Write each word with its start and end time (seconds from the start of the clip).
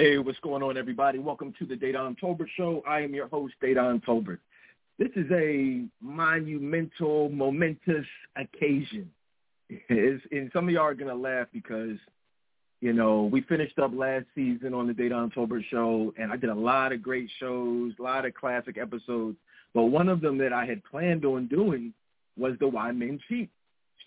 Hey, 0.00 0.16
what's 0.16 0.38
going 0.38 0.62
on, 0.62 0.78
everybody? 0.78 1.18
Welcome 1.18 1.52
to 1.58 1.66
the 1.66 1.74
Dedan 1.74 2.18
Tolbert 2.18 2.48
Show. 2.56 2.82
I 2.88 3.00
am 3.02 3.12
your 3.12 3.28
host, 3.28 3.52
Dedan 3.62 4.02
Tolbert. 4.02 4.38
This 4.98 5.10
is 5.14 5.30
a 5.30 5.84
monumental, 6.00 7.28
momentous 7.28 8.06
occasion. 8.34 9.10
It's, 9.68 10.24
and 10.32 10.50
some 10.54 10.68
of 10.68 10.70
y'all 10.70 10.84
are 10.84 10.94
going 10.94 11.14
to 11.14 11.14
laugh 11.14 11.48
because, 11.52 11.98
you 12.80 12.94
know, 12.94 13.24
we 13.24 13.42
finished 13.42 13.78
up 13.78 13.90
last 13.94 14.24
season 14.34 14.72
on 14.72 14.86
the 14.86 14.94
Dedan 14.94 15.34
Tolbert 15.34 15.66
Show, 15.70 16.14
and 16.18 16.32
I 16.32 16.36
did 16.36 16.48
a 16.48 16.54
lot 16.54 16.92
of 16.94 17.02
great 17.02 17.28
shows, 17.38 17.92
a 18.00 18.02
lot 18.02 18.24
of 18.24 18.32
classic 18.32 18.78
episodes. 18.78 19.36
But 19.74 19.84
one 19.84 20.08
of 20.08 20.22
them 20.22 20.38
that 20.38 20.54
I 20.54 20.64
had 20.64 20.82
planned 20.82 21.26
on 21.26 21.46
doing 21.46 21.92
was 22.38 22.54
the 22.58 22.68
Why 22.68 22.90
Men 22.92 23.20
Cheat 23.28 23.50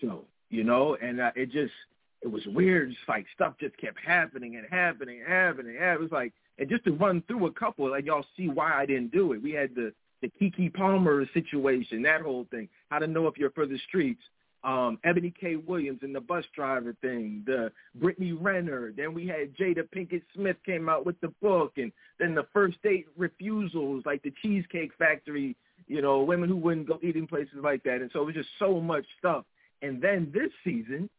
show, 0.01 0.25
you 0.49 0.63
know, 0.63 0.97
and 0.99 1.21
uh, 1.21 1.29
it 1.35 1.51
just– 1.51 1.73
it 2.23 2.31
was 2.31 2.45
weird. 2.47 2.89
Just 2.91 3.07
like 3.07 3.25
stuff 3.35 3.55
just 3.59 3.77
kept 3.77 3.99
happening 3.99 4.55
and 4.55 4.65
happening 4.69 5.19
and 5.19 5.27
happening. 5.27 5.75
And 5.79 5.93
it 5.93 5.99
was 5.99 6.11
like, 6.11 6.33
and 6.57 6.69
just 6.69 6.85
to 6.85 6.91
run 6.91 7.23
through 7.27 7.47
a 7.47 7.51
couple, 7.51 7.89
like 7.89 8.05
y'all 8.05 8.25
see 8.37 8.47
why 8.47 8.73
I 8.73 8.85
didn't 8.85 9.11
do 9.11 9.33
it. 9.33 9.41
We 9.41 9.51
had 9.51 9.75
the 9.75 9.93
the 10.21 10.31
Keke 10.41 10.73
Palmer 10.73 11.25
situation, 11.33 12.01
that 12.03 12.21
whole 12.21 12.47
thing. 12.49 12.69
How 12.89 12.99
to 12.99 13.07
know 13.07 13.27
if 13.27 13.37
you're 13.37 13.51
for 13.51 13.65
the 13.65 13.77
streets. 13.87 14.21
Um, 14.63 14.97
Eboni 15.05 15.33
K. 15.37 15.57
Williams 15.57 15.99
and 16.03 16.15
the 16.15 16.21
bus 16.21 16.45
driver 16.55 16.95
thing, 17.01 17.43
the 17.45 17.69
Brittany 17.95 18.31
Renner. 18.31 18.93
Then 18.95 19.13
we 19.13 19.27
had 19.27 19.53
Jada 19.57 19.83
Pinkett 19.93 20.21
Smith 20.33 20.55
came 20.65 20.87
out 20.87 21.05
with 21.05 21.19
the 21.19 21.33
book, 21.41 21.73
and 21.75 21.91
then 22.17 22.33
the 22.33 22.47
first 22.53 22.81
date 22.81 23.07
refusals, 23.17 24.03
like 24.05 24.23
the 24.23 24.31
Cheesecake 24.41 24.91
Factory. 24.97 25.57
You 25.89 26.01
know, 26.01 26.23
women 26.23 26.47
who 26.47 26.55
wouldn't 26.55 26.87
go 26.87 26.97
eating 27.03 27.27
places 27.27 27.57
like 27.61 27.83
that, 27.83 27.99
and 27.99 28.09
so 28.13 28.21
it 28.21 28.25
was 28.27 28.35
just 28.35 28.47
so 28.57 28.79
much 28.79 29.03
stuff. 29.19 29.43
And 29.81 30.01
then 30.01 30.31
this 30.33 30.49
season, 30.63 31.09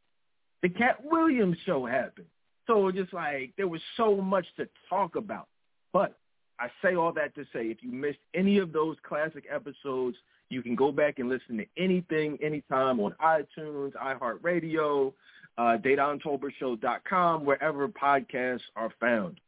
the 0.65 0.70
Katt 0.70 0.97
Williams 1.05 1.59
show 1.67 1.84
happened. 1.84 2.27
So 2.67 2.91
just 2.91 3.12
like 3.12 3.53
there 3.59 3.69
was 3.69 3.83
so 3.98 4.17
much 4.17 4.47
to 4.57 4.67
talk 4.89 5.15
about. 5.15 5.47
But 5.93 6.17
I 6.59 6.69
say 6.83 6.95
all 6.95 7.12
that 7.12 7.34
to 7.34 7.45
say 7.53 7.67
if 7.67 7.83
you 7.83 7.93
missed 7.93 8.21
any 8.33 8.56
of 8.56 8.72
those 8.72 8.97
classic 9.06 9.44
episodes, 9.53 10.16
you 10.49 10.62
can 10.62 10.75
go 10.75 10.91
back 10.91 11.19
and 11.19 11.28
listen 11.28 11.59
to 11.59 11.66
anything, 11.77 12.38
anytime 12.43 12.99
on 12.99 13.15
iTunes, 13.22 13.93
iHeartRadio, 13.93 15.12
uh, 15.59 15.77
DedanTolbertShow.com, 15.84 17.44
wherever 17.44 17.87
podcasts 17.87 18.61
are 18.75 18.91
found. 18.99 19.41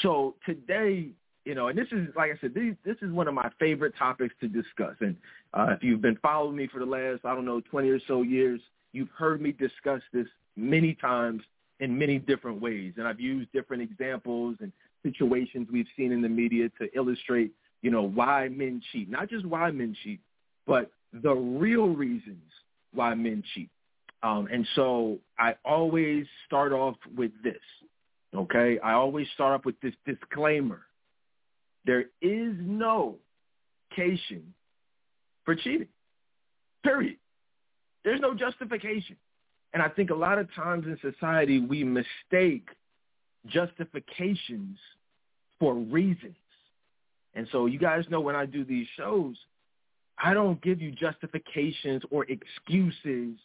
So 0.00 0.34
today, 0.44 1.10
you 1.44 1.54
know, 1.54 1.68
and 1.68 1.78
this 1.78 1.86
is, 1.92 2.08
like 2.16 2.32
I 2.32 2.40
said, 2.40 2.54
this, 2.54 2.74
this 2.84 2.96
is 3.02 3.12
one 3.12 3.28
of 3.28 3.34
my 3.34 3.50
favorite 3.60 3.94
topics 3.96 4.34
to 4.40 4.48
discuss. 4.48 4.96
And 4.98 5.14
uh, 5.54 5.68
if 5.70 5.84
you've 5.84 6.02
been 6.02 6.18
following 6.20 6.56
me 6.56 6.66
for 6.66 6.80
the 6.80 6.86
last, 6.86 7.24
I 7.24 7.36
don't 7.36 7.44
know, 7.44 7.60
20 7.60 7.88
or 7.88 8.00
so 8.08 8.22
years, 8.22 8.60
You've 8.92 9.10
heard 9.10 9.40
me 9.40 9.52
discuss 9.52 10.02
this 10.12 10.26
many 10.56 10.94
times 10.94 11.42
in 11.80 11.98
many 11.98 12.18
different 12.18 12.60
ways, 12.60 12.94
and 12.96 13.08
I've 13.08 13.20
used 13.20 13.50
different 13.52 13.82
examples 13.82 14.56
and 14.60 14.72
situations 15.02 15.68
we've 15.72 15.86
seen 15.96 16.12
in 16.12 16.22
the 16.22 16.28
media 16.28 16.68
to 16.80 16.88
illustrate, 16.94 17.52
you 17.80 17.90
know, 17.90 18.02
why 18.02 18.48
men 18.48 18.80
cheat. 18.92 19.10
Not 19.10 19.28
just 19.28 19.44
why 19.44 19.70
men 19.70 19.96
cheat, 20.04 20.20
but 20.66 20.90
the 21.12 21.32
real 21.34 21.88
reasons 21.88 22.42
why 22.94 23.14
men 23.14 23.42
cheat. 23.54 23.70
Um, 24.22 24.48
and 24.52 24.66
so 24.76 25.18
I 25.38 25.56
always 25.64 26.26
start 26.46 26.72
off 26.72 26.94
with 27.16 27.32
this, 27.42 27.56
okay? 28.34 28.78
I 28.78 28.92
always 28.92 29.26
start 29.34 29.58
off 29.58 29.64
with 29.64 29.80
this 29.80 29.94
disclaimer. 30.06 30.82
There 31.84 32.04
is 32.20 32.54
no 32.60 33.16
occasion 33.90 34.54
for 35.44 35.56
cheating, 35.56 35.88
period. 36.84 37.16
There's 38.04 38.20
no 38.20 38.34
justification. 38.34 39.16
And 39.72 39.82
I 39.82 39.88
think 39.88 40.10
a 40.10 40.14
lot 40.14 40.38
of 40.38 40.52
times 40.54 40.86
in 40.86 40.98
society 41.00 41.60
we 41.60 41.84
mistake 41.84 42.68
justifications 43.46 44.78
for 45.58 45.74
reasons. 45.74 46.36
And 47.34 47.48
so 47.50 47.66
you 47.66 47.78
guys 47.78 48.04
know 48.10 48.20
when 48.20 48.36
I 48.36 48.46
do 48.46 48.64
these 48.64 48.86
shows, 48.96 49.36
I 50.22 50.34
don't 50.34 50.60
give 50.60 50.80
you 50.80 50.90
justifications 50.90 52.02
or 52.10 52.26
excuses. 52.28 53.38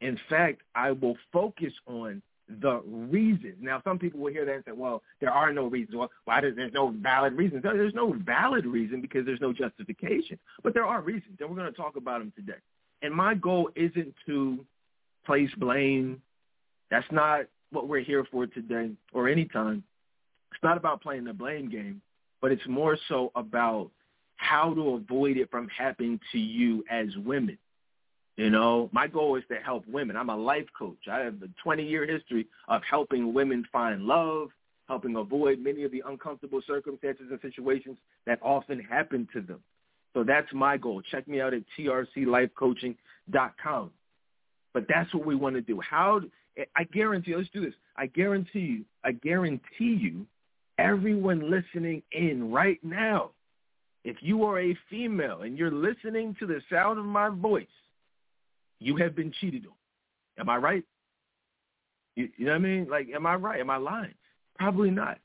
In 0.00 0.18
fact, 0.28 0.60
I 0.74 0.92
will 0.92 1.16
focus 1.32 1.72
on 1.86 2.22
the 2.48 2.80
reasons. 2.86 3.56
Now, 3.60 3.80
some 3.82 3.98
people 3.98 4.20
will 4.20 4.32
hear 4.32 4.44
that 4.44 4.54
and 4.54 4.64
say, 4.64 4.72
well, 4.72 5.02
there 5.20 5.30
are 5.30 5.52
no 5.52 5.66
reasons. 5.66 5.96
Well, 5.96 6.10
why 6.24 6.40
does 6.40 6.54
there's 6.56 6.72
no 6.72 6.90
valid 6.90 7.34
reasons? 7.34 7.62
There's 7.62 7.94
no 7.94 8.12
valid 8.12 8.64
reason 8.64 9.00
because 9.00 9.26
there's 9.26 9.40
no 9.40 9.52
justification. 9.52 10.38
But 10.62 10.74
there 10.74 10.86
are 10.86 11.00
reasons, 11.00 11.36
and 11.40 11.48
we're 11.48 11.56
going 11.56 11.70
to 11.70 11.76
talk 11.76 11.96
about 11.96 12.20
them 12.20 12.32
today. 12.36 12.58
And 13.02 13.14
my 13.14 13.34
goal 13.34 13.70
isn't 13.76 14.14
to 14.26 14.64
place 15.24 15.50
blame. 15.56 16.20
That's 16.90 17.06
not 17.10 17.42
what 17.70 17.88
we're 17.88 18.00
here 18.00 18.24
for 18.30 18.46
today 18.46 18.90
or 19.12 19.28
anytime. 19.28 19.84
It's 20.52 20.62
not 20.62 20.76
about 20.76 21.02
playing 21.02 21.24
the 21.24 21.32
blame 21.32 21.68
game, 21.68 22.00
but 22.40 22.50
it's 22.50 22.66
more 22.66 22.96
so 23.08 23.30
about 23.34 23.90
how 24.36 24.72
to 24.74 24.94
avoid 24.94 25.36
it 25.36 25.50
from 25.50 25.68
happening 25.68 26.18
to 26.32 26.38
you 26.38 26.84
as 26.90 27.08
women. 27.18 27.58
You 28.36 28.50
know, 28.50 28.88
my 28.92 29.08
goal 29.08 29.34
is 29.36 29.42
to 29.48 29.56
help 29.56 29.84
women. 29.88 30.16
I'm 30.16 30.30
a 30.30 30.36
life 30.36 30.66
coach. 30.78 31.08
I 31.10 31.18
have 31.18 31.34
a 31.42 31.68
20-year 31.68 32.06
history 32.06 32.46
of 32.68 32.82
helping 32.88 33.34
women 33.34 33.66
find 33.72 34.02
love, 34.02 34.50
helping 34.86 35.16
avoid 35.16 35.58
many 35.58 35.82
of 35.82 35.90
the 35.90 36.04
uncomfortable 36.06 36.62
circumstances 36.66 37.26
and 37.30 37.40
situations 37.42 37.98
that 38.26 38.38
often 38.40 38.78
happen 38.78 39.28
to 39.32 39.40
them. 39.40 39.60
So 40.18 40.24
that's 40.24 40.52
my 40.52 40.76
goal. 40.76 41.00
Check 41.12 41.28
me 41.28 41.40
out 41.40 41.54
at 41.54 41.62
trclifecoaching.com. 41.78 43.90
But 44.74 44.86
that's 44.88 45.14
what 45.14 45.24
we 45.24 45.36
want 45.36 45.54
to 45.54 45.60
do. 45.60 45.80
How 45.80 46.22
I 46.74 46.82
guarantee, 46.92 47.36
let's 47.36 47.48
do 47.50 47.64
this. 47.64 47.74
I 47.96 48.06
guarantee 48.06 48.58
you, 48.58 48.84
I 49.04 49.12
guarantee 49.12 49.62
you, 49.78 50.26
everyone 50.76 51.48
listening 51.48 52.02
in 52.10 52.50
right 52.50 52.80
now, 52.82 53.30
if 54.02 54.16
you 54.20 54.42
are 54.42 54.58
a 54.58 54.76
female 54.90 55.42
and 55.42 55.56
you're 55.56 55.70
listening 55.70 56.34
to 56.40 56.46
the 56.46 56.60
sound 56.68 56.98
of 56.98 57.04
my 57.04 57.28
voice, 57.28 57.68
you 58.80 58.96
have 58.96 59.14
been 59.14 59.32
cheated 59.40 59.66
on. 59.66 59.74
Am 60.40 60.48
I 60.48 60.56
right? 60.56 60.82
You, 62.16 62.28
you 62.36 62.46
know 62.46 62.54
what 62.54 62.56
I 62.56 62.62
mean? 62.62 62.88
Like, 62.90 63.08
am 63.14 63.24
I 63.24 63.36
right? 63.36 63.60
Am 63.60 63.70
I 63.70 63.76
lying? 63.76 64.14
Probably 64.58 64.90
not. 64.90 65.18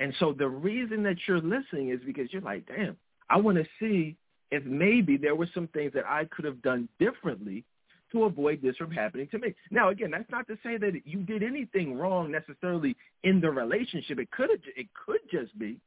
And 0.00 0.12
so 0.20 0.34
the 0.34 0.50
reason 0.50 1.02
that 1.04 1.16
you're 1.26 1.40
listening 1.40 1.88
is 1.88 2.00
because 2.04 2.30
you're 2.30 2.42
like, 2.42 2.66
damn, 2.66 2.98
I 3.30 3.38
want 3.38 3.56
to 3.56 3.64
see 3.80 4.18
if 4.50 4.64
maybe 4.64 5.16
there 5.16 5.34
were 5.34 5.48
some 5.54 5.68
things 5.68 5.92
that 5.94 6.06
I 6.06 6.26
could 6.26 6.44
have 6.44 6.62
done 6.62 6.88
differently 6.98 7.64
to 8.12 8.24
avoid 8.24 8.62
this 8.62 8.76
from 8.76 8.90
happening 8.90 9.28
to 9.32 9.38
me. 9.38 9.54
Now, 9.70 9.88
again, 9.88 10.10
that's 10.10 10.30
not 10.30 10.46
to 10.46 10.56
say 10.62 10.76
that 10.76 10.92
you 11.04 11.20
did 11.20 11.42
anything 11.42 11.98
wrong 11.98 12.30
necessarily 12.30 12.96
in 13.24 13.40
the 13.40 13.50
relationship. 13.50 14.18
It 14.18 14.30
could 14.30 14.50
it 14.50 14.86
could 15.04 15.20
just 15.30 15.58
be 15.58 15.78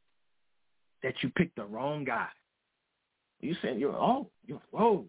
that 1.04 1.14
you 1.22 1.30
picked 1.30 1.56
the 1.56 1.66
wrong 1.66 2.04
guy. 2.04 2.28
You 3.40 3.56
saying 3.62 3.80
you're 3.80 3.96
oh 3.96 4.28
you 4.46 4.60
whoa 4.72 5.06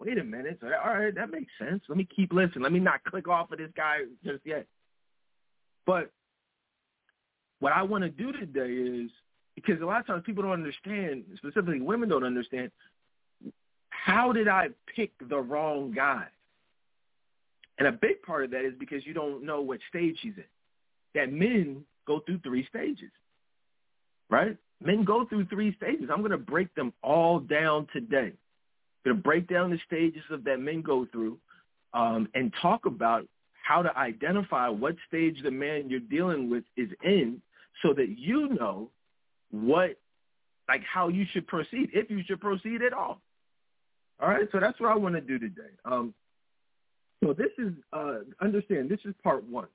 wait 0.00 0.18
a 0.18 0.24
minute 0.24 0.58
all 0.62 0.94
right 0.94 1.14
that 1.14 1.30
makes 1.30 1.52
sense. 1.58 1.82
Let 1.88 1.96
me 1.96 2.06
keep 2.14 2.32
listening. 2.32 2.62
Let 2.62 2.72
me 2.72 2.80
not 2.80 3.04
click 3.04 3.26
off 3.26 3.52
of 3.52 3.58
this 3.58 3.70
guy 3.76 3.98
just 4.24 4.44
yet. 4.44 4.66
But 5.86 6.10
what 7.60 7.72
I 7.72 7.82
want 7.82 8.04
to 8.04 8.10
do 8.10 8.32
today 8.32 8.72
is 8.72 9.10
because 9.64 9.80
a 9.82 9.86
lot 9.86 10.00
of 10.00 10.06
times 10.06 10.22
people 10.24 10.42
don't 10.42 10.52
understand, 10.52 11.24
specifically 11.36 11.80
women 11.80 12.08
don't 12.08 12.24
understand, 12.24 12.70
how 13.90 14.32
did 14.32 14.48
I 14.48 14.68
pick 14.94 15.12
the 15.28 15.38
wrong 15.38 15.92
guy? 15.92 16.26
And 17.78 17.88
a 17.88 17.92
big 17.92 18.22
part 18.22 18.44
of 18.44 18.50
that 18.50 18.64
is 18.64 18.74
because 18.78 19.06
you 19.06 19.14
don't 19.14 19.44
know 19.44 19.60
what 19.60 19.80
stage 19.88 20.18
he's 20.22 20.34
in. 20.36 20.44
That 21.14 21.32
men 21.32 21.84
go 22.06 22.20
through 22.20 22.40
three 22.40 22.66
stages, 22.68 23.10
right? 24.28 24.56
Men 24.82 25.04
go 25.04 25.26
through 25.26 25.46
three 25.46 25.74
stages. 25.76 26.08
I'm 26.10 26.20
going 26.20 26.30
to 26.30 26.38
break 26.38 26.74
them 26.74 26.92
all 27.02 27.40
down 27.40 27.86
today. 27.92 28.32
I'm 28.32 29.04
going 29.04 29.16
to 29.16 29.22
break 29.22 29.48
down 29.48 29.70
the 29.70 29.78
stages 29.86 30.22
of 30.30 30.44
that 30.44 30.60
men 30.60 30.82
go 30.82 31.06
through 31.10 31.38
um, 31.94 32.28
and 32.34 32.52
talk 32.60 32.86
about 32.86 33.26
how 33.62 33.82
to 33.82 33.96
identify 33.96 34.68
what 34.68 34.96
stage 35.08 35.36
the 35.42 35.50
man 35.50 35.88
you're 35.88 36.00
dealing 36.00 36.50
with 36.50 36.64
is 36.76 36.88
in 37.02 37.40
so 37.82 37.92
that 37.94 38.18
you 38.18 38.48
know 38.54 38.90
what, 39.50 39.96
like 40.68 40.82
how 40.82 41.08
you 41.08 41.24
should 41.32 41.46
proceed, 41.46 41.90
if 41.92 42.10
you 42.10 42.22
should 42.26 42.40
proceed 42.40 42.82
at 42.82 42.92
all. 42.92 43.20
All 44.20 44.28
right, 44.28 44.46
so 44.52 44.60
that's 44.60 44.78
what 44.78 44.92
I 44.92 44.96
want 44.96 45.14
to 45.14 45.20
do 45.20 45.38
today. 45.38 45.72
Um, 45.84 46.14
so 47.24 47.32
this 47.32 47.50
is, 47.58 47.72
uh, 47.92 48.18
understand, 48.40 48.88
this 48.88 49.00
is 49.04 49.14
part 49.22 49.44
one. 49.44 49.68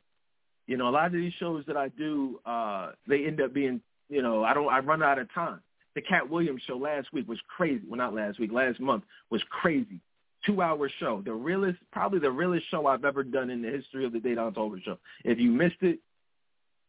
You 0.67 0.77
know, 0.77 0.87
a 0.87 0.91
lot 0.91 1.07
of 1.07 1.13
these 1.13 1.33
shows 1.39 1.63
that 1.67 1.77
I 1.77 1.89
do, 1.89 2.39
uh, 2.45 2.91
they 3.07 3.25
end 3.25 3.41
up 3.41 3.53
being, 3.53 3.81
you 4.09 4.21
know, 4.21 4.43
I 4.43 4.53
don't, 4.53 4.71
I 4.71 4.79
run 4.79 5.03
out 5.03 5.19
of 5.19 5.31
time. 5.33 5.61
The 5.95 6.01
Katt 6.01 6.29
Williams 6.29 6.61
show 6.67 6.77
last 6.77 7.13
week 7.13 7.27
was 7.27 7.39
crazy. 7.55 7.83
Well, 7.87 7.97
not 7.97 8.13
last 8.13 8.39
week, 8.39 8.51
last 8.51 8.79
month 8.79 9.03
was 9.29 9.41
crazy. 9.49 9.99
Two-hour 10.45 10.89
show, 10.99 11.21
the 11.23 11.33
realest, 11.33 11.79
probably 11.91 12.19
the 12.19 12.31
realest 12.31 12.69
show 12.69 12.85
I've 12.85 13.05
ever 13.05 13.23
done 13.23 13.49
in 13.49 13.61
the 13.61 13.69
history 13.69 14.05
of 14.05 14.11
the 14.11 14.19
Dedan 14.19 14.53
Tolbert 14.53 14.83
show. 14.83 14.97
If 15.23 15.39
you 15.39 15.51
missed 15.51 15.81
it, 15.81 15.99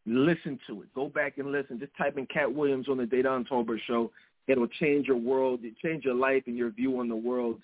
Listen 0.09 0.57
to 0.67 0.83
it. 0.83 0.93
Go 0.95 1.09
back 1.09 1.37
and 1.37 1.51
listen. 1.51 1.79
Just 1.79 1.95
type 1.97 2.17
in 2.17 2.25
Katt 2.27 2.53
Williams 2.53 2.87
on 2.87 2.97
the 2.97 3.03
Dedan 3.03 3.45
Tolbert 3.45 3.79
show. 3.85 4.09
It'll 4.47 4.67
change 4.67 5.05
your 5.05 5.17
world. 5.17 5.59
It 5.63 5.73
change 5.83 6.05
your 6.05 6.15
life 6.15 6.43
and 6.47 6.55
your 6.55 6.71
view 6.71 6.99
on 7.01 7.09
the 7.09 7.15
world. 7.15 7.59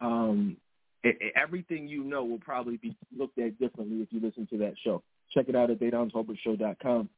Um, 0.00 0.56
it, 1.02 1.16
it, 1.20 1.32
everything 1.34 1.88
you 1.88 2.04
know 2.04 2.24
will 2.24 2.38
probably 2.38 2.76
be 2.76 2.96
looked 3.16 3.38
at 3.40 3.58
differently 3.58 3.98
if 3.98 4.12
you 4.12 4.20
listen 4.20 4.46
to 4.52 4.58
that 4.58 4.74
show. 4.84 5.02
Check 5.34 5.48
it 5.48 5.56
out 5.56 5.70
at 5.70 5.80
DedanTolbertShow.com. 5.80 7.08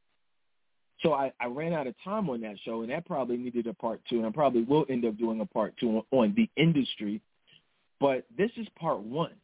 So 1.02 1.12
I, 1.12 1.32
I 1.38 1.46
ran 1.46 1.74
out 1.74 1.86
of 1.86 1.94
time 2.02 2.30
on 2.30 2.40
that 2.40 2.56
show, 2.64 2.80
and 2.80 2.90
that 2.90 3.04
probably 3.04 3.36
needed 3.36 3.66
a 3.66 3.74
part 3.74 4.00
two, 4.08 4.18
and 4.18 4.26
I 4.26 4.30
probably 4.30 4.62
will 4.62 4.86
end 4.88 5.04
up 5.04 5.18
doing 5.18 5.40
a 5.40 5.46
part 5.46 5.74
two 5.78 5.98
on, 5.98 6.02
on 6.12 6.34
the 6.34 6.48
industry. 6.56 7.20
But 8.00 8.24
this 8.36 8.50
is 8.56 8.66
part 8.78 9.00
one, 9.00 9.34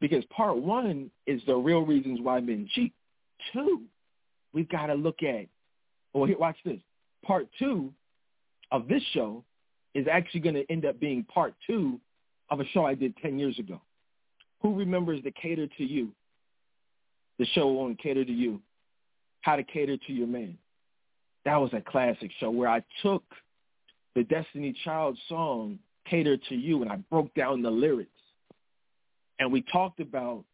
because 0.00 0.24
part 0.26 0.56
one 0.56 1.10
is 1.26 1.40
the 1.46 1.56
real 1.56 1.80
reasons 1.80 2.20
why 2.20 2.40
men 2.40 2.68
cheat. 2.74 2.92
Two, 3.52 3.82
we've 4.56 4.68
got 4.70 4.86
to 4.86 4.94
look 4.94 5.22
at, 5.22 5.46
well, 6.14 6.24
here, 6.24 6.38
watch 6.38 6.56
this. 6.64 6.80
Part 7.22 7.46
two 7.58 7.92
of 8.72 8.88
this 8.88 9.02
show 9.12 9.44
is 9.94 10.06
actually 10.10 10.40
going 10.40 10.54
to 10.54 10.64
end 10.72 10.86
up 10.86 10.98
being 10.98 11.24
part 11.24 11.54
two 11.66 12.00
of 12.48 12.58
a 12.60 12.64
show 12.68 12.86
I 12.86 12.94
did 12.94 13.14
10 13.18 13.38
years 13.38 13.58
ago. 13.58 13.82
Who 14.62 14.74
remembers 14.74 15.22
the 15.22 15.30
Cater 15.30 15.66
to 15.76 15.84
You? 15.84 16.10
The 17.38 17.44
show 17.54 17.80
on 17.80 17.96
Cater 17.96 18.24
to 18.24 18.32
You. 18.32 18.62
How 19.42 19.56
to 19.56 19.62
Cater 19.62 19.98
to 19.98 20.12
Your 20.12 20.26
Man. 20.26 20.56
That 21.44 21.56
was 21.56 21.70
a 21.74 21.82
classic 21.82 22.30
show 22.40 22.50
where 22.50 22.70
I 22.70 22.82
took 23.02 23.24
the 24.14 24.24
Destiny 24.24 24.74
Child 24.84 25.18
song, 25.28 25.78
Cater 26.08 26.38
to 26.48 26.54
You, 26.54 26.80
and 26.80 26.90
I 26.90 26.96
broke 26.96 27.32
down 27.34 27.60
the 27.60 27.70
lyrics. 27.70 28.10
And 29.38 29.52
we 29.52 29.60
talked 29.70 30.00
about 30.00 30.44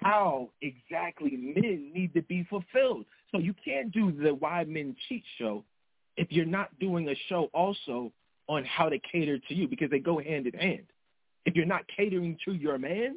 how 0.00 0.48
exactly 0.62 1.36
men 1.36 1.92
need 1.94 2.14
to 2.14 2.22
be 2.22 2.46
fulfilled. 2.48 3.04
So 3.32 3.38
you 3.38 3.54
can't 3.64 3.90
do 3.92 4.12
the 4.12 4.34
Why 4.34 4.64
Men 4.64 4.96
Cheat 5.08 5.24
show 5.38 5.64
if 6.16 6.28
you're 6.30 6.44
not 6.44 6.78
doing 6.78 7.08
a 7.08 7.14
show 7.28 7.50
also 7.52 8.12
on 8.48 8.64
how 8.64 8.88
to 8.88 8.98
cater 8.98 9.38
to 9.38 9.54
you 9.54 9.68
because 9.68 9.90
they 9.90 9.98
go 9.98 10.18
hand 10.18 10.46
in 10.46 10.58
hand. 10.58 10.86
If 11.44 11.54
you're 11.54 11.66
not 11.66 11.82
catering 11.94 12.38
to 12.44 12.52
your 12.52 12.78
man, 12.78 13.16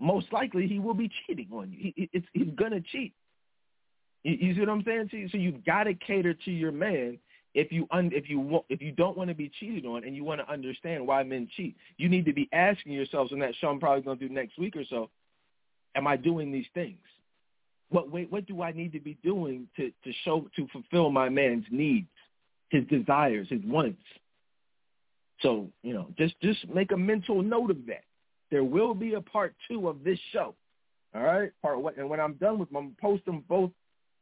most 0.00 0.32
likely 0.32 0.66
he 0.66 0.78
will 0.78 0.94
be 0.94 1.10
cheating 1.26 1.48
on 1.52 1.72
you. 1.72 1.92
He, 1.96 2.10
it's, 2.12 2.26
he's 2.32 2.54
going 2.56 2.72
to 2.72 2.80
cheat. 2.80 3.14
You, 4.24 4.36
you, 4.40 4.54
see 4.54 4.60
what 4.60 4.68
I'm 4.68 4.84
saying? 4.84 5.08
So, 5.10 5.18
so 5.32 5.38
you've 5.38 5.64
got 5.64 5.84
to 5.84 5.94
cater 5.94 6.34
to 6.34 6.50
your 6.50 6.72
man 6.72 7.18
if 7.54 7.72
you 7.72 7.86
un, 7.90 8.10
if 8.12 8.28
you 8.28 8.62
if 8.68 8.82
you 8.82 8.92
don't 8.92 9.16
want 9.16 9.28
to 9.28 9.34
be 9.34 9.50
cheated 9.58 9.86
on 9.86 10.04
and 10.04 10.14
you 10.14 10.22
want 10.22 10.40
to 10.40 10.50
understand 10.50 11.06
why 11.06 11.22
men 11.22 11.48
cheat. 11.56 11.76
You 11.96 12.08
need 12.08 12.26
to 12.26 12.32
be 12.32 12.48
asking 12.52 12.92
yourselves 12.92 13.32
in 13.32 13.38
that 13.40 13.54
show 13.60 13.68
I'm 13.68 13.80
probably 13.80 14.02
going 14.02 14.18
to 14.18 14.28
do 14.28 14.32
next 14.32 14.58
week 14.58 14.76
or 14.76 14.84
so, 14.88 15.10
am 15.94 16.06
I 16.06 16.16
doing 16.16 16.52
these 16.52 16.66
things? 16.74 16.98
What 17.90 18.10
wait, 18.10 18.30
what 18.30 18.46
do 18.46 18.62
I 18.62 18.72
need 18.72 18.92
to 18.92 19.00
be 19.00 19.16
doing 19.22 19.68
to 19.76 19.90
to 20.04 20.12
show 20.24 20.48
to 20.56 20.68
fulfill 20.68 21.10
my 21.10 21.28
man's 21.28 21.64
needs, 21.70 22.08
his 22.68 22.84
desires, 22.86 23.48
his 23.48 23.62
wants? 23.64 24.02
So 25.40 25.68
you 25.82 25.94
know, 25.94 26.08
just 26.18 26.34
just 26.42 26.68
make 26.68 26.92
a 26.92 26.96
mental 26.96 27.42
note 27.42 27.70
of 27.70 27.86
that. 27.86 28.04
There 28.50 28.64
will 28.64 28.94
be 28.94 29.14
a 29.14 29.20
part 29.20 29.54
two 29.68 29.88
of 29.88 30.04
this 30.04 30.18
show. 30.32 30.54
All 31.14 31.22
right, 31.22 31.50
part 31.62 31.80
one, 31.80 31.94
and 31.96 32.08
when 32.10 32.20
I'm 32.20 32.34
done 32.34 32.58
with 32.58 32.68
them, 32.68 32.76
I'm 32.76 32.96
post 33.00 33.24
them 33.24 33.42
both, 33.48 33.70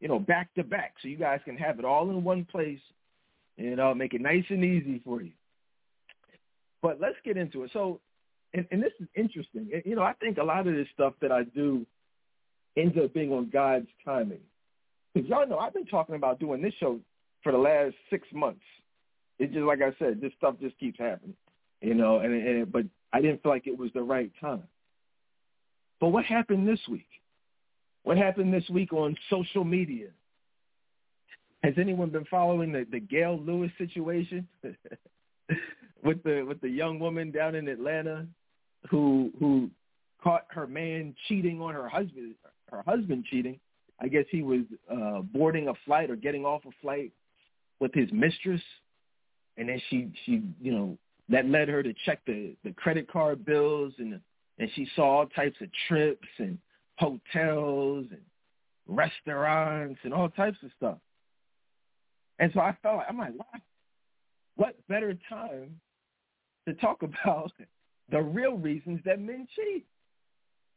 you 0.01 0.07
know, 0.07 0.21
back 0.21 0.55
to 0.55 0.63
back, 0.63 0.95
so 1.03 1.09
you 1.09 1.17
guys 1.17 1.41
can 1.45 1.57
have 1.57 1.81
it 1.81 1.85
all 1.85 2.11
in 2.11 2.23
one 2.23 2.45
place, 2.45 2.79
and 3.59 3.81
I'll 3.81 3.95
make 3.95 4.15
it 4.15 4.21
nice 4.21 4.45
and 4.51 4.65
easy 4.65 5.01
for 5.05 5.21
you. 5.21 5.33
But 6.83 7.01
let's 7.01 7.17
get 7.25 7.37
into 7.37 7.65
it. 7.65 7.71
So, 7.73 8.01
and, 8.55 8.67
and 8.71 8.81
this 8.81 8.93
is 9.01 9.09
interesting. 9.17 9.69
You 9.85 9.97
know, 9.97 10.03
I 10.03 10.13
think 10.13 10.39
a 10.39 10.45
lot 10.45 10.69
of 10.69 10.75
this 10.75 10.87
stuff 10.95 11.15
that 11.21 11.33
I 11.33 11.43
do 11.43 11.85
ends 12.77 12.97
up 13.03 13.13
being 13.15 13.33
on 13.33 13.51
God's 13.51 13.89
timing. 14.05 14.41
Because 15.15 15.29
y'all 15.29 15.47
know 15.47 15.59
I've 15.59 15.75
been 15.75 15.87
talking 15.87 16.15
about 16.15 16.39
doing 16.39 16.61
this 16.61 16.75
show 16.79 17.01
for 17.43 17.53
the 17.53 17.59
last 17.59 17.95
six 18.11 18.27
months. 18.33 18.61
It's 19.39 19.53
just 19.53 19.65
like 19.65 19.81
I 19.83 19.95
said, 19.99 20.21
this 20.21 20.33
stuff 20.37 20.57
just 20.61 20.79
keeps 20.79 20.99
happening, 20.99 21.37
you 21.81 21.95
know. 21.95 22.19
And, 22.19 22.35
and 22.35 22.73
but 22.73 22.85
I 23.13 23.21
didn't 23.21 23.43
feel 23.43 23.53
like 23.53 23.67
it 23.67 23.79
was 23.79 23.91
the 23.95 24.03
right 24.03 24.31
time. 24.41 24.65
But 26.01 26.09
what 26.09 26.25
happened 26.25 26.69
this 26.69 26.81
week? 26.91 27.09
What 28.03 28.17
happened 28.17 28.53
this 28.53 28.69
week 28.69 28.93
on 28.93 29.17
social 29.31 29.65
media? 29.65 30.09
Has 31.63 31.75
anyone 31.79 32.11
been 32.11 32.27
following 32.27 32.73
the, 32.73 32.87
the 32.91 33.01
Gail 33.01 33.41
Lewis 33.41 33.73
situation 33.79 34.47
with 36.05 36.23
the 36.23 36.43
with 36.43 36.61
the 36.61 36.69
young 36.69 36.99
woman 36.99 37.31
down 37.31 37.55
in 37.55 37.69
Atlanta 37.69 38.27
who 38.91 39.33
who 39.39 39.71
caught 40.23 40.45
her 40.49 40.67
man 40.67 41.15
cheating 41.29 41.61
on 41.61 41.75
her 41.75 41.89
husband 41.89 42.35
her 42.71 42.83
husband 42.87 43.25
cheating. 43.31 43.59
I 44.01 44.09
guess 44.09 44.25
he 44.31 44.43
was 44.43 44.63
uh, 44.91 45.23
boarding 45.23 45.69
a 45.69 45.75
flight 45.85 46.11
or 46.11 46.17
getting 46.17 46.45
off 46.45 46.63
a 46.67 46.71
flight 46.83 47.13
with 47.81 47.95
his 47.95 48.11
mistress, 48.13 48.61
and 49.57 49.69
then 49.69 49.81
she 49.89 50.11
she 50.25 50.43
you 50.61 50.73
know 50.73 50.99
that 51.29 51.47
led 51.47 51.69
her 51.69 51.83
to 51.83 51.95
check 52.05 52.21
the 52.27 52.55
the 52.65 52.73
credit 52.73 53.11
card 53.11 53.45
bills 53.45 53.95
and 53.99 54.21
and 54.59 54.71
she 54.75 54.89
saw 54.97 55.19
all 55.19 55.27
types 55.27 55.57
of 55.61 55.69
trips 55.89 56.29
and 56.39 56.59
hotels 56.99 58.07
and 58.11 58.21
restaurants 58.87 60.01
and 60.05 60.15
all 60.15 60.29
types 60.31 60.59
of 60.63 60.71
stuff. 60.77 60.99
And 62.39 62.51
so 62.55 62.61
I 62.61 62.77
felt 62.83 62.99
like 62.99 63.07
I'm 63.09 63.19
like, 63.19 63.35
what? 63.37 63.61
What 64.57 64.89
better 64.89 65.17
time 65.29 65.81
to 66.67 66.75
talk 66.75 67.03
about 67.03 67.53
the 68.11 68.21
real 68.21 68.57
reasons 68.57 69.01
that 69.05 69.21
men 69.21 69.47
cheat? 69.55 69.87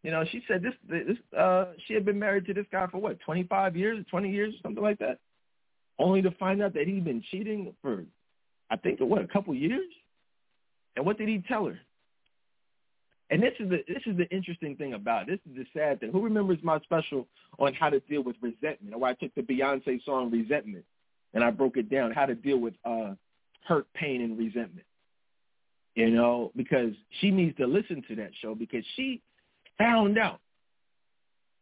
You 0.03 0.12
know, 0.12 0.24
she 0.32 0.41
said 0.48 0.63
this 0.63 0.74
this 0.88 1.18
uh 1.38 1.65
she 1.88 1.94
had 1.94 2.06
been 2.06 2.20
married 2.20 2.46
to 2.46 2.53
this 2.53 2.65
guy 2.72 2.88
for 2.88 3.00
what, 3.00 3.20
25 3.22 3.75
years, 3.75 4.06
20 4.10 4.29
years, 4.32 4.53
something 4.63 4.84
like 4.84 5.00
that. 5.00 5.20
Only 5.98 6.22
to 6.22 6.32
find 6.32 6.62
out 6.62 6.74
that 6.75 6.88
he'd 6.88 7.03
been 7.03 7.24
cheating 7.29 7.74
for 7.82 8.06
I 8.70 8.77
think 8.77 9.00
what, 9.00 9.22
a 9.22 9.27
couple 9.27 9.53
years? 9.56 9.88
And 10.96 11.06
what 11.06 11.18
did 11.18 11.27
he 11.27 11.44
tell 11.48 11.65
her? 11.65 11.79
And 13.32 13.44
this 13.44 13.53
is 13.60 13.70
the 13.70 13.84
this 13.88 14.01
is 14.06 14.18
the 14.18 14.27
interesting 14.29 14.75
thing 14.75 14.94
about 14.94 15.29
it. 15.29 15.39
This 15.46 15.51
is 15.51 15.58
the 15.58 15.79
sad 15.79 16.00
thing. 16.00 16.12
Who 16.12 16.22
remembers 16.22 16.58
my 16.63 16.79
special 16.79 17.27
on 17.60 17.74
how 17.74 17.89
to 17.89 18.00
deal 18.01 18.24
with 18.24 18.36
resentment? 18.41 18.96
Or 18.96 19.08
I 19.08 19.13
took 19.13 19.34
the 19.36 19.41
Beyonce 19.41 20.03
song 20.03 20.32
Resentment 20.32 20.86
and 21.34 21.44
I 21.44 21.51
broke 21.51 21.77
it 21.77 21.89
down, 21.91 22.12
how 22.12 22.25
to 22.25 22.36
deal 22.36 22.58
with 22.58 22.74
uh 22.86 23.13
hurt, 23.68 23.86
pain, 23.94 24.22
and 24.22 24.38
resentment. 24.38 24.86
You 25.94 26.10
know, 26.10 26.51
because 26.56 26.94
she 27.20 27.29
needs 27.29 27.58
to 27.58 27.68
listen 27.68 28.03
to 28.08 28.15
that 28.15 28.32
show 28.41 28.56
because 28.56 28.84
she 28.96 29.22
found 29.79 30.19
out 30.19 30.39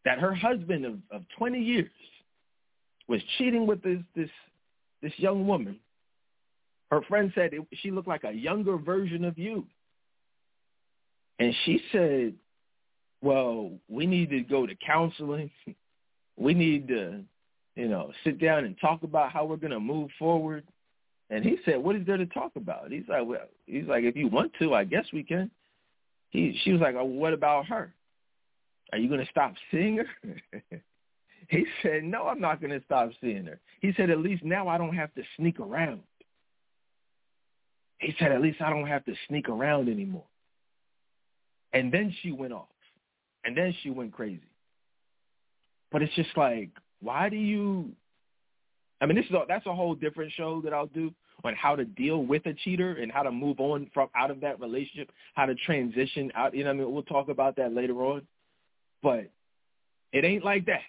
that 0.04 0.20
her 0.20 0.34
husband 0.34 0.86
of, 0.86 0.96
of 1.12 1.24
20 1.38 1.60
years 1.60 1.90
was 3.08 3.22
cheating 3.38 3.66
with 3.66 3.82
this 3.82 4.00
this 4.16 4.30
this 5.02 5.14
young 5.18 5.48
woman. 5.48 5.80
Her 6.92 7.02
friend 7.04 7.32
said 7.36 7.54
it, 7.54 7.62
she 7.82 7.92
looked 7.92 8.08
like 8.08 8.24
a 8.24 8.32
younger 8.32 8.78
version 8.78 9.26
of 9.26 9.38
you. 9.38 9.66
And 11.40 11.54
she 11.66 11.82
said, 11.92 12.34
well, 13.22 13.72
we 13.88 14.06
need 14.06 14.30
to 14.32 14.42
go 14.42 14.66
to 14.66 14.76
counseling. 14.76 15.52
We 16.40 16.54
need 16.54 16.88
to, 16.90 17.24
you 17.76 17.88
know, 17.88 18.12
sit 18.24 18.40
down 18.40 18.64
and 18.64 18.80
talk 18.80 19.02
about 19.02 19.32
how 19.32 19.46
we're 19.46 19.56
going 19.56 19.72
to 19.72 19.80
move 19.80 20.12
forward. 20.20 20.64
And 21.32 21.44
he 21.44 21.58
said, 21.66 21.80
what 21.80 21.96
is 21.96 22.06
there 22.06 22.18
to 22.18 22.28
talk 22.28 22.52
about? 22.56 22.92
He's 22.92 23.08
like, 23.10 23.26
well, 23.26 23.48
he's 23.66 23.88
like, 23.88 24.04
if 24.04 24.16
you 24.16 24.28
want 24.28 24.52
to, 24.60 24.76
I 24.76 24.84
guess 24.84 25.06
we 25.12 25.24
can. 25.24 25.50
He, 26.30 26.56
she 26.64 26.74
was 26.74 26.80
like, 26.80 26.94
oh, 26.94 27.06
what 27.06 27.34
about 27.34 27.66
her? 27.66 27.92
Are 28.92 28.98
you 28.98 29.10
going 29.10 29.20
to 29.20 29.30
stop 29.30 29.54
seeing 29.72 29.98
her? 29.98 30.42
he 31.50 31.66
said, 31.82 32.04
no, 32.04 32.28
I'm 32.28 32.40
not 32.40 32.62
going 32.62 32.78
to 32.78 32.84
stop 32.86 33.10
seeing 33.22 33.46
her. 33.46 33.60
He 33.82 33.94
said, 33.98 34.10
at 34.10 34.20
least 34.20 34.44
now 34.44 34.68
I 34.68 34.78
don't 34.78 34.96
have 34.96 35.14
to 35.16 35.24
sneak 35.38 35.60
around. 35.60 36.02
He 38.00 38.14
said, 38.20 38.32
at 38.32 38.42
least 38.42 38.62
I 38.62 38.70
don't 38.70 38.88
have 38.88 39.04
to 39.06 39.14
sneak 39.28 39.50
around 39.50 39.90
anymore. 39.90 40.26
And 41.74 41.92
then 41.92 42.14
she 42.22 42.32
went 42.32 42.54
off. 42.54 42.68
And 43.44 43.58
then 43.58 43.74
she 43.82 43.90
went 43.90 44.14
crazy. 44.14 44.42
But 45.92 46.02
it's 46.02 46.14
just 46.16 46.36
like, 46.36 46.70
why 47.00 47.30
do 47.30 47.38
you, 47.38 47.92
I 49.00 49.06
mean, 49.06 49.16
this 49.16 49.26
is 49.26 49.32
a, 49.32 49.46
that's 49.48 49.66
a 49.66 49.74
whole 49.74 49.96
different 49.96 50.32
show 50.34 50.62
that 50.62 50.74
I'll 50.74 50.88
do 50.88 51.14
on 51.44 51.56
how 51.56 51.76
to 51.76 51.86
deal 51.86 52.24
with 52.24 52.46
a 52.46 52.54
cheater 52.54 52.94
and 52.94 53.12
how 53.12 53.24
to 53.24 53.32
move 53.32 53.60
on 53.60 53.90
from 53.94 54.10
out 54.16 54.32
of 54.32 54.42
that 54.42 54.60
relationship, 54.60 55.12
how 55.36 55.46
to 55.46 55.56
transition 55.56 56.32
out. 56.36 56.56
You 56.56 56.64
know, 56.64 56.72
I 56.72 56.74
mean, 56.74 56.92
we'll 56.92 57.04
talk 57.04 57.30
about 57.30 57.56
that 57.58 57.74
later 57.74 58.04
on. 58.04 58.24
But 59.02 59.30
it 60.12 60.26
ain't 60.26 60.44
like 60.44 60.66
that. 60.66 60.82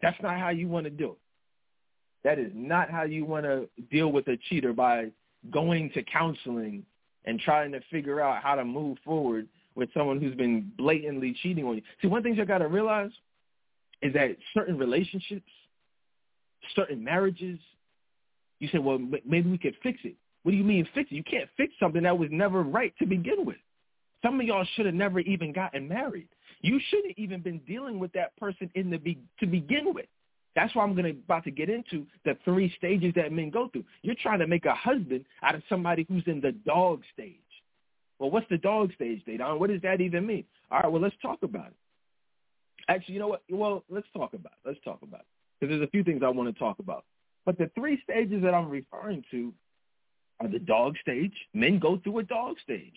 That's 0.00 0.20
not 0.22 0.38
how 0.38 0.50
you 0.50 0.68
want 0.68 0.84
to 0.84 0.90
do 0.90 1.12
it. 1.12 1.18
That 2.24 2.38
is 2.38 2.52
not 2.54 2.90
how 2.90 3.02
you 3.02 3.24
want 3.24 3.44
to 3.44 3.68
deal 3.90 4.12
with 4.12 4.28
a 4.28 4.36
cheater 4.48 4.72
by 4.72 5.10
going 5.50 5.90
to 5.94 6.02
counseling 6.02 6.84
and 7.24 7.40
trying 7.40 7.72
to 7.72 7.80
figure 7.90 8.20
out 8.20 8.42
how 8.42 8.54
to 8.54 8.64
move 8.64 8.98
forward 9.04 9.48
with 9.74 9.88
someone 9.94 10.20
who's 10.20 10.34
been 10.34 10.70
blatantly 10.76 11.34
cheating 11.42 11.64
on 11.64 11.76
you. 11.76 11.82
See, 12.00 12.08
one 12.08 12.22
thing 12.22 12.34
you 12.34 12.44
got 12.44 12.58
to 12.58 12.68
realize 12.68 13.10
is 14.02 14.12
that 14.14 14.36
certain 14.54 14.76
relationships, 14.76 15.48
certain 16.74 17.02
marriages, 17.02 17.58
you 18.58 18.68
say, 18.68 18.78
well, 18.78 18.98
maybe 19.24 19.50
we 19.50 19.58
could 19.58 19.74
fix 19.82 19.98
it. 20.04 20.14
What 20.42 20.52
do 20.52 20.56
you 20.56 20.64
mean 20.64 20.86
fix 20.94 21.10
it? 21.10 21.14
You 21.14 21.24
can't 21.24 21.48
fix 21.56 21.72
something 21.80 22.02
that 22.02 22.18
was 22.18 22.28
never 22.30 22.62
right 22.62 22.92
to 22.98 23.06
begin 23.06 23.44
with. 23.44 23.56
Some 24.22 24.40
of 24.40 24.46
y'all 24.46 24.66
should 24.74 24.86
have 24.86 24.94
never 24.94 25.20
even 25.20 25.52
gotten 25.52 25.88
married. 25.88 26.28
You 26.62 26.80
shouldn't 26.88 27.14
even 27.18 27.40
been 27.40 27.58
dealing 27.66 27.98
with 27.98 28.12
that 28.12 28.36
person 28.36 28.70
in 28.74 28.90
the 28.90 28.98
be- 28.98 29.18
to 29.40 29.46
begin 29.46 29.92
with. 29.92 30.06
That's 30.54 30.74
why 30.74 30.84
I'm 30.84 30.92
going 30.94 31.04
to 31.04 31.10
about 31.10 31.44
to 31.44 31.50
get 31.50 31.70
into 31.70 32.06
the 32.24 32.36
three 32.44 32.72
stages 32.76 33.12
that 33.16 33.32
men 33.32 33.50
go 33.50 33.68
through. 33.68 33.84
You're 34.02 34.14
trying 34.22 34.38
to 34.40 34.46
make 34.46 34.66
a 34.66 34.74
husband 34.74 35.24
out 35.42 35.54
of 35.54 35.62
somebody 35.68 36.06
who's 36.08 36.24
in 36.26 36.40
the 36.40 36.52
dog 36.52 37.02
stage. 37.12 37.36
Well, 38.18 38.30
what's 38.30 38.48
the 38.50 38.58
dog 38.58 38.92
stage, 38.94 39.22
Dedan? 39.26 39.58
What 39.58 39.70
does 39.70 39.82
that 39.82 40.00
even 40.00 40.26
mean? 40.26 40.44
All 40.70 40.80
right, 40.80 40.92
well, 40.92 41.02
let's 41.02 41.16
talk 41.20 41.42
about 41.42 41.68
it. 41.68 41.76
Actually, 42.88 43.14
you 43.14 43.20
know 43.20 43.28
what? 43.28 43.42
Well, 43.50 43.82
let's 43.88 44.06
talk 44.14 44.34
about 44.34 44.52
it. 44.52 44.68
Let's 44.68 44.80
talk 44.84 45.00
about 45.02 45.20
it. 45.20 45.26
because 45.58 45.72
there's 45.72 45.86
a 45.86 45.90
few 45.90 46.04
things 46.04 46.22
I 46.24 46.28
want 46.28 46.52
to 46.52 46.58
talk 46.58 46.78
about. 46.78 47.04
But 47.44 47.58
the 47.58 47.70
three 47.74 48.00
stages 48.04 48.42
that 48.42 48.54
I'm 48.54 48.68
referring 48.68 49.24
to 49.30 49.52
are 50.40 50.48
the 50.48 50.58
dog 50.58 50.96
stage. 51.00 51.34
Men 51.54 51.78
go 51.78 51.98
through 51.98 52.18
a 52.18 52.22
dog 52.22 52.56
stage. 52.62 52.94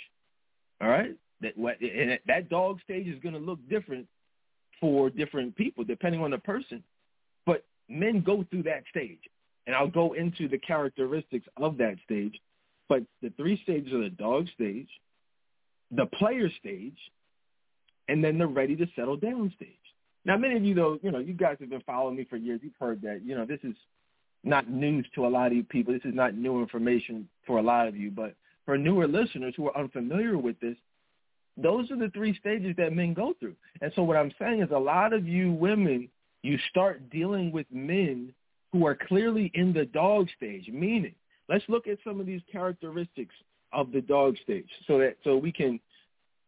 All 0.81 0.89
right? 0.89 1.15
That 1.41 1.57
what 1.57 1.81
and 1.81 2.19
that 2.27 2.49
dog 2.49 2.79
stage 2.83 3.07
is 3.07 3.19
going 3.21 3.33
to 3.33 3.39
look 3.39 3.59
different 3.69 4.07
for 4.79 5.09
different 5.09 5.55
people 5.55 5.83
depending 5.83 6.21
on 6.21 6.31
the 6.31 6.37
person. 6.37 6.83
But 7.45 7.65
men 7.89 8.21
go 8.21 8.45
through 8.49 8.63
that 8.63 8.83
stage. 8.89 9.19
And 9.67 9.75
I'll 9.75 9.87
go 9.87 10.13
into 10.13 10.47
the 10.47 10.59
characteristics 10.59 11.47
of 11.57 11.77
that 11.77 11.95
stage. 12.05 12.39
But 12.87 13.03
the 13.21 13.31
three 13.31 13.59
stages 13.63 13.91
are 13.93 14.03
the 14.03 14.09
dog 14.09 14.47
stage, 14.53 14.89
the 15.91 16.05
player 16.05 16.49
stage, 16.59 16.97
and 18.07 18.23
then 18.23 18.37
the 18.37 18.45
ready 18.45 18.75
to 18.75 18.85
settle 18.95 19.17
down 19.17 19.51
stage. 19.55 19.69
Now, 20.23 20.37
many 20.37 20.55
of 20.55 20.63
you, 20.63 20.75
though, 20.75 20.99
you 21.01 21.11
know, 21.11 21.19
you 21.19 21.33
guys 21.33 21.57
have 21.59 21.69
been 21.69 21.81
following 21.81 22.15
me 22.15 22.25
for 22.29 22.37
years. 22.37 22.59
You've 22.63 22.73
heard 22.79 23.01
that. 23.01 23.21
You 23.25 23.35
know, 23.35 23.45
this 23.45 23.59
is 23.63 23.75
not 24.43 24.69
news 24.69 25.05
to 25.15 25.25
a 25.25 25.29
lot 25.29 25.47
of 25.47 25.53
you 25.53 25.63
people. 25.63 25.93
This 25.93 26.05
is 26.05 26.15
not 26.15 26.35
new 26.35 26.61
information 26.61 27.27
for 27.47 27.57
a 27.57 27.63
lot 27.63 27.87
of 27.87 27.95
you. 27.95 28.11
But 28.11 28.35
for 28.65 28.77
newer 28.77 29.07
listeners 29.07 29.53
who 29.57 29.67
are 29.67 29.77
unfamiliar 29.77 30.37
with 30.37 30.59
this, 30.59 30.77
those 31.57 31.89
are 31.91 31.97
the 31.97 32.09
three 32.09 32.37
stages 32.37 32.75
that 32.77 32.93
men 32.93 33.13
go 33.13 33.33
through. 33.39 33.55
And 33.81 33.91
so 33.95 34.03
what 34.03 34.17
I'm 34.17 34.31
saying 34.39 34.61
is 34.61 34.69
a 34.71 34.77
lot 34.77 35.13
of 35.13 35.27
you 35.27 35.51
women, 35.51 36.09
you 36.43 36.57
start 36.69 37.09
dealing 37.09 37.51
with 37.51 37.65
men 37.71 38.33
who 38.71 38.85
are 38.85 38.95
clearly 38.95 39.51
in 39.53 39.73
the 39.73 39.85
dog 39.85 40.27
stage, 40.35 40.67
meaning 40.71 41.15
let's 41.47 41.63
look 41.67 41.87
at 41.87 41.97
some 42.03 42.19
of 42.19 42.25
these 42.25 42.41
characteristics 42.51 43.35
of 43.71 43.91
the 43.91 44.01
dog 44.01 44.35
stage 44.43 44.69
so 44.87 44.99
that 44.99 45.17
so 45.23 45.37
we 45.37 45.51
can 45.51 45.79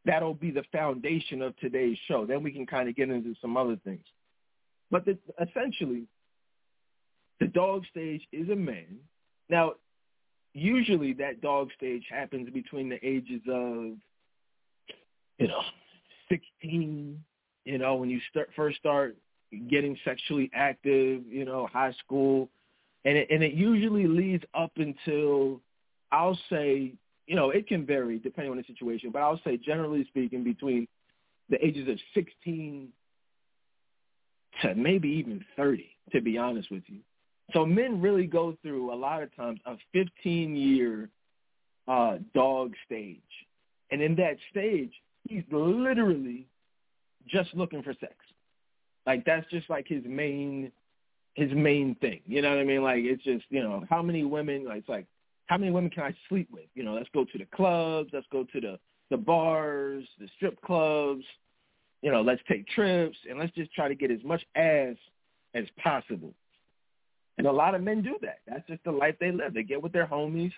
that'll 0.06 0.34
be 0.34 0.52
the 0.52 0.64
foundation 0.72 1.42
of 1.42 1.56
today's 1.58 1.98
show. 2.08 2.26
Then 2.26 2.42
we 2.42 2.52
can 2.52 2.66
kind 2.66 2.90
of 2.90 2.96
get 2.96 3.10
into 3.10 3.36
some 3.42 3.58
other 3.58 3.78
things. 3.84 4.06
But 4.90 5.06
the, 5.06 5.18
essentially, 5.40 6.06
the 7.40 7.48
dog 7.48 7.84
stage 7.92 8.22
is 8.32 8.50
a 8.50 8.56
man. 8.56 9.00
Now, 9.50 9.74
usually 10.54 11.14
that 11.14 11.42
dog 11.42 11.70
stage 11.76 12.06
happens 12.10 12.50
between 12.50 12.90
the 12.90 13.06
ages 13.06 13.42
of, 13.50 13.98
you 15.38 15.48
know, 15.48 15.62
16, 16.29 17.24
you 17.65 17.77
know, 17.77 17.96
when 17.96 18.10
you 18.10 18.20
start 18.29 18.50
first 18.56 18.77
start 18.77 19.15
getting 19.70 19.98
sexually 20.03 20.50
active, 20.53 21.24
you 21.27 21.46
know, 21.46 21.67
high 21.72 21.94
school, 22.03 22.50
and 23.06 23.17
it, 23.17 23.27
and 23.29 23.44
it 23.44 23.53
usually 23.53 24.08
leads 24.08 24.44
up 24.53 24.72
until 24.77 25.62
I'll 26.12 26.38
say, 26.50 26.94
you 27.27 27.36
know, 27.36 27.50
it 27.51 27.67
can 27.67 27.86
vary 27.86 28.20
depending 28.20 28.51
on 28.51 28.58
the 28.58 28.63
situation, 28.63 29.12
but 29.12 29.22
I'll 29.22 29.39
say 29.44 29.58
generally 29.58 30.06
speaking 30.06 30.44
between 30.44 30.88
the 31.50 31.63
ages 31.65 31.88
of 31.88 31.98
16 32.13 32.89
to 34.62 34.75
maybe 34.75 35.10
even 35.10 35.46
30, 35.56 35.88
to 36.13 36.22
be 36.22 36.38
honest 36.38 36.72
with 36.72 36.84
you. 36.88 37.00
So 37.53 37.65
men 37.65 38.01
really 38.01 38.25
go 38.25 38.58
through 38.62 38.94
a 38.94 38.96
lot 38.96 39.24
of 39.24 39.34
times 39.36 39.60
a 39.65 39.77
15-year 39.96 41.10
uh, 41.88 42.17
dog 42.34 42.74
stage. 42.86 43.22
And 43.91 44.01
in 44.01 44.15
that 44.15 44.36
stage, 44.51 44.91
he's 45.29 45.43
literally 45.51 46.48
just 47.27 47.53
looking 47.53 47.84
for 47.84 47.93
sex. 48.00 48.15
Like 49.05 49.25
that's 49.25 49.50
just 49.50 49.69
like 49.69 49.88
his 49.88 50.03
main 50.05 50.72
his 51.34 51.51
main 51.53 51.96
thing. 52.01 52.22
You 52.25 52.41
know 52.41 52.50
what 52.50 52.60
I 52.60 52.63
mean? 52.63 52.84
Like 52.84 53.03
it's 53.03 53.24
just, 53.24 53.46
you 53.50 53.62
know, 53.62 53.86
how 53.89 54.01
many 54.01 54.24
women 54.24 54.65
like 54.65 54.79
it's 54.79 54.89
like 54.89 55.05
how 55.46 55.57
many 55.57 55.72
women 55.72 55.89
can 55.89 56.03
I 56.03 56.15
sleep 56.29 56.50
with? 56.51 56.65
You 56.75 56.84
know, 56.84 56.93
let's 56.93 57.10
go 57.13 57.24
to 57.24 57.38
the 57.38 57.46
clubs, 57.55 58.10
let's 58.13 58.27
go 58.31 58.43
to 58.43 58.62
the 58.62 58.79
the 59.10 59.17
bars, 59.17 60.03
the 60.19 60.27
strip 60.36 60.62
clubs, 60.62 61.24
you 62.01 62.12
know, 62.12 62.22
let's 62.22 62.41
take 62.48 62.67
trips 62.67 63.17
and 63.29 63.39
let's 63.39 63.53
just 63.55 63.74
try 63.74 63.88
to 63.88 63.96
get 63.96 64.12
as 64.12 64.24
much 64.24 64.41
ass 64.55 64.96
as 65.53 65.65
possible. 65.81 66.34
And 67.38 67.48
a 67.48 67.51
lot 67.51 67.75
of 67.75 67.81
men 67.81 68.01
do 68.01 68.17
that. 68.22 68.39
That's 68.48 68.67
just 68.67 68.84
the 68.84 68.91
life 68.91 69.15
they 69.19 69.31
live. 69.31 69.53
They 69.53 69.63
get 69.63 69.81
with 69.81 69.93
their 69.93 70.07
homies. 70.07 70.51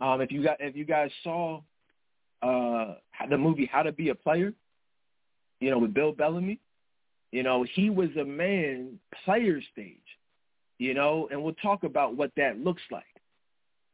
Um, 0.00 0.20
if 0.20 0.32
you 0.32 0.42
got 0.42 0.56
if 0.60 0.76
you 0.76 0.84
guys 0.84 1.10
saw 1.22 1.60
uh 2.44 2.94
the 3.30 3.38
movie 3.38 3.68
How 3.70 3.82
to 3.82 3.92
Be 3.92 4.10
a 4.10 4.14
Player, 4.14 4.52
you 5.60 5.70
know, 5.70 5.78
with 5.78 5.94
Bill 5.94 6.12
Bellamy, 6.12 6.60
you 7.32 7.42
know, 7.42 7.64
he 7.74 7.90
was 7.90 8.10
a 8.20 8.24
man 8.24 8.98
player 9.24 9.60
stage, 9.72 9.96
you 10.78 10.94
know, 10.94 11.28
and 11.30 11.42
we'll 11.42 11.54
talk 11.54 11.84
about 11.84 12.16
what 12.16 12.30
that 12.36 12.58
looks 12.58 12.82
like. 12.90 13.04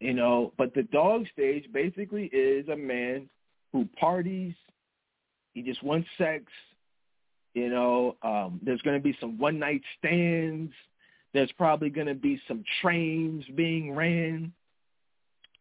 You 0.01 0.15
know, 0.15 0.53
but 0.57 0.75
the 0.75 0.83
dog 0.85 1.27
stage 1.33 1.67
basically 1.73 2.25
is 2.27 2.69
a 2.69 2.77
man 2.77 3.29
who 3.73 3.87
parties, 3.99 4.55
he 5.53 5.63
just 5.63 5.83
wants 5.83 6.09
sex, 6.17 6.45
you 7.55 7.69
know, 7.69 8.17
um, 8.23 8.61
there's 8.63 8.81
going 8.83 8.97
to 8.97 9.03
be 9.03 9.17
some 9.21 9.39
one 9.39 9.59
night 9.59 9.83
stands, 9.99 10.73
there's 11.33 11.53
probably 11.53 11.91
going 11.91 12.07
to 12.07 12.15
be 12.15 12.41
some 12.49 12.65
trains 12.81 13.45
being 13.55 13.95
ran, 13.95 14.53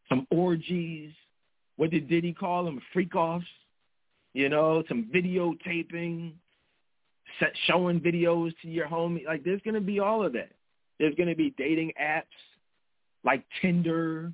some 0.08 0.25
orgies. 0.31 1.12
What 1.80 1.92
did 1.92 2.10
Diddy 2.10 2.34
call 2.34 2.66
them? 2.66 2.82
Freak 2.92 3.16
offs. 3.16 3.46
You 4.34 4.50
know, 4.50 4.84
some 4.90 5.10
videotaping, 5.16 6.34
set, 7.40 7.54
showing 7.68 8.02
videos 8.02 8.52
to 8.62 8.68
your 8.68 8.86
homie. 8.86 9.26
Like 9.26 9.46
there's 9.46 9.62
to 9.76 9.80
be 9.80 10.02
all 10.02 10.26
of 10.26 10.34
that. 10.34 10.52
There's 11.00 11.16
to 11.30 11.36
be 11.36 11.54
dating 11.58 11.94
apps 12.00 12.24
like 13.24 13.46
Tinder. 13.62 14.34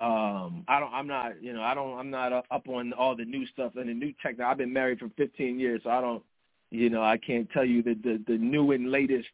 Um, 0.00 0.64
I 0.68 0.78
don't. 0.78 0.94
I'm 0.94 1.08
not. 1.08 1.42
You 1.42 1.52
know. 1.52 1.62
I 1.62 1.74
don't. 1.74 1.98
I'm 1.98 2.10
not 2.10 2.32
up 2.32 2.68
on 2.68 2.92
all 2.92 3.16
the 3.16 3.24
new 3.24 3.44
stuff 3.48 3.72
and 3.74 3.88
the 3.88 3.94
new 3.94 4.14
tech. 4.22 4.38
I've 4.38 4.58
been 4.58 4.72
married 4.72 5.00
for 5.00 5.10
15 5.16 5.58
years, 5.58 5.80
so 5.82 5.90
I 5.90 6.00
don't. 6.00 6.22
You 6.70 6.90
know. 6.90 7.02
I 7.02 7.16
can't 7.16 7.50
tell 7.50 7.64
you 7.64 7.82
the 7.82 7.94
the, 7.94 8.22
the 8.24 8.38
new 8.38 8.70
and 8.70 8.92
latest 8.92 9.28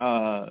uh, 0.00 0.46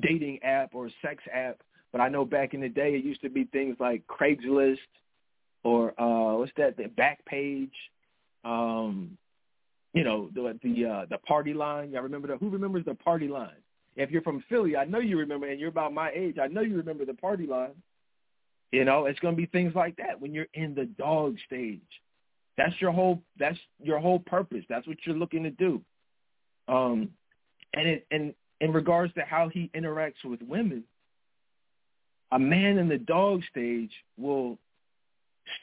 dating 0.00 0.42
app 0.42 0.74
or 0.74 0.90
sex 1.00 1.24
app. 1.32 1.62
But 1.90 2.02
I 2.02 2.10
know 2.10 2.26
back 2.26 2.52
in 2.52 2.60
the 2.60 2.68
day, 2.68 2.94
it 2.96 3.02
used 3.02 3.22
to 3.22 3.30
be 3.30 3.44
things 3.44 3.76
like 3.80 4.02
Craigslist 4.08 4.76
or 5.68 6.00
uh, 6.00 6.38
what's 6.38 6.52
that? 6.56 6.76
The 6.76 6.84
Backpage. 6.84 7.70
Um, 8.44 9.18
you 9.92 10.04
know, 10.04 10.30
the 10.34 10.58
the 10.62 10.86
uh, 10.86 11.06
the 11.10 11.18
party 11.18 11.52
line. 11.54 11.90
Y'all 11.90 12.02
remember 12.02 12.28
the 12.28 12.36
who 12.36 12.48
remembers 12.50 12.84
the 12.84 12.94
party 12.94 13.28
line? 13.28 13.50
If 13.96 14.10
you're 14.10 14.22
from 14.22 14.44
Philly, 14.48 14.76
I 14.76 14.84
know 14.84 15.00
you 15.00 15.18
remember, 15.18 15.48
and 15.48 15.58
you're 15.58 15.68
about 15.68 15.92
my 15.92 16.10
age. 16.14 16.36
I 16.40 16.46
know 16.46 16.60
you 16.60 16.76
remember 16.76 17.04
the 17.04 17.14
party 17.14 17.46
line. 17.46 17.74
You 18.70 18.84
know, 18.84 19.06
it's 19.06 19.18
going 19.18 19.34
to 19.34 19.36
be 19.36 19.46
things 19.46 19.74
like 19.74 19.96
that 19.96 20.20
when 20.20 20.32
you're 20.34 20.46
in 20.54 20.74
the 20.74 20.84
dog 20.84 21.36
stage. 21.46 21.80
That's 22.56 22.74
your 22.80 22.92
whole. 22.92 23.22
That's 23.38 23.58
your 23.82 23.98
whole 23.98 24.20
purpose. 24.20 24.64
That's 24.68 24.86
what 24.86 24.98
you're 25.04 25.16
looking 25.16 25.42
to 25.42 25.50
do. 25.50 25.82
Um, 26.68 27.10
and 27.74 27.88
it 27.88 28.06
and 28.10 28.34
in 28.60 28.72
regards 28.72 29.12
to 29.14 29.22
how 29.22 29.48
he 29.48 29.70
interacts 29.74 30.24
with 30.24 30.40
women, 30.42 30.84
a 32.30 32.38
man 32.38 32.78
in 32.78 32.88
the 32.88 32.98
dog 32.98 33.42
stage 33.50 33.92
will 34.16 34.58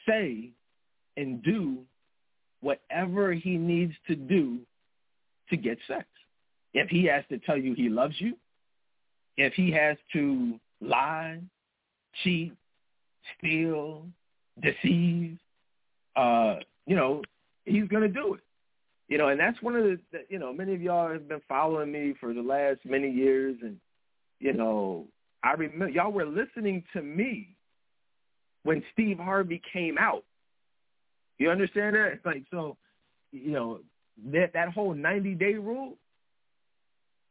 say 0.08 0.50
and 1.16 1.42
do 1.42 1.78
whatever 2.60 3.32
he 3.32 3.56
needs 3.56 3.94
to 4.06 4.14
do 4.14 4.58
to 5.50 5.56
get 5.56 5.78
sex. 5.86 6.06
If 6.74 6.88
he 6.88 7.04
has 7.04 7.24
to 7.30 7.38
tell 7.38 7.56
you 7.56 7.74
he 7.74 7.88
loves 7.88 8.14
you, 8.18 8.34
if 9.36 9.52
he 9.54 9.70
has 9.72 9.96
to 10.12 10.58
lie, 10.80 11.40
cheat, 12.22 12.52
steal, 13.38 14.06
deceive, 14.62 15.38
uh, 16.16 16.56
you 16.86 16.96
know, 16.96 17.22
he's 17.64 17.88
going 17.88 18.02
to 18.02 18.08
do 18.08 18.34
it. 18.34 18.40
You 19.08 19.18
know, 19.18 19.28
and 19.28 19.38
that's 19.38 19.60
one 19.62 19.76
of 19.76 19.84
the, 19.84 20.00
the, 20.10 20.18
you 20.28 20.38
know, 20.38 20.52
many 20.52 20.74
of 20.74 20.82
y'all 20.82 21.12
have 21.12 21.28
been 21.28 21.42
following 21.48 21.92
me 21.92 22.14
for 22.18 22.34
the 22.34 22.42
last 22.42 22.80
many 22.84 23.10
years. 23.10 23.56
And, 23.62 23.76
you 24.40 24.52
know, 24.52 25.06
I 25.44 25.52
remember 25.52 25.88
y'all 25.88 26.10
were 26.10 26.26
listening 26.26 26.82
to 26.92 27.02
me 27.02 27.55
when 28.66 28.82
Steve 28.92 29.18
Harvey 29.18 29.62
came 29.72 29.96
out. 29.98 30.24
You 31.38 31.50
understand 31.50 31.94
that? 31.96 32.12
It's 32.12 32.26
like 32.26 32.44
so, 32.50 32.76
you 33.30 33.52
know, 33.52 33.80
that 34.32 34.52
that 34.54 34.72
whole 34.72 34.94
ninety 34.94 35.34
day 35.34 35.54
rule. 35.54 35.94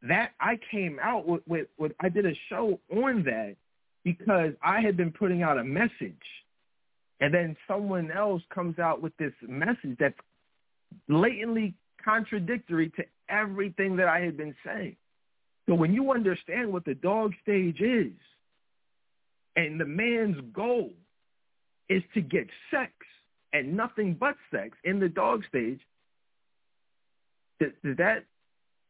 That 0.02 0.32
I 0.40 0.58
came 0.70 0.98
out 1.02 1.26
with, 1.26 1.42
with 1.46 1.66
with 1.78 1.92
I 2.00 2.08
did 2.08 2.26
a 2.26 2.34
show 2.48 2.80
on 2.90 3.24
that 3.24 3.56
because 4.04 4.52
I 4.62 4.80
had 4.80 4.96
been 4.96 5.10
putting 5.10 5.42
out 5.42 5.58
a 5.58 5.64
message, 5.64 6.26
and 7.20 7.34
then 7.34 7.56
someone 7.66 8.10
else 8.10 8.42
comes 8.54 8.78
out 8.78 9.02
with 9.02 9.16
this 9.16 9.32
message 9.42 9.96
that's 9.98 10.14
blatantly 11.08 11.74
contradictory 12.04 12.90
to 12.90 13.04
everything 13.28 13.96
that 13.96 14.08
I 14.08 14.20
had 14.20 14.36
been 14.36 14.54
saying. 14.64 14.96
So 15.68 15.74
when 15.74 15.92
you 15.92 16.12
understand 16.12 16.72
what 16.72 16.84
the 16.84 16.94
dog 16.94 17.32
stage 17.42 17.80
is, 17.80 18.12
and 19.56 19.80
the 19.80 19.86
man's 19.86 20.36
goal 20.52 20.92
is 21.88 22.02
to 22.14 22.20
get 22.20 22.46
sex, 22.70 22.92
and 23.52 23.76
nothing 23.76 24.16
but 24.18 24.36
sex 24.50 24.76
in 24.84 24.98
the 24.98 25.08
dog 25.08 25.42
stage, 25.48 25.80
does, 27.60 27.70
does 27.84 27.96
that 27.96 28.24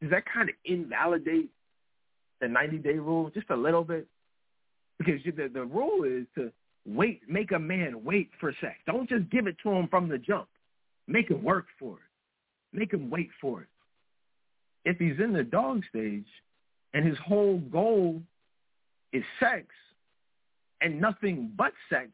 does 0.00 0.10
that 0.10 0.24
kind 0.32 0.48
of 0.48 0.54
invalidate 0.64 1.50
the 2.40 2.48
90 2.48 2.78
day 2.78 2.94
rule 2.94 3.30
just 3.30 3.48
a 3.50 3.56
little 3.56 3.84
bit? 3.84 4.06
Because 4.98 5.20
the 5.24 5.48
the 5.48 5.64
rule 5.64 6.04
is 6.04 6.26
to 6.36 6.52
wait, 6.86 7.22
make 7.28 7.52
a 7.52 7.58
man 7.58 8.04
wait 8.04 8.30
for 8.40 8.52
sex. 8.60 8.74
Don't 8.86 9.08
just 9.08 9.28
give 9.30 9.46
it 9.46 9.56
to 9.62 9.70
him 9.70 9.88
from 9.88 10.08
the 10.08 10.18
jump. 10.18 10.48
Make 11.06 11.30
him 11.30 11.42
work 11.42 11.66
for 11.78 11.94
it. 11.94 12.76
Make 12.76 12.92
him 12.92 13.10
wait 13.10 13.30
for 13.40 13.62
it. 13.62 13.68
If 14.84 14.98
he's 14.98 15.18
in 15.22 15.32
the 15.32 15.44
dog 15.44 15.82
stage, 15.88 16.26
and 16.96 17.04
his 17.04 17.18
whole 17.18 17.58
goal 17.58 18.22
is 19.12 19.22
sex 19.38 19.66
and 20.80 20.98
nothing 20.98 21.52
but 21.56 21.72
sex, 21.90 22.10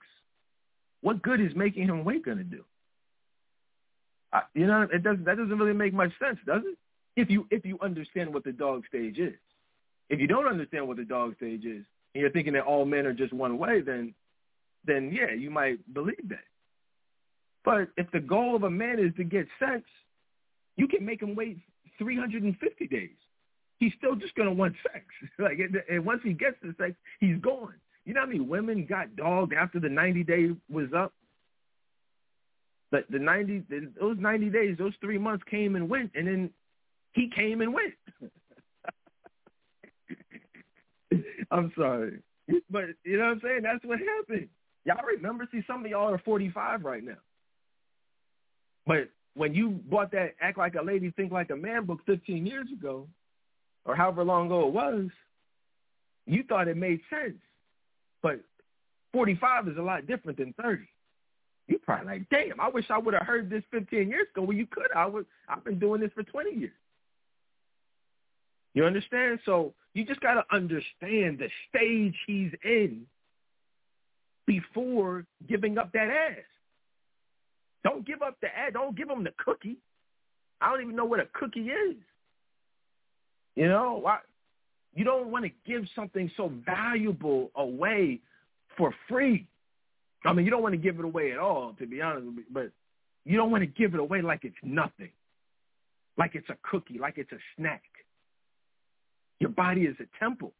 what 1.02 1.20
good 1.20 1.40
is 1.40 1.54
making 1.54 1.84
him 1.84 2.04
wait 2.04 2.24
going 2.24 2.38
to 2.38 2.44
do? 2.44 2.64
Uh, 4.32 4.40
you 4.54 4.66
know, 4.66 4.82
it 4.90 5.02
doesn't. 5.02 5.24
that 5.24 5.36
doesn't 5.36 5.58
really 5.58 5.74
make 5.74 5.92
much 5.92 6.12
sense, 6.18 6.38
does 6.46 6.62
it? 6.64 6.78
If 7.20 7.28
you 7.28 7.46
if 7.50 7.66
you 7.66 7.78
understand 7.82 8.32
what 8.32 8.44
the 8.44 8.52
dog 8.52 8.84
stage 8.88 9.18
is. 9.18 9.34
If 10.08 10.20
you 10.20 10.26
don't 10.26 10.46
understand 10.46 10.88
what 10.88 10.96
the 10.96 11.04
dog 11.04 11.36
stage 11.36 11.64
is, 11.64 11.84
and 12.14 12.20
you're 12.22 12.30
thinking 12.30 12.54
that 12.54 12.64
all 12.64 12.84
men 12.84 13.06
are 13.06 13.12
just 13.12 13.32
one 13.32 13.58
way, 13.58 13.82
then 13.82 14.14
then 14.86 15.12
yeah, 15.12 15.32
you 15.34 15.50
might 15.50 15.78
believe 15.92 16.28
that. 16.28 16.44
But 17.64 17.88
if 17.96 18.10
the 18.10 18.20
goal 18.20 18.56
of 18.56 18.62
a 18.62 18.70
man 18.70 18.98
is 18.98 19.14
to 19.16 19.24
get 19.24 19.46
sex, 19.58 19.82
you 20.76 20.88
can 20.88 21.04
make 21.04 21.22
him 21.22 21.34
wait 21.34 21.58
350 21.98 22.86
days. 22.88 23.10
He's 23.78 23.92
still 23.98 24.16
just 24.16 24.34
going 24.34 24.48
to 24.48 24.54
want 24.54 24.74
sex. 24.82 25.04
like, 25.38 25.58
and 25.88 26.04
once 26.04 26.20
he 26.24 26.32
gets 26.32 26.56
the 26.62 26.74
sex, 26.78 26.94
he's 27.20 27.38
gone. 27.38 27.74
You 28.04 28.14
know 28.14 28.20
how 28.20 28.26
many 28.26 28.40
women 28.40 28.86
got 28.88 29.14
dogged 29.16 29.54
after 29.54 29.78
the 29.78 29.88
90 29.88 30.24
day 30.24 30.50
was 30.70 30.88
up? 30.96 31.12
But 32.90 33.04
the 33.10 33.18
90, 33.18 33.62
those 33.98 34.18
90 34.18 34.50
days, 34.50 34.76
those 34.78 34.92
three 35.00 35.18
months 35.18 35.44
came 35.50 35.76
and 35.76 35.88
went, 35.88 36.10
and 36.14 36.26
then 36.26 36.50
he 37.12 37.30
came 37.34 37.60
and 37.62 37.72
went. 37.72 37.94
I'm 41.50 41.72
sorry. 41.76 42.18
But 42.70 42.84
you 43.04 43.18
know 43.18 43.24
what 43.24 43.32
I'm 43.32 43.40
saying? 43.42 43.62
That's 43.62 43.84
what 43.84 43.98
happened. 43.98 44.48
Y'all 44.84 45.04
remember? 45.06 45.48
See, 45.52 45.62
some 45.66 45.84
of 45.84 45.90
y'all 45.90 46.12
are 46.12 46.18
45 46.18 46.84
right 46.84 47.04
now. 47.04 47.18
But 48.86 49.08
when 49.34 49.54
you 49.54 49.80
bought 49.88 50.10
that 50.12 50.34
Act 50.40 50.58
Like 50.58 50.74
a 50.74 50.82
Lady, 50.82 51.10
Think 51.12 51.32
Like 51.32 51.50
a 51.50 51.56
Man 51.56 51.84
book 51.86 52.00
15 52.06 52.44
years 52.46 52.66
ago, 52.72 53.06
or 53.84 53.94
however 53.94 54.24
long 54.24 54.46
ago 54.46 54.66
it 54.68 54.74
was, 54.74 55.08
you 56.26 56.42
thought 56.48 56.68
it 56.68 56.76
made 56.76 57.00
sense. 57.08 57.38
But 58.22 58.40
45 59.12 59.68
is 59.68 59.76
a 59.76 59.82
lot 59.82 60.06
different 60.06 60.38
than 60.38 60.54
30. 60.60 60.82
You 61.68 61.78
probably 61.78 62.06
like, 62.06 62.28
damn, 62.30 62.60
I 62.60 62.68
wish 62.68 62.86
I 62.90 62.98
would 62.98 63.14
have 63.14 63.26
heard 63.26 63.48
this 63.50 63.62
15 63.70 64.08
years 64.08 64.26
ago. 64.34 64.42
Well, 64.42 64.56
you 64.56 64.66
could. 64.66 64.88
I 64.94 65.06
would. 65.06 65.26
I've 65.48 65.64
been 65.64 65.78
doing 65.78 66.00
this 66.00 66.10
for 66.14 66.22
20 66.22 66.56
years. 66.58 66.72
You 68.74 68.84
understand? 68.84 69.40
So 69.44 69.74
you 69.94 70.04
just 70.04 70.20
got 70.20 70.34
to 70.34 70.44
understand 70.54 71.38
the 71.38 71.48
stage 71.68 72.14
he's 72.26 72.52
in 72.64 73.06
before 74.46 75.24
giving 75.48 75.78
up 75.78 75.92
that 75.92 76.08
ass. 76.08 76.44
Don't 77.84 78.06
give 78.06 78.22
up 78.22 78.36
the 78.40 78.48
ass. 78.48 78.72
Don't 78.72 78.96
give 78.96 79.10
him 79.10 79.24
the 79.24 79.32
cookie. 79.38 79.76
I 80.60 80.70
don't 80.70 80.82
even 80.82 80.96
know 80.96 81.04
what 81.04 81.20
a 81.20 81.26
cookie 81.32 81.68
is. 81.68 81.96
You 83.56 83.68
know, 83.68 83.98
why? 84.00 84.18
You 84.94 85.04
don't 85.04 85.28
want 85.28 85.44
to 85.44 85.50
give 85.66 85.84
something 85.96 86.30
so 86.36 86.52
valuable 86.66 87.50
away 87.56 88.20
for 88.76 88.94
free. 89.08 89.46
I 90.24 90.32
mean, 90.32 90.44
you 90.44 90.50
don't 90.50 90.62
want 90.62 90.74
to 90.74 90.78
give 90.78 90.98
it 90.98 91.04
away 91.04 91.32
at 91.32 91.38
all, 91.38 91.74
to 91.78 91.86
be 91.86 92.00
honest 92.00 92.26
with 92.26 92.36
you, 92.36 92.44
but 92.52 92.70
you 93.24 93.36
don't 93.36 93.50
want 93.50 93.62
to 93.62 93.66
give 93.66 93.94
it 93.94 94.00
away 94.00 94.22
like 94.22 94.44
it's 94.44 94.54
nothing, 94.62 95.10
like 96.16 96.34
it's 96.34 96.48
a 96.50 96.56
cookie, 96.62 96.98
like 96.98 97.14
it's 97.16 97.32
a 97.32 97.38
snack. 97.56 97.82
Your 99.40 99.50
body 99.50 99.82
is 99.82 99.96
a 99.98 100.06
temple. 100.22 100.52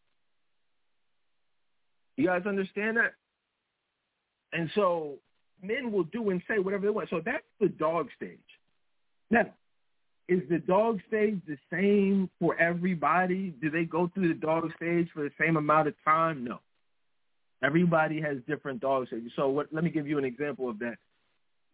You 2.17 2.27
guys 2.27 2.43
understand 2.47 2.97
that? 2.97 3.15
And 4.53 4.71
so 4.75 5.15
men 5.63 5.93
will 5.93 6.05
do 6.05 6.31
and 6.31 6.43
say 6.49 6.59
whatever 6.59 6.87
they 6.87 6.91
want. 6.91 7.09
So 7.11 7.21
that's 7.25 7.45
the 7.61 7.69
dog 7.69 8.09
stage. 8.17 8.39
Now, 9.31 9.47
is 10.29 10.41
the 10.49 10.59
dog 10.59 11.01
stage 11.09 11.41
the 11.47 11.59
same 11.71 12.31
for 12.39 12.57
everybody? 12.57 13.55
Do 13.61 13.71
they 13.71 13.85
go 13.85 14.11
through 14.13 14.29
the 14.29 14.41
dog 14.41 14.71
stage 14.77 15.09
for 15.15 15.23
the 15.23 15.33
same 15.41 15.57
amount 15.57 15.89
of 15.89 15.95
time? 16.05 16.45
No. 16.45 16.61
Everybody 17.63 18.21
has 18.21 18.39
different 18.49 18.81
dog 18.81 19.07
stages. 19.07 19.33
So 19.37 19.49
what, 19.49 19.69
let 19.73 19.85
me 19.85 19.91
give 19.91 20.07
you 20.07 20.19
an 20.19 20.25
example 20.25 20.69
of 20.69 20.79
that. 20.81 20.97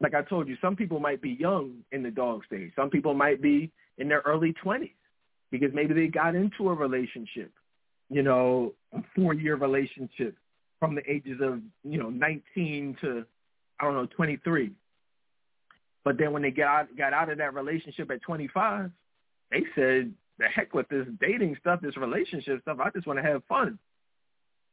Like 0.01 0.15
I 0.15 0.23
told 0.23 0.49
you, 0.49 0.57
some 0.61 0.77
people 0.77 1.01
might 1.01 1.21
be 1.21 1.31
young 1.31 1.79
in 1.93 2.03
the 2.03 2.11
dog 2.11 2.45
stage. 2.47 2.73
Some 2.77 2.91
people 2.91 3.15
might 3.15 3.43
be 3.43 3.73
in 3.97 4.09
their 4.09 4.23
early 4.25 4.55
20s 4.65 4.93
because 5.51 5.71
maybe 5.75 5.95
they 5.95 6.07
got 6.07 6.35
into 6.35 6.69
a 6.69 6.75
relationship, 6.75 7.51
you 8.11 8.23
know, 8.23 8.75
a 8.93 9.03
four-year 9.17 9.57
relationship 9.57 10.37
from 10.79 10.95
the 10.95 11.03
ages 11.11 11.41
of, 11.43 11.61
you 11.83 11.99
know, 11.99 12.11
19 12.11 12.97
to, 13.01 13.25
I 13.81 13.85
don't 13.85 13.95
know, 13.95 14.07
23. 14.07 14.71
But 16.09 16.17
then 16.17 16.33
when 16.33 16.41
they 16.41 16.51
got 16.51 16.69
out, 16.69 16.97
got 16.97 17.13
out 17.13 17.29
of 17.29 17.37
that 17.37 17.53
relationship 17.53 18.11
at 18.11 18.23
25, 18.23 18.91
they 19.51 19.63
said, 19.75 20.11
the 20.39 20.47
heck 20.47 20.73
with 20.73 20.89
this 20.89 21.07
dating 21.21 21.55
stuff, 21.61 21.83
this 21.83 21.99
relationship 21.99 22.63
stuff. 22.63 22.79
I 22.83 22.89
just 22.89 23.07
want 23.07 23.19
to 23.19 23.23
have 23.23 23.45
fun. 23.45 23.79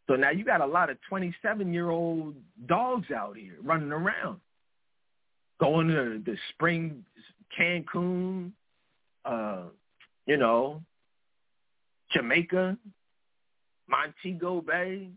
So 0.07 0.15
now 0.15 0.29
you 0.29 0.45
got 0.45 0.61
a 0.61 0.65
lot 0.65 0.89
of 0.89 0.97
27-year-old 1.11 2.35
dogs 2.67 3.11
out 3.11 3.35
here 3.35 3.57
running 3.61 3.91
around, 3.91 4.39
going 5.59 5.89
to 5.89 6.21
the 6.25 6.37
spring 6.53 7.03
Cancun, 7.59 8.51
uh, 9.25 9.63
you 10.27 10.37
know, 10.37 10.83
Jamaica, 12.13 12.77
Montego 13.89 14.61
Bay, 14.61 15.09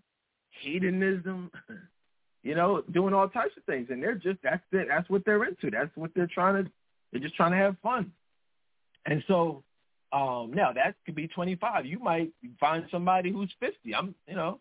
hedonism, 0.63 1.53
you 2.43 2.55
know, 2.55 2.83
doing 2.93 3.15
all 3.15 3.29
types 3.29 3.57
of 3.57 3.65
things, 3.65 3.89
and 3.91 4.03
they're 4.03 4.15
just 4.15 4.39
that's 4.43 4.63
it. 4.73 4.89
That's 4.89 5.09
what 5.11 5.25
they're 5.25 5.45
into. 5.45 5.71
That's 5.71 5.95
what 5.97 6.11
they're 6.15 6.31
trying 6.33 6.65
to. 6.65 6.71
They're 7.13 7.21
just 7.21 7.35
trying 7.35 7.53
to 7.53 7.59
have 7.59 7.77
fun. 7.83 8.13
And 9.07 9.25
so 9.27 9.63
um 10.13 10.53
now 10.55 10.73
that 10.73 10.95
could 11.05 11.15
be 11.15 11.29
25. 11.29 11.87
You 11.87 11.99
might 11.99 12.31
find 12.61 12.85
somebody 12.91 13.31
who's 13.31 13.53
50. 13.61 13.95
I'm, 13.95 14.15
you 14.27 14.37
know, 14.37 14.61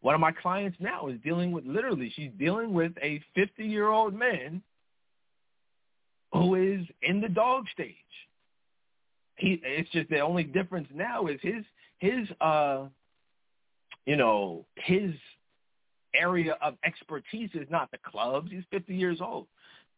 one 0.00 0.14
of 0.14 0.20
my 0.20 0.32
clients 0.32 0.76
now 0.80 1.08
is 1.08 1.18
dealing 1.24 1.52
with 1.52 1.64
literally 1.64 2.12
she's 2.14 2.30
dealing 2.38 2.72
with 2.72 2.92
a 3.02 3.22
50-year-old 3.36 4.14
man 4.14 4.62
who 6.32 6.56
is 6.56 6.84
in 7.02 7.20
the 7.20 7.28
dog 7.28 7.64
stage. 7.72 7.94
He 9.36 9.60
it's 9.64 9.90
just 9.90 10.10
the 10.10 10.20
only 10.20 10.44
difference 10.44 10.88
now 10.92 11.26
is 11.26 11.40
his 11.42 11.64
his 11.98 12.28
uh 12.40 12.86
you 14.06 14.16
know, 14.16 14.66
his 14.76 15.12
area 16.14 16.56
of 16.62 16.74
expertise 16.84 17.50
is 17.54 17.68
not 17.70 17.90
the 17.90 17.98
clubs. 17.98 18.50
He's 18.50 18.64
50 18.70 18.94
years 18.94 19.18
old. 19.20 19.46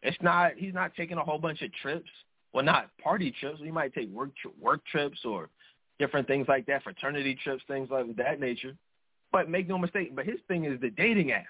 It's 0.02 0.16
not. 0.20 0.52
He's 0.57 0.74
not 0.74 0.94
taking 0.94 1.18
a 1.18 1.24
whole 1.24 1.38
bunch 1.38 1.62
of 1.62 1.72
trips. 1.74 2.11
Well, 2.52 2.64
not 2.64 2.90
party 3.02 3.35
trips. 3.38 3.59
He 3.62 3.70
might 3.70 3.94
take 3.94 4.11
work 4.11 4.31
work 4.61 4.85
trips 4.87 5.18
or 5.24 5.48
different 5.98 6.26
things 6.26 6.46
like 6.48 6.66
that, 6.66 6.83
fraternity 6.83 7.38
trips, 7.42 7.62
things 7.66 7.88
like 7.90 8.14
that 8.16 8.40
nature. 8.40 8.76
But 9.33 9.50
make 9.50 9.68
no 9.68 9.79
mistake. 9.79 10.14
But 10.14 10.26
his 10.26 10.38
thing 10.48 10.64
is 10.64 10.81
the 10.81 10.90
dating 10.90 11.29
apps. 11.29 11.44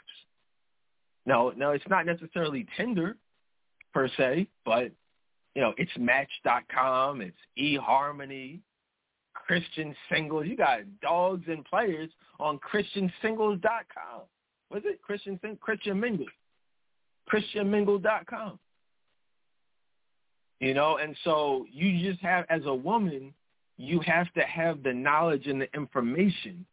No, 1.26 1.52
no, 1.56 1.72
it's 1.72 1.86
not 1.88 2.06
necessarily 2.06 2.66
Tinder 2.76 3.16
per 3.92 4.08
se, 4.16 4.46
but 4.64 4.92
you 5.54 5.62
know, 5.62 5.74
it's 5.76 5.90
Match.com, 5.98 7.20
it's 7.20 7.36
eHarmony, 7.58 8.60
Christian 9.34 9.94
Singles. 10.10 10.46
You 10.46 10.56
got 10.56 10.80
dogs 11.00 11.44
and 11.48 11.64
players 11.64 12.10
on 12.38 12.58
ChristianSingles.com 12.58 14.22
was 14.70 14.82
it 14.84 15.00
Christian 15.02 15.38
Christian 15.60 16.00
Mingle, 16.00 16.26
ChristianMingle.com. 17.30 18.58
You 20.60 20.74
know, 20.74 20.96
and 20.96 21.14
so 21.22 21.66
you 21.70 22.10
just 22.10 22.22
have, 22.22 22.46
as 22.48 22.62
a 22.64 22.74
woman, 22.74 23.34
you 23.76 24.00
have 24.06 24.32
to 24.34 24.40
have 24.40 24.82
the 24.82 24.92
knowledge 24.92 25.46
and 25.46 25.60
the 25.60 25.68
information 25.74 26.64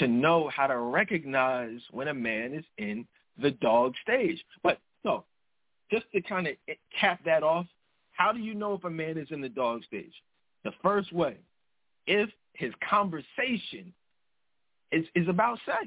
to 0.00 0.08
know 0.08 0.50
how 0.54 0.66
to 0.66 0.76
recognize 0.76 1.80
when 1.92 2.08
a 2.08 2.14
man 2.14 2.54
is 2.54 2.64
in 2.76 3.06
the 3.40 3.52
dog 3.52 3.94
stage. 4.02 4.42
But 4.62 4.78
so, 5.04 5.24
just 5.92 6.06
to 6.12 6.20
kind 6.22 6.48
of 6.48 6.54
cap 6.98 7.20
that 7.24 7.42
off, 7.42 7.66
how 8.12 8.32
do 8.32 8.40
you 8.40 8.54
know 8.54 8.74
if 8.74 8.84
a 8.84 8.90
man 8.90 9.16
is 9.16 9.28
in 9.30 9.40
the 9.40 9.48
dog 9.48 9.84
stage? 9.84 10.12
The 10.64 10.72
first 10.82 11.12
way, 11.12 11.36
if 12.06 12.28
his 12.54 12.72
conversation 12.88 13.92
is, 14.90 15.04
is 15.14 15.28
about 15.28 15.58
sex. 15.64 15.86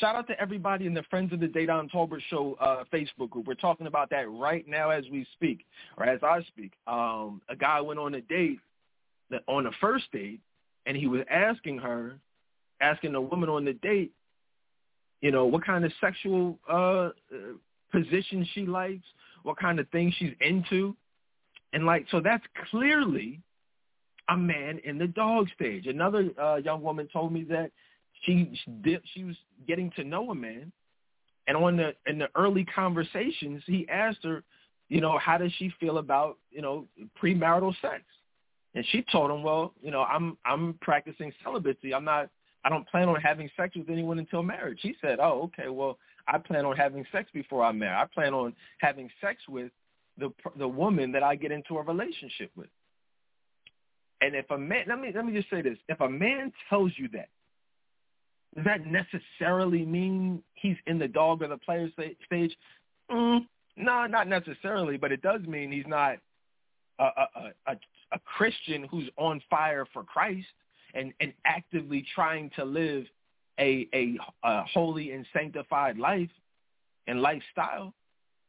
Shout 0.00 0.16
out 0.16 0.26
to 0.28 0.40
everybody 0.40 0.86
in 0.86 0.94
the 0.94 1.02
Friends 1.10 1.34
of 1.34 1.40
the 1.40 1.46
Dedan 1.46 1.90
Tolbert 1.90 2.22
Show 2.30 2.56
uh, 2.60 2.84
Facebook 2.92 3.28
group. 3.28 3.46
We're 3.46 3.54
talking 3.54 3.86
about 3.86 4.08
that 4.10 4.30
right 4.30 4.66
now 4.66 4.88
as 4.88 5.04
we 5.12 5.26
speak, 5.34 5.66
or 5.98 6.06
as 6.06 6.20
I 6.22 6.42
speak. 6.48 6.72
Um, 6.86 7.42
a 7.50 7.56
guy 7.56 7.78
went 7.80 8.00
on 8.00 8.14
a 8.14 8.22
date, 8.22 8.58
on 9.46 9.64
the 9.64 9.72
first 9.82 10.04
date, 10.10 10.40
and 10.86 10.96
he 10.96 11.06
was 11.06 11.20
asking 11.30 11.78
her, 11.78 12.16
asking 12.80 13.12
the 13.12 13.20
woman 13.20 13.50
on 13.50 13.66
the 13.66 13.74
date, 13.74 14.12
you 15.20 15.30
know, 15.30 15.44
what 15.44 15.64
kind 15.64 15.84
of 15.84 15.92
sexual 16.00 16.58
uh, 16.70 17.10
position 17.92 18.46
she 18.54 18.64
likes, 18.64 19.04
what 19.42 19.58
kind 19.58 19.78
of 19.78 19.86
things 19.90 20.14
she's 20.18 20.34
into. 20.40 20.96
And 21.74 21.84
like, 21.84 22.06
so 22.10 22.20
that's 22.20 22.44
clearly 22.70 23.40
a 24.30 24.36
man 24.38 24.80
in 24.84 24.96
the 24.96 25.06
dog 25.06 25.48
stage. 25.54 25.86
Another 25.86 26.30
uh, 26.40 26.56
young 26.56 26.82
woman 26.82 27.08
told 27.12 27.30
me 27.30 27.44
that 27.44 27.70
she 28.22 28.52
did, 28.82 29.02
she 29.14 29.24
was 29.24 29.36
getting 29.66 29.90
to 29.96 30.04
know 30.04 30.30
a 30.30 30.34
man, 30.34 30.72
and 31.46 31.56
on 31.56 31.76
the 31.76 31.94
in 32.06 32.18
the 32.18 32.28
early 32.36 32.64
conversations, 32.64 33.62
he 33.66 33.88
asked 33.88 34.24
her, 34.24 34.42
you 34.88 35.00
know, 35.00 35.18
how 35.18 35.38
does 35.38 35.52
she 35.58 35.72
feel 35.80 35.98
about 35.98 36.38
you 36.50 36.62
know 36.62 36.86
premarital 37.20 37.74
sex? 37.80 38.02
And 38.74 38.84
she 38.90 39.04
told 39.12 39.30
him, 39.30 39.42
well, 39.42 39.74
you 39.82 39.90
know, 39.90 40.02
I'm 40.02 40.36
I'm 40.44 40.74
practicing 40.80 41.32
celibacy. 41.42 41.94
I'm 41.94 42.04
not. 42.04 42.30
I 42.64 42.68
don't 42.68 42.88
plan 42.88 43.08
on 43.08 43.20
having 43.20 43.50
sex 43.56 43.74
with 43.74 43.90
anyone 43.90 44.20
until 44.20 44.42
marriage. 44.42 44.78
He 44.82 44.94
said, 45.00 45.18
oh, 45.20 45.50
okay. 45.58 45.68
Well, 45.68 45.98
I 46.28 46.38
plan 46.38 46.64
on 46.64 46.76
having 46.76 47.04
sex 47.10 47.28
before 47.34 47.64
I'm 47.64 47.78
married. 47.80 48.00
I 48.00 48.06
plan 48.06 48.34
on 48.34 48.54
having 48.78 49.10
sex 49.20 49.42
with 49.48 49.72
the 50.18 50.32
the 50.58 50.68
woman 50.68 51.12
that 51.12 51.22
I 51.22 51.34
get 51.34 51.52
into 51.52 51.78
a 51.78 51.82
relationship 51.82 52.50
with. 52.56 52.68
And 54.20 54.36
if 54.36 54.48
a 54.50 54.58
man, 54.58 54.84
let 54.88 55.00
me 55.00 55.10
let 55.14 55.26
me 55.26 55.32
just 55.32 55.50
say 55.50 55.62
this: 55.62 55.78
if 55.88 56.00
a 56.00 56.08
man 56.08 56.52
tells 56.68 56.92
you 56.96 57.08
that, 57.14 57.28
does 58.54 58.64
that 58.64 58.86
necessarily 58.86 59.84
mean 59.84 60.42
he's 60.54 60.76
in 60.86 60.98
the 60.98 61.08
dog 61.08 61.42
or 61.42 61.48
the 61.48 61.56
player 61.56 61.90
stage? 62.26 62.56
Mm, 63.10 63.46
no, 63.76 64.06
not 64.06 64.28
necessarily, 64.28 64.96
but 64.96 65.12
it 65.12 65.22
does 65.22 65.40
mean 65.42 65.72
he's 65.72 65.86
not 65.86 66.16
a, 66.98 67.04
a, 67.04 67.52
a, 67.66 67.76
a 68.12 68.18
Christian 68.20 68.84
who's 68.84 69.08
on 69.16 69.42
fire 69.48 69.86
for 69.92 70.04
Christ 70.04 70.46
and, 70.94 71.12
and 71.20 71.32
actively 71.44 72.04
trying 72.14 72.50
to 72.56 72.64
live 72.64 73.04
a, 73.58 73.88
a, 73.94 74.18
a 74.44 74.64
holy 74.64 75.12
and 75.12 75.26
sanctified 75.32 75.98
life 75.98 76.30
and 77.06 77.22
lifestyle. 77.22 77.94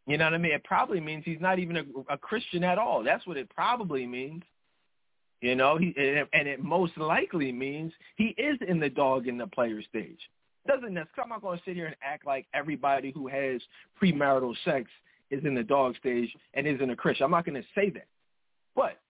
You 0.05 0.17
know 0.17 0.25
what 0.25 0.33
I 0.33 0.37
mean? 0.37 0.51
It 0.51 0.63
probably 0.65 0.99
means 0.99 1.23
he's 1.25 1.39
not 1.39 1.59
even 1.59 1.77
a, 1.77 1.83
a 2.09 2.17
Christian 2.17 2.63
at 2.63 2.77
all. 2.77 3.03
That's 3.03 3.25
what 3.25 3.37
it 3.37 3.49
probably 3.49 4.05
means. 4.05 4.43
You 5.43 5.55
know, 5.55 5.75
he 5.77 5.93
and 5.97 6.47
it 6.47 6.63
most 6.63 6.97
likely 6.97 7.51
means 7.51 7.91
he 8.15 8.33
is 8.37 8.57
in 8.65 8.79
the 8.79 8.89
dog 8.89 9.27
in 9.27 9.37
the 9.37 9.45
player 9.45 9.81
stage. 9.81 10.19
Doesn't 10.65 10.93
necessarily. 10.93 11.23
I'm 11.23 11.29
not 11.29 11.41
going 11.41 11.57
to 11.57 11.63
sit 11.65 11.75
here 11.75 11.87
and 11.87 11.97
act 12.01 12.25
like 12.25 12.45
everybody 12.53 13.11
who 13.11 13.27
has 13.27 13.59
premarital 14.01 14.55
sex 14.63 14.89
is 15.31 15.43
in 15.43 15.53
the 15.53 15.61
dog 15.61 15.97
stage 15.97 16.29
and 16.53 16.65
isn't 16.65 16.89
a 16.89 16.95
Christian. 16.95 17.25
I'm 17.25 17.31
not 17.31 17.45
going 17.45 17.61
to 17.61 17.67
say 17.75 17.89
that, 17.89 18.07
but 18.73 19.01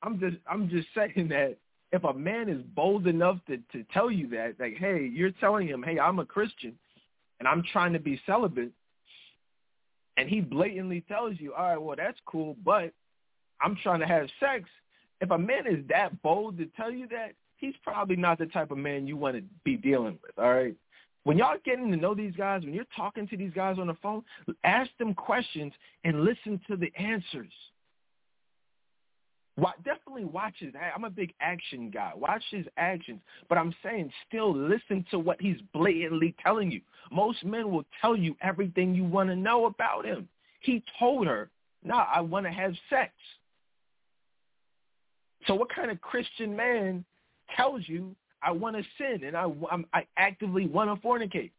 I'm 0.00 0.20
just 0.20 0.36
I'm 0.48 0.68
just 0.68 0.86
saying 0.94 1.26
that 1.30 1.56
if 1.90 2.04
a 2.04 2.14
man 2.14 2.48
is 2.48 2.62
bold 2.76 3.08
enough 3.08 3.38
to 3.48 3.56
to 3.72 3.84
tell 3.92 4.12
you 4.12 4.28
that, 4.28 4.54
like, 4.60 4.76
hey, 4.78 5.10
you're 5.12 5.32
telling 5.32 5.66
him, 5.66 5.82
hey, 5.82 5.98
I'm 5.98 6.20
a 6.20 6.24
Christian 6.24 6.78
and 7.40 7.48
I'm 7.48 7.64
trying 7.72 7.94
to 7.94 7.98
be 7.98 8.20
celibate, 8.26 8.70
and 10.16 10.28
he 10.28 10.40
blatantly 10.40 11.04
tells 11.08 11.40
you, 11.40 11.52
all 11.52 11.64
right, 11.64 11.82
well, 11.82 11.96
that's 11.96 12.20
cool, 12.26 12.56
but 12.64 12.92
I'm 13.60 13.76
trying 13.82 13.98
to 13.98 14.06
have 14.06 14.28
sex 14.38 14.68
if 15.24 15.30
a 15.30 15.38
man 15.38 15.66
is 15.66 15.82
that 15.88 16.20
bold 16.22 16.58
to 16.58 16.66
tell 16.76 16.90
you 16.90 17.08
that, 17.08 17.32
he's 17.56 17.74
probably 17.82 18.14
not 18.14 18.38
the 18.38 18.44
type 18.44 18.70
of 18.70 18.76
man 18.76 19.06
you 19.06 19.16
want 19.16 19.36
to 19.36 19.42
be 19.64 19.74
dealing 19.74 20.18
with. 20.22 20.38
All 20.38 20.52
right. 20.52 20.74
When 21.22 21.38
y'all 21.38 21.56
getting 21.64 21.90
to 21.90 21.96
know 21.96 22.14
these 22.14 22.34
guys, 22.36 22.62
when 22.62 22.74
you're 22.74 22.84
talking 22.94 23.26
to 23.28 23.36
these 23.38 23.52
guys 23.54 23.78
on 23.78 23.86
the 23.86 23.96
phone, 24.02 24.22
ask 24.64 24.90
them 24.98 25.14
questions 25.14 25.72
and 26.04 26.24
listen 26.24 26.60
to 26.68 26.76
the 26.76 26.92
answers. 26.96 27.52
definitely 29.82 30.26
watch 30.26 30.56
his. 30.58 30.74
I'm 30.94 31.04
a 31.04 31.10
big 31.10 31.32
action 31.40 31.88
guy. 31.88 32.12
Watch 32.14 32.42
his 32.50 32.66
actions, 32.76 33.20
but 33.48 33.56
I'm 33.56 33.74
saying 33.82 34.12
still 34.28 34.54
listen 34.54 35.06
to 35.10 35.18
what 35.18 35.40
he's 35.40 35.56
blatantly 35.72 36.34
telling 36.42 36.70
you. 36.70 36.82
Most 37.10 37.42
men 37.42 37.70
will 37.70 37.86
tell 38.02 38.14
you 38.14 38.36
everything 38.42 38.94
you 38.94 39.04
want 39.04 39.30
to 39.30 39.36
know 39.36 39.64
about 39.64 40.04
him. 40.04 40.28
He 40.60 40.82
told 40.98 41.26
her, 41.26 41.48
"No, 41.82 41.94
nah, 41.94 42.06
I 42.14 42.20
want 42.20 42.44
to 42.44 42.52
have 42.52 42.74
sex." 42.90 43.14
So 45.46 45.54
what 45.54 45.68
kind 45.74 45.90
of 45.90 46.00
Christian 46.00 46.56
man 46.56 47.04
tells 47.56 47.82
you 47.86 48.14
I 48.42 48.52
want 48.52 48.76
to 48.76 48.82
sin 48.98 49.24
and 49.24 49.36
I, 49.36 49.46
I'm, 49.70 49.86
I 49.92 50.06
actively 50.16 50.66
want 50.66 50.90
to 50.90 51.06
fornicate? 51.06 51.50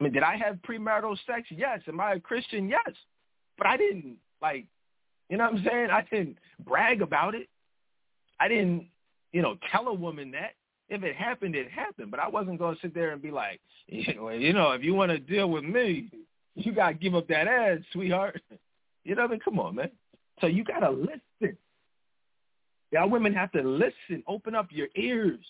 I 0.00 0.04
mean, 0.04 0.12
did 0.12 0.22
I 0.22 0.36
have 0.36 0.56
premarital 0.56 1.16
sex? 1.26 1.48
Yes. 1.50 1.80
Am 1.86 2.00
I 2.00 2.14
a 2.14 2.20
Christian? 2.20 2.68
Yes. 2.68 2.94
But 3.58 3.66
I 3.66 3.76
didn't 3.76 4.16
like, 4.40 4.64
you 5.28 5.36
know 5.36 5.44
what 5.44 5.54
I'm 5.54 5.64
saying? 5.64 5.90
I 5.90 6.04
didn't 6.10 6.38
brag 6.64 7.02
about 7.02 7.34
it. 7.34 7.48
I 8.38 8.48
didn't, 8.48 8.86
you 9.32 9.42
know, 9.42 9.56
tell 9.70 9.88
a 9.88 9.94
woman 9.94 10.30
that. 10.32 10.54
If 10.88 11.04
it 11.04 11.14
happened, 11.14 11.54
it 11.54 11.70
happened. 11.70 12.10
But 12.10 12.18
I 12.18 12.28
wasn't 12.28 12.58
going 12.58 12.74
to 12.74 12.80
sit 12.80 12.94
there 12.94 13.12
and 13.12 13.22
be 13.22 13.30
like, 13.30 13.60
you 13.86 14.52
know, 14.52 14.70
if 14.70 14.82
you 14.82 14.94
want 14.94 15.12
to 15.12 15.18
deal 15.18 15.48
with 15.50 15.64
me, 15.64 16.10
you 16.56 16.72
got 16.72 16.88
to 16.88 16.94
give 16.94 17.14
up 17.14 17.28
that 17.28 17.46
ass, 17.46 17.78
sweetheart. 17.92 18.40
You 19.02 19.14
know 19.14 19.22
what 19.22 19.28
I 19.28 19.30
mean? 19.30 19.40
Come 19.40 19.58
on, 19.58 19.76
man. 19.76 19.90
So 20.42 20.46
you 20.46 20.62
got 20.62 20.80
to 20.80 20.90
listen. 20.90 21.22
Y'all 22.92 23.08
women 23.08 23.32
have 23.32 23.52
to 23.52 23.62
listen. 23.62 24.22
Open 24.26 24.54
up 24.54 24.68
your 24.70 24.88
ears. 24.96 25.44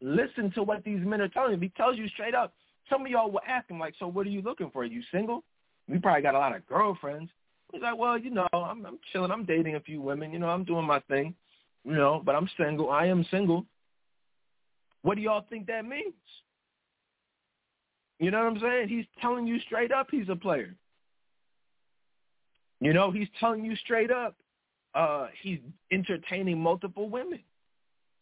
Listen 0.00 0.50
to 0.52 0.62
what 0.62 0.84
these 0.84 1.00
men 1.00 1.20
are 1.20 1.28
telling 1.28 1.52
you. 1.52 1.60
He 1.60 1.68
tells 1.70 1.96
you 1.96 2.08
straight 2.08 2.34
up. 2.34 2.52
Some 2.90 3.06
of 3.06 3.10
y'all 3.10 3.30
will 3.30 3.40
ask 3.48 3.70
him, 3.70 3.78
like, 3.78 3.94
so 3.98 4.06
what 4.06 4.26
are 4.26 4.30
you 4.30 4.42
looking 4.42 4.70
for? 4.70 4.82
Are 4.82 4.86
you 4.86 5.02
single? 5.10 5.42
We 5.88 5.98
probably 5.98 6.22
got 6.22 6.34
a 6.34 6.38
lot 6.38 6.54
of 6.54 6.66
girlfriends. 6.66 7.30
He's 7.72 7.82
like, 7.82 7.96
well, 7.96 8.18
you 8.18 8.30
know, 8.30 8.46
I'm, 8.52 8.84
I'm 8.84 8.98
chilling. 9.12 9.30
I'm 9.30 9.44
dating 9.44 9.76
a 9.76 9.80
few 9.80 10.00
women. 10.00 10.32
You 10.32 10.38
know, 10.38 10.48
I'm 10.48 10.64
doing 10.64 10.86
my 10.86 11.00
thing. 11.00 11.34
You 11.84 11.94
know, 11.94 12.22
but 12.24 12.34
I'm 12.34 12.48
single. 12.58 12.90
I 12.90 13.06
am 13.06 13.26
single. 13.30 13.64
What 15.02 15.16
do 15.16 15.22
y'all 15.22 15.44
think 15.48 15.66
that 15.66 15.84
means? 15.84 16.14
You 18.18 18.30
know 18.30 18.38
what 18.38 18.52
I'm 18.52 18.60
saying? 18.60 18.88
He's 18.88 19.04
telling 19.20 19.46
you 19.46 19.58
straight 19.60 19.92
up 19.92 20.08
he's 20.10 20.28
a 20.28 20.36
player. 20.36 20.74
You 22.80 22.92
know, 22.92 23.10
he's 23.10 23.28
telling 23.40 23.64
you 23.64 23.76
straight 23.76 24.10
up 24.10 24.34
uh, 24.94 25.28
he's 25.42 25.58
entertaining 25.90 26.58
multiple 26.58 27.08
women. 27.08 27.40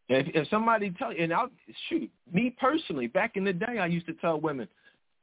If, 0.08 0.26
if 0.35 0.48
somebody 0.48 0.90
tell 0.90 1.12
you, 1.12 1.22
and 1.22 1.32
I'll 1.32 1.50
shoot 1.88 2.11
me 2.32 2.54
personally, 2.58 3.06
back 3.06 3.37
in 3.37 3.44
the 3.44 3.52
day, 3.52 3.78
I 3.78 3.87
used 3.87 4.06
to 4.06 4.14
tell 4.14 4.40
women, 4.40 4.68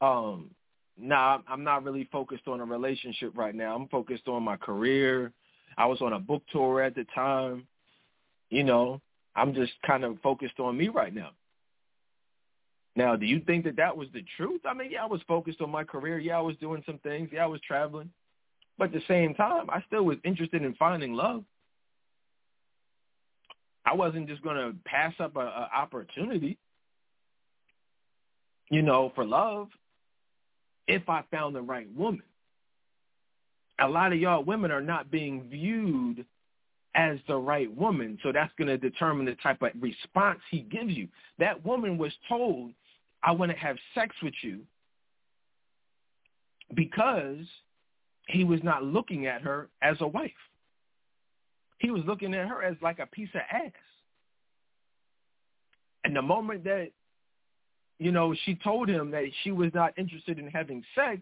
um, 0.01 0.51
"Nah, 0.97 1.39
I'm 1.47 1.63
not 1.63 1.83
really 1.83 2.07
focused 2.12 2.47
on 2.47 2.59
a 2.59 2.65
relationship 2.65 3.38
right 3.38 3.53
now. 3.53 3.75
I'm 3.75 3.88
focused 3.89 4.27
on 4.27 4.43
my 4.43 4.57
career. 4.57 5.31
I 5.77 5.85
was 5.85 6.01
on 6.01 6.13
a 6.13 6.19
book 6.19 6.43
tour 6.51 6.81
at 6.81 6.95
the 6.95 7.05
time. 7.13 7.67
You 8.49 8.63
know, 8.63 9.01
I'm 9.35 9.53
just 9.53 9.73
kind 9.85 10.03
of 10.03 10.19
focused 10.21 10.59
on 10.59 10.77
me 10.77 10.88
right 10.88 11.13
now." 11.13 11.31
Now, 12.95 13.15
do 13.15 13.25
you 13.25 13.39
think 13.41 13.63
that 13.65 13.77
that 13.77 13.95
was 13.95 14.07
the 14.13 14.25
truth? 14.35 14.62
I 14.65 14.73
mean, 14.73 14.91
yeah, 14.91 15.03
I 15.03 15.05
was 15.05 15.21
focused 15.27 15.62
on 15.62 15.69
my 15.69 15.83
career. 15.83 16.19
Yeah, 16.19 16.38
I 16.38 16.41
was 16.41 16.55
doing 16.57 16.83
some 16.85 16.97
things. 16.99 17.29
Yeah, 17.31 17.43
I 17.43 17.47
was 17.47 17.62
traveling. 17.62 18.12
But 18.80 18.86
at 18.86 18.94
the 18.94 19.02
same 19.10 19.36
time, 19.36 19.70
I 19.70 19.84
still 19.88 20.04
was 20.04 20.18
interested 20.24 20.63
in 20.63 20.74
finding 20.76 21.13
love. 21.13 21.44
I 23.86 23.94
wasn't 23.94 24.30
just 24.30 24.42
going 24.42 24.56
to 24.56 24.74
pass 24.86 25.13
up 25.20 25.36
an 25.36 25.48
opportunity, 25.48 26.58
you 28.72 28.82
know, 28.82 29.12
for 29.15 29.26
love 29.26 29.68
if 30.88 31.10
I 31.10 31.24
found 31.30 31.56
the 31.56 31.62
right 31.62 31.88
woman. 31.94 32.24
A 33.82 33.88
lot 33.88 34.13
of 34.13 34.20
y'all 34.20 34.44
women 34.44 34.72
are 34.72 34.82
not 34.82 35.12
being 35.12 35.50
viewed 35.50 36.26
as 36.96 37.18
the 37.28 37.36
right 37.36 37.74
woman. 37.76 38.18
So 38.24 38.32
that's 38.32 38.52
going 38.58 38.68
to 38.68 38.78
determine 38.78 39.26
the 39.26 39.36
type 39.36 39.62
of 39.62 39.72
response 39.80 40.39
he 40.50 40.62
gives 40.62 40.94
you. 40.94 41.10
That 41.38 41.65
woman 41.65 41.98
was 41.98 42.13
told, 42.30 42.72
I 43.24 43.32
want 43.34 43.52
to 43.52 43.58
have 43.58 43.76
sex 43.94 44.15
with 44.24 44.34
you 44.42 44.62
because 46.76 47.46
he 48.30 48.44
was 48.44 48.60
not 48.63 48.84
looking 48.84 49.26
at 49.26 49.42
her 49.42 49.70
as 49.82 49.98
a 50.02 50.08
wife. 50.08 50.32
He 51.80 51.89
was 51.89 52.04
looking 52.06 52.34
at 52.36 52.48
her 52.48 52.62
as 52.62 52.76
like 52.82 53.00
a 53.00 53.08
piece 53.08 53.30
of 53.34 53.42
ass. 53.52 53.72
And 56.04 56.15
the 56.15 56.22
moment 56.22 56.63
that, 56.65 56.92
you 57.98 58.12
know, 58.12 58.36
she 58.46 58.56
told 58.56 58.88
him 58.88 59.12
that 59.12 59.24
she 59.44 59.52
was 59.52 59.72
not 59.74 59.98
interested 59.98 60.38
in 60.38 60.48
having 60.48 60.84
sex, 60.96 61.22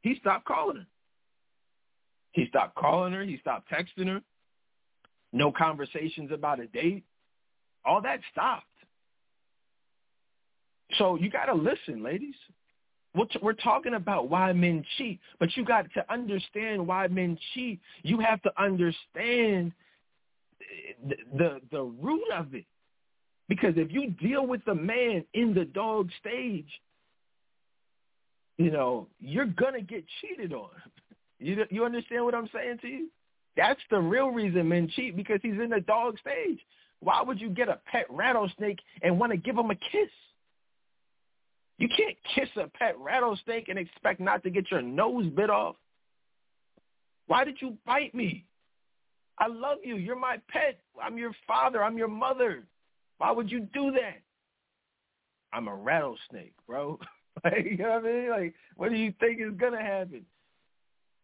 he 0.00 0.16
stopped 0.20 0.46
calling 0.46 0.78
her. 0.78 0.86
He 2.32 2.46
stopped 2.48 2.76
calling 2.76 3.12
her. 3.12 3.24
He 3.24 3.38
stopped 3.38 3.70
texting 3.70 4.08
her. 4.08 4.22
No 5.32 5.52
conversations 5.52 6.30
about 6.32 6.60
a 6.60 6.66
date. 6.66 7.04
All 7.84 8.00
that 8.02 8.20
stopped. 8.32 8.64
So 10.96 11.16
you 11.16 11.28
got 11.28 11.46
to 11.46 11.54
listen, 11.54 12.02
ladies 12.02 12.34
we're 13.14 13.52
talking 13.54 13.94
about 13.94 14.28
why 14.28 14.52
men 14.52 14.84
cheat, 14.96 15.18
but 15.40 15.56
you 15.56 15.64
got 15.64 15.86
to 15.94 16.12
understand 16.12 16.86
why 16.86 17.08
men 17.08 17.38
cheat. 17.54 17.80
You 18.02 18.20
have 18.20 18.40
to 18.42 18.62
understand 18.62 19.72
the, 21.06 21.16
the, 21.36 21.60
the 21.70 21.82
root 21.82 22.24
of 22.34 22.54
it. 22.54 22.64
Because 23.48 23.74
if 23.76 23.90
you 23.90 24.10
deal 24.10 24.46
with 24.46 24.64
the 24.66 24.74
man 24.74 25.24
in 25.32 25.54
the 25.54 25.64
dog 25.64 26.10
stage, 26.20 26.68
you 28.58 28.70
know, 28.70 29.06
you're 29.20 29.46
going 29.46 29.74
to 29.74 29.80
get 29.80 30.04
cheated 30.20 30.52
on. 30.52 30.70
You, 31.40 31.64
you 31.70 31.84
understand 31.84 32.24
what 32.24 32.34
I'm 32.34 32.48
saying 32.52 32.78
to 32.82 32.88
you? 32.88 33.10
That's 33.56 33.78
the 33.92 34.00
real 34.00 34.30
reason 34.30 34.68
men 34.68 34.90
cheat 34.96 35.14
because 35.14 35.38
he's 35.40 35.52
in 35.52 35.70
the 35.70 35.78
dog 35.78 36.18
stage. 36.18 36.58
Why 36.98 37.22
would 37.22 37.40
you 37.40 37.48
get 37.48 37.68
a 37.68 37.78
pet 37.86 38.06
rattlesnake 38.10 38.80
and 39.02 39.20
want 39.20 39.30
to 39.30 39.38
give 39.38 39.56
him 39.56 39.70
a 39.70 39.76
kiss? 39.76 40.10
You 41.78 41.88
can't 41.88 42.16
kiss 42.34 42.48
a 42.56 42.66
pet 42.68 42.98
rattlesnake 42.98 43.68
and 43.68 43.78
expect 43.78 44.20
not 44.20 44.42
to 44.42 44.50
get 44.50 44.70
your 44.70 44.82
nose 44.82 45.26
bit 45.34 45.48
off. 45.48 45.76
Why 47.28 47.44
did 47.44 47.58
you 47.60 47.76
bite 47.86 48.14
me? 48.14 48.44
I 49.38 49.46
love 49.46 49.78
you. 49.84 49.96
You're 49.96 50.16
my 50.16 50.38
pet. 50.48 50.80
I'm 51.00 51.16
your 51.16 51.32
father. 51.46 51.82
I'm 51.82 51.96
your 51.96 52.08
mother. 52.08 52.64
Why 53.18 53.30
would 53.30 53.50
you 53.50 53.60
do 53.72 53.92
that? 53.92 54.20
I'm 55.52 55.68
a 55.68 55.74
rattlesnake, 55.74 56.54
bro. 56.66 56.98
like, 57.44 57.64
you 57.64 57.78
know 57.78 57.90
what 57.90 58.04
I 58.04 58.12
mean? 58.12 58.30
Like, 58.30 58.54
what 58.76 58.90
do 58.90 58.96
you 58.96 59.12
think 59.20 59.40
is 59.40 59.56
going 59.58 59.72
to 59.72 59.78
happen? 59.78 60.26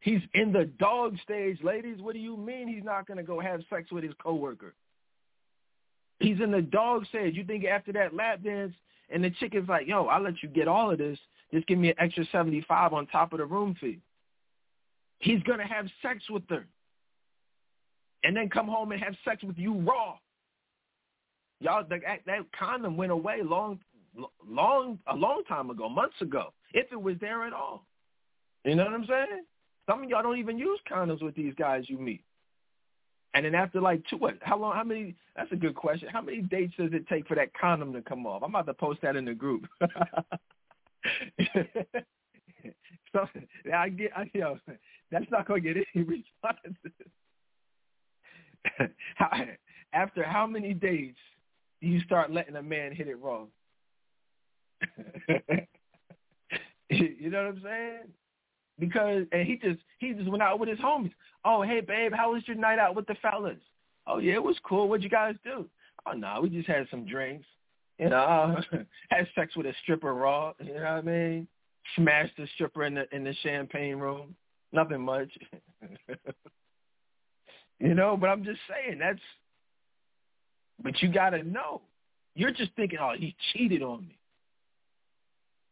He's 0.01 0.21
in 0.35 0.53
the 0.53 0.67
dog 0.79 1.17
stage, 1.23 1.59
ladies. 1.65 2.01
What 2.01 2.15
do 2.15 2.21
you 2.21 2.37
mean 2.37 2.69
he's 2.69 2.85
not 2.85 3.07
going 3.07 3.17
to 3.17 3.23
go 3.23 3.41
have 3.41 3.63
sex 3.71 3.91
with 3.91 4.05
his 4.05 4.13
coworker? 4.23 4.75
He's 6.21 6.41
in 6.41 6.53
the 6.53 6.63
dog 6.63 7.07
stage. 7.07 7.35
You 7.35 7.45
think 7.45 7.65
after 7.65 7.93
that 7.95 8.15
lap 8.15 8.43
dance 8.45 8.75
and 9.11 9.23
the 9.23 9.31
chick 9.31 9.55
is 9.55 9.69
like, 9.69 9.87
yo, 9.87 10.07
I'll 10.07 10.23
let 10.23 10.43
you 10.43 10.49
get 10.49 10.69
all 10.69 10.91
of 10.91 10.99
this. 10.99 11.19
Just 11.53 11.67
give 11.67 11.79
me 11.79 11.91
an 11.91 11.95
extra 11.99 12.25
75 12.33 12.93
on 12.93 13.07
top 13.07 13.33
of 13.33 13.39
the 13.39 13.45
room 13.45 13.77
fee. 13.81 14.01
He's 15.19 15.43
going 15.43 15.59
to 15.59 15.65
have 15.65 15.87
sex 16.03 16.23
with 16.29 16.43
her 16.49 16.67
and 18.25 18.37
then 18.37 18.49
come 18.49 18.67
home 18.67 18.93
and 18.93 19.01
have 19.03 19.15
sex 19.25 19.43
with 19.43 19.59
you 19.59 19.75
raw. 19.81 20.17
Y'all, 21.61 21.85
that, 21.89 22.01
that 22.27 22.39
condom 22.59 22.97
went 22.97 23.13
away 23.13 23.41
long, 23.43 23.79
long, 24.47 24.99
a 25.07 25.15
long 25.15 25.43
time 25.47 25.71
ago, 25.71 25.89
months 25.89 26.21
ago, 26.21 26.53
if 26.73 26.91
it 26.91 27.01
was 27.01 27.17
there 27.21 27.47
at 27.47 27.53
all. 27.53 27.85
You 28.65 28.75
know 28.75 28.85
what 28.85 28.95
I'm 28.95 29.07
saying? 29.07 29.45
Some 29.89 30.03
of 30.03 30.09
y'all 30.09 30.23
don't 30.23 30.39
even 30.39 30.59
use 30.59 30.81
condoms 30.91 31.23
with 31.23 31.35
these 31.35 31.55
guys 31.55 31.85
you 31.87 31.99
meet. 31.99 32.25
And 33.35 33.45
then 33.45 33.55
after 33.55 33.81
like 33.81 34.03
two, 34.09 34.17
what? 34.17 34.35
How 34.43 34.57
long? 34.57 34.75
How 34.75 34.85
many? 34.85 35.17
That's 35.37 35.51
a 35.51 35.57
good 35.57 35.75
question. 35.75 36.09
How 36.13 36.23
many 36.23 36.41
dates 36.41 36.75
does 36.79 36.93
it 36.93 37.09
take 37.09 37.27
for 37.27 37.35
that 37.35 37.53
condom 37.55 37.93
to 37.93 38.01
come 38.01 38.27
off? 38.27 38.45
I'm 38.45 38.51
about 38.51 38.67
to 38.67 38.75
post 38.75 39.01
that 39.03 39.17
in 39.17 39.25
the 39.25 39.35
group. 39.35 39.67
so 43.13 43.27
I 43.75 43.89
get, 43.89 44.13
I, 44.17 44.31
you 44.33 44.41
know, 44.41 44.57
that's 45.11 45.29
not 45.33 45.49
gonna 45.49 45.61
get 45.61 45.77
any 45.77 46.05
responses. 46.45 46.93
after 49.93 50.23
how 50.23 50.47
many 50.47 50.73
dates 50.73 51.19
do 51.83 51.89
you 51.89 52.01
start 52.01 52.31
letting 52.31 52.55
a 52.55 52.63
man 52.63 52.95
hit 52.95 53.09
it 53.09 53.21
wrong? 53.21 53.49
you 56.89 57.31
know 57.31 57.47
what 57.47 57.57
I'm 57.57 57.61
saying? 57.63 58.13
Because 58.79 59.25
and 59.33 59.47
he 59.47 59.57
just 59.57 59.81
he 59.99 60.13
just 60.13 60.29
went 60.29 60.43
out 60.43 60.59
with 60.59 60.69
his 60.69 60.79
homies. 60.79 61.13
Oh, 61.45 61.63
hey 61.63 61.81
babe, 61.81 62.13
how 62.15 62.33
was 62.33 62.43
your 62.47 62.57
night 62.57 62.79
out 62.79 62.97
with 62.97 63.07
the 63.07 63.15
fellas? 63.23 63.59
Oh 64.07 64.19
yeah, 64.19 64.35
it 64.35 64.43
was 64.43 64.57
cool. 64.65 64.89
What'd 64.89 65.05
you 65.05 65.11
guys 65.11 65.37
do? 65.45 65.67
Oh 66.07 66.13
no, 66.13 66.19
nah, 66.19 66.41
we 66.41 66.49
just 66.51 66.69
had 66.69 66.87
some 66.91 67.07
drinks. 67.07 67.47
You 67.99 68.09
know, 68.11 68.57
had 69.11 69.29
sex 69.35 69.57
with 69.57 69.67
a 69.67 69.75
stripper 69.83 70.13
raw. 70.13 70.53
You 70.59 70.75
know 70.75 70.81
what 70.81 70.89
I 70.89 71.01
mean? 71.03 71.49
Smashed 71.97 72.37
the 72.37 72.47
stripper 72.55 72.85
in 72.85 72.95
the 72.95 73.15
in 73.15 73.25
the 73.25 73.35
champagne 73.43 73.97
room. 73.97 74.35
Nothing 74.73 75.03
much. 75.03 75.31
you 77.79 77.95
know, 77.95 78.17
but 78.17 78.29
I'm 78.29 78.45
just 78.45 78.61
saying 78.69 78.99
that's. 78.99 79.21
But 80.83 81.01
you 81.01 81.13
got 81.13 81.31
to 81.31 81.45
know. 81.45 81.83
You're 82.35 82.51
just 82.51 82.73
thinking, 82.75 82.99
oh, 83.01 83.13
he 83.17 83.37
cheated 83.53 83.81
on 83.83 84.01
me. 84.01 84.19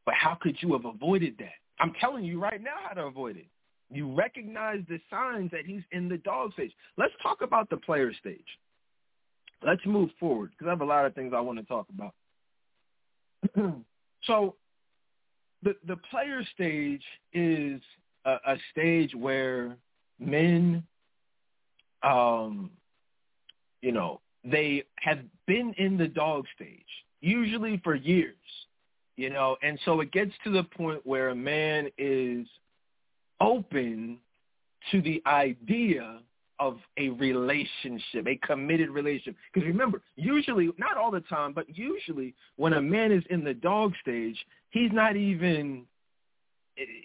But 0.07 0.15
how 0.15 0.38
could 0.41 0.57
you 0.61 0.73
have 0.75 0.85
avoided 0.85 1.37
that? 1.38 1.62
I'm 1.83 1.92
telling 2.01 2.25
you 2.25 2.40
right 2.40 2.62
now 2.62 2.77
how 2.88 2.95
to 2.95 3.03
avoid 3.03 3.37
it. 3.37 3.47
You 3.90 4.14
recognize 4.14 4.81
the 4.88 5.01
signs 5.11 5.51
that 5.51 5.66
he's 5.66 5.83
in 5.90 6.09
the 6.09 6.16
dog 6.18 6.53
stage. 6.53 6.71
Let's 6.97 7.12
talk 7.21 7.42
about 7.42 7.68
the 7.71 7.77
player 7.77 8.12
stage. 8.21 8.47
Let's 9.66 9.85
move 9.85 10.11
forward 10.18 10.51
because 10.53 10.68
I 10.68 10.71
have 10.71 10.81
a 10.81 10.85
lot 10.85 11.07
of 11.07 11.14
things 11.14 11.33
I 11.37 11.40
want 11.40 11.59
to 11.59 11.64
talk 11.64 11.87
about. 11.92 12.14
so 14.23 14.55
the 15.64 15.75
the 15.87 15.97
player 15.97 16.42
stage 16.55 17.03
is 17.33 17.81
a, 18.25 18.37
a 18.47 18.57
stage 18.71 19.14
where 19.16 19.77
men 20.21 20.85
um 22.05 22.71
you 23.81 23.90
know 23.90 24.21
they 24.45 24.85
have 25.01 25.18
been 25.47 25.75
in 25.79 25.97
the 25.97 26.07
dog 26.07 26.47
stage 26.55 26.81
usually 27.21 27.81
for 27.83 27.95
years 27.95 28.37
you 29.16 29.31
know, 29.31 29.57
and 29.62 29.79
so 29.85 30.01
it 30.01 30.12
gets 30.12 30.33
to 30.44 30.51
the 30.51 30.62
point 30.62 31.01
where 31.05 31.31
a 31.31 31.35
man 31.35 31.88
is 31.98 32.46
open 33.40 34.18
to 34.90 35.03
the 35.03 35.22
idea 35.27 36.20
of 36.59 36.79
a 36.96 37.09
relationship, 37.11 38.27
a 38.27 38.37
committed 38.46 38.90
relationship. 38.90 39.35
Because 39.53 39.66
remember, 39.66 40.01
usually, 40.16 40.70
not 40.79 40.96
all 40.96 41.11
the 41.11 41.20
time, 41.20 41.53
but 41.53 41.66
usually 41.77 42.35
when 42.57 42.75
a 42.75 42.81
man 42.81 43.11
is 43.11 43.25
in 43.31 43.42
the 43.42 43.55
dog 43.55 43.92
stage, 44.01 44.37
he's 44.70 44.92
not 44.92 45.16
even, 45.16 45.83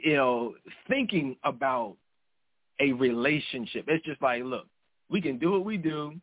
you 0.03 0.15
know, 0.15 0.53
thinking 0.87 1.35
about 1.43 1.95
a 2.79 2.91
relationship. 2.93 3.85
It's 3.87 4.05
just 4.05 4.21
like, 4.21 4.43
look, 4.43 4.67
we 5.09 5.21
can 5.21 5.39
do 5.39 5.51
what 5.51 5.65
we 5.65 5.77
do. 5.77 6.13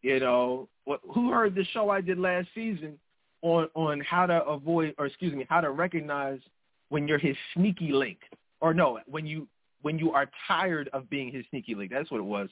You 0.00 0.18
know, 0.18 0.68
what, 0.84 1.00
who 1.14 1.30
heard 1.30 1.54
the 1.54 1.64
show 1.72 1.90
I 1.90 2.00
did 2.00 2.18
last 2.18 2.48
season? 2.54 2.98
On 3.42 3.68
on 3.74 4.00
how 4.00 4.26
to 4.26 4.44
avoid 4.44 4.94
or 4.98 5.06
excuse 5.06 5.34
me 5.34 5.46
how 5.48 5.60
to 5.60 5.70
recognize 5.70 6.40
when 6.88 7.06
you're 7.06 7.18
his 7.18 7.36
sneaky 7.54 7.92
link. 7.92 8.18
Or 8.60 8.72
no 8.72 9.00
when 9.06 9.26
you 9.26 9.48
when 9.82 9.98
you 9.98 10.12
are 10.12 10.30
tired 10.46 10.88
of 10.92 11.10
being 11.10 11.32
his 11.32 11.44
sneaky 11.50 11.74
link. 11.74 11.90
That's 11.90 12.10
what 12.10 12.18
it 12.18 12.24
was. 12.24 12.48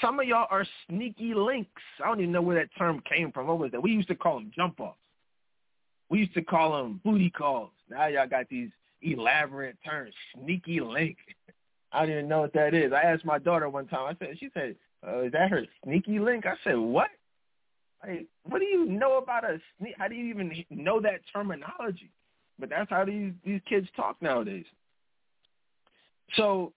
Some 0.00 0.18
of 0.18 0.26
y'all 0.26 0.46
are 0.50 0.64
sneaky 0.88 1.34
links. 1.34 1.82
I 2.02 2.08
don't 2.08 2.20
even 2.20 2.32
know 2.32 2.40
where 2.40 2.56
that 2.56 2.70
term 2.78 3.02
came 3.08 3.30
from. 3.32 3.46
What 3.46 3.58
was 3.58 3.70
that? 3.72 3.82
We 3.82 3.90
used 3.90 4.08
to 4.08 4.14
call 4.14 4.36
them 4.36 4.50
jump 4.54 4.80
offs. 4.80 4.96
We 6.08 6.20
used 6.20 6.34
to 6.34 6.42
call 6.42 6.76
them 6.76 7.00
booty 7.04 7.30
calls. 7.30 7.70
Now 7.90 8.06
y'all 8.06 8.26
got 8.26 8.48
these 8.48 8.70
elaborate 9.02 9.76
terms 9.84 10.14
sneaky 10.34 10.80
link. 10.80 11.16
I 11.92 12.00
don't 12.00 12.10
even 12.10 12.28
know 12.28 12.40
what 12.40 12.52
that 12.54 12.72
is. 12.72 12.92
I 12.92 13.02
asked 13.02 13.24
my 13.24 13.38
daughter 13.38 13.68
one 13.68 13.86
time. 13.86 14.06
I 14.06 14.24
said 14.24 14.36
she 14.38 14.48
said 14.54 14.76
uh, 15.06 15.22
is 15.22 15.32
that 15.32 15.50
her 15.50 15.64
sneaky 15.84 16.18
link? 16.18 16.46
I 16.46 16.54
said 16.64 16.76
what 16.76 17.08
like, 18.06 18.26
what 18.44 18.60
do 18.60 18.64
you 18.64 18.86
know 18.86 19.18
about 19.18 19.44
a 19.44 19.60
sneak? 19.78 19.94
How 19.98 20.08
do 20.08 20.14
you 20.14 20.26
even 20.26 20.64
know 20.70 21.00
that 21.00 21.20
terminology? 21.32 22.10
But 22.58 22.70
that's 22.70 22.90
how 22.90 23.04
these 23.04 23.32
these 23.44 23.60
kids 23.68 23.88
talk 23.96 24.20
nowadays. 24.20 24.66
So, 26.36 26.72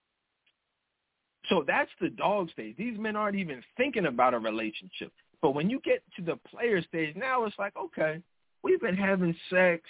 so 1.50 1.64
that's 1.66 1.92
the 2.02 2.10
dog 2.10 2.50
stage. 2.52 2.76
These 2.78 2.98
men 2.98 3.16
aren't 3.16 3.36
even 3.36 3.62
thinking 3.78 4.06
about 4.06 4.34
a 4.34 4.40
relationship. 4.40 5.12
But 5.42 5.52
when 5.52 5.70
you 5.70 5.80
get 5.82 6.02
to 6.16 6.22
the 6.22 6.38
player 6.50 6.82
stage, 6.82 7.16
now 7.16 7.44
it's 7.46 7.60
like, 7.60 7.76
okay, 7.78 8.22
we've 8.64 8.82
been 8.82 8.96
having 8.96 9.36
sex. 9.50 9.84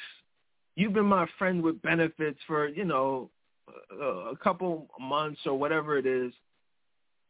You've 0.76 0.94
been 0.94 1.06
my 1.06 1.28
friend 1.38 1.62
with 1.62 1.82
benefits 1.82 2.40
for 2.48 2.68
you 2.68 2.86
know 2.86 3.30
a, 3.92 4.06
a 4.32 4.38
couple 4.38 4.88
months 5.00 5.42
or 5.46 5.58
whatever 5.58 5.98
it 5.98 6.06
is 6.06 6.34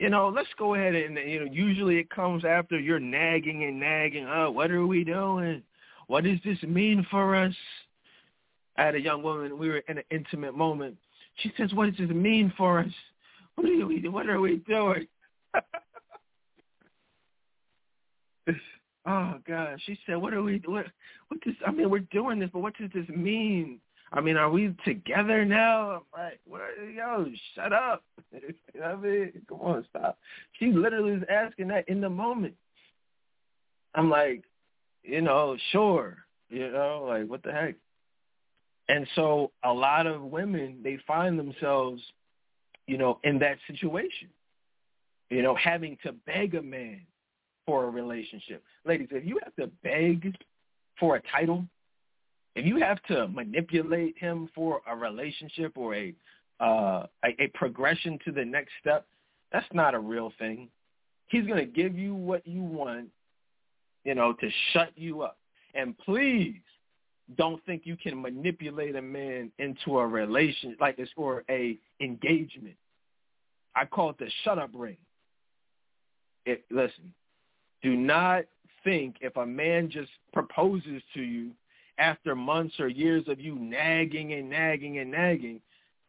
you 0.03 0.09
know, 0.09 0.27
let's 0.27 0.49
go 0.59 0.75
ahead 0.75 0.95
and 0.95 1.15
you 1.15 1.39
know, 1.39 1.49
usually 1.49 1.97
it 1.97 2.09
comes 2.09 2.43
after 2.43 2.77
you're 2.77 2.99
nagging 2.99 3.63
and 3.63 3.79
nagging. 3.79 4.27
Oh, 4.27 4.51
what 4.51 4.69
are 4.69 4.85
we 4.85 5.05
doing? 5.05 5.63
What 6.07 6.25
does 6.25 6.39
this 6.43 6.61
mean 6.63 7.07
for 7.09 7.37
us? 7.37 7.53
I 8.77 8.83
had 8.83 8.95
a 8.95 9.01
young 9.01 9.23
woman. 9.23 9.57
We 9.57 9.69
were 9.69 9.77
in 9.87 9.99
an 9.99 10.03
intimate 10.11 10.57
moment. 10.57 10.97
She 11.37 11.53
says, 11.55 11.73
"What 11.73 11.85
does 11.85 11.95
this 12.05 12.09
mean 12.13 12.51
for 12.57 12.79
us? 12.79 12.91
What 13.55 13.65
are 13.65 13.85
we? 13.87 14.05
What 14.09 14.27
are 14.27 14.41
we 14.41 14.57
doing?" 14.67 15.07
oh 19.05 19.39
God, 19.47 19.79
she 19.85 19.97
said, 20.05 20.17
"What 20.17 20.33
are 20.33 20.43
we? 20.43 20.61
What? 20.65 20.87
What 21.29 21.39
does? 21.45 21.53
I 21.65 21.71
mean, 21.71 21.89
we're 21.89 21.99
doing 21.99 22.39
this, 22.39 22.49
but 22.51 22.59
what 22.59 22.75
does 22.75 22.89
this 22.93 23.07
mean?" 23.07 23.79
I 24.15 24.21
mean, 24.21 24.37
are 24.37 24.49
we 24.49 24.75
together 24.85 25.43
now? 25.43 25.89
I'm 25.91 26.01
like, 26.15 26.39
what? 26.45 26.61
Yo, 26.95 27.25
shut 27.55 27.73
up. 27.73 28.03
you 28.31 28.53
know 28.79 28.81
what 28.81 28.91
I 28.91 28.95
mean? 28.95 29.41
Come 29.49 29.61
on, 29.61 29.85
stop. 29.89 30.19
She 30.59 30.67
literally 30.67 31.13
was 31.13 31.23
asking 31.27 31.69
that 31.69 31.89
in 31.89 31.99
the 31.99 32.09
moment. 32.09 32.53
I'm 33.95 34.11
like, 34.11 34.43
you 35.03 35.21
know, 35.21 35.57
sure. 35.71 36.17
You 36.49 36.71
know, 36.71 37.05
like 37.09 37.27
what 37.27 37.41
the 37.41 37.51
heck? 37.51 37.75
And 38.87 39.07
so 39.15 39.51
a 39.63 39.73
lot 39.73 40.05
of 40.05 40.21
women, 40.21 40.81
they 40.83 40.99
find 41.07 41.39
themselves, 41.39 42.01
you 42.85 42.99
know, 42.99 43.19
in 43.23 43.39
that 43.39 43.57
situation. 43.65 44.29
You 45.31 45.41
know, 45.41 45.55
having 45.55 45.97
to 46.03 46.11
beg 46.11 46.53
a 46.53 46.61
man 46.61 47.01
for 47.65 47.85
a 47.85 47.89
relationship. 47.89 48.61
Ladies, 48.85 49.07
if 49.09 49.25
you 49.25 49.39
have 49.43 49.55
to 49.55 49.71
beg 49.81 50.35
for 50.99 51.15
a 51.15 51.21
title, 51.31 51.65
if 52.55 52.65
you 52.65 52.79
have 52.79 53.01
to 53.03 53.27
manipulate 53.27 54.17
him 54.17 54.49
for 54.53 54.81
a 54.87 54.95
relationship 54.95 55.77
or 55.77 55.95
a 55.95 56.13
uh, 56.59 57.07
a, 57.25 57.43
a 57.43 57.47
progression 57.55 58.19
to 58.23 58.31
the 58.31 58.45
next 58.45 58.71
step, 58.79 59.05
that's 59.51 59.65
not 59.73 59.95
a 59.95 59.99
real 59.99 60.31
thing. 60.39 60.69
He's 61.27 61.45
going 61.45 61.59
to 61.59 61.65
give 61.65 61.97
you 61.97 62.13
what 62.13 62.45
you 62.47 62.61
want, 62.61 63.07
you 64.05 64.15
know, 64.15 64.33
to 64.33 64.49
shut 64.71 64.91
you 64.95 65.23
up. 65.23 65.37
And 65.73 65.97
please 65.97 66.61
don't 67.37 67.63
think 67.65 67.81
you 67.85 67.97
can 67.97 68.21
manipulate 68.21 68.95
a 68.95 69.01
man 69.01 69.51
into 69.57 69.97
a 69.97 70.07
relation 70.07 70.77
like 70.79 70.95
this 70.95 71.09
or 71.17 71.43
a 71.49 71.77
engagement. 71.99 72.75
I 73.75 73.85
call 73.85 74.11
it 74.11 74.19
the 74.19 74.29
shut 74.43 74.59
up 74.59 74.69
ring. 74.73 74.97
It, 76.45 76.63
listen, 76.69 77.13
do 77.81 77.95
not 77.95 78.43
think 78.83 79.15
if 79.21 79.35
a 79.37 79.45
man 79.45 79.89
just 79.89 80.11
proposes 80.33 81.01
to 81.15 81.21
you 81.21 81.51
after 81.97 82.35
months 82.35 82.75
or 82.79 82.87
years 82.87 83.23
of 83.27 83.39
you 83.39 83.55
nagging 83.55 84.33
and 84.33 84.49
nagging 84.49 84.99
and 84.99 85.11
nagging 85.11 85.61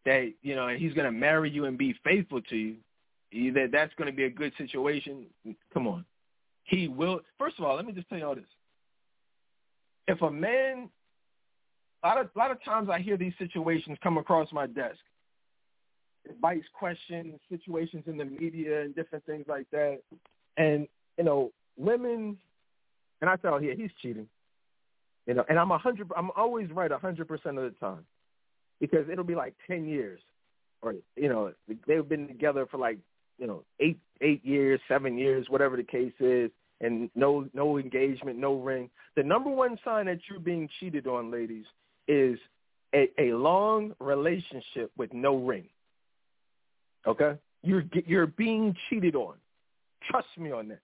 that 0.04 0.32
you 0.42 0.54
know 0.54 0.68
and 0.68 0.80
he's 0.80 0.94
going 0.94 1.06
to 1.06 1.12
marry 1.12 1.50
you 1.50 1.64
and 1.66 1.76
be 1.76 1.94
faithful 2.04 2.40
to 2.42 2.74
you 3.30 3.52
that 3.52 3.70
that's 3.72 3.92
going 3.94 4.10
to 4.10 4.16
be 4.16 4.24
a 4.24 4.30
good 4.30 4.52
situation 4.56 5.24
come 5.72 5.86
on 5.86 6.04
he 6.64 6.88
will 6.88 7.20
first 7.38 7.58
of 7.58 7.64
all 7.64 7.76
let 7.76 7.84
me 7.84 7.92
just 7.92 8.08
tell 8.08 8.18
you 8.18 8.26
all 8.26 8.34
this 8.34 8.44
if 10.08 10.20
a 10.22 10.30
man 10.30 10.88
a 12.02 12.06
lot 12.06 12.18
of 12.18 12.28
a 12.34 12.38
lot 12.38 12.50
of 12.50 12.62
times 12.64 12.88
i 12.90 12.98
hear 12.98 13.16
these 13.16 13.34
situations 13.38 13.98
come 14.02 14.18
across 14.18 14.50
my 14.52 14.66
desk 14.66 14.98
Advice 16.28 16.62
questions, 16.72 17.38
situations 17.50 18.04
in 18.06 18.16
the 18.16 18.24
media, 18.24 18.82
and 18.82 18.94
different 18.94 19.24
things 19.26 19.44
like 19.46 19.66
that. 19.72 20.00
And 20.56 20.88
you 21.18 21.24
know, 21.24 21.52
women, 21.76 22.38
and 23.20 23.28
I 23.28 23.36
tell, 23.36 23.62
yeah, 23.62 23.74
he's 23.74 23.90
cheating. 24.00 24.26
You 25.26 25.34
know, 25.34 25.44
and 25.48 25.58
I'm 25.58 25.70
a 25.70 25.78
hundred. 25.78 26.08
I'm 26.16 26.30
always 26.36 26.70
right 26.70 26.90
a 26.92 26.98
hundred 26.98 27.28
percent 27.28 27.58
of 27.58 27.64
the 27.64 27.78
time, 27.78 28.04
because 28.80 29.08
it'll 29.10 29.24
be 29.24 29.34
like 29.34 29.54
ten 29.66 29.86
years, 29.86 30.20
or 30.82 30.94
you 31.16 31.28
know, 31.28 31.52
they've 31.86 32.08
been 32.08 32.28
together 32.28 32.66
for 32.70 32.78
like 32.78 32.98
you 33.38 33.46
know 33.46 33.62
eight 33.80 33.98
eight 34.20 34.44
years, 34.44 34.80
seven 34.86 35.16
years, 35.16 35.46
whatever 35.48 35.76
the 35.76 35.82
case 35.82 36.12
is, 36.20 36.50
and 36.80 37.10
no 37.14 37.48
no 37.54 37.78
engagement, 37.78 38.38
no 38.38 38.54
ring. 38.56 38.90
The 39.16 39.22
number 39.22 39.50
one 39.50 39.78
sign 39.84 40.06
that 40.06 40.18
you're 40.28 40.40
being 40.40 40.68
cheated 40.78 41.06
on, 41.06 41.30
ladies, 41.30 41.64
is 42.06 42.38
a, 42.94 43.08
a 43.18 43.32
long 43.32 43.94
relationship 43.98 44.90
with 44.96 45.12
no 45.14 45.36
ring. 45.36 45.64
Okay, 47.06 47.38
you're 47.62 47.84
you're 48.06 48.26
being 48.26 48.74
cheated 48.90 49.14
on. 49.14 49.36
Trust 50.10 50.28
me 50.36 50.52
on 50.52 50.68
that. 50.68 50.80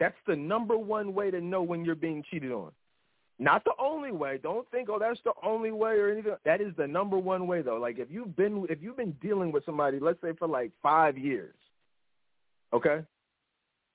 That's 0.00 0.16
the 0.26 0.34
number 0.36 0.76
one 0.76 1.14
way 1.14 1.30
to 1.30 1.40
know 1.40 1.62
when 1.62 1.84
you're 1.84 1.94
being 1.94 2.24
cheated 2.28 2.50
on. 2.50 2.72
Not 3.38 3.64
the 3.64 3.72
only 3.78 4.12
way. 4.12 4.38
Don't 4.42 4.68
think, 4.70 4.88
oh, 4.90 4.98
that's 4.98 5.20
the 5.24 5.32
only 5.42 5.70
way 5.70 5.98
or 5.98 6.10
anything. 6.10 6.34
That 6.44 6.60
is 6.60 6.72
the 6.76 6.86
number 6.86 7.18
one 7.18 7.46
way, 7.46 7.60
though. 7.60 7.76
Like 7.76 7.98
if 7.98 8.10
you've 8.10 8.34
been 8.34 8.66
if 8.70 8.78
you've 8.80 8.96
been 8.96 9.16
dealing 9.20 9.52
with 9.52 9.64
somebody, 9.66 9.98
let's 10.00 10.20
say 10.22 10.32
for 10.38 10.48
like 10.48 10.70
five 10.82 11.18
years, 11.18 11.54
okay, 12.72 13.00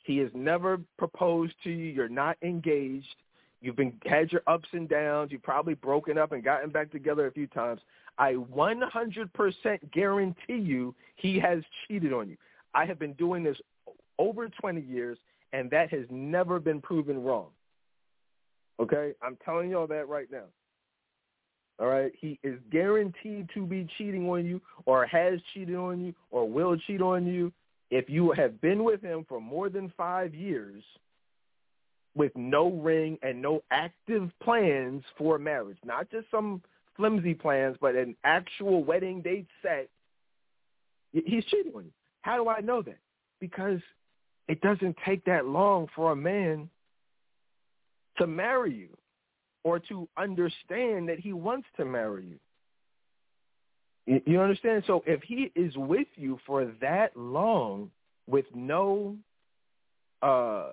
he 0.03 0.17
has 0.19 0.29
never 0.35 0.79
proposed 0.97 1.53
to 1.63 1.71
you. 1.71 1.85
You're 1.91 2.09
not 2.09 2.37
engaged. 2.43 3.15
You've 3.61 3.75
been 3.75 3.93
had 4.05 4.31
your 4.31 4.41
ups 4.45 4.69
and 4.73 4.87
downs. 4.87 5.31
You've 5.31 5.43
probably 5.43 5.73
broken 5.75 6.17
up 6.17 6.31
and 6.33 6.43
gotten 6.43 6.69
back 6.69 6.91
together 6.91 7.27
a 7.27 7.31
few 7.31 7.47
times. 7.47 7.81
I 8.17 8.33
100% 8.33 9.91
guarantee 9.91 10.35
you 10.49 10.93
he 11.15 11.39
has 11.39 11.63
cheated 11.87 12.13
on 12.13 12.29
you. 12.29 12.37
I 12.73 12.85
have 12.85 12.99
been 12.99 13.13
doing 13.13 13.43
this 13.43 13.57
over 14.19 14.47
20 14.49 14.81
years, 14.81 15.17
and 15.53 15.69
that 15.71 15.89
has 15.91 16.05
never 16.09 16.59
been 16.59 16.81
proven 16.81 17.23
wrong. 17.23 17.47
Okay? 18.79 19.13
I'm 19.21 19.37
telling 19.43 19.69
y'all 19.69 19.87
that 19.87 20.07
right 20.07 20.27
now. 20.31 20.45
All 21.79 21.87
right? 21.87 22.11
He 22.19 22.39
is 22.43 22.59
guaranteed 22.71 23.49
to 23.53 23.65
be 23.65 23.87
cheating 23.97 24.29
on 24.29 24.45
you 24.45 24.61
or 24.85 25.05
has 25.05 25.39
cheated 25.53 25.75
on 25.75 26.03
you 26.03 26.13
or 26.29 26.47
will 26.47 26.77
cheat 26.77 27.01
on 27.01 27.25
you 27.25 27.51
if 27.89 28.09
you 28.09 28.31
have 28.31 28.61
been 28.61 28.83
with 28.83 29.01
him 29.01 29.25
for 29.27 29.41
more 29.41 29.69
than 29.69 29.91
five 29.97 30.33
years 30.33 30.83
with 32.15 32.31
no 32.35 32.69
ring 32.71 33.17
and 33.21 33.41
no 33.41 33.63
active 33.71 34.29
plans 34.43 35.03
for 35.17 35.37
marriage, 35.37 35.77
not 35.85 36.09
just 36.11 36.29
some 36.29 36.61
flimsy 36.95 37.33
plans, 37.33 37.77
but 37.79 37.95
an 37.95 38.15
actual 38.23 38.83
wedding 38.83 39.21
date 39.21 39.47
set, 39.61 39.89
he's 41.11 41.45
cheating 41.45 41.71
on 41.75 41.85
you. 41.85 41.91
How 42.21 42.37
do 42.37 42.49
I 42.49 42.61
know 42.61 42.81
that? 42.81 42.99
Because 43.39 43.79
it 44.47 44.61
doesn't 44.61 44.97
take 45.05 45.23
that 45.25 45.45
long 45.45 45.87
for 45.95 46.11
a 46.11 46.15
man 46.15 46.69
to 48.21 48.27
marry 48.27 48.73
you 48.73 48.89
or 49.63 49.79
to 49.79 50.07
understand 50.17 51.09
that 51.09 51.19
he 51.19 51.33
wants 51.33 51.67
to 51.77 51.85
marry 51.85 52.25
you. 52.25 54.21
You 54.25 54.41
understand? 54.41 54.83
So 54.87 55.03
if 55.05 55.21
he 55.23 55.51
is 55.55 55.75
with 55.75 56.07
you 56.15 56.39
for 56.45 56.71
that 56.81 57.15
long 57.15 57.91
with 58.27 58.45
no 58.53 59.15
uh, 60.21 60.71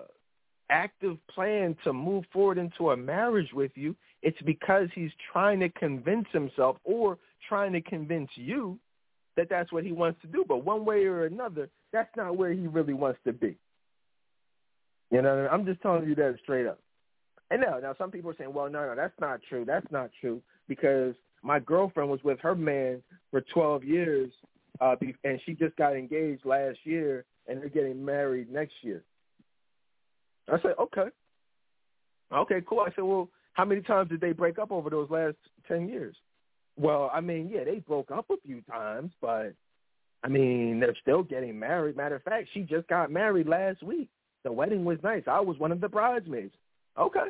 active 0.69 1.17
plan 1.33 1.75
to 1.83 1.93
move 1.93 2.25
forward 2.31 2.57
into 2.57 2.91
a 2.91 2.97
marriage 2.97 3.51
with 3.53 3.71
you, 3.75 3.95
it's 4.21 4.41
because 4.43 4.89
he's 4.93 5.11
trying 5.31 5.59
to 5.59 5.69
convince 5.69 6.27
himself 6.31 6.77
or 6.83 7.17
trying 7.47 7.73
to 7.73 7.81
convince 7.81 8.29
you 8.35 8.77
that 9.37 9.47
that's 9.49 9.71
what 9.71 9.83
he 9.83 9.91
wants 9.91 10.19
to 10.21 10.27
do. 10.27 10.43
But 10.47 10.65
one 10.65 10.85
way 10.85 11.05
or 11.05 11.25
another, 11.25 11.69
that's 11.93 12.09
not 12.17 12.35
where 12.35 12.51
he 12.51 12.67
really 12.67 12.93
wants 12.93 13.19
to 13.25 13.33
be. 13.33 13.55
You 15.11 15.21
know, 15.21 15.47
I 15.49 15.53
am 15.53 15.65
just 15.65 15.81
telling 15.81 16.07
you 16.07 16.15
that 16.15 16.37
straight 16.43 16.67
up. 16.67 16.79
And 17.51 17.61
now, 17.61 17.79
now 17.79 17.95
some 17.97 18.11
people 18.11 18.31
are 18.31 18.35
saying, 18.37 18.53
well, 18.53 18.69
no, 18.69 18.85
no, 18.85 18.95
that's 18.95 19.19
not 19.19 19.39
true. 19.49 19.65
That's 19.65 19.89
not 19.91 20.11
true 20.21 20.41
because 20.67 21.15
my 21.41 21.59
girlfriend 21.59 22.09
was 22.09 22.23
with 22.23 22.39
her 22.39 22.55
man 22.55 23.01
for 23.31 23.41
12 23.53 23.83
years, 23.83 24.31
uh, 24.81 24.95
and 25.23 25.39
she 25.45 25.53
just 25.53 25.75
got 25.75 25.95
engaged 25.95 26.45
last 26.45 26.77
year, 26.83 27.25
and 27.47 27.61
they're 27.61 27.69
getting 27.69 28.03
married 28.03 28.51
next 28.51 28.73
year. 28.81 29.03
I 30.47 30.61
said, 30.61 30.73
okay. 30.79 31.09
Okay, 32.31 32.61
cool. 32.67 32.81
I 32.81 32.93
said, 32.95 33.03
well, 33.03 33.29
how 33.53 33.65
many 33.65 33.81
times 33.81 34.09
did 34.09 34.21
they 34.21 34.31
break 34.31 34.59
up 34.59 34.71
over 34.71 34.89
those 34.89 35.09
last 35.09 35.35
10 35.67 35.89
years? 35.89 36.15
Well, 36.77 37.09
I 37.13 37.19
mean, 37.21 37.49
yeah, 37.51 37.63
they 37.63 37.79
broke 37.79 38.11
up 38.11 38.29
a 38.29 38.35
few 38.45 38.61
times, 38.61 39.11
but 39.21 39.53
I 40.23 40.27
mean, 40.27 40.79
they're 40.79 40.95
still 41.01 41.23
getting 41.23 41.57
married. 41.59 41.97
Matter 41.97 42.15
of 42.15 42.23
fact, 42.23 42.49
she 42.53 42.61
just 42.61 42.87
got 42.87 43.11
married 43.11 43.47
last 43.47 43.83
week. 43.83 44.09
The 44.43 44.51
wedding 44.51 44.85
was 44.85 44.97
nice. 45.03 45.23
I 45.27 45.41
was 45.41 45.57
one 45.57 45.71
of 45.71 45.81
the 45.81 45.89
bridesmaids. 45.89 46.53
Okay. 46.97 47.27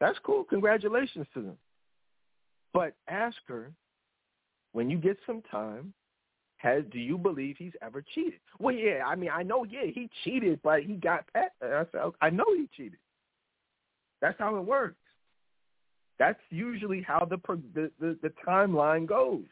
That's 0.00 0.18
cool. 0.24 0.44
Congratulations 0.44 1.26
to 1.34 1.42
them. 1.42 1.56
But 2.74 2.94
ask 3.08 3.36
her, 3.46 3.70
when 4.72 4.90
you 4.90 4.98
get 4.98 5.18
some 5.26 5.42
time, 5.50 5.92
has 6.56 6.84
do 6.92 6.98
you 6.98 7.18
believe 7.18 7.56
he's 7.58 7.72
ever 7.82 8.02
cheated? 8.14 8.40
Well, 8.58 8.74
yeah, 8.74 9.02
I 9.06 9.16
mean, 9.16 9.30
I 9.32 9.42
know, 9.42 9.64
yeah, 9.64 9.86
he 9.92 10.08
cheated, 10.24 10.60
but 10.62 10.82
he 10.82 10.94
got 10.94 11.24
past. 11.32 11.52
I 11.62 11.84
said, 11.90 12.00
I 12.20 12.30
know 12.30 12.44
he 12.56 12.68
cheated. 12.76 12.98
That's 14.20 14.38
how 14.38 14.56
it 14.56 14.64
works. 14.64 14.96
That's 16.18 16.38
usually 16.50 17.02
how 17.02 17.26
the, 17.28 17.38
the 17.74 17.90
the 17.98 18.16
the 18.22 18.32
timeline 18.46 19.06
goes. 19.06 19.44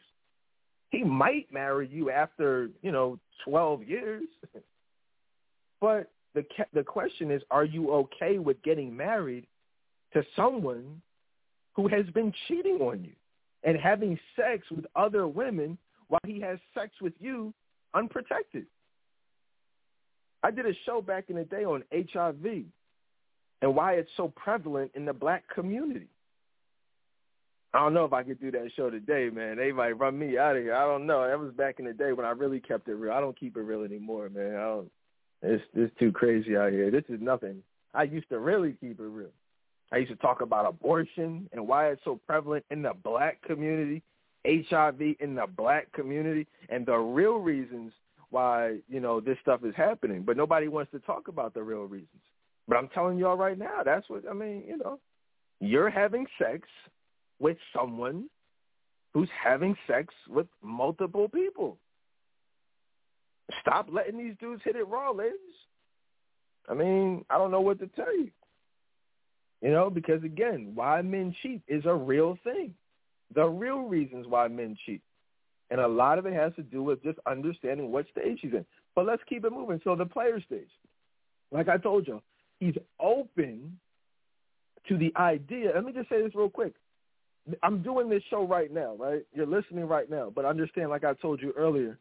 He 0.89 1.03
might 1.03 1.51
marry 1.51 1.87
you 1.87 2.11
after 2.11 2.69
you 2.81 2.93
know 2.93 3.19
twelve 3.43 3.83
years, 3.83 4.23
but 5.81 6.09
the 6.33 6.45
the 6.73 6.83
question 6.83 7.31
is, 7.31 7.41
are 7.51 7.65
you 7.65 7.91
okay 7.91 8.37
with 8.39 8.61
getting 8.63 8.95
married 8.95 9.47
to 10.13 10.23
someone 10.35 11.01
who 11.73 11.87
has 11.87 12.05
been 12.13 12.33
cheating 12.47 12.79
on 12.81 13.03
you 13.03 13.13
and 13.63 13.77
having 13.77 14.19
sex 14.35 14.63
with 14.71 14.85
other 14.95 15.27
women 15.27 15.77
while 16.07 16.19
he 16.25 16.41
has 16.41 16.59
sex 16.73 16.91
with 17.01 17.13
you 17.19 17.53
unprotected. 17.93 18.65
I 20.43 20.51
did 20.51 20.65
a 20.65 20.73
show 20.85 21.01
back 21.01 21.25
in 21.29 21.35
the 21.35 21.43
day 21.43 21.63
on 21.63 21.83
HIV 21.93 22.65
and 23.61 23.75
why 23.75 23.93
it's 23.93 24.09
so 24.17 24.27
prevalent 24.35 24.91
in 24.95 25.05
the 25.05 25.13
black 25.13 25.43
community. 25.53 26.07
I 27.73 27.79
don't 27.79 27.93
know 27.93 28.03
if 28.03 28.11
I 28.11 28.23
could 28.23 28.41
do 28.41 28.51
that 28.51 28.69
show 28.75 28.89
today, 28.89 29.29
man. 29.29 29.55
They 29.55 29.71
might 29.71 29.97
run 29.97 30.19
me 30.19 30.37
out 30.37 30.57
of 30.57 30.63
here. 30.63 30.75
I 30.75 30.83
don't 30.83 31.05
know. 31.05 31.25
That 31.25 31.39
was 31.39 31.53
back 31.53 31.79
in 31.79 31.85
the 31.85 31.93
day 31.93 32.11
when 32.11 32.25
I 32.25 32.31
really 32.31 32.59
kept 32.59 32.89
it 32.89 32.95
real. 32.95 33.13
I 33.13 33.21
don't 33.21 33.39
keep 33.39 33.55
it 33.55 33.61
real 33.61 33.83
anymore, 33.83 34.29
man. 34.29 34.55
I 34.55 34.63
don't. 34.63 34.91
It's 35.41 35.63
it's 35.73 35.93
too 35.99 36.11
crazy 36.11 36.55
out 36.55 36.71
here. 36.71 36.91
This 36.91 37.03
is 37.09 37.19
nothing. 37.19 37.63
I 37.93 38.03
used 38.03 38.29
to 38.29 38.39
really 38.39 38.75
keep 38.79 38.99
it 38.99 39.03
real. 39.03 39.31
I 39.91 39.97
used 39.97 40.11
to 40.11 40.17
talk 40.17 40.41
about 40.41 40.65
abortion 40.65 41.49
and 41.51 41.67
why 41.67 41.89
it's 41.89 42.01
so 42.05 42.19
prevalent 42.25 42.63
in 42.71 42.81
the 42.81 42.93
black 43.03 43.41
community, 43.41 44.01
HIV 44.45 45.01
in 45.19 45.35
the 45.35 45.47
black 45.47 45.91
community, 45.91 46.47
and 46.69 46.85
the 46.85 46.97
real 46.97 47.37
reasons 47.37 47.91
why, 48.29 48.77
you 48.87 49.01
know, 49.01 49.19
this 49.19 49.37
stuff 49.41 49.65
is 49.65 49.75
happening. 49.75 50.23
But 50.23 50.37
nobody 50.37 50.69
wants 50.69 50.91
to 50.91 50.99
talk 50.99 51.27
about 51.27 51.53
the 51.53 51.63
real 51.63 51.83
reasons. 51.83 52.21
But 52.67 52.77
I'm 52.77 52.87
telling 52.89 53.17
y'all 53.17 53.35
right 53.35 53.57
now, 53.57 53.81
that's 53.83 54.09
what, 54.09 54.23
I 54.29 54.33
mean, 54.33 54.63
you 54.65 54.77
know, 54.77 54.99
you're 55.59 55.89
having 55.89 56.25
sex 56.39 56.67
with 57.39 57.57
someone 57.75 58.29
who's 59.13 59.29
having 59.43 59.75
sex 59.87 60.13
with 60.29 60.47
multiple 60.63 61.27
people. 61.27 61.77
Stop 63.59 63.89
letting 63.91 64.17
these 64.17 64.35
dudes 64.39 64.61
hit 64.63 64.75
it 64.75 64.87
raw, 64.87 65.11
ladies. 65.11 65.35
I 66.69 66.73
mean, 66.73 67.25
I 67.29 67.37
don't 67.37 67.51
know 67.51 67.61
what 67.61 67.79
to 67.79 67.87
tell 67.87 68.15
you. 68.17 68.29
You 69.61 69.71
know, 69.71 69.89
because 69.89 70.23
again, 70.23 70.71
why 70.73 71.01
men 71.01 71.35
cheat 71.41 71.61
is 71.67 71.83
a 71.85 71.93
real 71.93 72.37
thing. 72.43 72.73
The 73.33 73.45
real 73.45 73.81
reasons 73.81 74.25
why 74.27 74.47
men 74.47 74.77
cheat. 74.85 75.01
And 75.69 75.79
a 75.79 75.87
lot 75.87 76.17
of 76.17 76.25
it 76.25 76.33
has 76.33 76.53
to 76.55 76.63
do 76.63 76.83
with 76.83 77.01
just 77.03 77.19
understanding 77.25 77.91
what 77.91 78.05
stage 78.11 78.39
he's 78.41 78.53
in. 78.53 78.65
But 78.95 79.05
let's 79.05 79.21
keep 79.29 79.45
it 79.45 79.51
moving. 79.51 79.79
So 79.83 79.95
the 79.95 80.05
player 80.05 80.41
stage, 80.41 80.69
like 81.51 81.69
I 81.69 81.77
told 81.77 82.07
you, 82.07 82.21
he's 82.59 82.75
open 82.99 83.79
to 84.89 84.97
the 84.97 85.13
idea. 85.15 85.71
Let 85.73 85.85
me 85.85 85.93
just 85.93 86.09
say 86.09 86.21
this 86.21 86.35
real 86.35 86.49
quick. 86.49 86.73
I'm 87.63 87.81
doing 87.81 88.09
this 88.09 88.23
show 88.29 88.45
right 88.45 88.71
now, 88.71 88.95
right? 88.99 89.25
You're 89.33 89.47
listening 89.47 89.87
right 89.87 90.09
now, 90.09 90.31
but 90.33 90.45
understand, 90.45 90.89
like 90.89 91.03
I 91.03 91.13
told 91.13 91.41
you 91.41 91.53
earlier, 91.57 91.97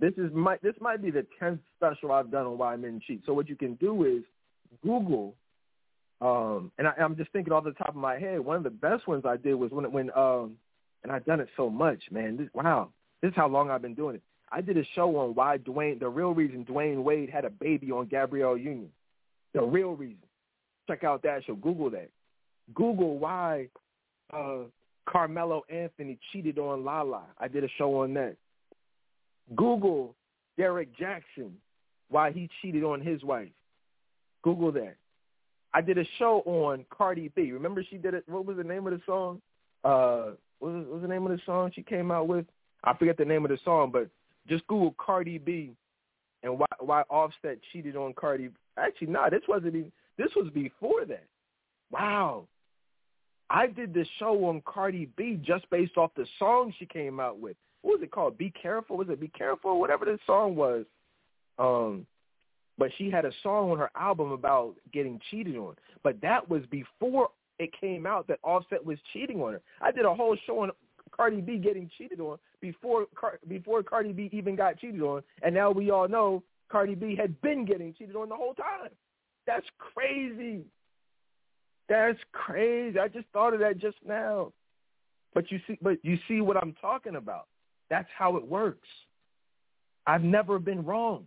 this 0.00 0.12
is 0.16 0.30
my 0.32 0.58
this 0.62 0.74
might 0.80 1.02
be 1.02 1.10
the 1.10 1.26
tenth 1.38 1.60
special 1.76 2.12
I've 2.12 2.30
done 2.30 2.46
on 2.46 2.58
why 2.58 2.76
men 2.76 3.00
cheat. 3.06 3.22
So 3.26 3.32
what 3.32 3.48
you 3.48 3.56
can 3.56 3.74
do 3.74 4.04
is 4.04 4.22
Google 4.82 5.34
um, 6.22 6.70
and 6.78 6.86
I, 6.86 6.92
I'm 7.00 7.16
just 7.16 7.32
thinking 7.32 7.52
off 7.52 7.64
the 7.64 7.72
top 7.72 7.88
of 7.88 7.96
my 7.96 8.16
head, 8.16 8.38
one 8.38 8.56
of 8.56 8.62
the 8.62 8.70
best 8.70 9.08
ones 9.08 9.24
I 9.26 9.36
did 9.36 9.54
was 9.54 9.72
when 9.72 9.90
when 9.90 10.10
um, 10.16 10.56
and 11.02 11.10
I've 11.10 11.24
done 11.24 11.40
it 11.40 11.48
so 11.56 11.68
much, 11.68 12.00
man. 12.12 12.36
This, 12.36 12.48
wow, 12.54 12.90
this 13.20 13.30
is 13.30 13.36
how 13.36 13.48
long 13.48 13.70
I've 13.70 13.82
been 13.82 13.94
doing 13.94 14.16
it. 14.16 14.22
I 14.52 14.60
did 14.60 14.76
a 14.76 14.84
show 14.94 15.16
on 15.16 15.34
why 15.34 15.58
Dwyane, 15.58 15.98
the 15.98 16.08
real 16.08 16.32
reason 16.32 16.64
Dwyane 16.64 17.02
Wade 17.02 17.28
had 17.28 17.44
a 17.44 17.50
baby 17.50 17.90
on 17.90 18.06
Gabrielle 18.06 18.56
Union. 18.56 18.90
The 19.52 19.62
real 19.62 19.96
reason. 19.96 20.22
Check 20.86 21.02
out 21.02 21.22
that 21.22 21.44
show. 21.44 21.56
Google 21.56 21.90
that. 21.90 22.10
Google 22.72 23.18
why 23.18 23.68
uh, 24.32 24.58
Carmelo 25.08 25.62
Anthony 25.68 26.18
cheated 26.32 26.58
on 26.58 26.84
Lala. 26.84 27.22
I 27.38 27.48
did 27.48 27.64
a 27.64 27.68
show 27.78 28.00
on 28.00 28.14
that. 28.14 28.36
Google 29.56 30.14
Derek 30.56 30.96
Jackson, 30.96 31.56
why 32.08 32.32
he 32.32 32.48
cheated 32.60 32.84
on 32.84 33.00
his 33.00 33.22
wife. 33.22 33.48
Google 34.42 34.72
that. 34.72 34.96
I 35.74 35.80
did 35.80 35.98
a 35.98 36.04
show 36.18 36.42
on 36.44 36.84
Cardi 36.90 37.30
B. 37.34 37.52
Remember 37.52 37.84
she 37.88 37.96
did 37.96 38.14
it. 38.14 38.24
What 38.28 38.44
was 38.44 38.56
the 38.56 38.64
name 38.64 38.86
of 38.86 38.92
the 38.92 39.00
song? 39.06 39.40
Uh, 39.84 40.32
what 40.58 40.72
was, 40.72 40.84
what 40.86 40.94
was 40.94 41.02
the 41.02 41.08
name 41.08 41.24
of 41.24 41.32
the 41.32 41.40
song 41.46 41.70
she 41.74 41.82
came 41.82 42.10
out 42.10 42.28
with? 42.28 42.44
I 42.84 42.94
forget 42.94 43.16
the 43.16 43.24
name 43.24 43.44
of 43.44 43.50
the 43.50 43.58
song, 43.64 43.90
but 43.92 44.08
just 44.48 44.66
Google 44.66 44.94
Cardi 44.98 45.38
B 45.38 45.72
and 46.42 46.58
why 46.58 46.66
why 46.80 47.02
Offset 47.02 47.58
cheated 47.72 47.96
on 47.96 48.12
Cardi. 48.14 48.50
Actually, 48.76 49.08
no, 49.08 49.22
nah, 49.22 49.30
this 49.30 49.42
wasn't 49.48 49.74
even. 49.76 49.92
This 50.18 50.30
was 50.36 50.50
before 50.52 51.04
that. 51.06 51.24
Wow. 51.90 52.46
I 53.48 53.66
did 53.66 53.92
this 53.92 54.08
show 54.18 54.46
on 54.46 54.62
Cardi 54.64 55.10
B 55.16 55.38
just 55.42 55.68
based 55.70 55.96
off 55.96 56.10
the 56.16 56.26
song 56.38 56.72
she 56.78 56.86
came 56.86 57.20
out 57.20 57.38
with. 57.38 57.56
What 57.82 57.98
was 57.98 58.02
it 58.02 58.10
called? 58.10 58.38
Be 58.38 58.50
Careful? 58.50 58.96
Was 58.96 59.08
it 59.10 59.20
Be 59.20 59.28
Careful? 59.28 59.80
Whatever 59.80 60.04
the 60.04 60.18
song 60.26 60.56
was. 60.56 60.84
Um, 61.58 62.06
but 62.78 62.90
she 62.96 63.10
had 63.10 63.24
a 63.24 63.32
song 63.42 63.70
on 63.70 63.78
her 63.78 63.90
album 63.96 64.32
about 64.32 64.74
getting 64.92 65.20
cheated 65.30 65.56
on. 65.56 65.74
But 66.02 66.20
that 66.22 66.48
was 66.48 66.62
before 66.70 67.28
it 67.58 67.70
came 67.78 68.06
out 68.06 68.26
that 68.28 68.38
Offset 68.42 68.84
was 68.84 68.98
cheating 69.12 69.40
on 69.40 69.54
her. 69.54 69.60
I 69.80 69.92
did 69.92 70.04
a 70.04 70.14
whole 70.14 70.36
show 70.46 70.60
on 70.60 70.70
Cardi 71.10 71.40
B 71.40 71.58
getting 71.58 71.90
cheated 71.98 72.20
on 72.20 72.38
before 72.60 73.06
before 73.46 73.82
Cardi 73.82 74.12
B 74.12 74.30
even 74.32 74.56
got 74.56 74.78
cheated 74.78 75.02
on, 75.02 75.22
and 75.42 75.54
now 75.54 75.70
we 75.70 75.90
all 75.90 76.08
know 76.08 76.42
Cardi 76.70 76.94
B 76.94 77.14
had 77.14 77.40
been 77.42 77.64
getting 77.64 77.94
cheated 77.94 78.16
on 78.16 78.28
the 78.30 78.34
whole 78.34 78.54
time. 78.54 78.90
That's 79.46 79.66
crazy. 79.78 80.62
That's 81.88 82.18
crazy. 82.32 82.98
I 82.98 83.08
just 83.08 83.26
thought 83.32 83.52
of 83.52 83.60
that 83.60 83.78
just 83.78 83.98
now. 84.06 84.52
But 85.34 85.50
you 85.50 85.60
see, 85.66 85.78
but 85.82 85.98
you 86.02 86.18
see 86.28 86.40
what 86.40 86.56
I'm 86.56 86.74
talking 86.80 87.16
about. 87.16 87.46
That's 87.90 88.08
how 88.16 88.36
it 88.36 88.46
works. 88.46 88.88
I've 90.06 90.22
never 90.22 90.58
been 90.58 90.84
wrong. 90.84 91.26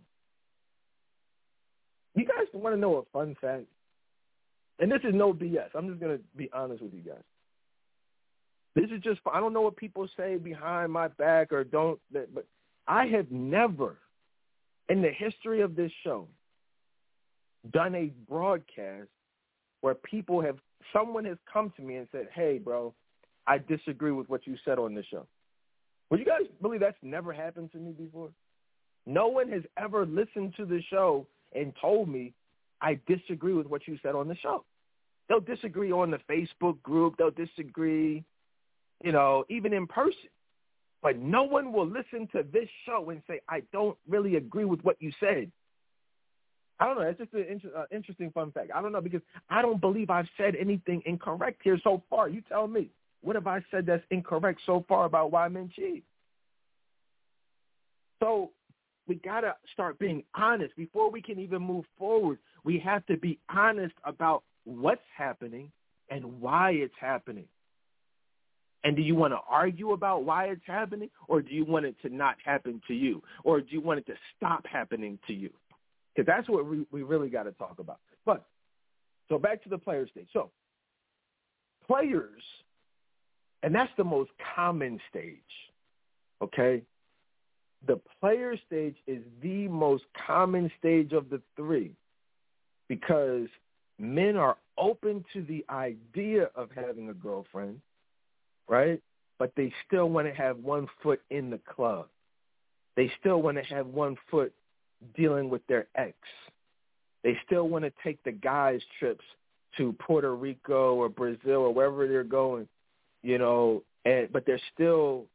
You 2.14 2.24
guys 2.24 2.46
want 2.52 2.74
to 2.74 2.80
know 2.80 2.96
a 2.96 3.02
fun 3.12 3.36
fact? 3.40 3.64
And 4.78 4.90
this 4.90 5.00
is 5.04 5.14
no 5.14 5.32
BS. 5.32 5.68
I'm 5.74 5.88
just 5.88 6.00
going 6.00 6.16
to 6.16 6.24
be 6.36 6.50
honest 6.52 6.82
with 6.82 6.92
you 6.92 7.00
guys. 7.00 7.22
This 8.74 8.90
is 8.90 9.02
just, 9.02 9.20
I 9.32 9.40
don't 9.40 9.54
know 9.54 9.62
what 9.62 9.76
people 9.76 10.06
say 10.16 10.36
behind 10.36 10.92
my 10.92 11.08
back 11.08 11.50
or 11.52 11.64
don't, 11.64 11.98
but 12.12 12.46
I 12.86 13.06
have 13.06 13.30
never, 13.30 13.96
in 14.88 15.00
the 15.00 15.10
history 15.10 15.62
of 15.62 15.76
this 15.76 15.90
show, 16.04 16.28
done 17.72 17.94
a 17.94 18.12
broadcast 18.28 19.08
where 19.80 19.94
people 19.94 20.42
have, 20.42 20.58
someone 20.92 21.24
has 21.24 21.38
come 21.50 21.72
to 21.76 21.82
me 21.82 21.96
and 21.96 22.06
said, 22.12 22.28
hey, 22.34 22.58
bro, 22.58 22.92
I 23.46 23.58
disagree 23.58 24.12
with 24.12 24.28
what 24.28 24.46
you 24.46 24.56
said 24.64 24.78
on 24.78 24.94
the 24.94 25.04
show. 25.10 25.26
Would 26.10 26.20
you 26.20 26.26
guys 26.26 26.42
believe 26.62 26.80
that's 26.80 26.96
never 27.02 27.32
happened 27.32 27.72
to 27.72 27.78
me 27.78 27.92
before? 27.92 28.30
No 29.06 29.28
one 29.28 29.50
has 29.50 29.62
ever 29.76 30.06
listened 30.06 30.54
to 30.56 30.64
the 30.64 30.82
show 30.90 31.26
and 31.54 31.72
told 31.80 32.08
me 32.08 32.32
I 32.80 32.98
disagree 33.06 33.54
with 33.54 33.66
what 33.66 33.86
you 33.86 33.98
said 34.02 34.14
on 34.14 34.28
the 34.28 34.36
show. 34.36 34.64
They'll 35.28 35.40
disagree 35.40 35.92
on 35.92 36.10
the 36.10 36.20
Facebook 36.30 36.80
group. 36.82 37.16
They'll 37.16 37.30
disagree, 37.30 38.24
you 39.02 39.12
know, 39.12 39.44
even 39.48 39.72
in 39.72 39.86
person. 39.86 40.30
But 41.02 41.18
no 41.18 41.44
one 41.44 41.72
will 41.72 41.86
listen 41.86 42.28
to 42.32 42.44
this 42.52 42.68
show 42.84 43.10
and 43.10 43.22
say, 43.28 43.40
I 43.48 43.62
don't 43.72 43.96
really 44.08 44.36
agree 44.36 44.64
with 44.64 44.80
what 44.82 44.96
you 45.00 45.12
said. 45.20 45.50
I 46.78 46.86
don't 46.86 46.96
know. 46.96 47.02
It's 47.02 47.18
just 47.18 47.32
an 47.32 47.46
inter- 47.48 47.72
uh, 47.76 47.84
interesting 47.90 48.30
fun 48.32 48.52
fact. 48.52 48.70
I 48.74 48.82
don't 48.82 48.92
know 48.92 49.00
because 49.00 49.22
I 49.48 49.62
don't 49.62 49.80
believe 49.80 50.10
I've 50.10 50.28
said 50.36 50.54
anything 50.56 51.02
incorrect 51.06 51.60
here 51.64 51.78
so 51.82 52.02
far. 52.10 52.28
You 52.28 52.42
tell 52.48 52.66
me. 52.68 52.90
What 53.26 53.34
have 53.34 53.48
I 53.48 53.60
said 53.72 53.86
that's 53.86 54.04
incorrect 54.12 54.60
so 54.66 54.84
far 54.88 55.04
about 55.04 55.32
why 55.32 55.48
men 55.48 55.68
cheat? 55.74 56.04
So 58.22 58.52
we 59.08 59.16
got 59.16 59.40
to 59.40 59.56
start 59.72 59.98
being 59.98 60.22
honest 60.36 60.76
before 60.76 61.10
we 61.10 61.20
can 61.20 61.40
even 61.40 61.60
move 61.60 61.86
forward. 61.98 62.38
We 62.62 62.78
have 62.78 63.04
to 63.06 63.16
be 63.16 63.40
honest 63.52 63.94
about 64.04 64.44
what's 64.62 65.02
happening 65.16 65.72
and 66.08 66.40
why 66.40 66.70
it's 66.70 66.94
happening. 67.00 67.46
And 68.84 68.94
do 68.94 69.02
you 69.02 69.16
want 69.16 69.32
to 69.32 69.40
argue 69.50 69.90
about 69.90 70.24
why 70.24 70.44
it's 70.44 70.62
happening 70.64 71.10
or 71.26 71.42
do 71.42 71.52
you 71.52 71.64
want 71.64 71.84
it 71.84 71.96
to 72.02 72.08
not 72.08 72.36
happen 72.44 72.80
to 72.86 72.94
you 72.94 73.24
or 73.42 73.60
do 73.60 73.66
you 73.70 73.80
want 73.80 73.98
it 73.98 74.06
to 74.06 74.14
stop 74.36 74.64
happening 74.70 75.18
to 75.26 75.34
you? 75.34 75.50
Because 76.14 76.28
that's 76.28 76.48
what 76.48 76.64
we, 76.64 76.86
we 76.92 77.02
really 77.02 77.28
got 77.28 77.42
to 77.42 77.52
talk 77.52 77.80
about. 77.80 77.98
But 78.24 78.44
so 79.28 79.36
back 79.36 79.64
to 79.64 79.68
the 79.68 79.78
player 79.78 80.06
stage. 80.06 80.28
So 80.32 80.52
players, 81.88 82.42
and 83.66 83.74
that's 83.74 83.92
the 83.98 84.04
most 84.04 84.30
common 84.54 84.98
stage, 85.10 85.36
okay? 86.40 86.80
the 87.86 88.00
player 88.20 88.56
stage 88.66 88.96
is 89.06 89.22
the 89.42 89.68
most 89.68 90.04
common 90.26 90.70
stage 90.78 91.12
of 91.12 91.30
the 91.30 91.40
three 91.56 91.92
because 92.88 93.46
men 93.98 94.36
are 94.36 94.56
open 94.78 95.24
to 95.32 95.42
the 95.42 95.64
idea 95.70 96.50
of 96.54 96.68
having 96.74 97.08
a 97.08 97.14
girlfriend, 97.14 97.80
right? 98.68 99.00
But 99.38 99.52
they 99.56 99.72
still 99.86 100.08
want 100.08 100.26
to 100.26 100.34
have 100.34 100.58
one 100.58 100.88
foot 101.02 101.20
in 101.30 101.50
the 101.50 101.58
club. 101.58 102.06
They 102.96 103.10
still 103.20 103.42
want 103.42 103.58
to 103.58 103.74
have 103.74 103.86
one 103.86 104.16
foot 104.30 104.52
dealing 105.14 105.50
with 105.50 105.66
their 105.66 105.86
ex. 105.94 106.16
They 107.22 107.36
still 107.44 107.68
want 107.68 107.84
to 107.84 107.92
take 108.02 108.22
the 108.24 108.32
guys' 108.32 108.80
trips 108.98 109.24
to 109.76 109.92
Puerto 109.94 110.34
Rico 110.34 110.94
or 110.94 111.08
Brazil 111.08 111.56
or 111.56 111.74
wherever 111.74 112.08
they're 112.08 112.24
going, 112.24 112.66
you 113.26 113.38
know, 113.38 113.82
and 114.04 114.32
but 114.32 114.46
they're 114.46 114.60
still 114.72 115.26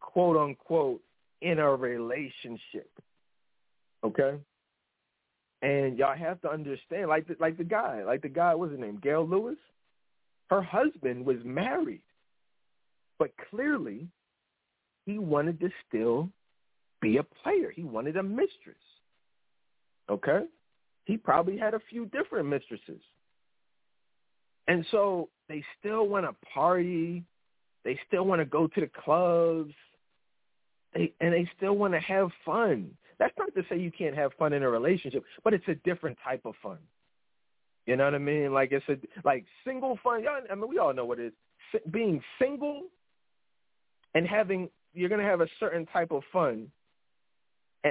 quote 0.00 0.36
unquote 0.36 1.00
in 1.40 1.60
a 1.60 1.74
relationship. 1.74 2.90
Okay? 4.04 4.34
And 5.62 5.96
y'all 5.96 6.16
have 6.16 6.40
to 6.42 6.50
understand, 6.50 7.08
like 7.08 7.26
the, 7.28 7.36
like 7.40 7.56
the 7.56 7.64
guy, 7.64 8.02
like 8.04 8.22
the 8.22 8.28
guy, 8.28 8.54
what's 8.54 8.72
his 8.72 8.80
name, 8.80 8.98
Gail 9.02 9.26
Lewis? 9.26 9.56
Her 10.50 10.60
husband 10.60 11.24
was 11.24 11.38
married, 11.44 12.02
but 13.18 13.30
clearly 13.50 14.06
he 15.06 15.18
wanted 15.18 15.60
to 15.60 15.70
still 15.88 16.28
be 17.00 17.16
a 17.18 17.22
player. 17.22 17.70
He 17.74 17.84
wanted 17.84 18.16
a 18.16 18.22
mistress. 18.22 18.76
Okay? 20.10 20.40
He 21.04 21.16
probably 21.16 21.56
had 21.56 21.74
a 21.74 21.80
few 21.88 22.06
different 22.06 22.48
mistresses. 22.48 23.00
And 24.68 24.84
so 24.90 25.28
they 25.48 25.64
still 25.78 26.08
want 26.08 26.26
to 26.26 26.34
party. 26.52 27.24
They 27.86 27.98
still 28.08 28.24
want 28.24 28.40
to 28.40 28.44
go 28.44 28.66
to 28.66 28.80
the 28.80 28.90
clubs 29.04 29.72
they, 30.92 31.12
and 31.20 31.32
they 31.32 31.48
still 31.56 31.74
want 31.74 31.94
to 31.94 32.00
have 32.00 32.30
fun. 32.44 32.90
That's 33.20 33.32
not 33.38 33.54
to 33.54 33.62
say 33.68 33.78
you 33.78 33.92
can't 33.92 34.16
have 34.16 34.32
fun 34.36 34.52
in 34.52 34.64
a 34.64 34.68
relationship, 34.68 35.22
but 35.44 35.54
it's 35.54 35.66
a 35.68 35.76
different 35.76 36.18
type 36.24 36.40
of 36.44 36.54
fun. 36.60 36.78
You 37.86 37.94
know 37.94 38.04
what 38.04 38.14
I 38.16 38.18
mean? 38.18 38.52
Like 38.52 38.72
it's 38.72 38.84
a 38.88 38.96
like 39.24 39.44
single 39.64 40.00
fun. 40.02 40.24
I 40.50 40.54
mean, 40.56 40.68
we 40.68 40.78
all 40.78 40.92
know 40.92 41.04
what 41.04 41.20
it 41.20 41.32
is. 41.74 41.80
Being 41.92 42.20
single 42.40 42.82
and 44.14 44.26
having 44.26 44.68
you're 44.92 45.08
gonna 45.08 45.22
have 45.22 45.40
a 45.40 45.48
certain 45.60 45.86
type 45.86 46.10
of 46.10 46.22
fun, 46.32 46.72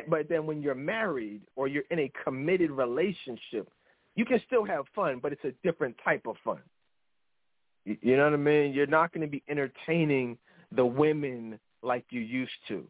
but 0.09 0.27
then 0.27 0.45
when 0.45 0.61
you're 0.61 0.75
married 0.75 1.43
or 1.55 1.69
you're 1.69 1.83
in 1.89 1.99
a 1.99 2.11
committed 2.25 2.69
relationship, 2.69 3.69
you 4.15 4.25
can 4.25 4.41
still 4.45 4.65
have 4.65 4.83
fun, 4.93 5.19
but 5.23 5.31
it's 5.31 5.45
a 5.45 5.53
different 5.63 5.95
type 6.03 6.25
of 6.27 6.35
fun. 6.43 6.59
You 7.86 8.17
know 8.17 8.23
what 8.25 8.33
I 8.33 8.38
mean? 8.38 8.73
You're 8.73 8.88
not 8.88 9.13
going 9.13 9.21
to 9.21 9.27
be 9.31 9.43
entertaining 9.47 10.38
the 10.71 10.86
women 10.86 11.59
like 11.83 12.05
you 12.09 12.19
used 12.19 12.51
to. 12.67 12.83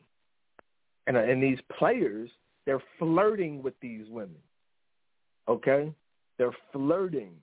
And, 1.07 1.17
and 1.17 1.43
these 1.43 1.59
players, 1.77 2.29
they're 2.65 2.81
flirting 2.97 3.61
with 3.61 3.73
these 3.81 4.05
women. 4.09 4.37
Okay? 5.47 5.91
They're 6.37 6.55
flirting. 6.71 7.33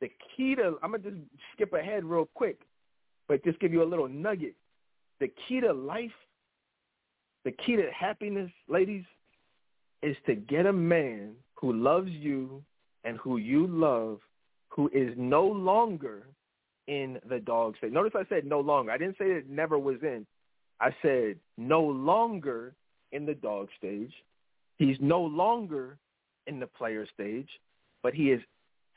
The 0.00 0.10
key 0.36 0.56
to, 0.56 0.78
I'm 0.82 0.90
going 0.90 1.02
to 1.02 1.10
just 1.10 1.22
skip 1.54 1.72
ahead 1.72 2.04
real 2.04 2.28
quick, 2.34 2.60
but 3.28 3.44
just 3.44 3.60
give 3.60 3.72
you 3.72 3.82
a 3.82 3.84
little 3.84 4.08
nugget. 4.08 4.54
The 5.20 5.30
key 5.46 5.60
to 5.60 5.72
life, 5.72 6.10
the 7.44 7.52
key 7.52 7.76
to 7.76 7.88
happiness, 7.96 8.50
ladies, 8.68 9.04
is 10.02 10.16
to 10.26 10.34
get 10.34 10.66
a 10.66 10.72
man 10.72 11.32
who 11.54 11.72
loves 11.72 12.10
you 12.10 12.62
and 13.04 13.16
who 13.18 13.36
you 13.36 13.66
love, 13.66 14.20
who 14.68 14.88
is 14.92 15.12
no 15.16 15.44
longer 15.44 16.24
in 16.90 17.20
the 17.28 17.38
dog 17.38 17.76
state. 17.76 17.92
Notice 17.92 18.14
I 18.16 18.24
said 18.28 18.44
no 18.44 18.58
longer. 18.58 18.90
I 18.90 18.98
didn't 18.98 19.16
say 19.16 19.26
it 19.26 19.48
never 19.48 19.78
was 19.78 19.98
in. 20.02 20.26
I 20.80 20.90
said 21.02 21.36
no 21.56 21.82
longer 21.82 22.74
in 23.12 23.24
the 23.26 23.34
dog 23.34 23.68
stage. 23.78 24.12
He's 24.76 24.96
no 24.98 25.22
longer 25.22 25.98
in 26.48 26.58
the 26.58 26.66
player 26.66 27.06
stage, 27.14 27.48
but 28.02 28.12
he 28.12 28.32
is 28.32 28.40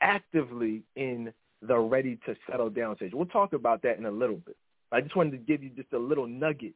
actively 0.00 0.82
in 0.96 1.32
the 1.62 1.78
ready 1.78 2.18
to 2.26 2.34
settle 2.50 2.68
down 2.68 2.96
stage. 2.96 3.12
We'll 3.14 3.26
talk 3.26 3.52
about 3.52 3.80
that 3.82 3.96
in 3.96 4.06
a 4.06 4.10
little 4.10 4.38
bit. 4.44 4.56
I 4.90 5.00
just 5.00 5.14
wanted 5.14 5.30
to 5.32 5.36
give 5.38 5.62
you 5.62 5.70
just 5.70 5.92
a 5.92 5.98
little 5.98 6.26
nugget 6.26 6.74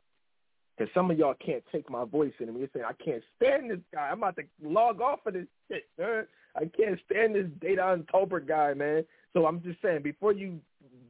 because 0.77 0.93
some 0.95 1.11
of 1.11 1.19
y'all 1.19 1.35
can't 1.45 1.65
take 1.73 1.91
my 1.91 2.05
voice 2.05 2.33
me. 2.39 2.47
You're 2.57 2.69
saying, 2.73 2.87
I 2.89 2.93
can't 3.03 3.25
stand 3.37 3.73
this 3.73 3.81
guy. 3.93 4.09
I'm 4.09 4.19
about 4.19 4.37
to 4.37 4.45
log 4.63 5.01
off 5.01 5.27
of 5.27 5.35
this 5.35 5.47
shit. 5.69 5.89
Man. 5.99 6.27
I 6.55 6.67
can't 6.67 7.01
stand 7.11 7.35
this 7.35 7.47
Dedan 7.61 8.07
Tolbert 8.07 8.47
guy, 8.47 8.75
man. 8.75 9.05
So 9.33 9.47
I'm 9.47 9.61
just 9.63 9.83
saying, 9.83 10.03
before 10.03 10.33
you 10.33 10.61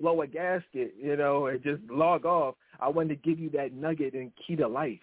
blow 0.00 0.22
a 0.22 0.26
gasket, 0.26 0.94
you 1.00 1.16
know, 1.16 1.46
and 1.46 1.62
just 1.62 1.82
log 1.90 2.24
off, 2.24 2.54
I 2.80 2.88
wanted 2.88 3.22
to 3.22 3.28
give 3.28 3.38
you 3.38 3.50
that 3.50 3.72
nugget 3.72 4.14
and 4.14 4.30
key 4.46 4.56
to 4.56 4.68
life 4.68 4.98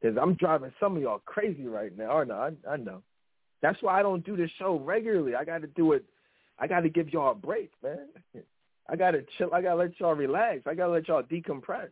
Because 0.00 0.16
I'm 0.20 0.34
driving 0.34 0.72
some 0.78 0.96
of 0.96 1.02
y'all 1.02 1.22
crazy 1.24 1.66
right 1.66 1.96
now. 1.96 2.10
Or 2.10 2.24
no, 2.24 2.34
I, 2.34 2.70
I 2.70 2.76
know. 2.76 3.02
That's 3.62 3.80
why 3.82 3.98
I 3.98 4.02
don't 4.02 4.24
do 4.26 4.36
this 4.36 4.50
show 4.58 4.78
regularly. 4.78 5.34
I 5.34 5.44
got 5.44 5.62
to 5.62 5.68
do 5.68 5.92
it. 5.92 6.04
I 6.58 6.66
got 6.66 6.80
to 6.80 6.88
give 6.88 7.12
y'all 7.12 7.32
a 7.32 7.34
break, 7.34 7.70
man. 7.82 8.08
I 8.88 8.96
got 8.96 9.12
to 9.12 9.24
chill. 9.38 9.54
I 9.54 9.62
got 9.62 9.70
to 9.70 9.76
let 9.76 9.98
y'all 10.00 10.14
relax. 10.14 10.62
I 10.66 10.74
got 10.74 10.86
to 10.86 10.92
let 10.92 11.08
y'all 11.08 11.22
decompress. 11.22 11.90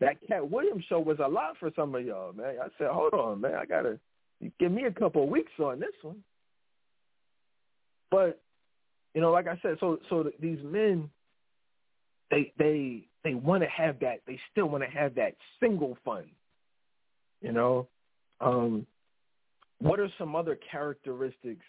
That 0.00 0.16
Katt 0.28 0.50
Williams 0.50 0.84
show 0.88 1.00
was 1.00 1.18
a 1.24 1.28
lot 1.28 1.56
for 1.58 1.70
some 1.74 1.94
of 1.94 2.04
y'all, 2.04 2.32
man. 2.32 2.56
I 2.62 2.68
said, 2.78 2.88
hold 2.88 3.14
on, 3.14 3.40
man. 3.40 3.54
I 3.54 3.66
got 3.66 3.82
to 3.82 3.98
give 4.60 4.70
me 4.70 4.84
a 4.84 4.90
couple 4.90 5.24
of 5.24 5.28
weeks 5.28 5.52
on 5.58 5.80
this 5.80 5.94
one. 6.02 6.22
But, 8.10 8.40
you 9.16 9.22
know, 9.22 9.32
like 9.32 9.48
I 9.48 9.58
said, 9.62 9.78
so 9.80 9.98
so 10.10 10.30
these 10.40 10.58
men, 10.62 11.08
they 12.30 12.52
they 12.58 13.06
they 13.24 13.32
want 13.32 13.62
to 13.62 13.68
have 13.70 13.98
that. 14.00 14.20
They 14.26 14.38
still 14.52 14.66
want 14.66 14.84
to 14.84 14.90
have 14.90 15.14
that 15.14 15.34
single 15.58 15.96
fun. 16.04 16.24
You 17.40 17.52
know, 17.52 17.88
um, 18.42 18.86
what 19.78 20.00
are 20.00 20.10
some 20.18 20.36
other 20.36 20.58
characteristics 20.70 21.64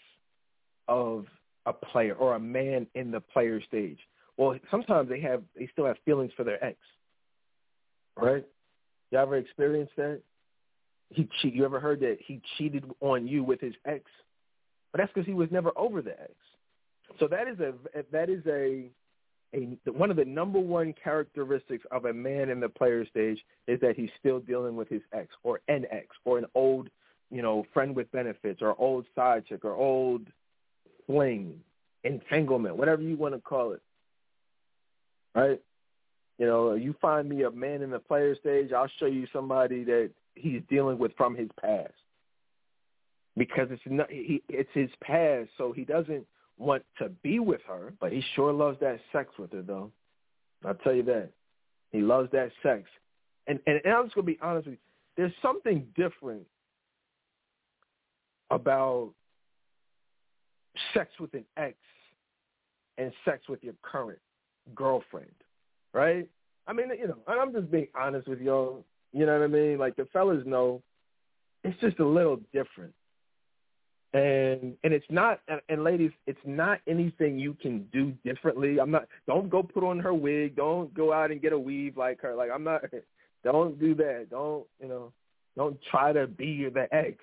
of 0.89 1.25
a 1.65 1.71
player 1.71 2.15
or 2.15 2.35
a 2.35 2.39
man 2.39 2.85
in 2.95 3.11
the 3.11 3.21
player 3.21 3.61
stage? 3.65 3.99
Well, 4.35 4.59
sometimes 4.69 5.07
they 5.07 5.21
have 5.21 5.41
they 5.57 5.69
still 5.71 5.85
have 5.85 5.95
feelings 6.03 6.33
for 6.35 6.43
their 6.43 6.61
ex. 6.61 6.77
Right? 8.17 8.45
You 9.11 9.19
ever 9.19 9.37
experienced 9.37 9.95
that? 9.95 10.19
He 11.11 11.29
cheat. 11.41 11.53
You 11.53 11.63
ever 11.63 11.79
heard 11.79 12.01
that 12.01 12.17
he 12.19 12.41
cheated 12.57 12.83
on 12.99 13.25
you 13.25 13.41
with 13.45 13.61
his 13.61 13.73
ex? 13.85 14.03
But 14.91 14.97
that's 14.97 15.13
because 15.13 15.25
he 15.25 15.33
was 15.33 15.49
never 15.49 15.71
over 15.77 16.01
the 16.01 16.11
ex. 16.11 16.33
So 17.19 17.27
that 17.27 17.47
is 17.47 17.59
a 17.59 17.73
that 18.11 18.29
is 18.29 18.45
a 18.45 18.89
a 19.53 19.77
one 19.91 20.11
of 20.11 20.17
the 20.17 20.25
number 20.25 20.59
one 20.59 20.93
characteristics 21.01 21.85
of 21.91 22.05
a 22.05 22.13
man 22.13 22.49
in 22.49 22.59
the 22.59 22.69
player 22.69 23.05
stage 23.05 23.39
is 23.67 23.79
that 23.81 23.95
he's 23.95 24.09
still 24.19 24.39
dealing 24.39 24.75
with 24.75 24.89
his 24.89 25.01
ex 25.13 25.29
or 25.43 25.61
an 25.67 25.85
ex 25.89 26.07
or 26.25 26.37
an 26.37 26.45
old, 26.53 26.89
you 27.31 27.41
know, 27.41 27.65
friend 27.73 27.95
with 27.95 28.11
benefits 28.11 28.61
or 28.61 28.75
old 28.79 29.05
side 29.15 29.45
chick 29.47 29.63
or 29.63 29.73
old 29.73 30.27
fling, 31.05 31.59
entanglement, 32.03 32.75
whatever 32.75 33.01
you 33.01 33.15
want 33.15 33.33
to 33.33 33.39
call 33.39 33.71
it. 33.71 33.81
Right? 35.33 35.61
You 36.37 36.45
know, 36.45 36.73
you 36.73 36.93
find 37.01 37.27
me 37.27 37.43
a 37.43 37.51
man 37.51 37.81
in 37.81 37.89
the 37.89 37.99
player 37.99 38.35
stage, 38.35 38.71
I'll 38.71 38.91
show 38.99 39.05
you 39.05 39.27
somebody 39.33 39.83
that 39.85 40.11
he's 40.35 40.61
dealing 40.69 40.99
with 40.99 41.15
from 41.17 41.35
his 41.35 41.49
past. 41.59 41.93
Because 43.35 43.69
it's 43.69 43.81
not 43.85 44.11
he 44.11 44.41
it's 44.49 44.69
his 44.73 44.89
past, 45.01 45.49
so 45.57 45.71
he 45.71 45.83
doesn't 45.85 46.25
want 46.57 46.83
to 46.99 47.09
be 47.09 47.39
with 47.39 47.61
her, 47.67 47.93
but 47.99 48.11
he 48.11 48.23
sure 48.35 48.51
loves 48.51 48.79
that 48.79 48.99
sex 49.11 49.29
with 49.37 49.51
her, 49.51 49.61
though. 49.61 49.91
I'll 50.65 50.75
tell 50.75 50.93
you 50.93 51.03
that. 51.03 51.29
He 51.91 52.01
loves 52.01 52.31
that 52.31 52.51
sex. 52.63 52.83
And, 53.47 53.59
and, 53.67 53.79
and 53.85 53.93
I'm 53.93 54.05
just 54.05 54.15
going 54.15 54.25
to 54.25 54.33
be 54.33 54.39
honest 54.41 54.67
with 54.67 54.73
you. 54.73 54.79
There's 55.15 55.33
something 55.41 55.85
different 55.95 56.45
about 58.51 59.11
sex 60.93 61.09
with 61.19 61.33
an 61.33 61.45
ex 61.57 61.75
and 62.97 63.11
sex 63.25 63.47
with 63.49 63.63
your 63.63 63.73
current 63.81 64.19
girlfriend, 64.75 65.31
right? 65.93 66.27
I 66.67 66.73
mean, 66.73 66.89
you 66.99 67.07
know, 67.07 67.17
I'm 67.27 67.53
just 67.53 67.71
being 67.71 67.87
honest 67.99 68.27
with 68.27 68.41
y'all. 68.41 68.83
You 69.13 69.25
know 69.25 69.37
what 69.37 69.43
I 69.43 69.47
mean? 69.47 69.77
Like 69.77 69.95
the 69.95 70.05
fellas 70.11 70.43
know 70.45 70.81
it's 71.63 71.79
just 71.79 71.99
a 71.99 72.05
little 72.05 72.39
different 72.53 72.93
and 74.13 74.75
and 74.83 74.93
it's 74.93 75.05
not 75.09 75.41
and, 75.47 75.59
and 75.69 75.83
ladies 75.83 76.11
it's 76.27 76.39
not 76.45 76.79
anything 76.87 77.37
you 77.37 77.55
can 77.61 77.87
do 77.91 78.13
differently. 78.23 78.79
I'm 78.79 78.91
not 78.91 79.07
don't 79.27 79.49
go 79.49 79.61
put 79.63 79.83
on 79.83 79.99
her 79.99 80.13
wig. 80.13 80.55
Don't 80.55 80.93
go 80.93 81.11
out 81.11 81.31
and 81.31 81.41
get 81.41 81.53
a 81.53 81.59
weave 81.59 81.97
like 81.97 82.21
her. 82.21 82.33
Like 82.35 82.49
i'm 82.53 82.63
not 82.63 82.83
don't 83.43 83.79
do 83.79 83.95
that. 83.95 84.27
Don't 84.29 84.65
you 84.81 84.87
know 84.87 85.11
don't 85.55 85.77
try 85.91 86.13
to 86.13 86.27
be 86.27 86.69
the 86.69 86.87
ex. 86.93 87.17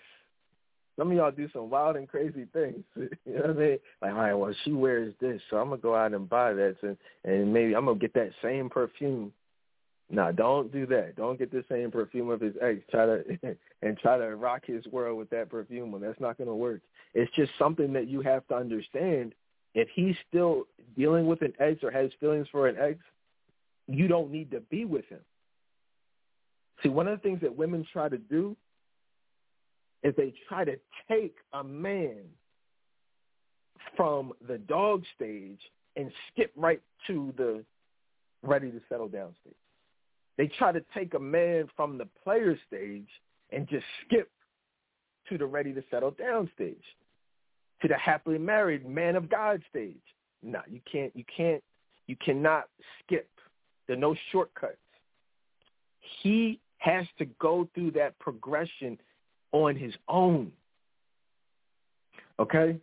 Some 0.98 1.10
of 1.10 1.16
y'all 1.16 1.30
do 1.32 1.48
some 1.52 1.70
wild 1.70 1.96
and 1.96 2.08
crazy 2.08 2.46
things. 2.52 2.84
You 3.26 3.34
know 3.34 3.40
what 3.40 3.50
i 3.50 3.52
mean? 3.54 3.78
Like 4.02 4.12
all 4.12 4.18
right 4.18 4.34
well 4.34 4.54
she 4.64 4.72
wears 4.72 5.14
this 5.20 5.40
so 5.48 5.56
i'm 5.56 5.70
gonna 5.70 5.80
go 5.80 5.94
out 5.94 6.12
and 6.12 6.28
buy 6.28 6.52
that 6.52 6.76
and 6.82 6.96
and 7.24 7.52
maybe 7.52 7.74
i'm 7.74 7.86
gonna 7.86 7.98
get 7.98 8.14
that 8.14 8.30
same 8.42 8.68
perfume 8.68 9.32
no, 10.10 10.32
don't 10.32 10.70
do 10.72 10.86
that. 10.86 11.16
Don't 11.16 11.38
get 11.38 11.50
the 11.50 11.64
same 11.70 11.90
perfume 11.90 12.30
of 12.30 12.40
his 12.40 12.54
ex. 12.60 12.80
Try 12.90 13.06
to 13.06 13.24
and 13.82 13.98
try 13.98 14.18
to 14.18 14.36
rock 14.36 14.62
his 14.66 14.86
world 14.86 15.18
with 15.18 15.30
that 15.30 15.50
perfume. 15.50 15.92
When 15.92 16.02
that's 16.02 16.20
not 16.20 16.38
going 16.38 16.48
to 16.48 16.54
work. 16.54 16.80
It's 17.14 17.32
just 17.34 17.52
something 17.58 17.92
that 17.94 18.08
you 18.08 18.20
have 18.20 18.46
to 18.48 18.54
understand. 18.54 19.34
If 19.74 19.88
he's 19.94 20.14
still 20.28 20.64
dealing 20.96 21.26
with 21.26 21.42
an 21.42 21.52
ex 21.58 21.82
or 21.82 21.90
has 21.90 22.10
feelings 22.20 22.46
for 22.52 22.68
an 22.68 22.76
ex, 22.80 22.98
you 23.88 24.06
don't 24.06 24.30
need 24.30 24.50
to 24.52 24.60
be 24.60 24.84
with 24.84 25.04
him. 25.08 25.20
See, 26.82 26.88
one 26.88 27.08
of 27.08 27.18
the 27.18 27.22
things 27.22 27.40
that 27.40 27.56
women 27.56 27.86
try 27.92 28.08
to 28.08 28.18
do 28.18 28.56
is 30.02 30.14
they 30.16 30.34
try 30.48 30.64
to 30.64 30.76
take 31.08 31.36
a 31.52 31.64
man 31.64 32.18
from 33.96 34.32
the 34.46 34.58
dog 34.58 35.02
stage 35.16 35.60
and 35.96 36.10
skip 36.30 36.52
right 36.56 36.80
to 37.06 37.32
the 37.36 37.64
ready 38.42 38.70
to 38.70 38.80
settle 38.88 39.08
down 39.08 39.34
stage. 39.40 39.54
They 40.36 40.48
try 40.58 40.72
to 40.72 40.84
take 40.94 41.14
a 41.14 41.18
man 41.18 41.68
from 41.76 41.98
the 41.98 42.08
player 42.22 42.58
stage 42.66 43.08
and 43.50 43.68
just 43.68 43.84
skip 44.04 44.30
to 45.28 45.38
the 45.38 45.46
ready 45.46 45.72
to 45.72 45.82
settle 45.90 46.10
down 46.10 46.50
stage, 46.54 46.82
to 47.82 47.88
the 47.88 47.96
happily 47.96 48.38
married 48.38 48.86
man 48.88 49.16
of 49.16 49.30
God 49.30 49.62
stage. 49.70 49.96
No, 50.42 50.60
you 50.68 50.80
can't. 50.90 51.14
You 51.16 51.24
can't. 51.34 51.62
You 52.06 52.16
cannot 52.16 52.64
skip. 53.02 53.28
There 53.86 53.96
are 53.96 54.00
no 54.00 54.14
shortcuts. 54.30 54.76
He 56.22 56.60
has 56.78 57.06
to 57.18 57.24
go 57.40 57.68
through 57.74 57.92
that 57.92 58.18
progression 58.18 58.98
on 59.52 59.76
his 59.76 59.94
own. 60.08 60.52
Okay? 62.38 62.76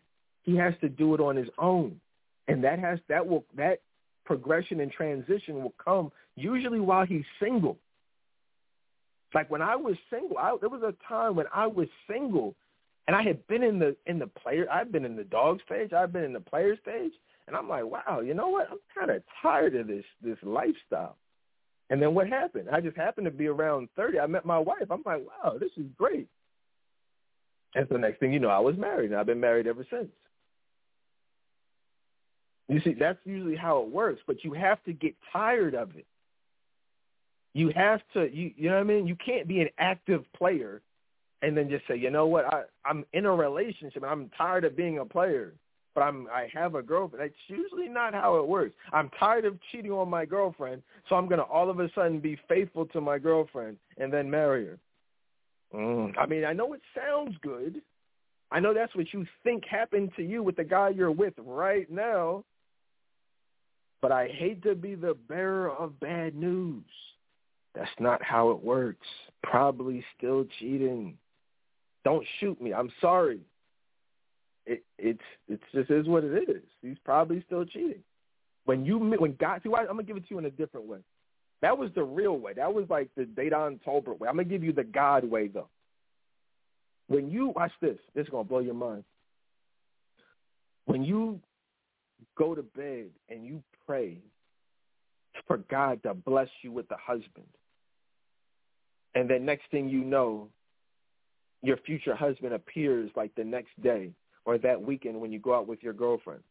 He 0.44 0.56
has 0.56 0.74
to 0.82 0.90
do 0.90 1.14
it 1.14 1.20
on 1.20 1.36
his 1.36 1.50
own. 1.60 2.00
And 2.48 2.64
that 2.64 2.80
has 2.80 3.00
that 3.10 3.26
will 3.26 3.46
that 3.56 3.82
progression 4.26 4.80
and 4.80 4.92
transition 4.92 5.62
will 5.62 5.74
come 5.84 6.12
usually 6.36 6.80
while 6.80 7.06
he's 7.06 7.26
single. 7.40 7.78
Like 9.34 9.50
when 9.50 9.62
I 9.62 9.76
was 9.76 9.96
single, 10.10 10.38
I, 10.38 10.56
there 10.60 10.70
was 10.70 10.84
a 10.84 10.94
time 11.08 11.36
when 11.36 11.46
I 11.54 11.68
was 11.68 11.88
single, 12.10 12.56
and 13.08 13.16
I 13.16 13.24
had 13.24 13.46
been 13.48 13.64
in 13.64 13.80
the 13.80 13.96
in 14.06 14.20
the 14.20 14.28
player. 14.28 14.68
I've 14.72 14.92
been 14.92 15.06
in 15.06 15.16
the 15.16 15.24
dog 15.24 15.60
stage. 15.66 15.94
I've 15.94 16.12
been 16.12 16.24
in 16.24 16.34
the 16.34 16.42
player 16.42 16.76
stage, 16.82 17.14
and 17.48 17.56
I'm 17.56 17.70
like, 17.70 17.86
wow, 17.86 18.22
you 18.22 18.34
know 18.34 18.50
what? 18.50 18.70
I'm 18.70 18.80
kind 18.98 19.12
of 19.12 19.24
tired 19.42 19.76
of 19.76 19.88
this 19.88 20.04
this 20.22 20.38
lifestyle. 20.44 21.16
And 21.90 22.02
then 22.02 22.14
what 22.14 22.28
happened? 22.28 22.70
I 22.72 22.80
just 22.80 22.96
happened 22.96 23.26
to 23.26 23.32
be 23.32 23.48
around 23.48 23.90
30. 23.98 24.20
I 24.20 24.26
met 24.26 24.46
my 24.46 24.58
wife. 24.58 24.90
I'm 24.90 25.04
like, 25.06 25.24
wow, 25.26 25.58
this 25.60 25.72
is 25.76 25.86
great. 25.98 26.28
And 27.76 27.86
so 27.90 27.98
next 27.98 28.20
thing 28.20 28.32
you 28.32 28.40
know, 28.40 28.50
I 28.50 28.60
was 28.60 28.78
married, 28.78 29.12
and 29.12 29.20
I've 29.20 29.26
been 29.26 29.40
married 29.40 29.68
ever 29.68 29.86
since. 29.90 30.10
You 32.70 32.80
see, 32.82 32.94
that's 32.94 33.20
usually 33.26 33.58
how 33.58 33.82
it 33.82 33.90
works, 33.90 34.22
but 34.26 34.44
you 34.46 34.54
have 34.54 34.82
to 34.86 34.94
get 34.94 35.16
tired 35.34 35.76
of 35.76 35.96
it. 35.98 36.06
You 37.54 37.72
have 37.76 38.02
to, 38.14 38.34
you, 38.34 38.52
you 38.56 38.70
know 38.70 38.76
what 38.76 38.82
I 38.82 38.84
mean? 38.84 39.08
You 39.08 39.16
can't 39.16 39.48
be 39.48 39.62
an 39.62 39.70
active 39.78 40.24
player 40.34 40.82
and 41.42 41.58
then 41.58 41.70
just 41.70 41.88
say, 41.88 41.96
you 41.96 42.10
know 42.10 42.28
what, 42.28 42.46
I, 42.46 42.64
I'm 42.86 43.06
in 43.14 43.26
a 43.26 43.32
relationship 43.32 44.04
and 44.04 44.12
I'm 44.12 44.30
tired 44.38 44.64
of 44.64 44.78
being 44.78 45.00
a 45.00 45.06
player, 45.06 45.54
but 45.94 46.02
I'm, 46.02 46.28
I 46.28 46.48
have 46.54 46.76
a 46.76 46.82
girlfriend. 46.82 47.24
That's 47.24 47.34
usually 47.48 47.90
not 47.90 48.14
how 48.14 48.38
it 48.38 48.48
works. 48.48 48.76
I'm 48.94 49.10
tired 49.20 49.46
of 49.46 49.58
cheating 49.72 49.92
on 49.92 50.10
my 50.10 50.26
girlfriend, 50.26 50.82
so 51.10 51.16
I'm 51.16 51.28
to 51.30 51.42
all 51.42 51.70
of 51.70 51.80
a 51.80 51.90
sudden 51.94 52.20
be 52.20 52.40
faithful 52.48 52.86
to 52.88 53.02
my 53.02 53.18
girlfriend 53.18 53.78
and 53.98 54.14
then 54.14 54.30
marry 54.30 54.68
her. 54.68 54.80
Mm. 55.74 56.14
I 56.18 56.26
mean, 56.26 56.46
I 56.46 56.54
know 56.54 56.74
it 56.74 56.82
sounds 56.96 57.36
good. 57.42 57.82
I 58.52 58.60
know 58.60 58.74
that's 58.74 58.96
what 58.96 59.14
you 59.14 59.26
think 59.44 59.66
happened 59.66 60.12
to 60.18 60.24
you 60.24 60.44
with 60.44 60.58
the 60.58 60.64
guy 60.64 60.90
you're 60.90 61.12
with 61.12 61.34
right 61.38 61.90
now. 61.90 62.44
But 64.02 64.12
I 64.12 64.28
hate 64.28 64.64
to 64.64 64.76
be 64.76 64.96
the 64.96 65.16
bearer 65.30 65.70
of 65.70 66.00
bad 66.00 66.36
news. 66.36 66.84
That's 67.76 67.90
not 68.00 68.22
how 68.22 68.52
it 68.52 68.64
works. 68.64 69.08
Probably 69.44 70.04
still 70.18 70.46
cheating. 70.60 71.18
Don't 72.04 72.26
shoot 72.40 72.62
me. 72.62 72.74
I'm 72.74 72.92
sorry. 73.00 73.42
It 74.66 74.84
it's 74.98 75.22
it's 75.48 75.64
just 75.74 75.90
is 75.90 76.08
what 76.08 76.24
it 76.24 76.50
is. 76.50 76.64
He's 76.82 76.98
probably 77.04 77.44
still 77.46 77.66
cheating. 77.66 78.04
When 78.66 78.86
you 78.86 79.00
when 79.00 79.36
God, 79.40 79.62
see, 79.64 79.70
I'm 79.74 79.88
gonna 79.88 80.04
give 80.04 80.18
it 80.18 80.28
to 80.28 80.32
you 80.32 80.40
in 80.40 80.46
a 80.46 80.52
different 80.52 80.88
way. 80.88 81.00
That 81.62 81.78
was 81.78 81.92
the 81.96 82.04
real 82.04 82.38
way. 82.38 82.54
That 82.54 82.74
was 82.74 82.86
like 82.90 83.10
the 83.16 83.24
Dedan 83.24 83.80
Tolbert 83.84 84.20
way. 84.20 84.28
I'm 84.28 84.36
gonna 84.36 84.44
give 84.44 84.64
you 84.64 84.74
the 84.74 84.84
God 84.84 85.24
way 85.24 85.48
though. 85.48 85.70
When 87.08 87.30
you 87.30 87.48
watch 87.56 87.72
this, 87.82 87.98
this 88.16 88.26
is 88.26 88.30
gonna 88.30 88.44
blow 88.44 88.60
your 88.60 88.74
mind. 88.74 89.04
When 90.86 91.04
you 91.04 91.40
go 92.38 92.56
to 92.56 92.62
bed 92.62 93.08
and 93.30 93.46
you 93.46 93.64
pray 93.86 94.18
for 95.48 95.58
God 95.58 96.02
to 96.04 96.14
bless 96.14 96.50
you 96.62 96.72
with 96.72 96.90
a 96.92 96.98
husband. 96.98 97.48
And 99.16 99.30
then 99.30 99.46
next 99.46 99.64
thing 99.72 99.90
you 99.90 100.04
know, 100.04 100.48
your 101.62 101.78
future 101.78 102.16
husband 102.16 102.54
appears 102.54 103.12
like 103.16 103.34
the 103.36 103.44
next 103.44 103.70
day 103.82 104.12
or 104.46 104.58
that 104.60 104.82
weekend 104.82 105.20
when 105.20 105.32
you 105.32 105.40
go 105.40 105.56
out 105.56 105.68
with 105.68 105.84
your 105.84 105.94
girlfriends. 105.94 106.44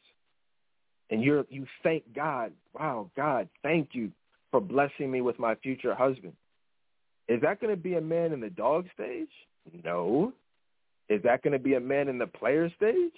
And 1.10 1.22
you're 1.22 1.44
you 1.48 1.66
thank 1.82 2.04
God, 2.14 2.52
wow, 2.72 3.10
God, 3.16 3.48
thank 3.62 3.90
you 3.92 4.12
for 4.50 4.60
blessing 4.60 5.10
me 5.10 5.20
with 5.20 5.38
my 5.38 5.54
future 5.56 5.94
husband. 5.94 6.34
Is 7.28 7.40
that 7.42 7.60
going 7.60 7.74
to 7.74 7.80
be 7.80 7.94
a 7.94 8.00
man 8.00 8.32
in 8.32 8.40
the 8.40 8.50
dog 8.50 8.86
stage? 8.94 9.28
No. 9.84 10.32
Is 11.08 11.22
that 11.22 11.42
going 11.42 11.52
to 11.52 11.58
be 11.58 11.74
a 11.74 11.80
man 11.80 12.08
in 12.08 12.18
the 12.18 12.26
player 12.26 12.70
stage? 12.76 13.12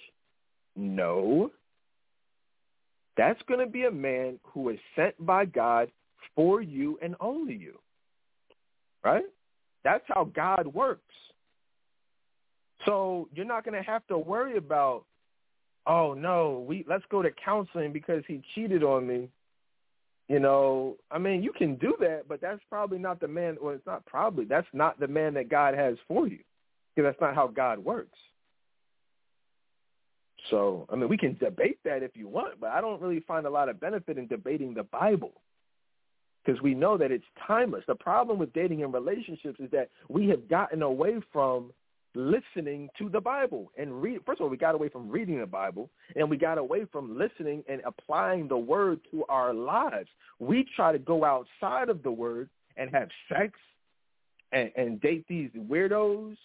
No. 0.75 1.51
That's 3.17 3.41
going 3.47 3.59
to 3.59 3.71
be 3.71 3.85
a 3.85 3.91
man 3.91 4.39
who 4.43 4.69
is 4.69 4.79
sent 4.95 5.23
by 5.23 5.45
God 5.45 5.91
for 6.35 6.61
you 6.61 6.97
and 7.01 7.15
only 7.19 7.55
you. 7.55 7.77
Right? 9.03 9.25
That's 9.83 10.03
how 10.07 10.25
God 10.25 10.67
works. 10.67 11.01
So 12.85 13.27
you're 13.33 13.45
not 13.45 13.65
going 13.65 13.81
to 13.81 13.89
have 13.89 14.05
to 14.07 14.17
worry 14.17 14.57
about, 14.57 15.05
oh 15.85 16.13
no, 16.13 16.65
we 16.67 16.85
let's 16.87 17.03
go 17.09 17.21
to 17.21 17.29
counseling 17.31 17.91
because 17.91 18.23
he 18.27 18.41
cheated 18.55 18.83
on 18.83 19.07
me. 19.07 19.29
You 20.29 20.39
know, 20.39 20.95
I 21.11 21.17
mean, 21.17 21.43
you 21.43 21.51
can 21.51 21.75
do 21.75 21.95
that, 21.99 22.23
but 22.29 22.39
that's 22.39 22.61
probably 22.69 22.97
not 22.97 23.19
the 23.19 23.27
man. 23.27 23.57
Well, 23.61 23.75
it's 23.75 23.85
not 23.85 24.05
probably. 24.05 24.45
That's 24.45 24.67
not 24.73 24.99
the 24.99 25.07
man 25.07 25.33
that 25.33 25.49
God 25.49 25.75
has 25.75 25.97
for 26.07 26.27
you, 26.27 26.39
because 26.95 27.09
that's 27.09 27.21
not 27.21 27.35
how 27.35 27.47
God 27.47 27.79
works. 27.79 28.17
So, 30.49 30.87
I 30.91 30.95
mean, 30.95 31.09
we 31.09 31.17
can 31.17 31.37
debate 31.37 31.79
that 31.83 32.03
if 32.03 32.15
you 32.15 32.27
want, 32.27 32.59
but 32.59 32.69
I 32.71 32.81
don't 32.81 33.01
really 33.01 33.21
find 33.21 33.45
a 33.45 33.49
lot 33.49 33.69
of 33.69 33.79
benefit 33.79 34.17
in 34.17 34.27
debating 34.27 34.73
the 34.73 34.83
Bible 34.83 35.33
because 36.43 36.61
we 36.61 36.73
know 36.73 36.97
that 36.97 37.11
it's 37.11 37.25
timeless. 37.47 37.83
The 37.87 37.95
problem 37.95 38.37
with 38.37 38.53
dating 38.53 38.83
and 38.83 38.93
relationships 38.93 39.59
is 39.59 39.71
that 39.71 39.89
we 40.09 40.27
have 40.29 40.47
gotten 40.49 40.81
away 40.81 41.15
from 41.31 41.71
listening 42.15 42.89
to 42.97 43.09
the 43.09 43.19
Bible 43.19 43.71
and 43.77 44.01
read. 44.01 44.19
First 44.25 44.39
of 44.39 44.45
all, 44.45 44.49
we 44.49 44.57
got 44.57 44.75
away 44.75 44.89
from 44.89 45.09
reading 45.09 45.39
the 45.39 45.45
Bible 45.45 45.89
and 46.15 46.29
we 46.29 46.37
got 46.37 46.57
away 46.57 46.85
from 46.91 47.17
listening 47.17 47.63
and 47.67 47.81
applying 47.85 48.47
the 48.47 48.57
word 48.57 48.99
to 49.11 49.25
our 49.29 49.53
lives. 49.53 50.09
We 50.39 50.65
try 50.75 50.91
to 50.91 50.99
go 50.99 51.25
outside 51.25 51.89
of 51.89 52.03
the 52.03 52.11
word 52.11 52.49
and 52.77 52.89
have 52.91 53.09
sex 53.29 53.53
and, 54.51 54.71
and 54.75 55.01
date 55.01 55.25
these 55.27 55.49
weirdos 55.57 56.35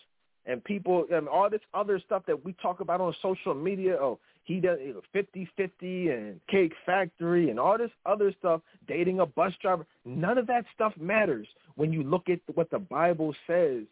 and 0.47 0.65
people 0.65 1.05
and 1.13 1.29
all 1.29 1.51
this 1.51 1.61
other 1.75 2.01
stuff 2.05 2.23
that 2.27 2.45
we 2.45 2.55
talk 2.55 2.81
about 2.81 3.01
on 3.01 3.15
social 3.21 3.55
media. 3.55 3.97
Oh, 4.01 4.19
he 4.49 4.61
does 4.61 4.79
you 4.83 4.95
know, 4.95 5.03
50-50 5.15 6.11
and 6.11 6.41
Cake 6.49 6.73
Factory 6.87 7.51
and 7.51 7.61
all 7.61 7.77
this 7.77 7.91
other 8.07 8.35
stuff, 8.39 8.63
dating 8.89 9.21
a 9.21 9.27
bus 9.27 9.53
driver. 9.61 9.85
None 10.07 10.39
of 10.39 10.47
that 10.47 10.65
stuff 10.75 10.95
matters 10.99 11.47
when 11.75 11.93
you 11.93 12.03
look 12.03 12.31
at 12.31 12.41
what 12.55 12.71
the 12.71 12.79
Bible 12.79 13.35
says. 13.47 13.83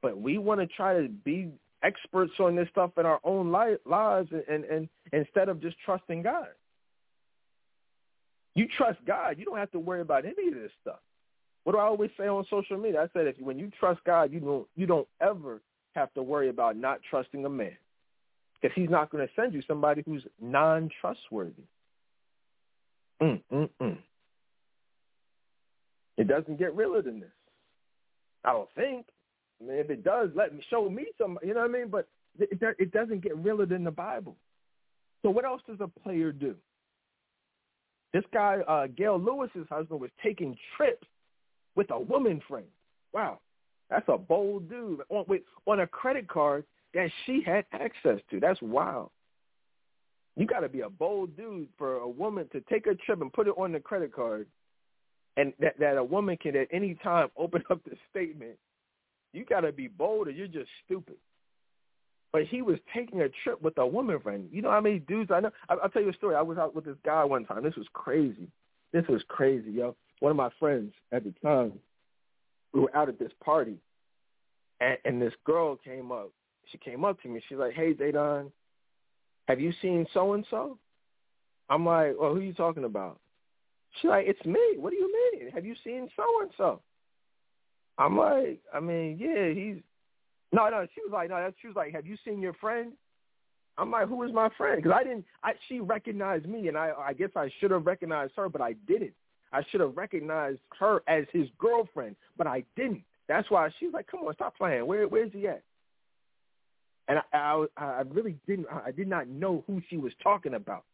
But 0.00 0.18
we 0.18 0.38
want 0.38 0.60
to 0.60 0.66
try 0.66 0.94
to 0.94 1.08
be 1.08 1.50
experts 1.82 2.32
on 2.40 2.56
this 2.56 2.68
stuff 2.70 2.92
in 2.96 3.04
our 3.04 3.20
own 3.22 3.52
li- 3.52 3.76
lives 3.84 4.30
and, 4.32 4.42
and, 4.48 4.64
and 4.64 4.88
instead 5.12 5.50
of 5.50 5.60
just 5.60 5.76
trusting 5.84 6.22
God. 6.22 6.48
You 8.54 8.66
trust 8.78 8.98
God, 9.06 9.36
you 9.38 9.44
don't 9.44 9.58
have 9.58 9.70
to 9.72 9.78
worry 9.78 10.00
about 10.00 10.24
any 10.24 10.48
of 10.48 10.54
this 10.54 10.72
stuff. 10.80 11.00
What 11.64 11.72
do 11.72 11.78
I 11.78 11.84
always 11.84 12.10
say 12.18 12.28
on 12.28 12.46
social 12.48 12.78
media? 12.78 13.02
I 13.02 13.08
said 13.12 13.26
if 13.26 13.38
when 13.38 13.58
you 13.58 13.70
trust 13.78 14.00
God, 14.06 14.32
you 14.32 14.40
don't 14.40 14.66
you 14.74 14.86
don't 14.86 15.06
ever 15.20 15.60
have 15.94 16.12
to 16.14 16.22
worry 16.22 16.48
about 16.48 16.78
not 16.78 17.00
trusting 17.10 17.44
a 17.44 17.50
man 17.50 17.76
because 18.60 18.74
he's 18.74 18.90
not 18.90 19.10
going 19.10 19.26
to 19.26 19.32
send 19.34 19.54
you 19.54 19.62
somebody 19.66 20.02
who's 20.04 20.24
non-trustworthy. 20.40 21.62
Mm, 23.22 23.42
mm, 23.52 23.68
mm. 23.80 23.98
It 26.16 26.28
doesn't 26.28 26.58
get 26.58 26.76
realer 26.76 27.02
than 27.02 27.20
this. 27.20 27.30
I 28.44 28.52
don't 28.52 28.68
think. 28.74 29.06
I 29.60 29.64
mean, 29.64 29.76
if 29.76 29.90
it 29.90 30.04
does, 30.04 30.30
let 30.34 30.54
me 30.54 30.62
show 30.70 30.88
me 30.88 31.06
some. 31.18 31.38
You 31.42 31.54
know 31.54 31.60
what 31.60 31.70
I 31.70 31.72
mean? 31.72 31.88
But 31.88 32.08
it, 32.38 32.58
it 32.78 32.92
doesn't 32.92 33.22
get 33.22 33.36
realer 33.36 33.66
than 33.66 33.84
the 33.84 33.90
Bible. 33.90 34.36
So 35.22 35.30
what 35.30 35.44
else 35.44 35.60
does 35.68 35.78
a 35.80 35.88
player 35.88 36.32
do? 36.32 36.54
This 38.12 38.24
guy, 38.32 38.58
uh, 38.66 38.86
Gail 38.88 39.20
Lewis's 39.20 39.66
husband, 39.70 40.00
was 40.00 40.10
taking 40.22 40.56
trips 40.76 41.06
with 41.76 41.90
a 41.90 42.00
woman 42.00 42.40
friend. 42.48 42.66
Wow, 43.12 43.40
that's 43.88 44.08
a 44.08 44.18
bold 44.18 44.68
dude 44.68 45.00
on 45.10 45.24
with 45.28 45.42
on 45.66 45.80
a 45.80 45.86
credit 45.86 46.28
card 46.28 46.64
that 46.94 47.10
she 47.24 47.42
had 47.44 47.64
access 47.72 48.20
to. 48.30 48.40
That's 48.40 48.60
wild. 48.62 49.10
You 50.36 50.46
got 50.46 50.60
to 50.60 50.68
be 50.68 50.80
a 50.80 50.88
bold 50.90 51.36
dude 51.36 51.68
for 51.76 51.96
a 51.96 52.08
woman 52.08 52.48
to 52.52 52.60
take 52.62 52.86
a 52.86 52.94
trip 52.94 53.20
and 53.20 53.32
put 53.32 53.48
it 53.48 53.54
on 53.56 53.72
the 53.72 53.80
credit 53.80 54.12
card, 54.12 54.46
and 55.36 55.52
that 55.60 55.78
that 55.78 55.96
a 55.96 56.04
woman 56.04 56.36
can 56.36 56.56
at 56.56 56.68
any 56.72 56.94
time 56.94 57.28
open 57.36 57.62
up 57.70 57.82
the 57.84 57.96
statement. 58.10 58.56
You 59.32 59.44
got 59.44 59.60
to 59.60 59.72
be 59.72 59.86
bold, 59.86 60.28
or 60.28 60.30
you're 60.32 60.48
just 60.48 60.70
stupid. 60.84 61.16
But 62.32 62.44
he 62.44 62.62
was 62.62 62.78
taking 62.94 63.22
a 63.22 63.28
trip 63.42 63.60
with 63.60 63.76
a 63.78 63.86
woman 63.86 64.20
friend. 64.20 64.48
You 64.52 64.62
know 64.62 64.70
how 64.70 64.80
many 64.80 65.00
dudes 65.00 65.30
I 65.32 65.40
know? 65.40 65.50
I, 65.68 65.74
I'll 65.74 65.88
tell 65.88 66.02
you 66.02 66.10
a 66.10 66.14
story. 66.14 66.36
I 66.36 66.42
was 66.42 66.58
out 66.58 66.74
with 66.74 66.84
this 66.84 66.96
guy 67.04 67.24
one 67.24 67.44
time. 67.44 67.62
This 67.64 67.76
was 67.76 67.86
crazy. 67.92 68.48
This 68.92 69.04
was 69.08 69.22
crazy, 69.28 69.70
yo 69.70 69.96
one 70.20 70.30
of 70.30 70.36
my 70.36 70.50
friends 70.60 70.92
at 71.12 71.24
the 71.24 71.34
time, 71.42 71.72
we 72.72 72.80
were 72.80 72.96
out 72.96 73.08
at 73.08 73.18
this 73.18 73.32
party, 73.42 73.76
and, 74.80 74.96
and 75.04 75.20
this 75.20 75.34
girl 75.44 75.76
came 75.76 76.12
up. 76.12 76.30
She 76.70 76.78
came 76.78 77.04
up 77.04 77.20
to 77.22 77.28
me. 77.28 77.40
She's 77.48 77.58
like, 77.58 77.74
"Hey, 77.74 77.94
Zaydan, 77.94 78.50
have 79.48 79.60
you 79.60 79.72
seen 79.82 80.06
so 80.12 80.34
and 80.34 80.46
so?" 80.50 80.78
I'm 81.68 81.84
like, 81.84 82.14
"Well, 82.18 82.32
who 82.34 82.40
are 82.40 82.44
you 82.44 82.52
talking 82.52 82.84
about?" 82.84 83.18
She's 84.00 84.08
like, 84.08 84.26
"It's 84.26 84.44
me. 84.44 84.76
What 84.76 84.90
do 84.90 84.96
you 84.96 85.12
mean? 85.12 85.50
Have 85.50 85.64
you 85.64 85.74
seen 85.84 86.08
so 86.16 86.24
and 86.42 86.50
so?" 86.56 86.80
I'm 87.98 88.16
like, 88.16 88.60
"I 88.72 88.80
mean, 88.80 89.18
yeah, 89.18 89.48
he's." 89.48 89.82
No, 90.52 90.68
no. 90.68 90.86
She 90.94 91.00
was 91.02 91.12
like, 91.12 91.30
"No." 91.30 91.52
She 91.60 91.66
was 91.66 91.76
like, 91.76 91.92
"Have 91.92 92.06
you 92.06 92.16
seen 92.24 92.40
your 92.40 92.54
friend?" 92.54 92.92
I'm 93.78 93.90
like, 93.90 94.08
"Who 94.08 94.22
is 94.22 94.32
my 94.32 94.48
friend?" 94.56 94.82
Because 94.82 94.96
I 94.98 95.04
didn't. 95.04 95.24
I 95.42 95.52
she 95.68 95.80
recognized 95.80 96.46
me, 96.46 96.68
and 96.68 96.76
I 96.76 96.92
I 96.98 97.12
guess 97.12 97.30
I 97.36 97.50
should 97.58 97.70
have 97.70 97.86
recognized 97.86 98.34
her, 98.36 98.48
but 98.48 98.60
I 98.60 98.74
didn't. 98.86 99.14
I 99.52 99.64
should 99.70 99.80
have 99.80 99.96
recognized 99.96 100.60
her 100.78 101.02
as 101.08 101.24
his 101.32 101.48
girlfriend, 101.58 102.14
but 102.36 102.46
I 102.46 102.64
didn't. 102.76 103.02
That's 103.26 103.50
why 103.50 103.70
she's 103.78 103.92
like, 103.92 104.06
"Come 104.06 104.20
on, 104.20 104.34
stop 104.34 104.56
playing. 104.56 104.86
Where 104.86 105.08
where's 105.08 105.32
he 105.32 105.48
at?" 105.48 105.62
And 107.10 107.18
I, 107.32 107.66
I, 107.76 107.84
I 107.84 108.02
really 108.08 108.36
didn't. 108.46 108.68
I 108.70 108.92
did 108.92 109.08
not 109.08 109.26
know 109.26 109.64
who 109.66 109.82
she 109.90 109.96
was 109.96 110.12
talking 110.22 110.54
about. 110.54 110.84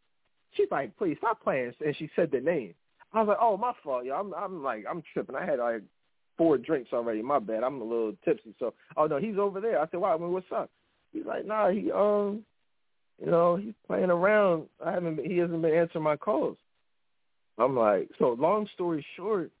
She's 0.53 0.65
like, 0.71 0.97
"Please 0.97 1.15
stop 1.19 1.43
playing," 1.43 1.73
and 1.85 1.95
she 1.95 2.09
said 2.15 2.31
the 2.31 2.41
name. 2.41 2.73
I 3.13 3.19
was 3.19 3.27
like, 3.27 3.37
"Oh, 3.39 3.55
my 3.55 3.71
fault, 3.83 4.03
yo. 4.03 4.15
I'm 4.15 4.33
I'm 4.33 4.63
like 4.63 4.85
I'm 4.89 5.03
tripping. 5.13 5.35
I 5.35 5.45
had 5.45 5.59
like 5.59 5.83
four 6.35 6.57
drinks 6.57 6.91
already. 6.91 7.21
My 7.21 7.37
bad. 7.37 7.63
I'm 7.63 7.79
a 7.81 7.83
little 7.83 8.13
tipsy. 8.25 8.55
So, 8.57 8.73
oh 8.97 9.05
no, 9.05 9.19
he's 9.19 9.37
over 9.37 9.61
there. 9.61 9.79
I 9.79 9.87
said, 9.91 9.99
"Wow, 9.99 10.15
I 10.15 10.17
mean, 10.17 10.31
what's 10.31 10.51
up?" 10.51 10.71
He's 11.13 11.25
like, 11.25 11.45
"Nah, 11.45 11.69
he 11.69 11.91
um, 11.91 12.43
you 13.23 13.29
know, 13.29 13.55
he's 13.55 13.75
playing 13.85 14.09
around. 14.09 14.65
I 14.83 14.93
haven't. 14.93 15.23
He 15.23 15.37
hasn't 15.37 15.61
been 15.61 15.73
answering 15.75 16.03
my 16.03 16.15
calls." 16.15 16.57
I'm 17.59 17.77
like, 17.77 18.09
so 18.17 18.35
long 18.39 18.67
story 18.73 19.05
short, 19.15 19.51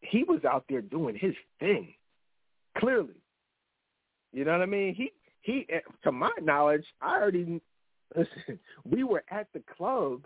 he 0.00 0.22
was 0.22 0.44
out 0.44 0.64
there 0.70 0.82
doing 0.82 1.16
his 1.16 1.34
thing, 1.60 1.94
clearly. 2.78 3.14
You 4.32 4.44
know 4.44 4.52
what 4.52 4.62
I 4.62 4.66
mean? 4.66 4.94
He 4.94 5.12
he, 5.44 5.66
to 6.02 6.10
my 6.10 6.30
knowledge, 6.40 6.84
I 7.02 7.16
already 7.16 7.60
listen. 8.16 8.58
We 8.84 9.04
were 9.04 9.22
at 9.30 9.46
the 9.52 9.62
club 9.76 10.22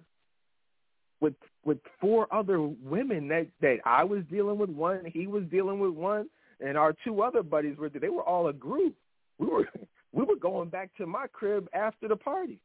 with 1.21 1.35
with 1.65 1.79
four 2.01 2.33
other 2.33 2.61
women 2.63 3.27
that 3.29 3.49
that 3.61 3.79
I 3.85 4.05
was 4.05 4.23
dealing 4.31 4.59
with 4.59 4.71
one, 4.71 5.05
he 5.05 5.27
was 5.27 5.43
dealing 5.51 5.81
with 5.81 5.91
one, 5.91 6.29
and 6.61 6.79
our 6.79 6.95
two 7.05 7.23
other 7.23 7.43
buddies 7.43 7.77
were 7.77 7.89
they 7.89 8.09
were 8.09 8.23
all 8.23 8.47
a 8.47 8.53
group. 8.53 8.95
We 9.39 9.49
were 9.49 9.69
we 10.13 10.25
were 10.25 10.37
going 10.37 10.69
back 10.69 10.91
to 10.99 11.07
my 11.07 11.27
crib 11.27 11.69
after 11.75 12.09
the 12.09 12.17
party. 12.17 12.61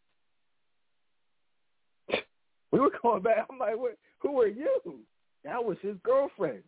We 2.72 2.80
were 2.80 2.90
going 3.04 3.22
back. 3.22 3.46
I'm 3.52 3.60
like, 3.60 3.78
what, 3.78 4.00
who 4.18 4.42
are 4.42 4.48
you? 4.48 4.80
That 5.44 5.64
was 5.64 5.78
his 5.84 5.96
girlfriend. 6.02 6.64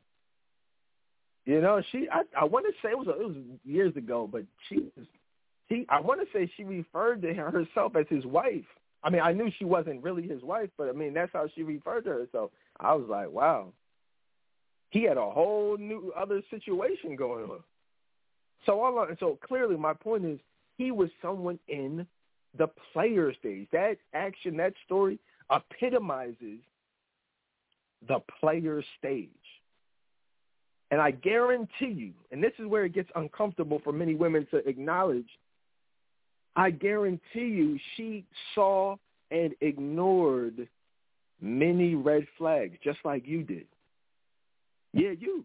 You 1.46 1.62
know, 1.62 1.82
she. 1.92 2.08
I, 2.12 2.22
I 2.40 2.46
want 2.46 2.68
to 2.68 2.74
say 2.84 2.92
it 2.92 2.98
was 2.98 3.08
it 3.08 3.18
was 3.18 3.36
years 3.64 3.96
ago, 3.96 4.30
but 4.32 4.44
she 4.70 4.76
was. 4.96 5.08
She. 5.70 5.86
I 5.90 6.00
want 6.00 6.22
to 6.22 6.28
say 6.38 6.52
she 6.56 6.64
referred 6.64 7.22
to 7.22 7.34
herself 7.34 7.96
as 7.96 8.06
his 8.10 8.26
wife. 8.26 8.66
I 9.04 9.10
mean, 9.10 9.22
I 9.22 9.34
knew 9.34 9.52
she 9.58 9.66
wasn't 9.66 10.04
really 10.04 10.28
his 10.28 10.42
wife, 10.42 10.70
but 10.78 10.90
I 10.90 10.92
mean 10.92 11.14
that's 11.14 11.32
how 11.34 11.48
she 11.54 11.64
referred 11.64 12.06
to 12.06 12.12
herself. 12.12 12.52
I 12.80 12.94
was 12.94 13.08
like, 13.08 13.30
wow. 13.30 13.74
He 14.90 15.04
had 15.04 15.18
a 15.18 15.30
whole 15.30 15.78
new 15.78 16.14
other 16.16 16.42
situation 16.50 17.16
going 17.16 17.46
on. 17.46 17.60
So 18.66 18.82
all 18.82 19.08
so 19.20 19.38
clearly, 19.46 19.78
my 19.78 19.94
point 19.94 20.26
is, 20.26 20.40
he 20.78 20.92
was 20.92 21.10
someone 21.22 21.60
in 21.68 22.08
the 22.58 22.68
player 22.94 23.34
stage. 23.34 23.68
That 23.72 23.98
action, 24.14 24.58
that 24.58 24.74
story, 24.86 25.20
epitomizes 25.52 26.60
the 28.08 28.20
player 28.40 28.84
stage. 28.98 29.30
And 30.92 31.02
I 31.02 31.12
guarantee 31.12 31.92
you, 31.92 32.14
and 32.32 32.44
this 32.44 32.54
is 32.60 32.68
where 32.68 32.86
it 32.86 32.94
gets 32.94 33.10
uncomfortable 33.16 33.82
for 33.84 33.92
many 33.92 34.16
women 34.16 34.48
to 34.52 34.58
acknowledge, 34.68 35.28
I 36.56 36.72
guarantee 36.72 37.20
you 37.36 37.78
she 37.96 38.26
saw 38.54 38.96
and 39.32 39.54
ignored 39.62 40.68
many 41.42 41.96
red 41.96 42.26
flags 42.38 42.78
just 42.84 43.00
like 43.04 43.28
you 43.28 43.44
did. 43.44 43.66
Yeah, 44.94 45.12
you. 45.20 45.44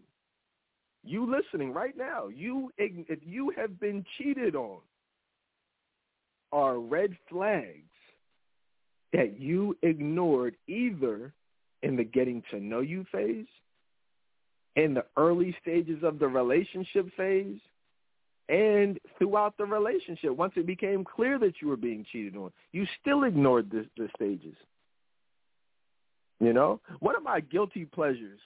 You 1.03 1.29
listening 1.29 1.73
right 1.73 1.97
now. 1.97 2.27
You 2.27 2.71
if 2.77 3.19
you 3.25 3.51
have 3.57 3.79
been 3.79 4.05
cheated 4.17 4.55
on 4.55 4.77
are 6.53 6.79
red 6.79 7.17
flags 7.29 7.91
that 9.13 9.39
you 9.39 9.75
ignored 9.81 10.55
either 10.67 11.33
in 11.83 11.95
the 11.95 12.03
getting 12.03 12.43
to 12.51 12.59
know 12.59 12.79
you 12.79 13.05
phase 13.11 13.45
in 14.75 14.93
the 14.93 15.05
early 15.17 15.55
stages 15.61 16.03
of 16.03 16.19
the 16.19 16.27
relationship 16.27 17.09
phase 17.17 17.59
and 18.51 18.99
throughout 19.17 19.57
the 19.57 19.65
relationship. 19.65 20.35
Once 20.35 20.53
it 20.57 20.67
became 20.67 21.05
clear 21.05 21.39
that 21.39 21.53
you 21.61 21.69
were 21.69 21.77
being 21.77 22.05
cheated 22.11 22.35
on, 22.35 22.51
you 22.73 22.85
still 22.99 23.23
ignored 23.23 23.71
the, 23.71 23.87
the 23.97 24.09
stages. 24.15 24.55
You 26.39 26.53
know, 26.53 26.81
one 26.99 27.15
of 27.15 27.23
my 27.23 27.39
guilty 27.39 27.85
pleasures, 27.85 28.39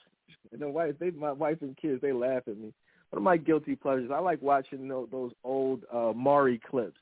and 0.52 0.60
the 0.60 0.68
wife, 0.68 0.94
they, 1.00 1.10
my 1.10 1.32
wife 1.32 1.58
and 1.60 1.76
kids, 1.76 2.00
they 2.00 2.12
laugh 2.12 2.42
at 2.46 2.56
me. 2.56 2.72
One 3.10 3.18
of 3.18 3.22
my 3.22 3.36
guilty 3.36 3.74
pleasures, 3.74 4.10
I 4.14 4.18
like 4.20 4.40
watching 4.40 4.86
those, 4.86 5.08
those 5.10 5.32
old 5.42 5.82
uh, 5.92 6.12
Maury 6.14 6.60
clips 6.70 6.98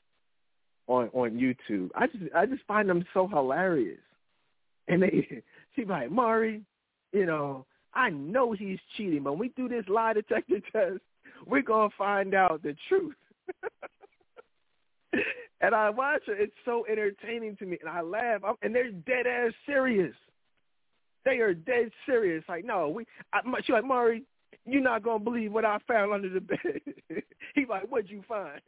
on 0.87 1.09
on 1.13 1.31
YouTube. 1.31 1.89
I 1.95 2.07
just 2.07 2.23
I 2.35 2.45
just 2.45 2.63
find 2.67 2.89
them 2.89 3.05
so 3.13 3.27
hilarious. 3.27 3.99
And 4.87 5.03
they 5.03 5.43
she's 5.75 5.87
like, 5.87 6.11
Maury, 6.11 6.61
you 7.11 7.25
know, 7.25 7.65
I 7.93 8.09
know 8.09 8.53
he's 8.53 8.79
cheating, 8.95 9.23
but 9.23 9.33
when 9.33 9.39
we 9.39 9.49
do 9.49 9.67
this 9.67 9.85
lie 9.89 10.13
detector 10.13 10.59
test, 10.71 11.01
we're 11.45 11.61
gonna 11.61 11.89
find 11.97 12.33
out 12.33 12.61
the 12.63 12.75
truth. 12.89 13.15
and 15.61 15.75
I 15.75 15.89
watch 15.89 16.23
it; 16.27 16.37
it's 16.39 16.53
so 16.63 16.85
entertaining 16.89 17.55
to 17.57 17.65
me, 17.65 17.77
and 17.81 17.89
I 17.89 18.01
laugh. 18.01 18.41
I'm, 18.43 18.55
and 18.61 18.73
they're 18.73 18.91
dead 18.91 19.27
ass 19.27 19.53
serious. 19.65 20.13
They 21.23 21.39
are 21.39 21.53
dead 21.53 21.91
serious. 22.05 22.43
Like, 22.47 22.65
no, 22.65 22.89
we. 22.89 23.05
I, 23.33 23.41
she's 23.61 23.73
like, 23.73 23.85
Maury, 23.85 24.23
you're 24.65 24.81
not 24.81 25.03
gonna 25.03 25.23
believe 25.23 25.51
what 25.51 25.65
I 25.65 25.77
found 25.87 26.13
under 26.13 26.29
the 26.29 26.41
bed. 26.41 26.81
He's 27.55 27.67
like, 27.69 27.83
what'd 27.83 28.09
you 28.09 28.23
find? 28.27 28.59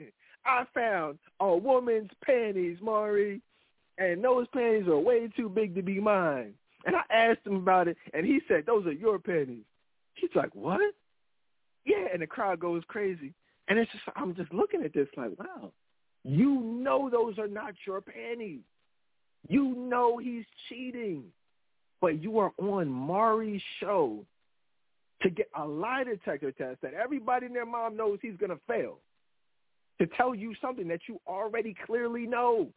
I 0.46 0.64
found 0.74 1.18
a 1.40 1.56
woman's 1.56 2.12
panties, 2.24 2.78
Maury, 2.82 3.42
and 3.98 4.24
those 4.24 4.48
panties 4.54 4.88
are 4.88 5.00
way 5.00 5.28
too 5.36 5.50
big 5.50 5.76
to 5.76 5.82
be 5.82 6.00
mine. 6.00 6.54
And 6.86 6.96
I 6.96 7.02
asked 7.14 7.46
him 7.46 7.56
about 7.56 7.88
it, 7.88 7.98
and 8.14 8.26
he 8.26 8.40
said, 8.48 8.66
those 8.66 8.86
are 8.86 8.92
your 8.92 9.20
panties. 9.20 9.66
He's 10.14 10.30
like, 10.36 10.54
what? 10.56 10.94
Yeah, 11.88 12.08
and 12.12 12.22
the 12.22 12.28
crowd 12.28 12.60
goes 12.60 12.84
crazy. 12.88 13.34
And 13.70 13.80
it's 13.80 13.92
just, 13.92 14.04
I'm 14.16 14.36
just 14.36 14.54
looking 14.54 14.84
at 14.84 14.94
this 14.94 15.08
like, 15.16 15.32
wow, 15.40 15.72
you 16.24 16.60
know 16.60 17.10
those 17.10 17.40
are 17.40 17.48
not 17.48 17.74
your 17.88 18.02
panties. 18.02 18.60
You 19.48 19.74
know 19.74 20.18
he's 20.18 20.44
cheating. 20.68 21.24
But 22.02 22.22
you 22.22 22.38
are 22.40 22.52
on 22.60 22.90
Maury's 22.90 23.62
show 23.80 24.26
to 25.22 25.30
get 25.30 25.50
a 25.58 25.66
lie 25.66 26.04
detector 26.04 26.52
test 26.52 26.82
that 26.82 26.94
everybody 26.94 27.48
and 27.48 27.56
their 27.56 27.66
mom 27.66 27.98
knows 27.98 28.20
he's 28.22 28.38
going 28.38 28.52
to 28.52 28.60
fail 28.68 29.00
to 30.00 30.06
tell 30.06 30.36
you 30.36 30.54
something 30.62 30.88
that 30.90 31.00
you 31.08 31.20
already 31.26 31.76
clearly 31.86 32.28
know. 32.28 32.68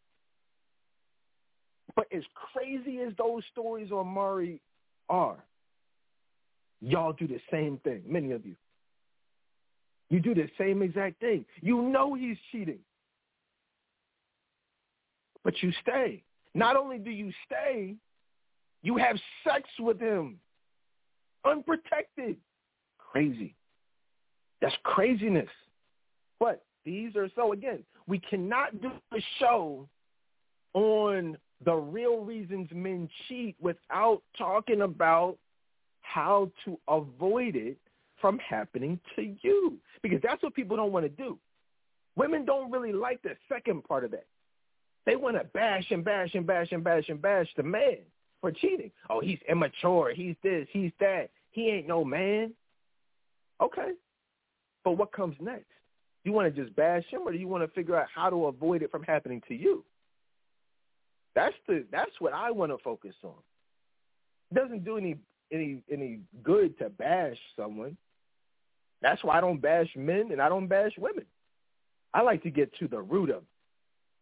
But 1.97 2.07
as 2.17 2.23
crazy 2.55 3.01
as 3.01 3.13
those 3.19 3.43
stories 3.53 3.91
on 3.91 4.07
Maury 4.07 4.61
are, 5.09 5.37
y'all 6.81 7.13
do 7.13 7.27
the 7.27 7.41
same 7.51 7.79
thing, 7.85 8.03
many 8.07 8.31
of 8.31 8.47
you. 8.47 8.55
You 10.11 10.19
do 10.21 10.35
the 10.35 10.49
same 10.59 10.83
exact 10.83 11.21
thing. 11.21 11.45
You 11.63 11.83
know 11.83 12.15
he's 12.15 12.37
cheating. 12.51 12.81
But 15.45 15.55
you 15.63 15.73
stay. 15.83 16.23
Not 16.55 16.77
only 16.77 16.99
do 16.99 17.11
you 17.11 17.33
stay, 17.47 17.95
you 18.83 18.97
have 18.97 19.17
sex 19.45 19.69
with 19.79 20.01
him. 20.01 20.39
Unprotected. 21.45 22.37
Crazy. 22.99 23.55
That's 24.61 24.75
craziness. 24.83 25.49
But 26.39 26.63
these 26.85 27.15
are 27.17 27.29
so 27.35 27.53
again, 27.53 27.85
we 28.07 28.19
cannot 28.19 28.83
do 28.83 28.91
a 29.15 29.21
show 29.39 29.89
on 30.75 31.37
the 31.65 31.75
real 31.75 32.25
reasons 32.25 32.69
men 32.73 33.09
cheat 33.29 33.55
without 33.61 34.23
talking 34.37 34.83
about 34.83 35.37
how 36.03 36.51
to 36.65 36.79
avoid 36.89 37.55
it 37.55 37.77
from 38.21 38.39
happening 38.39 39.01
to 39.17 39.35
you. 39.43 39.79
Because 40.03 40.21
that's 40.23 40.43
what 40.43 40.55
people 40.55 40.77
don't 40.77 40.93
want 40.93 41.05
to 41.05 41.09
do. 41.09 41.39
Women 42.17 42.45
don't 42.45 42.71
really 42.71 42.93
like 42.93 43.23
the 43.23 43.37
second 43.49 43.85
part 43.85 44.05
of 44.05 44.11
that. 44.13 44.27
They 45.07 45.17
want 45.17 45.37
to 45.37 45.45
bash 45.45 45.87
and 45.91 46.05
bash 46.05 46.35
and 46.35 46.47
bash 46.47 46.69
and 46.73 46.85
bash 46.85 47.09
and 47.09 47.21
bash 47.21 47.49
the 47.57 47.63
man 47.63 47.99
for 48.41 48.53
cheating. 48.53 48.91
Oh, 49.09 49.21
he's 49.21 49.39
immature. 49.49 50.13
He's 50.15 50.37
this. 50.43 50.67
He's 50.73 50.93
that. 51.01 51.31
He 51.51 51.69
ain't 51.69 51.89
no 51.89 52.05
man. 52.05 52.53
Okay. 53.61 53.93
But 54.85 54.93
what 54.93 55.13
comes 55.13 55.37
next? 55.41 55.69
Do 56.23 56.31
you 56.31 56.33
want 56.33 56.55
to 56.55 56.63
just 56.63 56.75
bash 56.77 57.05
him, 57.07 57.23
or 57.25 57.33
do 57.33 57.39
you 57.39 57.49
want 57.49 57.65
to 57.65 57.75
figure 57.75 57.97
out 57.97 58.07
how 58.15 58.29
to 58.29 58.47
avoid 58.47 58.83
it 58.83 58.91
from 58.91 59.03
happening 59.03 59.43
to 59.49 59.55
you? 59.55 59.85
That's 61.35 61.55
the 61.67 61.87
that's 61.91 62.11
what 62.19 62.33
I 62.33 62.51
want 62.51 62.73
to 62.73 62.79
focus 62.83 63.15
on. 63.23 63.33
It 64.51 64.55
doesn't 64.55 64.85
do 64.85 64.99
any 64.99 65.17
any 65.51 65.83
any 65.91 66.21
good 66.43 66.79
to 66.79 66.91
bash 66.91 67.39
someone. 67.57 67.97
That's 69.03 69.23
why 69.25 69.39
I 69.39 69.41
don't 69.41 69.61
bash 69.61 69.89
men 69.97 70.29
and 70.31 70.41
I 70.41 70.49
don't 70.49 70.67
bash 70.67 70.93
women. 70.99 71.25
I 72.13 72.23
like 72.23 72.43
to 72.43 72.51
get 72.51 72.75
to 72.79 72.89
the 72.89 73.01
root 73.01 73.31
of 73.31 73.43
it. 73.43 73.45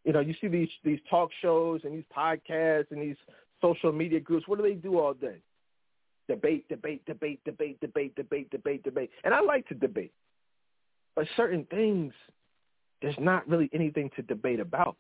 You 0.04 0.12
know, 0.12 0.20
you 0.20 0.34
see 0.40 0.48
these 0.48 0.68
these 0.84 1.00
talk 1.10 1.30
shows 1.42 1.82
and 1.84 1.92
these 1.92 2.04
podcasts 2.16 2.90
and 2.90 3.02
these 3.02 3.16
social 3.60 3.92
media 3.92 4.20
groups. 4.20 4.46
What 4.46 4.58
do 4.58 4.62
they 4.62 4.74
do 4.74 4.98
all 4.98 5.14
day? 5.14 5.36
Debate, 6.28 6.68
debate, 6.68 7.04
debate, 7.06 7.40
debate, 7.44 7.80
debate, 7.80 8.14
debate, 8.14 8.50
debate, 8.50 8.84
debate. 8.84 9.10
And 9.24 9.34
I 9.34 9.40
like 9.40 9.66
to 9.68 9.74
debate. 9.74 10.12
But 11.16 11.26
certain 11.36 11.64
things, 11.64 12.12
there's 13.02 13.16
not 13.18 13.48
really 13.48 13.68
anything 13.72 14.10
to 14.16 14.22
debate 14.22 14.60
about. 14.60 14.96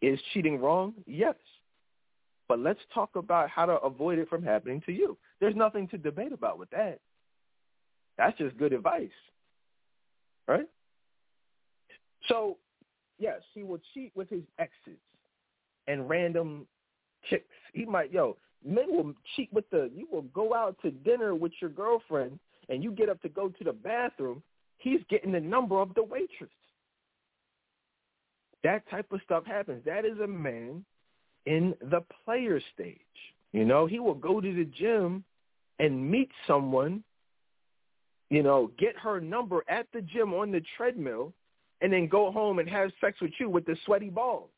Is 0.00 0.18
cheating 0.32 0.60
wrong? 0.60 0.94
Yes. 1.06 1.34
But 2.48 2.60
let's 2.60 2.80
talk 2.94 3.10
about 3.14 3.50
how 3.50 3.66
to 3.66 3.74
avoid 3.74 4.18
it 4.18 4.28
from 4.28 4.42
happening 4.42 4.82
to 4.86 4.92
you. 4.92 5.16
There's 5.40 5.56
nothing 5.56 5.88
to 5.88 5.98
debate 5.98 6.32
about 6.32 6.58
with 6.58 6.70
that. 6.70 7.00
That's 8.18 8.36
just 8.38 8.56
good 8.56 8.72
advice. 8.72 9.10
Right? 10.48 10.68
So, 12.28 12.56
yes, 13.18 13.40
he 13.54 13.62
will 13.62 13.80
cheat 13.94 14.12
with 14.14 14.28
his 14.28 14.42
exes 14.58 15.00
and 15.86 16.08
random 16.08 16.66
chicks. 17.28 17.44
He 17.72 17.84
might, 17.84 18.12
yo, 18.12 18.36
men 18.64 18.86
will 18.88 19.14
cheat 19.34 19.52
with 19.52 19.68
the, 19.70 19.90
you 19.94 20.08
will 20.10 20.22
go 20.22 20.54
out 20.54 20.76
to 20.82 20.90
dinner 20.90 21.34
with 21.34 21.52
your 21.60 21.70
girlfriend 21.70 22.38
and 22.68 22.82
you 22.82 22.90
get 22.90 23.08
up 23.08 23.20
to 23.22 23.28
go 23.28 23.48
to 23.48 23.64
the 23.64 23.72
bathroom 23.72 24.42
he's 24.78 25.00
getting 25.08 25.32
the 25.32 25.40
number 25.40 25.80
of 25.80 25.94
the 25.94 26.02
waitress. 26.02 26.50
That 28.62 28.88
type 28.90 29.12
of 29.12 29.20
stuff 29.24 29.44
happens. 29.46 29.84
That 29.84 30.04
is 30.04 30.18
a 30.22 30.26
man 30.26 30.84
in 31.44 31.74
the 31.80 32.02
player 32.24 32.60
stage. 32.74 32.98
You 33.52 33.64
know, 33.64 33.86
he 33.86 34.00
will 34.00 34.14
go 34.14 34.40
to 34.40 34.54
the 34.54 34.64
gym 34.64 35.24
and 35.78 36.10
meet 36.10 36.30
someone, 36.46 37.04
you 38.30 38.42
know, 38.42 38.70
get 38.78 38.96
her 38.98 39.20
number 39.20 39.64
at 39.68 39.86
the 39.92 40.00
gym 40.00 40.34
on 40.34 40.50
the 40.50 40.62
treadmill, 40.76 41.32
and 41.80 41.92
then 41.92 42.08
go 42.08 42.32
home 42.32 42.58
and 42.58 42.68
have 42.68 42.90
sex 43.00 43.20
with 43.20 43.32
you 43.38 43.48
with 43.48 43.66
the 43.66 43.76
sweaty 43.84 44.10
balls. 44.10 44.50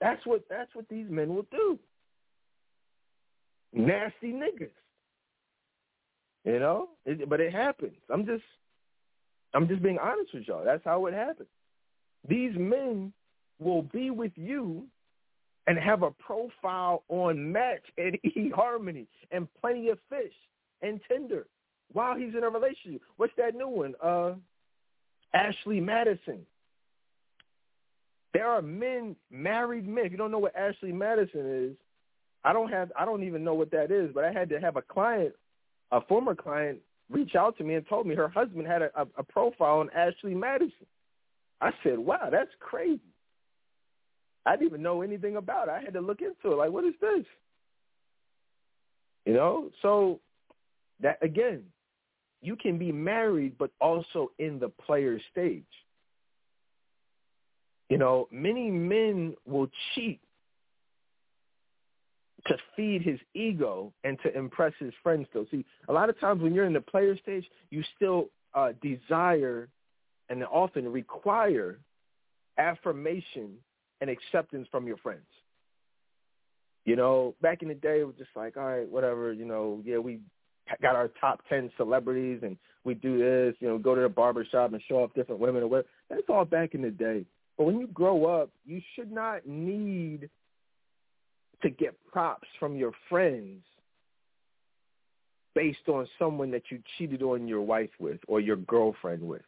That's 0.00 0.24
what 0.26 0.42
that's 0.48 0.74
what 0.74 0.88
these 0.88 1.06
men 1.08 1.34
will 1.34 1.46
do. 1.50 1.78
Nasty 3.72 4.32
niggas. 4.32 4.70
You 6.44 6.58
know, 6.58 6.90
it, 7.06 7.28
but 7.28 7.40
it 7.40 7.52
happens. 7.52 7.96
I'm 8.10 8.26
just 8.26 8.44
I'm 9.54 9.68
just 9.68 9.82
being 9.82 9.98
honest 9.98 10.34
with 10.34 10.46
y'all. 10.46 10.64
That's 10.64 10.84
how 10.84 11.06
it 11.06 11.14
happens. 11.14 11.48
These 12.28 12.52
men 12.56 13.12
will 13.60 13.82
be 13.82 14.10
with 14.10 14.32
you 14.36 14.84
and 15.66 15.78
have 15.78 16.02
a 16.02 16.10
profile 16.10 17.02
on 17.08 17.52
Match 17.52 17.84
and 17.96 18.18
eHarmony 18.36 19.06
and 19.30 19.48
Plenty 19.60 19.88
of 19.88 19.98
Fish 20.08 20.32
and 20.82 21.00
Tinder 21.08 21.46
while 21.92 22.16
he's 22.16 22.34
in 22.34 22.44
a 22.44 22.50
relationship. 22.50 23.02
What's 23.16 23.32
that 23.36 23.54
new 23.54 23.68
one? 23.68 23.94
Uh, 24.02 24.32
Ashley 25.32 25.80
Madison. 25.80 26.40
There 28.32 28.48
are 28.48 28.62
men, 28.62 29.14
married 29.30 29.86
men. 29.86 30.06
If 30.06 30.12
you 30.12 30.18
don't 30.18 30.32
know 30.32 30.38
what 30.38 30.56
Ashley 30.56 30.92
Madison 30.92 31.70
is, 31.70 31.76
I 32.42 32.52
don't 32.52 32.70
have. 32.70 32.90
I 32.98 33.04
don't 33.04 33.22
even 33.22 33.44
know 33.44 33.54
what 33.54 33.70
that 33.70 33.90
is. 33.90 34.10
But 34.12 34.24
I 34.24 34.32
had 34.32 34.48
to 34.50 34.60
have 34.60 34.76
a 34.76 34.82
client, 34.82 35.34
a 35.92 36.00
former 36.00 36.34
client, 36.34 36.78
reach 37.10 37.34
out 37.36 37.56
to 37.58 37.64
me 37.64 37.74
and 37.74 37.86
told 37.88 38.06
me 38.06 38.14
her 38.14 38.28
husband 38.28 38.66
had 38.66 38.82
a, 38.82 38.90
a, 38.96 39.06
a 39.18 39.22
profile 39.22 39.78
on 39.78 39.90
Ashley 39.90 40.34
Madison. 40.34 40.86
I 41.60 41.70
said, 41.82 41.98
wow, 41.98 42.28
that's 42.30 42.50
crazy. 42.60 43.00
I 44.46 44.56
didn't 44.56 44.68
even 44.68 44.82
know 44.82 45.02
anything 45.02 45.36
about 45.36 45.68
it. 45.68 45.72
I 45.72 45.80
had 45.80 45.94
to 45.94 46.00
look 46.00 46.20
into 46.20 46.52
it. 46.52 46.56
Like, 46.56 46.70
what 46.70 46.84
is 46.84 46.94
this? 47.00 47.24
You 49.24 49.32
know, 49.32 49.70
so 49.80 50.20
that 51.00 51.18
again, 51.22 51.62
you 52.44 52.56
can 52.56 52.78
be 52.78 52.92
married, 52.92 53.56
but 53.58 53.70
also 53.80 54.30
in 54.38 54.58
the 54.58 54.68
player 54.68 55.18
stage. 55.32 55.64
You 57.88 57.98
know, 57.98 58.28
many 58.30 58.70
men 58.70 59.34
will 59.46 59.68
cheat 59.94 60.20
to 62.46 62.56
feed 62.76 63.02
his 63.02 63.18
ego 63.32 63.92
and 64.04 64.18
to 64.22 64.36
impress 64.36 64.72
his 64.78 64.92
friends 65.02 65.26
still. 65.30 65.46
See, 65.50 65.64
a 65.88 65.92
lot 65.92 66.10
of 66.10 66.20
times 66.20 66.42
when 66.42 66.54
you're 66.54 66.66
in 66.66 66.74
the 66.74 66.80
player 66.80 67.16
stage, 67.16 67.44
you 67.70 67.82
still 67.96 68.28
uh, 68.54 68.72
desire 68.82 69.68
and 70.28 70.44
often 70.44 70.90
require 70.90 71.78
affirmation 72.58 73.52
and 74.00 74.10
acceptance 74.10 74.68
from 74.70 74.86
your 74.86 74.98
friends. 74.98 75.24
You 76.84 76.96
know, 76.96 77.34
back 77.40 77.62
in 77.62 77.68
the 77.68 77.74
day, 77.74 78.00
it 78.00 78.06
was 78.06 78.16
just 78.18 78.30
like, 78.36 78.58
all 78.58 78.64
right, 78.66 78.88
whatever, 78.88 79.32
you 79.32 79.46
know, 79.46 79.80
yeah, 79.84 79.98
we 79.98 80.20
got 80.82 80.96
our 80.96 81.08
top 81.20 81.40
ten 81.48 81.70
celebrities 81.76 82.40
and 82.42 82.56
we 82.84 82.94
do 82.94 83.18
this, 83.18 83.54
you 83.60 83.68
know, 83.68 83.78
go 83.78 83.94
to 83.94 84.02
the 84.02 84.08
barber 84.08 84.44
shop 84.50 84.72
and 84.72 84.82
show 84.88 84.96
off 84.96 85.14
different 85.14 85.40
women 85.40 85.62
or 85.62 85.68
whatever. 85.68 85.88
That's 86.10 86.22
all 86.28 86.44
back 86.44 86.74
in 86.74 86.82
the 86.82 86.90
day. 86.90 87.24
But 87.56 87.64
when 87.64 87.78
you 87.78 87.86
grow 87.86 88.26
up, 88.26 88.50
you 88.66 88.80
should 88.94 89.10
not 89.10 89.46
need 89.46 90.28
to 91.62 91.70
get 91.70 91.94
props 92.12 92.48
from 92.58 92.76
your 92.76 92.92
friends 93.08 93.62
based 95.54 95.88
on 95.88 96.06
someone 96.18 96.50
that 96.50 96.64
you 96.70 96.80
cheated 96.98 97.22
on 97.22 97.48
your 97.48 97.62
wife 97.62 97.90
with 97.98 98.18
or 98.26 98.40
your 98.40 98.56
girlfriend 98.56 99.22
with. 99.22 99.42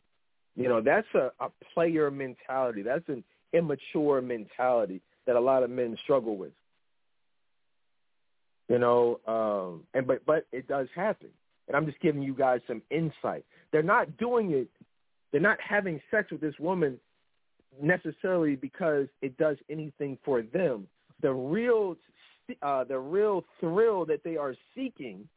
You 0.54 0.68
know, 0.68 0.80
that's 0.80 1.08
a, 1.14 1.32
a 1.40 1.50
player 1.74 2.10
mentality. 2.10 2.82
That's 2.82 3.06
an 3.08 3.22
immature 3.52 4.22
mentality 4.22 5.02
that 5.26 5.36
a 5.36 5.40
lot 5.40 5.62
of 5.62 5.70
men 5.70 5.98
struggle 6.04 6.36
with. 6.36 6.52
You 8.68 8.78
know, 8.78 9.20
um, 9.26 9.82
and 9.94 10.06
but 10.06 10.24
but 10.26 10.46
it 10.52 10.66
does 10.66 10.88
happen. 10.94 11.28
And 11.68 11.76
I'm 11.76 11.86
just 11.86 12.00
giving 12.00 12.22
you 12.22 12.34
guys 12.34 12.60
some 12.66 12.82
insight. 12.90 13.44
They're 13.72 13.82
not 13.82 14.16
doing 14.18 14.52
it. 14.52 14.68
They're 15.32 15.40
not 15.40 15.58
having 15.60 16.00
sex 16.10 16.30
with 16.30 16.40
this 16.40 16.54
woman 16.58 16.98
necessarily 17.80 18.56
because 18.56 19.06
it 19.22 19.36
does 19.36 19.56
anything 19.68 20.18
for 20.24 20.42
them. 20.42 20.86
The 21.22 21.32
real, 21.32 21.96
uh, 22.62 22.84
the 22.84 22.98
real 22.98 23.44
thrill 23.60 24.04
that 24.06 24.22
they 24.24 24.36
are 24.36 24.54
seeking 24.74 25.28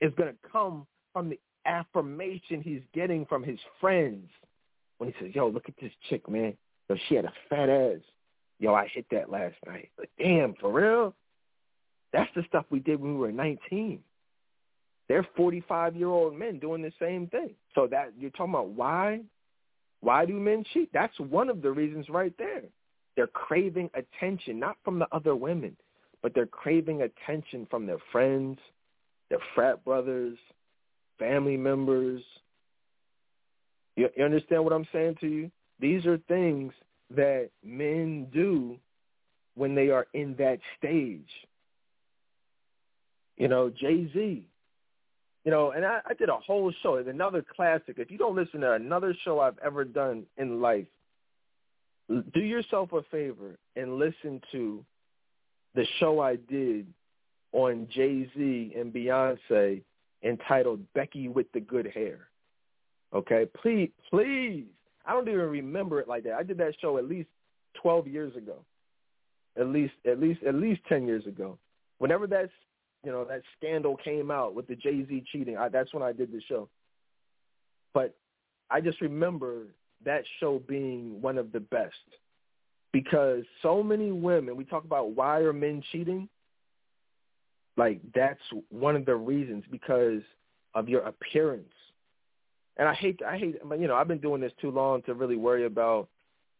is 0.00 0.12
going 0.16 0.30
to 0.30 0.50
come 0.50 0.86
from 1.12 1.30
the 1.30 1.38
affirmation 1.64 2.62
he's 2.62 2.82
getting 2.94 3.26
from 3.26 3.42
his 3.42 3.58
friends 3.80 4.28
when 4.98 5.12
he 5.12 5.24
says, 5.24 5.34
"Yo, 5.34 5.48
look 5.48 5.68
at 5.68 5.76
this 5.80 5.92
chick, 6.08 6.28
man. 6.28 6.56
Yo, 6.88 6.96
she 7.08 7.14
had 7.16 7.24
a 7.24 7.32
fat 7.48 7.68
ass. 7.68 8.00
Yo, 8.58 8.74
I 8.74 8.86
hit 8.88 9.06
that 9.10 9.30
last 9.30 9.56
night. 9.66 9.90
But 9.96 10.08
damn, 10.18 10.54
for 10.54 10.72
real? 10.72 11.14
That's 12.12 12.30
the 12.34 12.42
stuff 12.48 12.64
we 12.70 12.80
did 12.80 13.00
when 13.00 13.14
we 13.14 13.18
were 13.18 13.32
19. 13.32 14.00
They're 15.08 15.26
45-year-old 15.38 16.36
men 16.36 16.58
doing 16.58 16.82
the 16.82 16.92
same 17.00 17.28
thing. 17.28 17.50
So 17.74 17.86
that 17.88 18.12
you're 18.18 18.30
talking 18.30 18.54
about 18.54 18.70
why? 18.70 19.20
Why 20.00 20.24
do 20.26 20.34
men 20.34 20.64
cheat? 20.72 20.90
That's 20.92 21.18
one 21.18 21.48
of 21.48 21.62
the 21.62 21.70
reasons 21.70 22.08
right 22.08 22.32
there. 22.38 22.62
They're 23.16 23.26
craving 23.26 23.90
attention, 23.94 24.58
not 24.58 24.76
from 24.84 24.98
the 24.98 25.06
other 25.12 25.34
women, 25.34 25.76
but 26.22 26.34
they're 26.34 26.46
craving 26.46 27.02
attention 27.02 27.66
from 27.70 27.86
their 27.86 27.98
friends, 28.12 28.58
their 29.30 29.38
frat 29.54 29.84
brothers, 29.84 30.36
family 31.18 31.56
members. 31.56 32.22
You, 33.96 34.08
you 34.16 34.24
understand 34.24 34.64
what 34.64 34.72
I'm 34.72 34.86
saying 34.92 35.16
to 35.20 35.28
you? 35.28 35.50
These 35.80 36.04
are 36.06 36.18
things 36.28 36.72
that 37.14 37.50
men 37.64 38.26
do 38.32 38.76
when 39.54 39.74
they 39.74 39.88
are 39.88 40.06
in 40.12 40.34
that 40.38 40.58
stage. 40.78 41.28
You 43.36 43.48
know, 43.48 43.70
Jay-Z, 43.70 44.46
you 45.44 45.50
know, 45.52 45.70
and 45.70 45.84
I, 45.84 46.00
I 46.04 46.14
did 46.14 46.28
a 46.28 46.36
whole 46.36 46.72
show. 46.82 46.96
It's 46.96 47.08
another 47.08 47.44
classic. 47.54 47.96
If 47.98 48.10
you 48.10 48.18
don't 48.18 48.34
listen 48.34 48.60
to 48.62 48.72
another 48.72 49.14
show 49.24 49.40
I've 49.40 49.58
ever 49.64 49.84
done 49.84 50.24
in 50.36 50.60
life, 50.60 50.86
do 52.08 52.40
yourself 52.40 52.92
a 52.92 53.02
favor 53.10 53.56
and 53.76 53.98
listen 53.98 54.40
to 54.52 54.84
the 55.74 55.86
show 56.00 56.20
I 56.20 56.36
did 56.36 56.86
on 57.52 57.86
Jay-Z 57.94 58.74
and 58.76 58.92
Beyonce 58.92 59.82
entitled 60.24 60.80
Becky 60.94 61.28
with 61.28 61.50
the 61.52 61.60
Good 61.60 61.86
Hair. 61.94 62.28
Okay? 63.14 63.46
Please, 63.62 63.90
please. 64.10 64.64
I 65.06 65.12
don't 65.12 65.28
even 65.28 65.40
remember 65.40 66.00
it 66.00 66.08
like 66.08 66.24
that. 66.24 66.34
I 66.34 66.42
did 66.42 66.58
that 66.58 66.74
show 66.80 66.98
at 66.98 67.04
least 67.04 67.28
12 67.82 68.08
years 68.08 68.34
ago. 68.34 68.56
At 69.58 69.68
least 69.68 69.94
at 70.04 70.20
least 70.20 70.42
at 70.42 70.54
least 70.54 70.82
10 70.88 71.06
years 71.06 71.26
ago. 71.26 71.56
Whenever 71.98 72.26
that's 72.26 72.52
you 73.06 73.12
know 73.12 73.24
that 73.24 73.42
scandal 73.56 73.96
came 73.96 74.32
out 74.32 74.56
with 74.56 74.66
the 74.66 74.74
Jay 74.74 75.06
Z 75.08 75.22
cheating. 75.30 75.56
I, 75.56 75.68
that's 75.68 75.94
when 75.94 76.02
I 76.02 76.12
did 76.12 76.32
the 76.32 76.42
show. 76.48 76.68
But 77.94 78.16
I 78.68 78.80
just 78.80 79.00
remember 79.00 79.68
that 80.04 80.24
show 80.40 80.60
being 80.66 81.22
one 81.22 81.38
of 81.38 81.52
the 81.52 81.60
best 81.60 81.94
because 82.92 83.44
so 83.62 83.80
many 83.80 84.10
women. 84.10 84.56
We 84.56 84.64
talk 84.64 84.84
about 84.84 85.12
why 85.12 85.38
are 85.38 85.52
men 85.52 85.84
cheating. 85.92 86.28
Like 87.76 88.00
that's 88.12 88.40
one 88.70 88.96
of 88.96 89.06
the 89.06 89.14
reasons 89.14 89.62
because 89.70 90.22
of 90.74 90.88
your 90.88 91.02
appearance. 91.02 91.72
And 92.76 92.88
I 92.88 92.94
hate, 92.94 93.20
I 93.26 93.38
hate, 93.38 93.56
you 93.78 93.86
know, 93.86 93.94
I've 93.94 94.08
been 94.08 94.18
doing 94.18 94.40
this 94.40 94.52
too 94.60 94.70
long 94.70 95.02
to 95.02 95.14
really 95.14 95.36
worry 95.36 95.64
about 95.64 96.08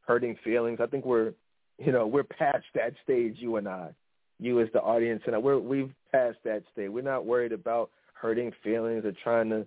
hurting 0.07 0.37
feelings. 0.45 0.79
I 0.81 0.87
think 0.87 1.05
we're, 1.05 1.33
you 1.79 1.91
know, 1.91 2.07
we're 2.07 2.23
past 2.23 2.65
that 2.75 2.95
stage, 3.03 3.37
you 3.39 3.57
and 3.57 3.69
I 3.69 3.91
you 4.39 4.61
as 4.61 4.69
the 4.73 4.81
audience, 4.81 5.23
and 5.27 5.43
we're 5.43 5.59
we've 5.59 5.93
passed 6.13 6.39
that 6.45 6.63
stage. 6.73 6.91
We're 6.91 7.03
not 7.03 7.27
worried 7.27 7.53
about 7.53 7.91
hurting 8.15 8.53
feelings 8.63 9.05
or 9.05 9.13
trying 9.23 9.51
to 9.51 9.67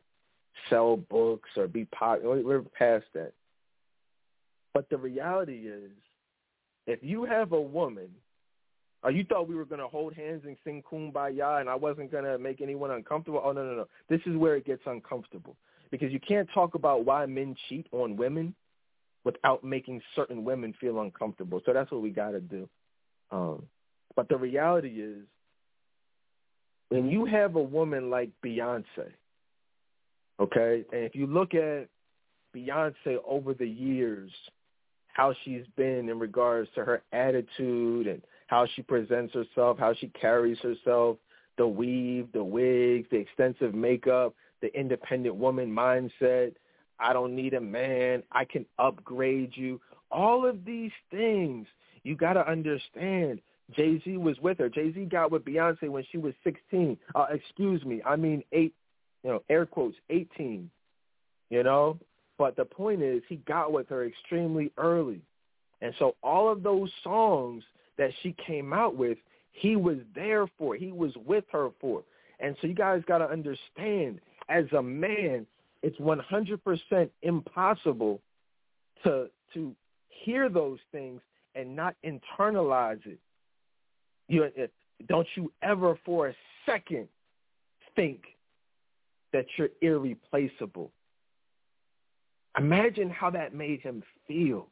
sell 0.69 0.97
books 0.97 1.49
or 1.55 1.67
be 1.67 1.85
popular. 1.85 2.41
We're 2.41 2.61
past 2.61 3.05
that. 3.13 3.33
But 4.73 4.89
the 4.89 4.97
reality 4.97 5.67
is, 5.67 5.91
if 6.87 6.99
you 7.01 7.25
have 7.25 7.51
a 7.51 7.61
woman, 7.61 8.09
or 9.03 9.11
you 9.11 9.23
thought 9.23 9.47
we 9.47 9.55
were 9.55 9.65
going 9.65 9.81
to 9.81 9.87
hold 9.87 10.13
hands 10.13 10.43
and 10.45 10.57
sing 10.63 10.83
Kumbaya, 10.91 11.61
and 11.61 11.69
I 11.69 11.75
wasn't 11.75 12.11
going 12.11 12.25
to 12.25 12.37
make 12.37 12.61
anyone 12.61 12.91
uncomfortable. 12.91 13.41
Oh 13.43 13.51
no, 13.51 13.63
no, 13.63 13.75
no! 13.75 13.87
This 14.09 14.21
is 14.25 14.35
where 14.35 14.55
it 14.55 14.65
gets 14.65 14.81
uncomfortable 14.85 15.55
because 15.91 16.11
you 16.11 16.19
can't 16.19 16.47
talk 16.53 16.75
about 16.75 17.05
why 17.05 17.25
men 17.25 17.55
cheat 17.67 17.87
on 17.91 18.15
women 18.15 18.53
without 19.23 19.63
making 19.63 20.01
certain 20.15 20.43
women 20.43 20.73
feel 20.79 21.01
uncomfortable. 21.01 21.61
So 21.65 21.73
that's 21.73 21.91
what 21.91 22.01
we 22.01 22.09
got 22.09 22.31
to 22.31 22.39
do. 22.39 22.69
Um, 23.31 23.63
but 24.15 24.29
the 24.29 24.37
reality 24.37 25.01
is, 25.01 25.23
when 26.89 27.09
you 27.09 27.25
have 27.25 27.55
a 27.55 27.61
woman 27.61 28.09
like 28.09 28.29
Beyonce, 28.43 29.11
okay, 30.39 30.83
and 30.91 31.03
if 31.03 31.15
you 31.15 31.27
look 31.27 31.53
at 31.53 31.87
Beyonce 32.55 33.17
over 33.27 33.53
the 33.53 33.67
years, 33.67 34.31
how 35.07 35.33
she's 35.43 35.65
been 35.75 36.09
in 36.09 36.17
regards 36.17 36.69
to 36.75 36.83
her 36.83 37.03
attitude 37.11 38.07
and 38.07 38.21
how 38.47 38.65
she 38.75 38.81
presents 38.81 39.33
herself, 39.33 39.77
how 39.77 39.93
she 39.93 40.07
carries 40.19 40.57
herself, 40.59 41.17
the 41.57 41.67
weave, 41.67 42.31
the 42.33 42.43
wigs, 42.43 43.07
the 43.11 43.17
extensive 43.17 43.75
makeup, 43.75 44.33
the 44.61 44.73
independent 44.79 45.35
woman 45.35 45.69
mindset. 45.69 46.53
I 46.99 47.13
don't 47.13 47.35
need 47.35 47.53
a 47.53 47.61
man. 47.61 48.23
I 48.31 48.45
can 48.45 48.65
upgrade 48.77 49.51
you. 49.55 49.79
All 50.09 50.47
of 50.47 50.65
these 50.65 50.91
things 51.11 51.67
you 52.03 52.15
got 52.15 52.33
to 52.33 52.49
understand. 52.49 53.41
Jay 53.75 54.01
Z 54.03 54.17
was 54.17 54.37
with 54.39 54.57
her. 54.57 54.69
Jay 54.69 54.91
Z 54.93 55.05
got 55.05 55.31
with 55.31 55.45
Beyonce 55.45 55.89
when 55.89 56.03
she 56.11 56.17
was 56.17 56.33
sixteen. 56.43 56.97
Uh, 57.15 57.27
excuse 57.31 57.83
me, 57.85 58.01
I 58.05 58.15
mean 58.15 58.43
eight. 58.51 58.73
You 59.23 59.31
know, 59.31 59.43
air 59.49 59.65
quotes, 59.65 59.97
eighteen. 60.09 60.69
You 61.49 61.63
know, 61.63 61.97
but 62.37 62.55
the 62.55 62.65
point 62.65 63.01
is, 63.01 63.21
he 63.27 63.37
got 63.37 63.71
with 63.71 63.89
her 63.89 64.05
extremely 64.05 64.71
early, 64.77 65.21
and 65.81 65.93
so 65.99 66.15
all 66.23 66.51
of 66.51 66.63
those 66.63 66.89
songs 67.03 67.63
that 67.97 68.11
she 68.21 68.35
came 68.45 68.71
out 68.73 68.95
with, 68.95 69.17
he 69.51 69.75
was 69.75 69.97
there 70.15 70.47
for. 70.57 70.75
He 70.75 70.91
was 70.91 71.11
with 71.25 71.43
her 71.51 71.69
for. 71.81 72.03
And 72.39 72.55
so 72.61 72.67
you 72.67 72.73
guys 72.73 73.01
got 73.07 73.17
to 73.17 73.29
understand, 73.29 74.21
as 74.47 74.65
a 74.71 74.81
man, 74.81 75.45
it's 75.83 75.97
100% 75.97 77.09
impossible 77.21 78.21
to 79.03 79.29
to 79.53 79.75
hear 80.09 80.47
those 80.49 80.79
things 80.91 81.21
and 81.55 81.75
not 81.75 81.95
internalize 82.05 83.03
it 83.05 83.17
you 84.29 84.43
uh, 84.45 84.67
don't 85.07 85.27
you 85.35 85.51
ever 85.61 85.99
for 86.05 86.29
a 86.29 86.35
second 86.65 87.07
think 87.95 88.21
that 89.33 89.45
you're 89.57 89.69
irreplaceable. 89.81 90.91
Imagine 92.57 93.09
how 93.09 93.29
that 93.29 93.53
made 93.53 93.81
him 93.81 94.03
feel. 94.27 94.67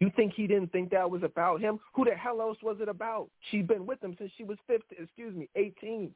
You 0.00 0.10
think 0.16 0.32
he 0.34 0.46
didn't 0.46 0.72
think 0.72 0.90
that 0.90 1.10
was 1.10 1.22
about 1.22 1.60
him? 1.60 1.78
Who 1.94 2.04
the 2.04 2.14
hell 2.14 2.40
else 2.40 2.58
was 2.62 2.78
it 2.80 2.88
about? 2.88 3.28
She's 3.50 3.64
been 3.64 3.86
with 3.86 4.02
him 4.02 4.16
since 4.18 4.32
she 4.36 4.44
was 4.44 4.58
15, 4.66 4.98
excuse 5.00 5.34
me, 5.34 5.48
18, 5.54 6.10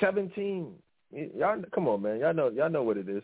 17. 0.00 0.72
Y'all, 1.36 1.62
come 1.74 1.88
on, 1.88 2.02
man. 2.02 2.20
Y'all 2.20 2.34
know, 2.34 2.48
y'all 2.50 2.70
know 2.70 2.82
what 2.82 2.96
it 2.96 3.08
is. 3.08 3.22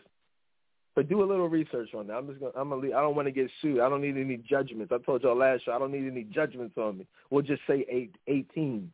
But 0.95 1.07
do 1.07 1.23
a 1.23 1.25
little 1.25 1.47
research 1.47 1.93
on 1.93 2.07
that. 2.07 2.15
I'm 2.15 2.27
just 2.27 2.39
gonna. 2.39 2.51
I'm 2.55 2.69
gonna. 2.69 2.81
Leave. 2.81 2.93
I 2.93 3.01
don't 3.01 3.15
want 3.15 3.27
to 3.27 3.31
get 3.31 3.49
sued. 3.61 3.79
I 3.79 3.87
don't 3.87 4.01
need 4.01 4.17
any 4.17 4.37
judgments. 4.37 4.91
I 4.93 4.97
told 5.05 5.23
y'all 5.23 5.37
last 5.37 5.65
show. 5.65 5.71
I 5.71 5.79
don't 5.79 5.91
need 5.91 6.05
any 6.05 6.23
judgments 6.23 6.75
on 6.77 6.99
me. 6.99 7.07
We'll 7.29 7.43
just 7.43 7.61
say 7.65 7.85
eight, 7.89 8.13
18. 8.27 8.91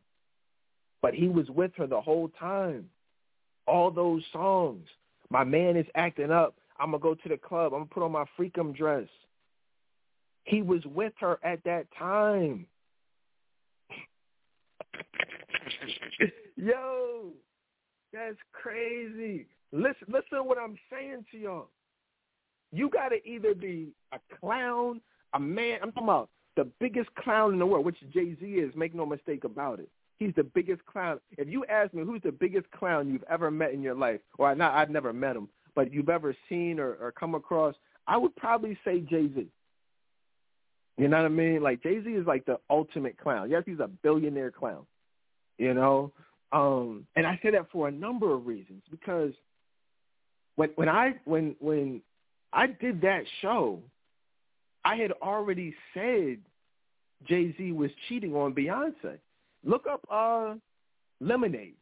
But 1.02 1.14
he 1.14 1.28
was 1.28 1.48
with 1.50 1.72
her 1.76 1.86
the 1.86 2.00
whole 2.00 2.30
time. 2.38 2.88
All 3.66 3.90
those 3.90 4.22
songs. 4.32 4.86
My 5.30 5.44
man 5.44 5.76
is 5.76 5.86
acting 5.94 6.30
up. 6.30 6.54
I'm 6.78 6.92
gonna 6.92 7.02
go 7.02 7.14
to 7.14 7.28
the 7.28 7.36
club. 7.36 7.72
I'm 7.72 7.80
gonna 7.80 7.86
put 7.86 8.02
on 8.04 8.12
my 8.12 8.24
freakum 8.38 8.76
dress. 8.76 9.08
He 10.44 10.62
was 10.62 10.84
with 10.86 11.12
her 11.18 11.38
at 11.42 11.62
that 11.64 11.86
time. 11.98 12.66
Yo, 16.56 17.32
that's 18.12 18.38
crazy. 18.52 19.46
Listen, 19.72 20.06
listen 20.08 20.38
to 20.38 20.42
what 20.42 20.58
I'm 20.58 20.78
saying 20.90 21.26
to 21.32 21.38
y'all. 21.38 21.68
You 22.72 22.90
got 22.90 23.08
to 23.10 23.26
either 23.28 23.54
be 23.54 23.88
a 24.12 24.18
clown, 24.40 25.00
a 25.34 25.40
man. 25.40 25.78
I'm 25.82 25.92
talking 25.92 26.08
about 26.08 26.28
the 26.56 26.68
biggest 26.80 27.14
clown 27.14 27.52
in 27.52 27.58
the 27.58 27.66
world, 27.66 27.84
which 27.84 27.98
Jay 28.12 28.36
Z 28.38 28.46
is. 28.46 28.74
Make 28.74 28.94
no 28.94 29.06
mistake 29.06 29.44
about 29.44 29.80
it. 29.80 29.88
he's 30.18 30.34
the 30.36 30.44
biggest 30.44 30.84
clown. 30.86 31.20
If 31.36 31.48
you 31.48 31.64
ask 31.66 31.94
me 31.94 32.02
who's 32.04 32.22
the 32.22 32.32
biggest 32.32 32.70
clown 32.72 33.08
you've 33.08 33.24
ever 33.30 33.50
met 33.50 33.72
in 33.72 33.82
your 33.82 33.94
life, 33.94 34.20
or 34.38 34.54
not, 34.54 34.74
I've 34.74 34.90
never 34.90 35.12
met 35.12 35.36
him, 35.36 35.48
but 35.74 35.92
you've 35.92 36.08
ever 36.08 36.36
seen 36.48 36.78
or, 36.80 36.94
or 37.00 37.12
come 37.12 37.34
across, 37.34 37.74
I 38.06 38.16
would 38.16 38.34
probably 38.36 38.78
say 38.84 39.00
Jay 39.00 39.28
Z. 39.34 39.46
You 40.96 41.06
know 41.08 41.18
what 41.18 41.26
I 41.26 41.28
mean? 41.28 41.62
Like 41.62 41.82
Jay 41.82 42.02
Z 42.02 42.10
is 42.10 42.26
like 42.26 42.44
the 42.44 42.58
ultimate 42.68 43.16
clown. 43.18 43.50
Yes, 43.50 43.62
he's 43.64 43.78
a 43.78 43.88
billionaire 44.02 44.50
clown. 44.50 44.84
You 45.56 45.74
know, 45.74 46.12
um, 46.52 47.06
and 47.16 47.26
I 47.26 47.38
say 47.42 47.50
that 47.50 47.70
for 47.70 47.88
a 47.88 47.92
number 47.92 48.32
of 48.32 48.46
reasons 48.46 48.82
because 48.90 49.32
when 50.56 50.70
when 50.76 50.88
I 50.88 51.14
when 51.24 51.54
when 51.60 52.00
I 52.52 52.66
did 52.66 53.02
that 53.02 53.24
show, 53.42 53.80
I 54.84 54.96
had 54.96 55.12
already 55.22 55.74
said 55.92 56.38
Jay 57.26 57.54
Z 57.56 57.72
was 57.72 57.90
cheating 58.08 58.34
on 58.34 58.54
Beyonce. 58.54 59.18
Look 59.64 59.86
up 59.86 60.06
uh, 60.10 60.54
Lemonade. 61.20 61.74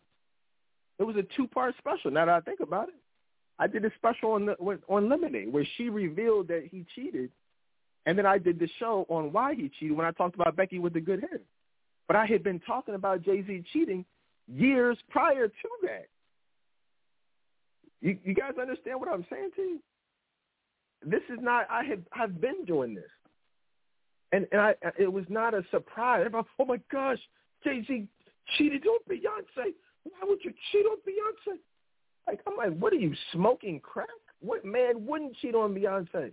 It 0.99 1.05
was 1.05 1.17
a 1.17 1.25
two 1.37 1.47
part 1.47 1.75
special. 1.79 2.11
Now 2.11 2.27
that 2.27 2.35
I 2.35 2.41
think 2.41 2.61
about 2.61 2.89
it, 2.89 2.95
I 3.59 3.67
did 3.67 3.85
a 3.85 3.91
special 3.97 4.33
on 4.33 4.47
the, 4.47 4.57
on 4.89 5.09
Lemonade 5.09 5.53
where 5.53 5.67
she 5.77 5.89
revealed 5.89 6.49
that 6.49 6.69
he 6.71 6.85
cheated, 6.95 7.31
and 8.07 8.19
then 8.19 8.27
I 8.27 8.39
did 8.39 8.59
the 8.59 8.69
show 8.79 9.07
on 9.09 9.33
why 9.33 9.55
he 9.55 9.71
cheated 9.79 9.97
when 9.97 10.07
I 10.07 10.11
talked 10.11 10.35
about 10.35 10.57
Becky 10.57 10.79
with 10.79 10.95
the 10.95 11.01
good 11.01 11.21
hair. 11.21 11.41
But 12.09 12.17
I 12.17 12.27
had 12.27 12.43
been 12.43 12.61
talking 12.61 12.95
about 12.95 13.23
Jay 13.23 13.45
Z 13.47 13.65
cheating 13.73 14.05
years 14.49 14.97
prior 15.11 15.49
to 15.49 15.69
that. 15.83 16.07
You, 18.01 18.19
you 18.25 18.35
guys 18.35 18.53
understand 18.61 19.01
what 19.01 19.09
I'm 19.09 19.27
saying 19.31 19.51
to 19.57 19.63
you? 19.63 19.81
This 21.05 21.23
is 21.29 21.39
not. 21.41 21.67
I 21.71 21.85
have 21.85 22.01
I've 22.13 22.41
been 22.41 22.65
doing 22.65 22.95
this, 22.95 23.05
and 24.33 24.47
and 24.53 24.61
I 24.61 24.75
it 24.99 25.13
was 25.13 25.25
not 25.29 25.55
a 25.55 25.63
surprise. 25.71 26.23
Everybody, 26.27 26.49
oh 26.59 26.65
my 26.65 26.81
gosh, 26.91 27.19
Jay 27.65 27.85
Z 27.87 28.09
cheated 28.57 28.87
on 28.87 28.99
Beyonce. 29.11 29.73
Why 30.05 30.19
would 30.23 30.39
you 30.45 30.53
cheat 30.73 30.87
on 30.87 30.99
Beyonce? 30.99 31.59
Like 32.27 32.41
I'm 32.47 32.57
like, 32.57 32.79
what 32.79 32.93
are 32.93 32.97
you 32.97 33.15
smoking 33.33 33.81
crack? 33.81 34.09
What 34.41 34.65
man 34.65 35.07
wouldn't 35.07 35.37
cheat 35.37 35.55
on 35.55 35.75
Beyonce? 35.75 36.33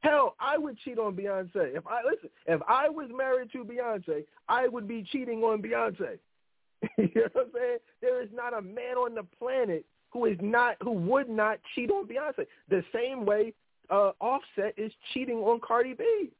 Hell, 0.00 0.36
I 0.38 0.56
would 0.56 0.78
cheat 0.78 0.98
on 0.98 1.16
Beyonce. 1.16 1.76
If 1.76 1.86
I 1.86 2.00
listen, 2.04 2.30
if 2.46 2.60
I 2.68 2.88
was 2.88 3.08
married 3.14 3.50
to 3.52 3.64
Beyonce, 3.64 4.24
I 4.48 4.68
would 4.68 4.86
be 4.86 5.04
cheating 5.10 5.42
on 5.42 5.60
Beyonce. 5.60 6.18
you 6.98 7.10
know 7.16 7.22
what 7.32 7.46
I'm 7.46 7.52
saying? 7.54 7.78
There 8.00 8.22
is 8.22 8.28
not 8.32 8.56
a 8.56 8.62
man 8.62 8.96
on 8.96 9.14
the 9.14 9.24
planet 9.38 9.84
who 10.10 10.26
is 10.26 10.38
not 10.40 10.76
who 10.82 10.92
would 10.92 11.28
not 11.28 11.58
cheat 11.74 11.90
on 11.90 12.06
Beyonce. 12.06 12.46
The 12.68 12.84
same 12.94 13.26
way 13.26 13.54
uh, 13.90 14.12
Offset 14.20 14.74
is 14.76 14.92
cheating 15.12 15.38
on 15.38 15.60
Cardi 15.60 15.94
B. 15.94 16.30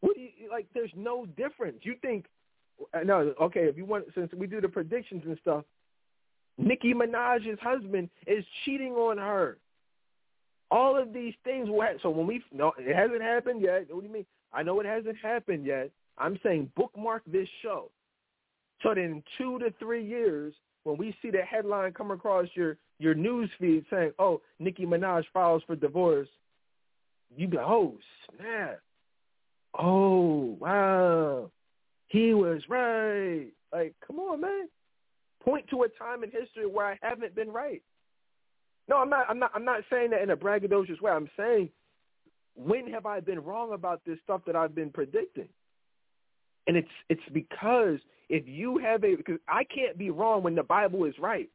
What 0.00 0.14
do 0.14 0.20
you 0.20 0.50
like? 0.50 0.66
There's 0.74 0.90
no 0.94 1.26
difference. 1.26 1.78
You 1.82 1.94
think? 2.02 2.26
No, 3.04 3.34
okay. 3.40 3.60
If 3.60 3.76
you 3.76 3.84
want, 3.84 4.04
since 4.14 4.30
we 4.34 4.46
do 4.46 4.60
the 4.60 4.68
predictions 4.68 5.22
and 5.24 5.38
stuff, 5.40 5.64
Nicki 6.58 6.94
Minaj's 6.94 7.58
husband 7.60 8.10
is 8.26 8.44
cheating 8.64 8.92
on 8.92 9.18
her. 9.18 9.58
All 10.70 11.00
of 11.00 11.12
these 11.12 11.34
things 11.44 11.68
will 11.68 11.80
happen. 11.80 11.98
So 12.02 12.10
when 12.10 12.26
we 12.26 12.42
no, 12.52 12.72
it 12.78 12.94
hasn't 12.94 13.22
happened 13.22 13.62
yet. 13.62 13.86
What 13.88 14.02
do 14.02 14.06
you 14.06 14.12
mean? 14.12 14.26
I 14.52 14.62
know 14.62 14.78
it 14.80 14.86
hasn't 14.86 15.16
happened 15.22 15.64
yet. 15.64 15.90
I'm 16.18 16.38
saying 16.42 16.70
bookmark 16.76 17.22
this 17.26 17.48
show, 17.62 17.90
so 18.82 18.90
that 18.90 18.98
in 18.98 19.22
two 19.38 19.58
to 19.60 19.72
three 19.78 20.04
years, 20.04 20.54
when 20.84 20.96
we 20.96 21.14
see 21.22 21.30
the 21.30 21.42
headline 21.42 21.92
come 21.92 22.10
across 22.10 22.46
your 22.54 22.78
your 22.98 23.14
news 23.14 23.50
feed 23.58 23.84
saying, 23.90 24.12
"Oh, 24.18 24.40
Nicki 24.58 24.86
Minaj 24.86 25.24
files 25.32 25.62
for 25.66 25.76
divorce," 25.76 26.28
you 27.36 27.46
go, 27.46 27.58
"Oh 27.58 27.98
snap! 28.30 28.80
Oh 29.78 30.56
wow, 30.60 31.50
he 32.08 32.34
was 32.34 32.62
right." 32.68 33.48
Like, 33.72 33.94
come 34.06 34.18
on, 34.18 34.40
man. 34.40 34.68
Point 35.44 35.68
to 35.68 35.82
a 35.82 35.88
time 35.88 36.24
in 36.24 36.30
history 36.30 36.66
where 36.66 36.86
I 36.86 36.98
haven't 37.02 37.34
been 37.34 37.50
right. 37.50 37.82
No, 38.88 38.98
I'm 38.98 39.10
not. 39.10 39.26
I'm 39.28 39.38
not. 39.38 39.50
I'm 39.54 39.64
not 39.64 39.82
saying 39.90 40.10
that 40.10 40.22
in 40.22 40.30
a 40.30 40.36
braggadocious 40.36 41.00
way. 41.00 41.12
I'm 41.12 41.28
saying, 41.36 41.70
when 42.54 42.90
have 42.92 43.06
I 43.06 43.20
been 43.20 43.40
wrong 43.40 43.72
about 43.72 44.00
this 44.06 44.18
stuff 44.24 44.42
that 44.46 44.56
I've 44.56 44.74
been 44.74 44.90
predicting? 44.90 45.48
And 46.66 46.76
it's 46.76 46.88
it's 47.08 47.22
because 47.32 47.98
if 48.28 48.46
you 48.46 48.78
have 48.78 49.04
a 49.04 49.14
because 49.16 49.38
I 49.48 49.64
can't 49.64 49.98
be 49.98 50.10
wrong 50.10 50.42
when 50.42 50.54
the 50.54 50.62
Bible 50.62 51.04
is 51.04 51.14
right. 51.18 51.48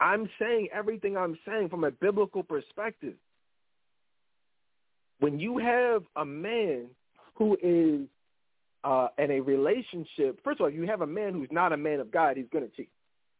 I'm 0.00 0.28
saying 0.38 0.68
everything 0.72 1.16
I'm 1.16 1.38
saying 1.46 1.68
from 1.68 1.84
a 1.84 1.90
biblical 1.90 2.42
perspective. 2.42 3.14
When 5.18 5.38
you 5.38 5.58
have 5.58 6.02
a 6.16 6.24
man 6.24 6.86
who 7.34 7.56
is 7.62 8.08
uh, 8.82 9.08
in 9.18 9.30
a 9.30 9.40
relationship, 9.40 10.40
first 10.42 10.60
of 10.60 10.64
all, 10.64 10.70
you 10.70 10.86
have 10.86 11.02
a 11.02 11.06
man 11.06 11.34
who's 11.34 11.50
not 11.50 11.72
a 11.74 11.76
man 11.76 12.00
of 12.00 12.10
God, 12.10 12.38
he's 12.38 12.46
going 12.50 12.64
to 12.64 12.74
cheat. 12.74 12.88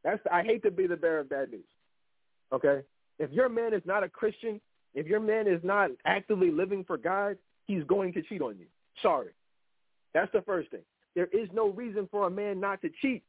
That's 0.04 0.20
I 0.30 0.42
hate 0.42 0.62
to 0.64 0.70
be 0.70 0.86
the 0.86 0.96
bearer 0.96 1.20
of 1.20 1.30
bad 1.30 1.50
news. 1.50 1.64
Okay, 2.52 2.80
if 3.18 3.30
your 3.30 3.48
man 3.48 3.72
is 3.72 3.82
not 3.86 4.02
a 4.02 4.08
Christian, 4.08 4.60
if 4.94 5.06
your 5.06 5.20
man 5.20 5.46
is 5.46 5.60
not 5.62 5.90
actively 6.04 6.50
living 6.50 6.84
for 6.84 6.98
God, 6.98 7.38
he's 7.66 7.84
going 7.84 8.12
to 8.14 8.22
cheat 8.22 8.42
on 8.42 8.58
you. 8.58 8.66
Sorry, 9.02 9.30
that's 10.12 10.32
the 10.32 10.42
first 10.42 10.70
thing. 10.70 10.82
There 11.14 11.28
is 11.32 11.48
no 11.52 11.70
reason 11.70 12.08
for 12.10 12.26
a 12.26 12.30
man 12.30 12.60
not 12.60 12.82
to 12.82 12.90
cheat 13.00 13.22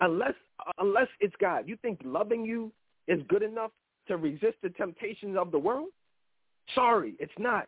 unless 0.00 0.34
unless 0.78 1.08
it's 1.20 1.34
God. 1.40 1.64
You 1.66 1.76
think 1.82 2.00
loving 2.04 2.44
you 2.44 2.72
is 3.08 3.20
good 3.28 3.42
enough 3.42 3.70
to 4.08 4.16
resist 4.16 4.56
the 4.62 4.70
temptations 4.70 5.36
of 5.38 5.50
the 5.50 5.58
world? 5.58 5.88
Sorry, 6.74 7.14
it's 7.18 7.32
not. 7.38 7.66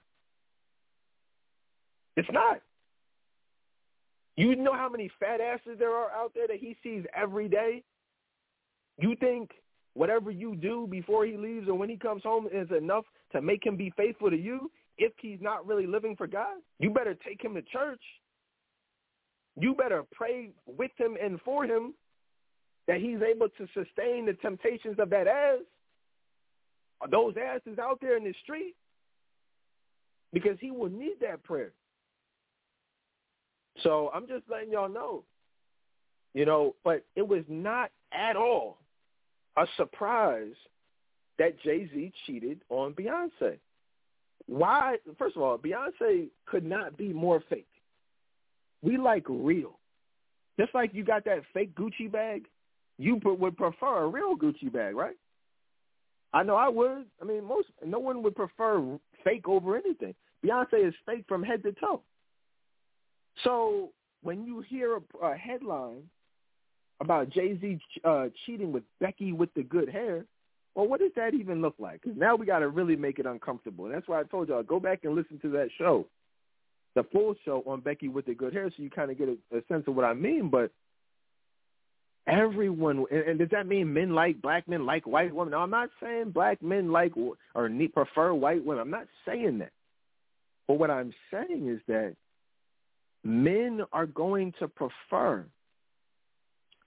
It's 2.16 2.28
not. 2.32 2.60
You 4.36 4.54
know 4.54 4.74
how 4.74 4.88
many 4.88 5.10
fat 5.18 5.40
asses 5.40 5.78
there 5.78 5.94
are 5.94 6.10
out 6.12 6.32
there 6.34 6.46
that 6.46 6.58
he 6.58 6.76
sees 6.82 7.04
every 7.14 7.48
day? 7.48 7.82
You 9.00 9.16
think 9.16 9.50
whatever 9.94 10.30
you 10.30 10.54
do 10.54 10.86
before 10.88 11.26
he 11.26 11.36
leaves 11.36 11.68
or 11.68 11.74
when 11.74 11.88
he 11.88 11.96
comes 11.96 12.22
home 12.22 12.48
is 12.52 12.68
enough 12.70 13.04
to 13.32 13.42
make 13.42 13.64
him 13.64 13.76
be 13.76 13.92
faithful 13.96 14.30
to 14.30 14.36
you 14.36 14.70
if 14.96 15.12
he's 15.20 15.40
not 15.40 15.66
really 15.66 15.86
living 15.86 16.16
for 16.16 16.26
God? 16.26 16.56
You 16.78 16.90
better 16.90 17.14
take 17.14 17.42
him 17.42 17.54
to 17.54 17.62
church. 17.62 18.02
You 19.60 19.74
better 19.74 20.04
pray 20.12 20.50
with 20.66 20.92
him 20.96 21.16
and 21.20 21.40
for 21.44 21.64
him 21.64 21.94
that 22.88 23.00
he's 23.00 23.20
able 23.22 23.48
to 23.50 23.66
sustain 23.74 24.26
the 24.26 24.32
temptations 24.42 24.98
of 24.98 25.10
that 25.10 25.28
ass, 25.28 25.60
those 27.10 27.34
asses 27.36 27.78
out 27.78 28.00
there 28.00 28.16
in 28.16 28.24
the 28.24 28.34
street, 28.42 28.74
because 30.32 30.56
he 30.60 30.72
will 30.72 30.88
need 30.88 31.14
that 31.20 31.44
prayer. 31.44 31.70
So 33.82 34.10
I'm 34.12 34.26
just 34.26 34.42
letting 34.50 34.72
y'all 34.72 34.88
know, 34.88 35.22
you 36.34 36.44
know, 36.44 36.74
but 36.82 37.04
it 37.14 37.26
was 37.26 37.44
not 37.46 37.92
at 38.12 38.34
all 38.34 38.78
a 39.56 39.66
surprise 39.76 40.54
that 41.38 41.60
Jay-Z 41.62 42.12
cheated 42.26 42.60
on 42.68 42.94
Beyonce. 42.94 43.58
Why? 44.46 44.96
First 45.18 45.36
of 45.36 45.42
all, 45.42 45.58
Beyonce 45.58 46.28
could 46.46 46.64
not 46.64 46.96
be 46.96 47.12
more 47.12 47.42
fake. 47.48 47.68
We 48.82 48.96
like 48.96 49.24
real. 49.28 49.78
Just 50.58 50.74
like 50.74 50.94
you 50.94 51.04
got 51.04 51.24
that 51.26 51.42
fake 51.54 51.74
Gucci 51.76 52.10
bag, 52.10 52.46
you 52.98 53.20
would 53.24 53.56
prefer 53.56 54.04
a 54.04 54.08
real 54.08 54.36
Gucci 54.36 54.72
bag, 54.72 54.94
right? 54.94 55.16
I 56.32 56.42
know 56.42 56.56
I 56.56 56.68
would. 56.68 57.06
I 57.22 57.24
mean, 57.24 57.44
most 57.44 57.68
no 57.84 57.98
one 57.98 58.22
would 58.22 58.36
prefer 58.36 58.98
fake 59.24 59.48
over 59.48 59.76
anything. 59.76 60.14
Beyonce 60.44 60.86
is 60.86 60.94
fake 61.06 61.24
from 61.26 61.42
head 61.42 61.62
to 61.62 61.72
toe. 61.72 62.02
So 63.44 63.90
when 64.22 64.44
you 64.44 64.60
hear 64.60 64.96
a, 64.96 65.26
a 65.26 65.36
headline 65.36 66.02
about 67.00 67.30
Jay 67.30 67.58
Z 67.60 67.78
uh, 68.04 68.26
cheating 68.44 68.72
with 68.72 68.82
Becky 69.00 69.32
with 69.32 69.52
the 69.54 69.62
good 69.62 69.88
hair, 69.88 70.24
well, 70.74 70.86
what 70.86 71.00
does 71.00 71.12
that 71.16 71.34
even 71.34 71.62
look 71.62 71.74
like? 71.78 72.02
Because 72.02 72.18
now 72.18 72.36
we 72.36 72.46
got 72.46 72.58
to 72.58 72.68
really 72.68 72.96
make 72.96 73.18
it 73.18 73.26
uncomfortable. 73.26 73.86
And 73.86 73.94
that's 73.94 74.08
why 74.08 74.20
I 74.20 74.24
told 74.24 74.48
y'all 74.48 74.62
go 74.62 74.80
back 74.80 75.04
and 75.04 75.14
listen 75.14 75.38
to 75.40 75.50
that 75.52 75.68
show 75.78 76.06
the 76.94 77.04
full 77.12 77.34
show 77.44 77.62
on 77.66 77.80
Becky 77.80 78.08
with 78.08 78.26
the 78.26 78.34
good 78.34 78.52
hair, 78.52 78.68
so 78.70 78.82
you 78.82 78.90
kind 78.90 79.10
of 79.10 79.18
get 79.18 79.28
a, 79.28 79.56
a 79.56 79.60
sense 79.68 79.84
of 79.86 79.94
what 79.94 80.04
I 80.04 80.14
mean. 80.14 80.48
But 80.50 80.72
everyone, 82.28 83.04
and, 83.10 83.20
and 83.20 83.38
does 83.38 83.48
that 83.50 83.66
mean 83.66 83.92
men 83.92 84.14
like 84.14 84.40
black 84.40 84.68
men 84.68 84.86
like 84.86 85.06
white 85.06 85.34
women? 85.34 85.52
No, 85.52 85.58
I'm 85.58 85.70
not 85.70 85.90
saying 86.00 86.30
black 86.30 86.62
men 86.62 86.92
like 86.92 87.12
or 87.16 87.70
prefer 87.92 88.34
white 88.34 88.64
women. 88.64 88.82
I'm 88.82 88.90
not 88.90 89.06
saying 89.26 89.58
that. 89.58 89.72
But 90.66 90.78
what 90.78 90.90
I'm 90.90 91.12
saying 91.32 91.68
is 91.68 91.80
that 91.88 92.14
men 93.24 93.80
are 93.92 94.06
going 94.06 94.52
to 94.58 94.68
prefer 94.68 95.44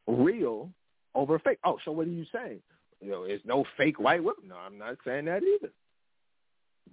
real 0.08 0.70
over 1.16 1.40
fake. 1.40 1.60
Oh, 1.64 1.80
so 1.84 1.92
what 1.92 2.08
are 2.08 2.12
you 2.12 2.26
saying? 2.32 2.62
You 3.02 3.12
know, 3.12 3.28
there's 3.28 3.42
no 3.44 3.66
fake 3.78 4.00
white 4.00 4.24
women. 4.24 4.50
No, 4.50 4.56
I'm 4.56 4.78
not 4.78 4.98
saying 5.06 5.26
that 5.26 5.42
either. 5.44 5.72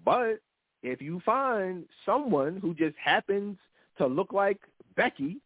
But 0.05 0.41
if 0.83 1.03
you 1.03 1.21
find 1.25 1.85
someone 2.07 2.57
who 2.57 2.75
just 2.75 2.97
happens 3.03 3.59
to 3.99 4.07
look 4.07 4.33
like 4.33 4.59
Becky 4.97 5.39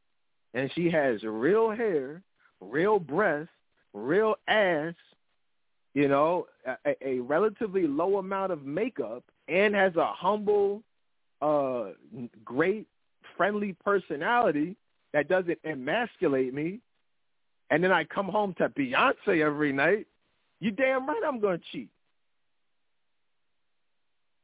and 0.54 0.70
she 0.74 0.90
has 0.90 1.22
real 1.24 1.70
hair, 1.70 2.22
real 2.70 2.98
breasts, 2.98 3.52
real 3.92 4.36
ass, 4.48 4.94
you 5.94 6.08
know, 6.08 6.46
a, 6.84 6.96
a 7.06 7.18
relatively 7.20 7.86
low 7.86 8.18
amount 8.18 8.52
of 8.52 8.64
makeup 8.64 9.24
and 9.48 9.74
has 9.74 9.94
a 9.96 10.06
humble, 10.06 10.82
uh, 11.40 11.90
great, 12.44 12.86
friendly 13.36 13.74
personality, 13.84 14.76
that 15.12 15.28
doesn't 15.28 15.58
emasculate 15.64 16.54
me, 16.54 16.80
and 17.70 17.82
then 17.82 17.92
I 17.92 18.04
come 18.04 18.28
home 18.28 18.54
to 18.58 18.68
Beyonce 18.68 19.40
every 19.44 19.72
night, 19.72 20.06
you 20.60 20.70
damn 20.70 21.06
right 21.06 21.22
I'm 21.26 21.40
going 21.40 21.58
to 21.58 21.64
cheat. 21.72 21.88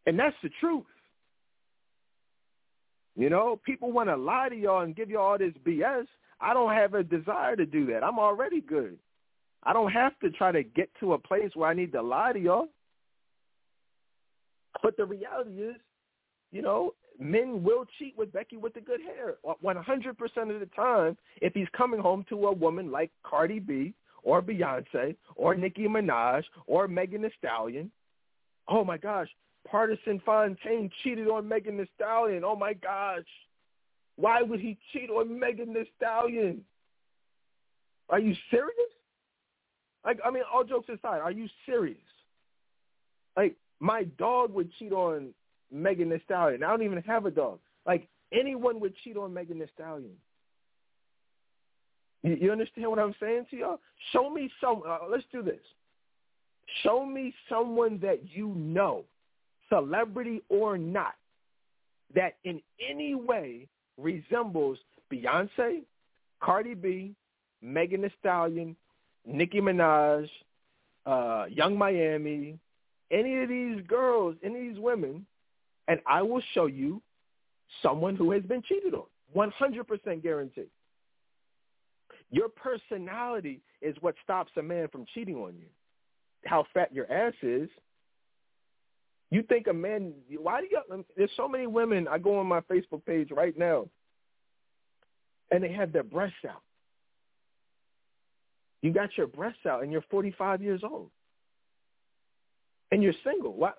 And 0.07 0.19
that's 0.19 0.37
the 0.43 0.51
truth. 0.61 0.85
You 3.17 3.31
know, 3.31 3.61
people 3.65 3.93
want 3.93 4.09
to 4.09 4.17
lie 4.17 4.49
to 4.49 4.57
y'all 4.57 4.81
and 4.81 4.97
give 4.97 5.11
you 5.11 5.19
all 5.19 5.37
this 5.37 5.53
BS. 5.67 6.07
I 6.41 6.55
don't 6.55 6.73
have 6.73 6.95
a 6.95 7.03
desire 7.03 7.57
to 7.57 7.67
do 7.67 7.87
that. 7.87 8.05
I'm 8.05 8.19
already 8.19 8.61
good. 8.61 8.99
I 9.65 9.73
don't 9.73 9.91
have 9.91 10.19
to 10.21 10.31
try 10.31 10.53
to 10.53 10.63
get 10.63 10.89
to 11.01 11.15
a 11.15 11.19
place 11.19 11.51
where 11.55 11.69
I 11.69 11.75
need 11.75 11.93
to 11.93 12.03
lie 12.03 12.33
to 12.33 12.39
y'all. 12.39 12.69
But 14.83 14.97
the 14.97 15.05
reality 15.05 15.63
is, 15.63 15.77
you 16.53 16.63
know, 16.63 16.95
men 17.19 17.63
will 17.63 17.85
cheat 17.99 18.17
with 18.17 18.33
Becky 18.33 18.57
with 18.57 18.75
the 18.75 18.81
good 18.81 19.01
hair 19.01 19.35
uh, 19.49 19.55
100% 19.65 20.55
of 20.55 20.61
the 20.61 20.69
time 20.77 21.17
if 21.43 21.53
he's 21.55 21.67
coming 21.77 22.01
home 22.01 22.25
to 22.29 22.47
a 22.47 22.53
woman 22.53 22.91
like 22.91 23.11
Cardi 23.25 23.59
B 23.59 23.95
or 24.23 24.41
Beyonce 24.41 25.17
or 25.35 25.55
Nicki 25.55 25.89
Minaj 25.89 26.45
or 26.67 26.87
Megan 26.87 27.23
Thee 27.23 27.31
Stallion. 27.39 27.91
Oh 28.69 28.85
my 28.85 28.99
gosh, 28.99 29.29
Pardison 29.71 30.23
Fontaine 30.25 30.91
cheated 31.03 31.29
on 31.29 31.49
Megan 31.49 31.77
Thee 31.77 31.89
Stallion. 31.97 32.45
Oh 32.45 32.57
my 32.57 32.75
gosh. 32.75 33.25
Why 34.19 34.43
would 34.43 34.59
he 34.59 34.77
cheat 34.93 35.11
on 35.11 35.39
Megan 35.39 35.73
Thee 35.73 35.89
Stallion? 35.97 36.63
Are 38.11 38.19
you 38.19 38.35
serious? 38.51 38.75
Like, 40.05 40.19
I 40.25 40.33
mean, 40.33 40.43
all 40.53 40.65
jokes 40.65 40.89
aside, 40.89 41.21
are 41.21 41.31
you 41.31 41.47
serious? 41.67 41.97
Like, 43.37 43.55
my 43.79 44.05
dog 44.19 44.53
would 44.55 44.73
cheat 44.77 44.93
on 44.93 45.29
Megan 45.71 46.09
Thee 46.11 46.21
Stallion. 46.25 46.65
I 46.65 46.71
don't 46.71 46.83
even 46.83 47.01
have 47.03 47.27
a 47.27 47.31
dog. 47.31 47.61
Like, 47.87 48.09
anyone 48.33 48.81
would 48.81 48.95
cheat 49.05 49.17
on 49.17 49.33
Megan 49.33 49.61
Thee 49.61 49.67
Stallion. 49.73 50.17
You, 52.25 52.37
you 52.41 52.51
understand 52.51 52.91
what 52.91 52.99
I'm 52.99 53.15
saying 53.21 53.47
to 53.53 53.57
y'all? 53.57 53.81
Show 54.13 54.31
me 54.31 54.51
some. 54.61 54.83
Uh, 54.85 54.99
let's 55.09 55.25
do 55.31 55.43
this. 55.43 55.61
Show 56.83 57.07
me 57.07 57.33
someone 57.49 58.01
that 58.03 58.23
you 58.29 58.49
know, 58.57 59.05
celebrity 59.69 60.43
or 60.49 60.77
not, 60.77 61.15
that 62.17 62.35
in 62.43 62.61
any 62.91 63.15
way 63.15 63.69
resembles 63.99 64.79
Beyonce, 65.13 65.83
Cardi 66.41 66.75
B, 66.75 67.15
Megan 67.61 68.03
Thee 68.03 68.15
Stallion, 68.21 68.77
Nicki 69.27 69.61
Minaj, 69.61 70.29
uh, 71.05 71.45
Yung 71.51 71.77
Miami, 71.77 72.59
any 73.11 73.43
of 73.43 73.49
these 73.49 73.83
girls, 73.87 74.37
any 74.43 74.69
of 74.69 74.75
these 74.75 74.83
women, 74.83 75.27
and 75.89 76.01
I 76.07 76.23
will 76.23 76.43
show 76.55 76.67
you 76.67 77.03
someone 77.83 78.17
who 78.17 78.31
has 78.33 78.43
been 78.43 78.63
cheated 78.63 78.95
on. 78.95 79.05
100% 79.35 80.23
guaranteed. 80.23 80.69
Your 82.31 82.49
personality 82.49 83.61
is 83.81 83.97
what 84.01 84.15
stops 84.23 84.53
a 84.57 84.63
man 84.63 84.89
from 84.89 85.07
cheating 85.15 85.37
on 85.37 85.55
you. 85.59 85.67
How 86.45 86.65
fat 86.75 86.93
your 86.93 87.11
ass 87.11 87.35
is. 87.43 87.69
You 89.31 89.43
think 89.43 89.67
a 89.67 89.75
man, 89.75 90.15
why 90.39 90.61
do 90.61 90.69
you, 90.71 91.05
there's 91.17 91.31
so 91.37 91.49
many 91.49 91.67
women, 91.67 92.09
I 92.09 92.19
go 92.19 92.39
on 92.39 92.47
my 92.47 92.61
Facebook 92.61 93.05
page 93.05 93.31
right 93.31 93.57
now, 93.59 93.87
and 95.51 95.63
they 95.63 95.73
have 95.73 95.93
their 95.93 96.03
breasts 96.03 96.37
out. 96.49 96.63
You 98.81 98.93
got 98.93 99.11
your 99.17 99.27
breasts 99.27 99.67
out 99.67 99.83
and 99.83 99.91
you're 99.91 100.05
45 100.11 100.63
years 100.63 100.83
old. 100.85 101.11
And 102.91 103.03
you're 103.03 103.15
single. 103.25 103.53
What? 103.53 103.79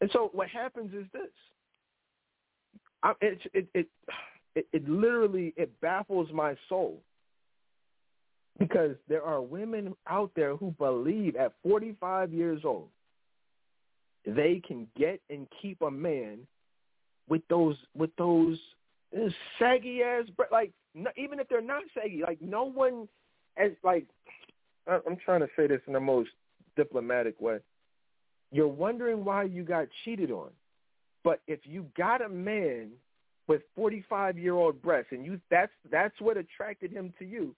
And 0.00 0.10
so 0.12 0.30
what 0.32 0.48
happens 0.48 0.92
is 0.94 1.06
this. 1.12 1.30
I, 3.02 3.12
it, 3.20 3.38
it, 3.54 3.68
it, 3.74 3.86
it, 4.54 4.66
it 4.72 4.88
literally, 4.88 5.54
it 5.56 5.80
baffles 5.80 6.28
my 6.32 6.54
soul 6.68 7.02
because 8.58 8.96
there 9.08 9.22
are 9.22 9.40
women 9.40 9.94
out 10.08 10.32
there 10.36 10.56
who 10.56 10.72
believe 10.78 11.36
at 11.36 11.54
45 11.62 12.32
years 12.32 12.62
old 12.64 12.88
they 14.36 14.60
can 14.66 14.86
get 14.96 15.20
and 15.30 15.46
keep 15.62 15.80
a 15.82 15.90
man 15.90 16.38
with 17.28 17.42
those 17.48 17.76
with 17.96 18.10
those 18.16 18.58
eh, 19.16 19.28
saggy 19.58 20.02
ass 20.02 20.24
like 20.50 20.72
no, 20.94 21.10
even 21.16 21.40
if 21.40 21.48
they're 21.48 21.60
not 21.60 21.82
saggy 21.94 22.22
like 22.26 22.40
no 22.40 22.64
one 22.64 23.08
as 23.56 23.72
like 23.82 24.06
I'm 24.86 25.16
trying 25.24 25.40
to 25.40 25.48
say 25.56 25.66
this 25.66 25.80
in 25.86 25.92
the 25.92 26.00
most 26.00 26.30
diplomatic 26.76 27.40
way. 27.40 27.58
You're 28.50 28.68
wondering 28.68 29.24
why 29.24 29.42
you 29.44 29.62
got 29.62 29.88
cheated 30.04 30.30
on. 30.30 30.48
But 31.22 31.40
if 31.46 31.60
you 31.64 31.84
got 31.96 32.22
a 32.22 32.28
man 32.28 32.90
with 33.46 33.62
45 33.76 34.38
year 34.38 34.54
old 34.54 34.80
breasts 34.80 35.12
and 35.12 35.24
you 35.24 35.40
that's 35.50 35.72
that's 35.90 36.18
what 36.20 36.36
attracted 36.36 36.90
him 36.90 37.12
to 37.18 37.24
you, 37.24 37.54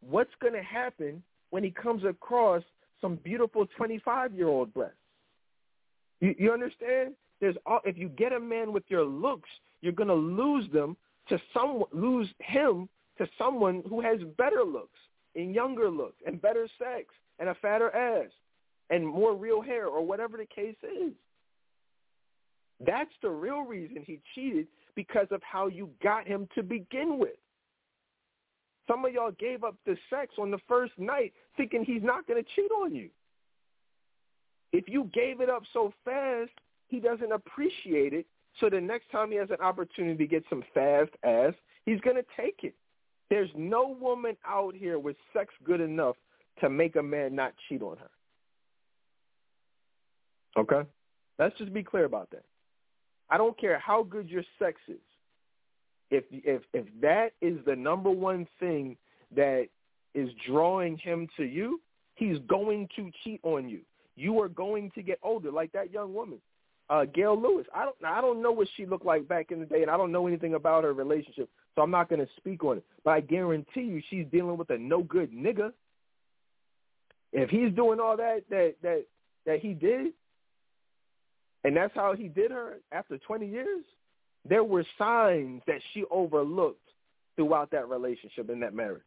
what's 0.00 0.32
going 0.40 0.54
to 0.54 0.62
happen 0.62 1.22
when 1.50 1.64
he 1.64 1.70
comes 1.70 2.04
across 2.04 2.62
some 3.00 3.16
beautiful 3.16 3.66
25 3.76 4.34
year 4.34 4.48
old 4.48 4.72
breasts? 4.74 4.96
You, 6.20 6.34
you 6.38 6.52
understand? 6.52 7.14
There's 7.40 7.56
all, 7.66 7.80
if 7.84 7.98
you 7.98 8.08
get 8.08 8.32
a 8.32 8.40
man 8.40 8.72
with 8.72 8.84
your 8.88 9.04
looks, 9.04 9.50
you're 9.80 9.92
going 9.92 10.08
to 10.08 10.14
lose 10.14 10.70
them 10.72 10.96
to 11.28 11.38
some 11.52 11.84
lose 11.92 12.28
him 12.38 12.88
to 13.18 13.26
someone 13.38 13.82
who 13.88 14.00
has 14.00 14.18
better 14.36 14.62
looks 14.64 14.98
and 15.34 15.54
younger 15.54 15.90
looks 15.90 16.16
and 16.26 16.40
better 16.40 16.68
sex 16.78 17.06
and 17.38 17.48
a 17.48 17.54
fatter 17.56 17.94
ass 17.94 18.30
and 18.90 19.06
more 19.06 19.34
real 19.34 19.60
hair 19.60 19.86
or 19.86 20.04
whatever 20.04 20.36
the 20.36 20.46
case 20.46 20.76
is. 20.82 21.12
That's 22.84 23.10
the 23.22 23.30
real 23.30 23.62
reason 23.62 24.02
he 24.06 24.20
cheated 24.34 24.66
because 24.94 25.28
of 25.30 25.42
how 25.42 25.68
you 25.68 25.90
got 26.02 26.26
him 26.26 26.48
to 26.54 26.62
begin 26.62 27.18
with. 27.18 27.36
Some 28.86 29.04
of 29.04 29.12
y'all 29.12 29.32
gave 29.32 29.64
up 29.64 29.76
the 29.86 29.96
sex 30.10 30.34
on 30.38 30.50
the 30.50 30.58
first 30.68 30.92
night 30.98 31.32
thinking 31.56 31.84
he's 31.84 32.02
not 32.02 32.26
going 32.26 32.42
to 32.42 32.48
cheat 32.54 32.70
on 32.70 32.94
you. 32.94 33.08
If 34.74 34.88
you 34.88 35.08
gave 35.14 35.40
it 35.40 35.48
up 35.48 35.62
so 35.72 35.92
fast, 36.04 36.50
he 36.88 36.98
doesn't 36.98 37.30
appreciate 37.30 38.12
it. 38.12 38.26
So 38.58 38.68
the 38.68 38.80
next 38.80 39.08
time 39.12 39.30
he 39.30 39.36
has 39.36 39.50
an 39.50 39.60
opportunity 39.60 40.16
to 40.16 40.26
get 40.26 40.42
some 40.50 40.64
fast 40.74 41.12
ass, 41.22 41.52
he's 41.86 42.00
going 42.00 42.16
to 42.16 42.24
take 42.36 42.64
it. 42.64 42.74
There's 43.30 43.50
no 43.56 43.96
woman 44.00 44.36
out 44.44 44.74
here 44.74 44.98
with 44.98 45.14
sex 45.32 45.54
good 45.64 45.80
enough 45.80 46.16
to 46.60 46.68
make 46.68 46.96
a 46.96 47.02
man 47.02 47.36
not 47.36 47.54
cheat 47.68 47.82
on 47.82 47.98
her. 47.98 48.10
Okay? 50.60 50.88
Let's 51.38 51.56
just 51.56 51.72
be 51.72 51.84
clear 51.84 52.04
about 52.04 52.30
that. 52.32 52.44
I 53.30 53.38
don't 53.38 53.56
care 53.58 53.78
how 53.78 54.02
good 54.02 54.28
your 54.28 54.42
sex 54.58 54.80
is. 54.88 54.98
If 56.10 56.24
if 56.30 56.62
if 56.72 56.86
that 57.00 57.30
is 57.40 57.58
the 57.64 57.76
number 57.76 58.10
one 58.10 58.46
thing 58.58 58.96
that 59.36 59.68
is 60.14 60.28
drawing 60.48 60.98
him 60.98 61.28
to 61.36 61.44
you, 61.44 61.80
he's 62.16 62.38
going 62.48 62.88
to 62.96 63.10
cheat 63.22 63.40
on 63.44 63.68
you. 63.68 63.80
You 64.16 64.40
are 64.40 64.48
going 64.48 64.90
to 64.94 65.02
get 65.02 65.18
older, 65.22 65.50
like 65.50 65.72
that 65.72 65.92
young 65.92 66.14
woman, 66.14 66.38
uh, 66.88 67.04
Gail 67.04 67.40
Lewis. 67.40 67.66
I 67.74 67.84
don't 67.84 67.96
I 68.04 68.20
don't 68.20 68.42
know 68.42 68.52
what 68.52 68.68
she 68.76 68.86
looked 68.86 69.06
like 69.06 69.26
back 69.26 69.50
in 69.50 69.60
the 69.60 69.66
day, 69.66 69.82
and 69.82 69.90
I 69.90 69.96
don't 69.96 70.12
know 70.12 70.26
anything 70.26 70.54
about 70.54 70.84
her 70.84 70.92
relationship, 70.92 71.48
so 71.74 71.82
I'm 71.82 71.90
not 71.90 72.08
going 72.08 72.20
to 72.20 72.28
speak 72.36 72.64
on 72.64 72.78
it. 72.78 72.84
But 73.04 73.10
I 73.12 73.20
guarantee 73.20 73.82
you, 73.82 74.02
she's 74.10 74.26
dealing 74.30 74.56
with 74.56 74.70
a 74.70 74.78
no 74.78 75.02
good 75.02 75.32
nigga. 75.32 75.72
If 77.32 77.50
he's 77.50 77.72
doing 77.72 77.98
all 78.00 78.16
that 78.16 78.42
that 78.50 78.74
that 78.82 79.04
that 79.46 79.60
he 79.60 79.74
did, 79.74 80.12
and 81.64 81.76
that's 81.76 81.94
how 81.94 82.14
he 82.14 82.28
did 82.28 82.50
her 82.50 82.78
after 82.92 83.18
20 83.18 83.46
years, 83.46 83.84
there 84.48 84.64
were 84.64 84.84
signs 84.98 85.62
that 85.66 85.80
she 85.92 86.04
overlooked 86.10 86.78
throughout 87.36 87.70
that 87.72 87.88
relationship 87.88 88.48
and 88.50 88.62
that 88.62 88.74
marriage. 88.74 89.02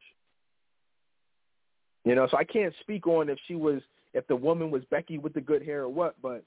You 2.04 2.16
know, 2.16 2.28
so 2.30 2.38
I 2.38 2.44
can't 2.44 2.74
speak 2.82 3.06
on 3.06 3.30
if 3.30 3.38
she 3.48 3.56
was, 3.56 3.82
if 4.18 4.26
the 4.26 4.36
woman 4.36 4.72
was 4.72 4.82
Becky 4.90 5.20
with 5.20 5.36
the 5.36 5.42
good 5.42 5.62
hair 5.62 5.84
or 5.84 5.90
what, 5.90 6.16
but 6.24 6.44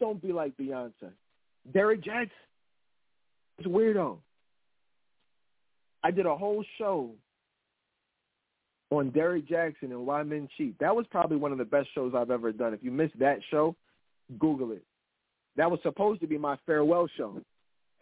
don't 0.00 0.20
be 0.20 0.32
like 0.32 0.54
Beyonce. 0.58 1.10
Derrick 1.72 2.02
Jaxn 2.04 2.28
is 3.58 3.66
weirdo. 3.66 4.18
I 6.04 6.10
did 6.10 6.26
a 6.26 6.36
whole 6.36 6.62
show 6.76 7.10
on 8.90 9.10
Derrick 9.10 9.48
Jaxn 9.48 9.84
and 9.84 10.06
Why 10.06 10.22
Men 10.22 10.46
Cheat. 10.58 10.78
That 10.78 10.94
was 10.94 11.06
probably 11.10 11.38
one 11.38 11.52
of 11.52 11.58
the 11.58 11.64
best 11.64 11.88
shows 11.94 12.12
I've 12.14 12.30
ever 12.30 12.52
done. 12.52 12.74
If 12.74 12.84
you 12.84 12.90
missed 12.90 13.18
that 13.18 13.38
show, 13.50 13.74
Google 14.38 14.72
it. 14.72 14.84
That 15.56 15.70
was 15.70 15.80
supposed 15.82 16.20
to 16.20 16.26
be 16.26 16.36
my 16.36 16.58
farewell 16.66 17.08
show. 17.16 17.40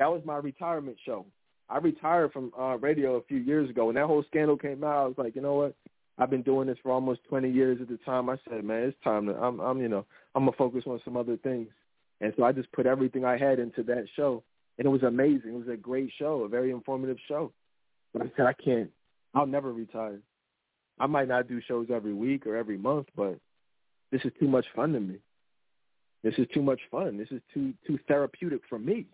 That 0.01 0.11
was 0.11 0.23
my 0.25 0.39
retirement 0.39 0.97
show. 1.07 1.25
I 1.69 1.79
retired 1.79 2.33
from 2.33 2.53
uh, 2.59 2.79
radio 2.79 3.15
a 3.15 3.23
few 3.23 3.39
years 3.39 3.71
ago. 3.71 3.87
When 3.87 3.95
that 3.95 4.07
whole 4.07 4.25
scandal 4.25 4.57
came 4.57 4.83
out, 4.83 5.05
I 5.05 5.07
was 5.07 5.19
like, 5.19 5.37
you 5.37 5.41
know 5.41 5.55
what? 5.55 5.75
I've 6.19 6.31
been 6.31 6.43
doing 6.43 6.67
this 6.67 6.79
for 6.83 6.93
almost 6.93 7.21
20 7.29 7.51
years 7.51 7.79
at 7.81 7.89
the 7.89 7.99
time. 7.99 8.31
I 8.31 8.39
said, 8.49 8.65
man, 8.65 8.85
it's 8.85 8.97
time 9.05 9.27
to, 9.27 9.35
I'm, 9.35 9.61
I'm, 9.61 9.81
you 9.81 9.89
know, 9.89 10.07
I'm 10.35 10.45
gonna 10.45 10.57
focus 10.57 10.85
on 10.87 11.01
some 11.05 11.17
other 11.17 11.37
things. 11.37 11.69
And 12.21 12.33
so 12.37 12.45
I 12.45 12.53
just 12.53 12.73
put 12.73 12.87
everything 12.87 13.25
I 13.25 13.37
had 13.37 13.59
into 13.59 13.83
that 13.85 14.07
show, 14.17 14.43
and 14.79 14.87
it 14.87 14.91
was 14.91 15.03
amazing. 15.03 15.55
It 15.55 15.59
was 15.59 15.69
a 15.69 15.77
great 15.77 16.11
show, 16.19 16.45
a 16.45 16.49
very 16.49 16.71
informative 16.71 17.19
show. 17.29 17.53
But 18.13 18.23
I 18.23 18.33
said, 18.37 18.47
I 18.47 18.55
can't. 18.55 18.91
I'll 19.35 19.47
never 19.47 19.73
retire. 19.73 20.21
I 20.99 21.07
might 21.07 21.29
not 21.29 21.49
do 21.49 21.61
shows 21.61 21.89
every 21.93 22.15
week 22.15 22.47
or 22.47 22.57
every 22.57 22.79
month, 22.79 23.09
but 23.15 23.39
this 24.11 24.23
is 24.25 24.33
too 24.41 24.49
much 24.49 24.65
fun 24.75 24.95
to 24.95 25.01
me. 25.01 25.17
This 26.23 26.35
is 26.39 26.47
too 26.55 26.63
much 26.63 26.81
fun. 26.91 27.19
This 27.19 27.31
is 27.31 27.43
too 27.53 27.75
too 27.87 27.99
therapeutic 28.09 28.63
for 28.69 28.79
me, 28.79 29.05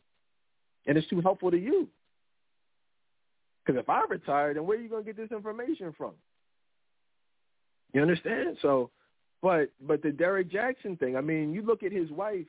and 0.87 0.97
it's 0.97 1.09
too 1.09 1.21
helpful 1.21 1.51
to 1.51 1.59
you. 1.59 1.89
Because 3.65 3.81
if 3.81 3.89
I 3.89 4.05
retire, 4.09 4.55
then 4.55 4.65
where 4.65 4.79
are 4.79 4.81
you 4.81 4.89
going 4.89 5.05
to 5.05 5.13
get 5.13 5.17
this 5.17 5.37
information 5.37 5.93
from? 5.97 6.13
You 7.93 8.03
understand? 8.03 8.57
So, 8.63 8.91
but 9.43 9.71
but 9.87 10.03
the 10.03 10.11
Derrick 10.11 10.51
Jaxn 10.51 10.99
thing. 10.99 11.17
I 11.17 11.21
mean, 11.21 11.53
you 11.53 11.63
look 11.63 11.83
at 11.83 11.93
his 11.93 12.11
wife, 12.11 12.47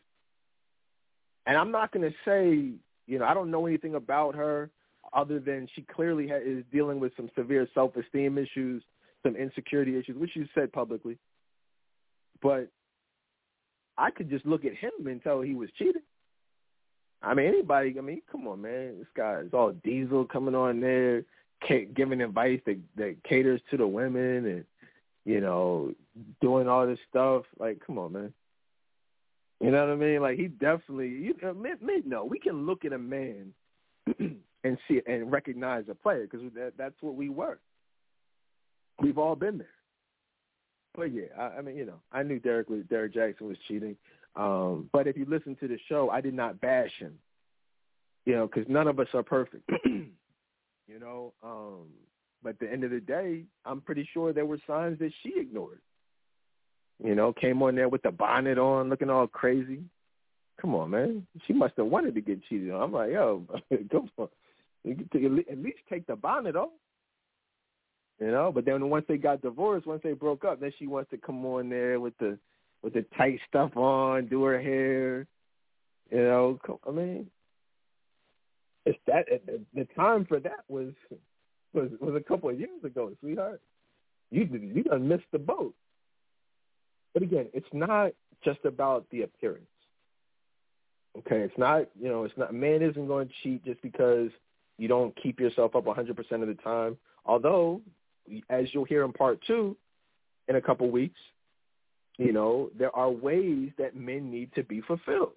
and 1.46 1.58
I'm 1.58 1.72
not 1.72 1.92
going 1.92 2.10
to 2.10 2.16
say, 2.26 2.72
you 3.08 3.20
know, 3.20 3.26
I 3.26 3.34
don't 3.34 3.52
know 3.52 3.66
anything 3.66 3.96
about 3.96 4.36
her 4.36 4.70
other 5.12 5.40
than 5.40 5.68
she 5.76 5.82
clearly 5.82 6.28
ha- 6.28 6.40
is 6.44 6.64
dealing 6.72 7.00
with 7.00 7.12
some 7.16 7.30
severe 7.36 7.68
self-esteem 7.74 8.38
issues, 8.38 8.82
some 9.22 9.36
insecurity 9.36 9.98
issues, 9.98 10.18
which 10.18 10.36
you 10.36 10.48
said 10.56 10.72
publicly. 10.72 11.18
But 12.42 12.70
I 13.98 14.12
could 14.12 14.30
just 14.30 14.46
look 14.46 14.66
at 14.66 14.76
him 14.76 14.92
and 15.06 15.22
tell 15.22 15.42
he 15.42 15.56
was 15.56 15.70
cheating. 15.78 16.02
I 17.22 17.34
mean, 17.34 17.48
anybody. 17.48 17.96
I 17.98 18.02
mean, 18.02 18.22
come 18.32 18.48
on, 18.48 18.62
man. 18.62 18.98
This 18.98 19.08
guy 19.16 19.42
is 19.46 19.54
all 19.54 19.72
diesel 19.84 20.26
coming 20.26 20.56
on 20.56 20.80
there, 20.80 21.24
giving 21.96 22.22
advice 22.22 22.60
that 22.66 22.78
that 22.98 23.24
caters 23.24 23.62
to 23.72 23.78
the 23.78 23.88
women, 23.88 24.46
and 24.46 24.66
you 25.26 25.42
know, 25.42 25.94
doing 26.42 26.68
all 26.68 26.86
this 26.86 27.00
stuff. 27.10 27.44
Like, 27.60 27.80
come 27.86 27.98
on, 27.98 28.14
man. 28.14 28.34
You 29.60 29.72
know 29.72 29.86
what 29.86 29.94
I 29.94 29.96
mean? 29.96 30.22
Like, 30.22 30.38
he 30.38 30.48
definitely. 30.48 31.10
You, 31.10 31.36
men, 31.56 31.78
men 31.82 32.04
know 32.06 32.26
we 32.26 32.40
can 32.40 32.66
look 32.66 32.86
at 32.86 32.94
a 32.94 32.98
man 32.98 33.54
and 34.20 34.78
see 34.88 35.02
and 35.06 35.32
recognize 35.32 35.86
a 35.90 35.96
player 35.96 36.28
because 36.30 36.42
that, 36.56 36.74
that's 36.78 37.02
what 37.02 37.16
we 37.16 37.30
were. 37.30 37.60
We've 39.02 39.18
all 39.18 39.36
been 39.36 39.58
there. 39.58 39.68
But 40.96 41.14
yeah, 41.14 41.28
I, 41.38 41.58
I 41.58 41.62
mean, 41.62 41.76
you 41.76 41.86
know, 41.86 42.02
I 42.12 42.24
knew 42.24 42.40
Derrick 42.40 42.70
was 42.70 42.84
Derrick 42.90 43.14
Jaxn 43.14 43.42
was 43.42 43.58
cheating. 43.68 43.96
Um, 44.36 44.90
but 44.92 45.08
if 45.08 45.16
you 45.16 45.26
listen 45.26 45.56
to 45.62 45.68
the 45.68 45.78
show, 45.88 46.10
I 46.10 46.22
did 46.22 46.34
not 46.34 46.60
bash 46.60 46.92
him. 47.00 47.14
You 48.26 48.36
know, 48.36 48.48
because 48.48 48.70
none 48.70 48.88
of 48.88 49.00
us 49.00 49.08
are 49.14 49.24
perfect. 49.24 49.70
you 49.86 51.00
know, 51.00 51.34
um, 51.44 51.88
but 52.44 52.50
at 52.50 52.60
the 52.60 52.72
end 52.72 52.84
of 52.84 52.92
the 52.92 53.00
day, 53.00 53.44
I'm 53.66 53.82
pretty 53.82 54.08
sure 54.14 54.34
there 54.34 54.46
were 54.46 54.60
signs 54.68 55.00
that 55.00 55.12
she 55.22 55.34
ignored. 55.38 55.80
You 57.04 57.16
know, 57.16 57.34
came 57.34 57.62
on 57.64 57.76
there 57.76 57.90
with 57.90 58.04
the 58.04 58.12
bonnet 58.12 58.58
on, 58.58 58.90
looking 58.90 59.10
all 59.10 59.28
crazy. 59.28 59.82
Come 60.62 60.76
on, 60.76 60.92
man. 60.92 61.28
She 61.48 61.54
must 61.54 61.74
have 61.78 61.88
wanted 61.88 62.16
to 62.16 62.22
get 62.22 62.44
cheated 62.44 62.72
on. 62.72 62.82
I'm 62.82 62.92
like, 62.92 63.12
yo, 63.12 63.44
come 63.92 64.10
on. 64.18 64.30
At 64.86 65.58
least 65.58 65.80
take 65.90 66.06
the 66.08 66.16
bonnet 66.16 66.56
off. 66.56 66.70
You 68.20 68.32
know, 68.32 68.52
but 68.54 68.66
then 68.66 68.90
once 68.90 69.06
they 69.08 69.18
got 69.18 69.42
divorced, 69.42 69.88
once 69.88 70.02
they 70.04 70.14
broke 70.14 70.46
up, 70.46 70.60
then 70.60 70.72
she 70.78 70.88
wants 70.88 71.10
to 71.10 71.18
come 71.18 71.46
on 71.46 71.70
there 71.70 72.00
with 72.00 72.18
the 72.20 72.38
with 72.84 72.94
the 72.94 73.06
tight 73.18 73.40
stuff 73.48 73.76
on, 73.76 74.28
do 74.28 74.44
her 74.44 74.62
hair. 74.62 75.26
You 76.12 76.18
know, 76.18 76.60
I 76.88 76.92
mean, 76.92 77.28
it's 78.86 79.00
that 79.08 79.26
the 79.74 79.88
time 79.96 80.26
for 80.26 80.40
that 80.40 80.64
was 80.68 80.94
was 81.74 81.90
was 82.00 82.16
a 82.16 82.24
couple 82.24 82.50
of 82.50 82.60
years 82.60 82.84
ago, 82.84 83.12
sweetheart. 83.20 83.62
You 84.32 84.48
you 84.52 84.84
done 84.84 85.08
missed 85.08 85.32
the 85.32 85.40
boat. 85.40 85.74
But 87.14 87.24
again, 87.24 87.48
it's 87.54 87.68
not 87.74 88.12
just 88.44 88.60
about 88.66 89.06
the 89.12 89.22
appearance. 89.22 89.66
Okay, 91.20 91.42
it's 91.42 91.58
not 91.58 91.90
you 92.00 92.10
know 92.10 92.24
it's 92.24 92.38
not 92.38 92.54
man 92.54 92.82
isn't 92.82 93.08
going 93.08 93.28
to 93.28 93.34
cheat 93.44 93.64
just 93.66 93.82
because 93.82 94.30
you 94.78 94.88
don't 94.88 95.16
keep 95.22 95.40
yourself 95.40 95.76
up 95.76 95.86
100% 95.86 96.10
of 96.42 96.48
the 96.48 96.58
time. 96.64 96.98
Although, 97.26 97.82
as 98.50 98.66
you'll 98.74 98.86
hear 98.86 99.04
in 99.04 99.14
part 99.14 99.40
two 99.46 99.78
in 100.48 100.56
a 100.56 100.62
couple 100.62 100.90
weeks, 100.90 101.20
you 102.18 102.34
know, 102.34 102.70
there 102.78 102.96
are 102.96 103.10
ways 103.10 103.70
that 103.78 103.96
men 103.96 104.32
need 104.32 104.54
to 104.56 104.64
be 104.64 104.82
fulfilled. 104.82 105.34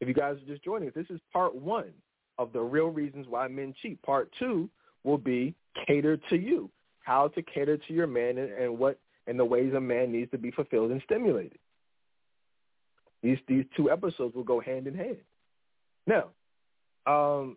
If 0.00 0.08
you 0.08 0.14
guys 0.14 0.36
are 0.36 0.46
just 0.46 0.64
joining 0.64 0.88
us, 0.88 0.94
this 0.94 1.06
is 1.08 1.20
part 1.32 1.54
one 1.54 1.92
of 2.36 2.52
the 2.52 2.60
real 2.60 2.88
reasons 2.88 3.26
why 3.28 3.46
men 3.48 3.74
cheat. 3.80 4.02
Part 4.02 4.30
two 4.38 4.68
will 5.04 5.18
be 5.18 5.54
cater 5.86 6.16
to 6.16 6.36
you, 6.36 6.70
how 7.02 7.28
to 7.28 7.42
cater 7.42 7.76
to 7.76 7.92
your 7.92 8.06
man 8.06 8.38
and, 8.38 8.52
and 8.52 8.78
what 8.78 8.98
and 9.26 9.38
the 9.38 9.44
ways 9.44 9.72
a 9.74 9.80
man 9.80 10.12
needs 10.12 10.30
to 10.32 10.38
be 10.38 10.50
fulfilled 10.50 10.90
and 10.90 11.00
stimulated. 11.04 11.58
These 13.22 13.38
these 13.48 13.64
two 13.76 13.90
episodes 13.90 14.34
will 14.34 14.44
go 14.44 14.60
hand 14.60 14.86
in 14.86 14.94
hand. 14.94 15.16
Now, 16.06 16.28
um, 17.06 17.56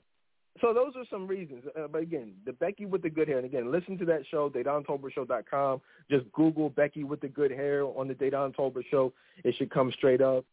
so 0.62 0.74
those 0.74 0.94
are 0.96 1.06
some 1.10 1.28
reasons. 1.28 1.64
Uh, 1.78 1.88
but 1.88 2.02
again, 2.02 2.34
the 2.46 2.54
Becky 2.54 2.86
with 2.86 3.02
the 3.02 3.10
good 3.10 3.28
hair, 3.28 3.38
and 3.38 3.46
again, 3.46 3.72
listen 3.72 3.98
to 4.00 4.06
that 4.06 4.24
show, 4.30 4.50
DedanTolbertShow.com. 4.50 5.82
Just 6.10 6.32
Google 6.32 6.70
Becky 6.70 7.04
with 7.04 7.22
the 7.22 7.28
good 7.28 7.52
hair 7.52 7.84
on 7.84 8.08
the 8.08 8.16
Tolbert 8.16 8.86
Show. 8.90 9.14
It 9.44 9.56
should 9.58 9.70
come 9.70 9.92
straight 9.92 10.22
up. 10.22 10.46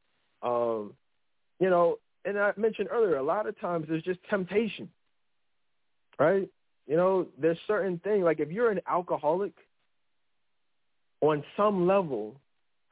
Um, 0.42 0.92
you 1.60 1.70
know, 1.70 1.98
and 2.24 2.38
I 2.38 2.52
mentioned 2.56 2.88
earlier, 2.90 3.16
a 3.16 3.22
lot 3.22 3.46
of 3.46 3.58
times 3.60 3.86
there's 3.88 4.02
just 4.02 4.20
temptation, 4.28 4.88
right? 6.18 6.48
You 6.86 6.97
know, 6.97 7.27
there's 7.39 7.59
certain 7.66 7.98
things, 8.05 8.24
like 8.24 8.40
if 8.40 8.51
you're 8.51 8.70
an 8.70 8.81
alcoholic, 8.86 9.52
on 11.20 11.43
some 11.56 11.86
level, 11.86 12.36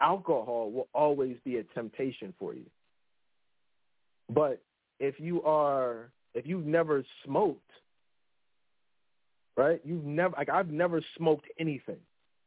alcohol 0.00 0.70
will 0.70 0.88
always 0.94 1.36
be 1.44 1.58
a 1.58 1.64
temptation 1.64 2.32
for 2.38 2.54
you. 2.54 2.64
But 4.30 4.62
if 4.98 5.20
you 5.20 5.42
are 5.42 6.10
if 6.34 6.46
you've 6.46 6.64
never 6.64 7.04
smoked, 7.24 7.70
right? 9.56 9.80
You've 9.84 10.04
never 10.04 10.34
like 10.36 10.48
I've 10.48 10.70
never 10.70 11.02
smoked 11.16 11.46
anything. 11.58 11.98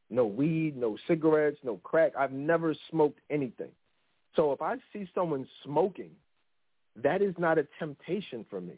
No 0.10 0.26
weed, 0.26 0.76
no 0.78 0.98
cigarettes, 1.08 1.58
no 1.64 1.78
crack. 1.78 2.14
I've 2.18 2.32
never 2.32 2.76
smoked 2.90 3.20
anything. 3.30 3.72
So 4.36 4.52
if 4.52 4.62
I 4.62 4.76
see 4.92 5.08
someone 5.16 5.48
smoking, 5.64 6.12
that 7.02 7.22
is 7.22 7.34
not 7.38 7.58
a 7.58 7.68
temptation 7.80 8.46
for 8.50 8.60
me. 8.62 8.76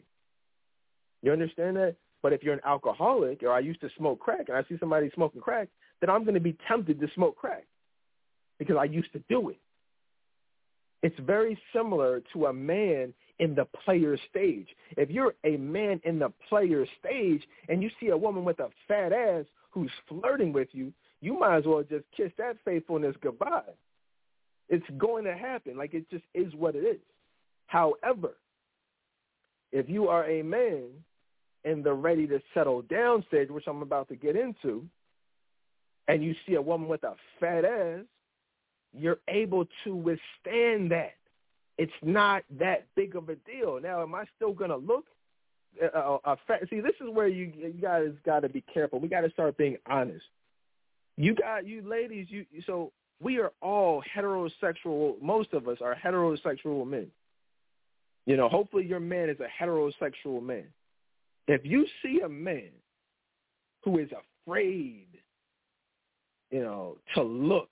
You 1.22 1.32
understand 1.32 1.76
that? 1.76 1.96
But 2.22 2.32
if 2.32 2.42
you're 2.42 2.54
an 2.54 2.60
alcoholic 2.66 3.42
or 3.42 3.52
I 3.52 3.60
used 3.60 3.80
to 3.82 3.90
smoke 3.96 4.18
crack 4.18 4.48
and 4.48 4.56
I 4.56 4.62
see 4.68 4.76
somebody 4.78 5.10
smoking 5.14 5.40
crack, 5.40 5.68
then 6.00 6.10
I'm 6.10 6.24
going 6.24 6.34
to 6.34 6.40
be 6.40 6.56
tempted 6.66 7.00
to 7.00 7.08
smoke 7.14 7.36
crack 7.36 7.64
because 8.58 8.76
I 8.78 8.84
used 8.84 9.12
to 9.12 9.22
do 9.28 9.50
it. 9.50 9.58
It's 11.02 11.18
very 11.20 11.56
similar 11.72 12.22
to 12.32 12.46
a 12.46 12.52
man 12.52 13.14
in 13.38 13.54
the 13.54 13.66
player 13.84 14.18
stage. 14.30 14.66
If 14.96 15.10
you're 15.10 15.34
a 15.44 15.56
man 15.56 16.00
in 16.04 16.18
the 16.18 16.32
player 16.48 16.86
stage 16.98 17.42
and 17.68 17.82
you 17.82 17.90
see 18.00 18.08
a 18.08 18.16
woman 18.16 18.44
with 18.44 18.58
a 18.58 18.68
fat 18.88 19.12
ass 19.12 19.44
who's 19.70 19.92
flirting 20.08 20.52
with 20.52 20.68
you, 20.72 20.92
you 21.20 21.38
might 21.38 21.58
as 21.58 21.64
well 21.66 21.84
just 21.88 22.04
kiss 22.16 22.32
that 22.38 22.56
faithfulness 22.64 23.14
goodbye. 23.20 23.62
It's 24.68 24.86
going 24.98 25.24
to 25.24 25.36
happen. 25.36 25.76
Like 25.76 25.94
it 25.94 26.10
just 26.10 26.24
is 26.34 26.52
what 26.54 26.74
it 26.74 26.80
is. 26.80 27.00
However, 27.66 28.36
if 29.70 29.88
you 29.88 30.08
are 30.08 30.28
a 30.28 30.42
man 30.42 30.88
in 31.64 31.82
the 31.82 31.92
ready 31.92 32.26
to 32.26 32.40
settle 32.54 32.82
down 32.82 33.24
stage, 33.28 33.50
which 33.50 33.66
I'm 33.66 33.82
about 33.82 34.08
to 34.08 34.16
get 34.16 34.36
into, 34.36 34.84
and 36.06 36.22
you 36.22 36.34
see 36.46 36.54
a 36.54 36.62
woman 36.62 36.88
with 36.88 37.04
a 37.04 37.14
fat 37.40 37.64
ass, 37.64 38.04
you're 38.96 39.18
able 39.28 39.66
to 39.84 39.94
withstand 39.94 40.90
that 40.90 41.14
it's 41.76 41.92
not 42.02 42.42
that 42.58 42.86
big 42.96 43.14
of 43.14 43.28
a 43.28 43.36
deal. 43.36 43.80
Now, 43.80 44.02
am 44.02 44.14
I 44.14 44.24
still 44.36 44.52
going 44.52 44.70
to 44.70 44.76
look? 44.76 45.04
Uh, 45.80 46.18
uh, 46.24 46.36
see, 46.68 46.80
this 46.80 46.94
is 47.00 47.08
where 47.12 47.28
you, 47.28 47.52
you 47.56 47.80
guys 47.80 48.08
got 48.26 48.40
to 48.40 48.48
be 48.48 48.62
careful. 48.62 48.98
We 48.98 49.08
got 49.08 49.20
to 49.20 49.30
start 49.30 49.56
being 49.56 49.76
honest. 49.86 50.24
You 51.16 51.34
got 51.34 51.66
you 51.66 51.82
ladies. 51.82 52.26
You 52.30 52.46
so 52.66 52.92
we 53.20 53.38
are 53.38 53.52
all 53.60 54.02
heterosexual. 54.16 55.20
Most 55.20 55.52
of 55.52 55.68
us 55.68 55.78
are 55.80 55.94
heterosexual 55.94 56.86
men. 56.86 57.08
You 58.26 58.36
know, 58.36 58.48
hopefully 58.48 58.86
your 58.86 59.00
man 59.00 59.28
is 59.28 59.38
a 59.40 59.64
heterosexual 59.64 60.42
man. 60.42 60.64
If 61.48 61.64
you 61.64 61.86
see 62.02 62.20
a 62.20 62.28
man 62.28 62.70
who 63.82 63.98
is 63.98 64.10
afraid, 64.46 65.06
you 66.50 66.62
know, 66.62 66.98
to 67.14 67.22
look 67.22 67.70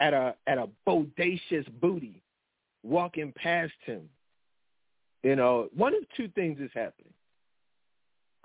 at 0.00 0.14
a 0.14 0.34
at 0.46 0.58
a 0.58 0.68
bodacious 0.86 1.70
booty 1.80 2.22
walking 2.82 3.32
past 3.36 3.72
him, 3.84 4.08
you 5.22 5.36
know, 5.36 5.68
one 5.74 5.94
of 5.94 6.02
two 6.16 6.28
things 6.28 6.58
is 6.58 6.70
happening. 6.74 7.12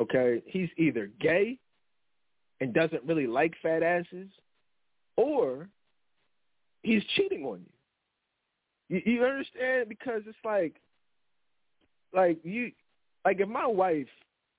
Okay, 0.02 0.42
he's 0.46 0.70
either 0.78 1.10
gay 1.20 1.58
and 2.62 2.74
doesn't 2.74 3.04
really 3.04 3.28
like 3.28 3.54
fat 3.62 3.84
asses, 3.84 4.30
or 5.16 5.70
he's 6.84 7.04
cheating 7.16 7.46
on 7.46 7.62
you. 8.90 9.02
You, 9.06 9.14
you 9.14 9.26
understand? 9.26 9.88
Because 9.90 10.22
it's 10.26 10.38
like, 10.44 10.76
like 12.14 12.40
you, 12.44 12.72
like 13.26 13.40
if 13.40 13.48
my 13.48 13.68
wife, 13.68 14.08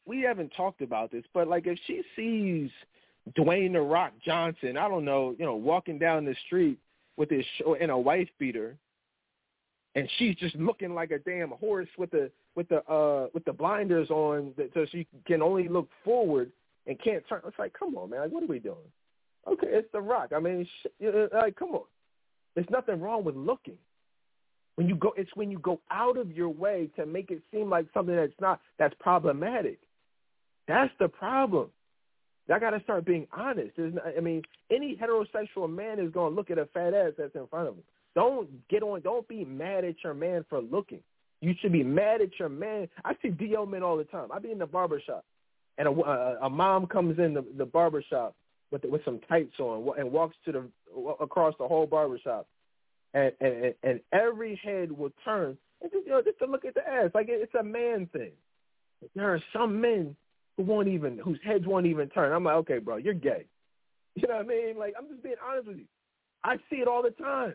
we 0.06 0.22
haven't 0.22 0.50
talked 0.56 0.82
about 0.82 1.10
this, 1.10 1.24
but 1.32 1.48
like 1.48 1.66
if 1.66 1.78
she 1.86 2.02
sees 2.16 2.70
Dwayne 3.38 3.72
the 3.72 3.80
Rock 3.80 4.12
Johnson, 4.24 4.76
I 4.76 4.88
don't 4.88 5.04
know, 5.04 5.34
you 5.38 5.44
know, 5.44 5.56
walking 5.56 5.98
down 5.98 6.24
the 6.24 6.34
street 6.46 6.78
with 7.16 7.30
his 7.30 7.44
show 7.58 7.74
in 7.74 7.90
a 7.90 7.98
wife 7.98 8.28
beater, 8.38 8.76
and 9.94 10.08
she's 10.18 10.36
just 10.36 10.54
looking 10.56 10.94
like 10.94 11.10
a 11.10 11.18
damn 11.18 11.50
horse 11.50 11.88
with 11.98 12.10
the 12.10 12.30
with 12.56 12.68
the 12.68 12.82
uh 12.90 13.28
with 13.34 13.44
the 13.44 13.52
blinders 13.52 14.10
on 14.10 14.52
that, 14.56 14.70
so 14.74 14.86
she 14.90 15.06
can 15.26 15.42
only 15.42 15.68
look 15.68 15.88
forward 16.04 16.50
and 16.86 16.98
can't 17.02 17.22
turn. 17.28 17.42
It's 17.46 17.58
like, 17.58 17.72
come 17.78 17.96
on, 17.96 18.10
man, 18.10 18.20
like, 18.20 18.30
what 18.30 18.42
are 18.42 18.46
we 18.46 18.58
doing? 18.58 18.76
Okay, 19.46 19.68
it's 19.68 19.88
The 19.92 20.00
Rock. 20.00 20.32
I 20.34 20.40
mean, 20.40 20.66
sh- 20.82 21.04
like, 21.32 21.56
come 21.56 21.70
on. 21.70 21.84
There's 22.54 22.68
nothing 22.70 23.00
wrong 23.00 23.24
with 23.24 23.36
looking. 23.36 23.78
When 24.80 24.88
you 24.88 24.94
go, 24.94 25.12
it's 25.14 25.30
when 25.34 25.50
you 25.50 25.58
go 25.58 25.78
out 25.90 26.16
of 26.16 26.32
your 26.32 26.48
way 26.48 26.88
to 26.96 27.04
make 27.04 27.30
it 27.30 27.42
seem 27.52 27.68
like 27.68 27.84
something 27.92 28.16
that's 28.16 28.32
not 28.40 28.62
that's 28.78 28.94
problematic. 28.98 29.78
That's 30.66 30.90
the 30.98 31.06
problem. 31.06 31.68
I 32.50 32.58
got 32.58 32.70
to 32.70 32.80
start 32.84 33.04
being 33.04 33.26
honest. 33.30 33.72
Not, 33.76 34.04
I 34.16 34.20
mean, 34.20 34.40
any 34.70 34.96
heterosexual 34.96 35.70
man 35.70 35.98
is 35.98 36.10
going 36.10 36.32
to 36.32 36.34
look 36.34 36.50
at 36.50 36.56
a 36.56 36.64
fat 36.64 36.94
ass 36.94 37.12
that's 37.18 37.34
in 37.34 37.46
front 37.48 37.68
of 37.68 37.74
him. 37.74 37.82
Don't 38.14 38.48
get 38.70 38.82
on. 38.82 39.02
Don't 39.02 39.28
be 39.28 39.44
mad 39.44 39.84
at 39.84 39.96
your 40.02 40.14
man 40.14 40.46
for 40.48 40.62
looking. 40.62 41.00
You 41.42 41.52
should 41.60 41.72
be 41.72 41.82
mad 41.82 42.22
at 42.22 42.38
your 42.38 42.48
man. 42.48 42.88
I 43.04 43.12
see 43.20 43.28
DL 43.28 43.68
men 43.68 43.82
all 43.82 43.98
the 43.98 44.04
time. 44.04 44.32
I 44.32 44.38
be 44.38 44.50
in 44.50 44.58
the 44.58 44.66
barber 44.66 45.02
shop, 45.04 45.26
and 45.76 45.88
a, 45.88 45.90
a, 45.90 46.46
a 46.46 46.48
mom 46.48 46.86
comes 46.86 47.18
in 47.18 47.34
the, 47.34 47.44
the 47.58 47.66
barber 47.66 48.02
shop 48.08 48.34
with 48.70 48.84
with 48.84 49.04
some 49.04 49.20
tights 49.28 49.60
on 49.60 49.98
and 49.98 50.10
walks 50.10 50.36
to 50.46 50.52
the 50.52 50.64
across 51.20 51.54
the 51.58 51.68
whole 51.68 51.86
barber 51.86 52.18
shop, 52.18 52.46
and 53.14 53.32
and, 53.40 53.74
and 53.82 54.00
every 54.12 54.60
head 54.62 54.92
will 54.92 55.12
turn 55.24 55.56
and 55.82 55.90
just, 55.90 56.06
you 56.06 56.12
know, 56.12 56.22
just 56.22 56.38
to 56.38 56.46
look 56.46 56.64
at 56.64 56.74
the 56.74 56.86
ass. 56.86 57.10
Like 57.14 57.26
it's 57.28 57.54
a 57.54 57.62
man 57.62 58.08
thing. 58.12 58.32
There 59.14 59.32
are 59.32 59.40
some 59.52 59.80
men 59.80 60.14
who 60.56 60.64
won't 60.64 60.88
even 60.88 61.18
whose 61.18 61.40
heads 61.44 61.66
won't 61.66 61.86
even 61.86 62.08
turn. 62.08 62.32
I'm 62.32 62.44
like, 62.44 62.56
okay, 62.56 62.78
bro, 62.78 62.96
you're 62.96 63.14
gay. 63.14 63.44
You 64.16 64.26
know 64.26 64.34
what 64.38 64.46
I 64.46 64.48
mean? 64.48 64.76
Like 64.76 64.94
I'm 64.98 65.08
just 65.08 65.22
being 65.22 65.36
honest 65.48 65.68
with 65.68 65.76
you. 65.78 65.84
I 66.42 66.56
see 66.68 66.76
it 66.76 66.88
all 66.88 67.02
the 67.02 67.10
time. 67.10 67.54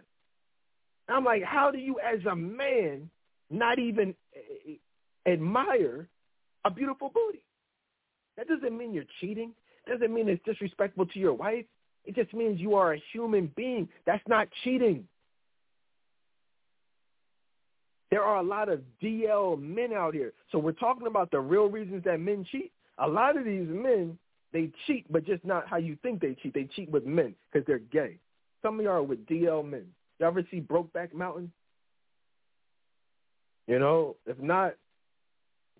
I'm 1.08 1.24
like, 1.24 1.44
how 1.44 1.72
do 1.72 1.78
you, 1.78 1.98
as 2.00 2.26
a 2.26 2.36
man, 2.36 3.10
not 3.50 3.78
even 3.78 4.16
eh, 4.36 4.72
eh, 4.72 5.32
admire 5.32 6.08
a 6.64 6.72
beautiful 6.72 7.10
booty? 7.10 7.44
That 8.38 8.48
doesn't 8.48 8.76
mean 8.76 8.94
you're 8.94 9.04
cheating. 9.22 9.52
Doesn't 9.88 10.14
mean 10.14 10.28
it's 10.30 10.44
disrespectful 10.46 11.06
to 11.08 11.20
your 11.20 11.34
wife. 11.34 11.66
It 12.06 12.16
just 12.16 12.34
means 12.34 12.60
you 12.60 12.76
are 12.76 12.94
a 12.94 13.04
human 13.12 13.52
being. 13.56 13.88
That's 14.06 14.24
not 14.28 14.48
cheating. 14.64 15.08
There 18.16 18.24
are 18.24 18.38
a 18.38 18.44
lot 18.44 18.70
of 18.70 18.80
DL 19.04 19.62
men 19.62 19.92
out 19.92 20.14
here. 20.14 20.32
So 20.50 20.58
we're 20.58 20.72
talking 20.72 21.06
about 21.06 21.32
the 21.32 21.42
real 21.42 21.66
reasons 21.66 22.06
that 22.06 22.18
men 22.18 22.46
cheat. 22.50 22.72
A 22.98 23.06
lot 23.06 23.36
of 23.36 23.44
these 23.44 23.68
men, 23.68 24.18
they 24.54 24.72
cheat, 24.88 25.06
but 25.12 25.26
just 25.26 25.44
not 25.44 25.68
how 25.68 25.76
you 25.76 25.98
think 26.02 26.22
they 26.22 26.34
cheat. 26.42 26.54
They 26.54 26.70
cheat 26.78 26.90
with 26.90 27.06
men 27.06 27.36
because 27.52 27.68
they're 27.68 27.80
gay. 27.80 28.16
Some 28.62 28.80
of 28.80 28.86
y'all 28.86 28.94
are 28.94 29.04
with 29.04 29.26
DL 29.28 29.70
men. 29.70 29.88
Y'all 30.18 30.30
ever 30.30 30.48
see 30.50 30.62
Brokeback 30.62 31.14
Mountain? 31.14 31.52
You 33.68 33.80
know, 33.80 34.16
if 34.26 34.40
not, 34.40 34.76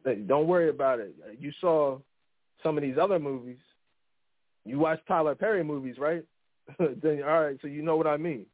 don't 0.04 0.48
worry 0.48 0.70
about 0.70 1.00
it. 1.00 1.16
Uh, 1.26 1.32
you 1.40 1.54
saw 1.62 2.00
some 2.64 2.78
of 2.78 2.82
these 2.82 2.98
other 3.02 3.18
movies. 3.18 3.60
You 4.66 4.80
watch 4.80 5.00
Tyler 5.08 5.36
Perry 5.36 5.64
movies, 5.64 5.96
right? 5.98 6.26
then 6.80 7.24
all 7.24 7.44
right, 7.44 7.58
so 7.62 7.70
you 7.70 7.82
know 7.82 7.96
what 7.96 8.08
I 8.08 8.18
mean. 8.18 8.46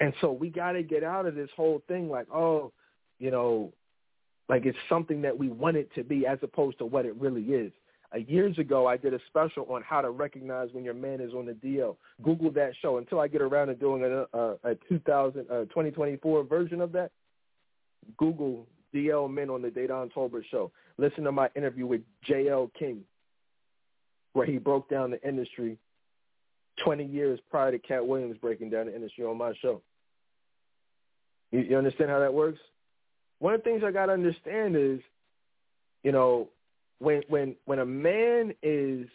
And 0.00 0.14
so 0.20 0.32
we 0.32 0.48
got 0.48 0.72
to 0.72 0.82
get 0.82 1.04
out 1.04 1.26
of 1.26 1.34
this 1.34 1.50
whole 1.54 1.82
thing 1.86 2.08
like, 2.08 2.26
oh, 2.32 2.72
you 3.18 3.30
know, 3.30 3.72
like 4.48 4.64
it's 4.66 4.78
something 4.88 5.22
that 5.22 5.38
we 5.38 5.48
want 5.48 5.76
it 5.76 5.94
to 5.94 6.02
be 6.02 6.26
as 6.26 6.38
opposed 6.42 6.78
to 6.78 6.86
what 6.86 7.04
it 7.04 7.14
really 7.16 7.42
is. 7.42 7.70
Uh, 8.12 8.18
years 8.18 8.58
ago, 8.58 8.86
I 8.88 8.96
did 8.96 9.14
a 9.14 9.20
special 9.28 9.64
on 9.72 9.82
how 9.82 10.00
to 10.00 10.10
recognize 10.10 10.70
when 10.72 10.82
your 10.82 10.94
man 10.94 11.20
is 11.20 11.32
on 11.32 11.46
the 11.46 11.52
DL. 11.52 11.96
Google 12.22 12.50
that 12.52 12.72
show 12.82 12.98
until 12.98 13.20
I 13.20 13.28
get 13.28 13.42
around 13.42 13.68
to 13.68 13.74
doing 13.74 14.02
a, 14.02 14.36
a, 14.36 14.56
a 14.64 14.74
2000, 14.88 15.46
uh, 15.48 15.60
2024 15.66 16.44
version 16.44 16.80
of 16.80 16.90
that. 16.92 17.12
Google 18.16 18.66
DL 18.92 19.32
men 19.32 19.50
on 19.50 19.62
the 19.62 19.68
Dedan 19.68 20.12
Tolbert 20.12 20.44
show. 20.50 20.72
Listen 20.98 21.22
to 21.24 21.32
my 21.32 21.48
interview 21.54 21.86
with 21.86 22.00
J.L. 22.24 22.70
King, 22.76 23.02
where 24.32 24.46
he 24.46 24.58
broke 24.58 24.88
down 24.90 25.12
the 25.12 25.22
industry 25.22 25.78
20 26.84 27.04
years 27.04 27.38
prior 27.50 27.70
to 27.70 27.78
Katt 27.78 28.04
Williams 28.04 28.38
breaking 28.38 28.70
down 28.70 28.86
the 28.86 28.94
industry 28.94 29.24
on 29.24 29.38
my 29.38 29.52
show. 29.62 29.80
You, 31.50 31.60
you 31.60 31.78
understand 31.78 32.10
how 32.10 32.20
that 32.20 32.32
works? 32.32 32.58
One 33.38 33.54
of 33.54 33.60
the 33.62 33.70
things 33.70 33.82
I 33.84 33.90
got 33.90 34.06
to 34.06 34.12
understand 34.12 34.76
is, 34.76 35.00
you 36.02 36.12
know, 36.12 36.48
when 37.00 37.22
when 37.28 37.56
when 37.64 37.78
a 37.80 37.86
man 37.86 38.54
is 38.62 39.06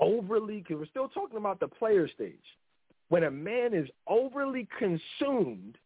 overly 0.00 0.58
because 0.58 0.78
we're 0.78 0.86
still 0.86 1.08
talking 1.08 1.36
about 1.36 1.60
the 1.60 1.68
player 1.68 2.08
stage 2.08 2.34
when 3.08 3.24
a 3.24 3.30
man 3.30 3.74
is 3.74 3.86
overly 4.06 4.66
consumed 4.78 5.76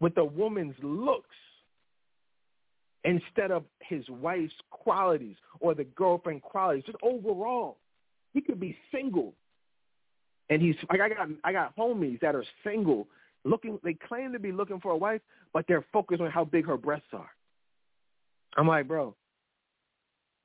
with 0.00 0.16
a 0.16 0.24
woman's 0.24 0.76
looks 0.82 1.34
instead 3.04 3.50
of 3.50 3.64
his 3.80 4.08
wife's 4.08 4.54
qualities 4.70 5.36
or 5.60 5.74
the 5.74 5.84
girlfriend 5.84 6.40
qualities 6.42 6.84
just 6.86 6.98
overall 7.02 7.76
he 8.32 8.40
could 8.40 8.60
be 8.60 8.76
single 8.92 9.34
and 10.48 10.62
he's 10.62 10.76
like 10.90 11.00
i 11.00 11.08
got 11.08 11.28
i 11.44 11.52
got 11.52 11.76
homies 11.76 12.20
that 12.20 12.34
are 12.34 12.44
single 12.64 13.06
looking 13.44 13.78
they 13.82 13.94
claim 13.94 14.32
to 14.32 14.38
be 14.38 14.52
looking 14.52 14.80
for 14.80 14.92
a 14.92 14.96
wife 14.96 15.20
but 15.52 15.64
they're 15.68 15.84
focused 15.92 16.20
on 16.20 16.30
how 16.30 16.44
big 16.44 16.66
her 16.66 16.76
breasts 16.76 17.06
are 17.12 17.30
i'm 18.56 18.66
like 18.66 18.86
bro 18.88 19.14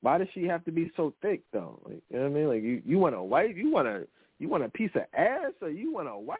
why 0.04 0.18
does 0.18 0.28
she 0.34 0.44
have 0.44 0.62
to 0.66 0.70
be 0.70 0.92
so 0.98 1.14
thick 1.22 1.40
though? 1.50 1.80
Like, 1.82 2.02
you 2.10 2.18
know 2.18 2.24
what 2.24 2.30
I 2.30 2.34
mean? 2.34 2.48
Like 2.48 2.62
you, 2.62 2.82
you 2.84 2.98
want 2.98 3.14
a 3.14 3.22
wife? 3.22 3.56
You 3.56 3.72
want 3.72 3.88
a 3.88 4.06
you 4.38 4.50
want 4.50 4.62
a 4.62 4.68
piece 4.68 4.90
of 4.94 5.04
ass 5.16 5.52
or 5.62 5.70
you 5.70 5.94
want 5.94 6.08
a 6.08 6.18
wife? 6.18 6.38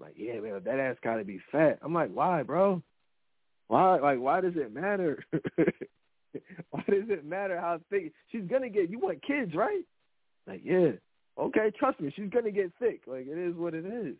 Like, 0.00 0.14
yeah, 0.16 0.40
man, 0.40 0.60
that 0.64 0.80
ass 0.80 0.96
gotta 1.04 1.22
be 1.22 1.38
fat. 1.52 1.78
I'm 1.82 1.94
like, 1.94 2.10
why, 2.12 2.42
bro? 2.42 2.82
Why 3.68 4.00
like 4.00 4.18
why 4.18 4.40
does 4.40 4.54
it 4.56 4.74
matter? 4.74 5.24
why 6.70 6.82
does 6.88 7.08
it 7.08 7.24
matter 7.24 7.60
how 7.60 7.78
thick 7.90 8.12
she's 8.32 8.42
gonna 8.50 8.68
get? 8.68 8.90
You 8.90 8.98
want 8.98 9.24
kids, 9.24 9.54
right? 9.54 9.84
Like, 10.48 10.62
yeah. 10.64 10.90
Okay, 11.38 11.70
trust 11.78 12.00
me, 12.00 12.12
she's 12.16 12.30
gonna 12.30 12.50
get 12.50 12.72
thick. 12.80 13.02
Like 13.06 13.28
it 13.28 13.38
is 13.38 13.54
what 13.54 13.74
it 13.74 13.86
is. 13.86 14.16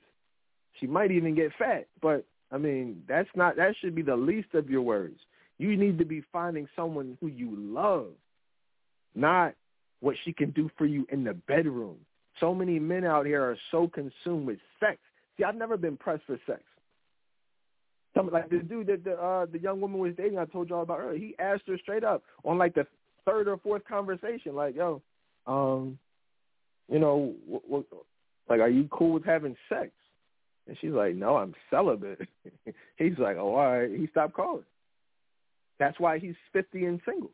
She 0.80 0.86
might 0.86 1.10
even 1.10 1.34
get 1.34 1.52
fat, 1.58 1.86
but 2.02 2.24
I 2.52 2.58
mean, 2.58 3.02
that's 3.08 3.28
not 3.34 3.56
that 3.56 3.74
should 3.80 3.94
be 3.94 4.02
the 4.02 4.16
least 4.16 4.54
of 4.54 4.70
your 4.70 4.82
worries. 4.82 5.18
You 5.58 5.76
need 5.76 5.98
to 5.98 6.04
be 6.04 6.22
finding 6.32 6.68
someone 6.76 7.16
who 7.20 7.28
you 7.28 7.54
love 7.56 8.08
not 9.16 9.54
what 10.00 10.14
she 10.24 10.32
can 10.32 10.50
do 10.50 10.70
for 10.76 10.86
you 10.86 11.06
in 11.10 11.24
the 11.24 11.34
bedroom. 11.34 11.96
So 12.38 12.54
many 12.54 12.78
men 12.78 13.04
out 13.04 13.26
here 13.26 13.42
are 13.42 13.56
so 13.70 13.88
consumed 13.88 14.46
with 14.46 14.58
sex. 14.78 14.98
See, 15.36 15.44
I've 15.44 15.56
never 15.56 15.76
been 15.76 15.96
pressed 15.96 16.24
for 16.26 16.38
sex. 16.46 16.60
Some, 18.14 18.30
like 18.30 18.50
the 18.50 18.58
dude 18.58 18.86
that 18.86 19.04
the 19.04 19.14
uh, 19.14 19.46
the 19.50 19.58
young 19.58 19.80
woman 19.80 19.98
was 19.98 20.14
dating, 20.16 20.38
I 20.38 20.44
told 20.46 20.70
y'all 20.70 20.82
about 20.82 21.00
earlier. 21.00 21.18
He 21.18 21.34
asked 21.38 21.64
her 21.66 21.78
straight 21.78 22.04
up 22.04 22.22
on 22.44 22.56
like 22.56 22.74
the 22.74 22.86
third 23.24 23.48
or 23.48 23.58
fourth 23.58 23.82
conversation, 23.86 24.54
like, 24.54 24.74
"Yo, 24.74 25.02
um, 25.46 25.98
you 26.90 26.98
know, 26.98 27.34
what, 27.46 27.68
what, 27.68 27.84
like, 28.48 28.60
are 28.60 28.70
you 28.70 28.88
cool 28.90 29.12
with 29.12 29.24
having 29.24 29.54
sex?" 29.68 29.90
And 30.66 30.76
she's 30.80 30.92
like, 30.92 31.14
"No, 31.14 31.36
I'm 31.36 31.54
celibate." 31.70 32.28
he's 32.96 33.18
like, 33.18 33.36
"Oh, 33.36 33.54
all 33.54 33.78
right." 33.78 33.90
He 33.90 34.06
stopped 34.08 34.34
calling. 34.34 34.64
That's 35.78 35.98
why 36.00 36.18
he's 36.18 36.34
fifty 36.52 36.86
and 36.86 37.00
single 37.04 37.30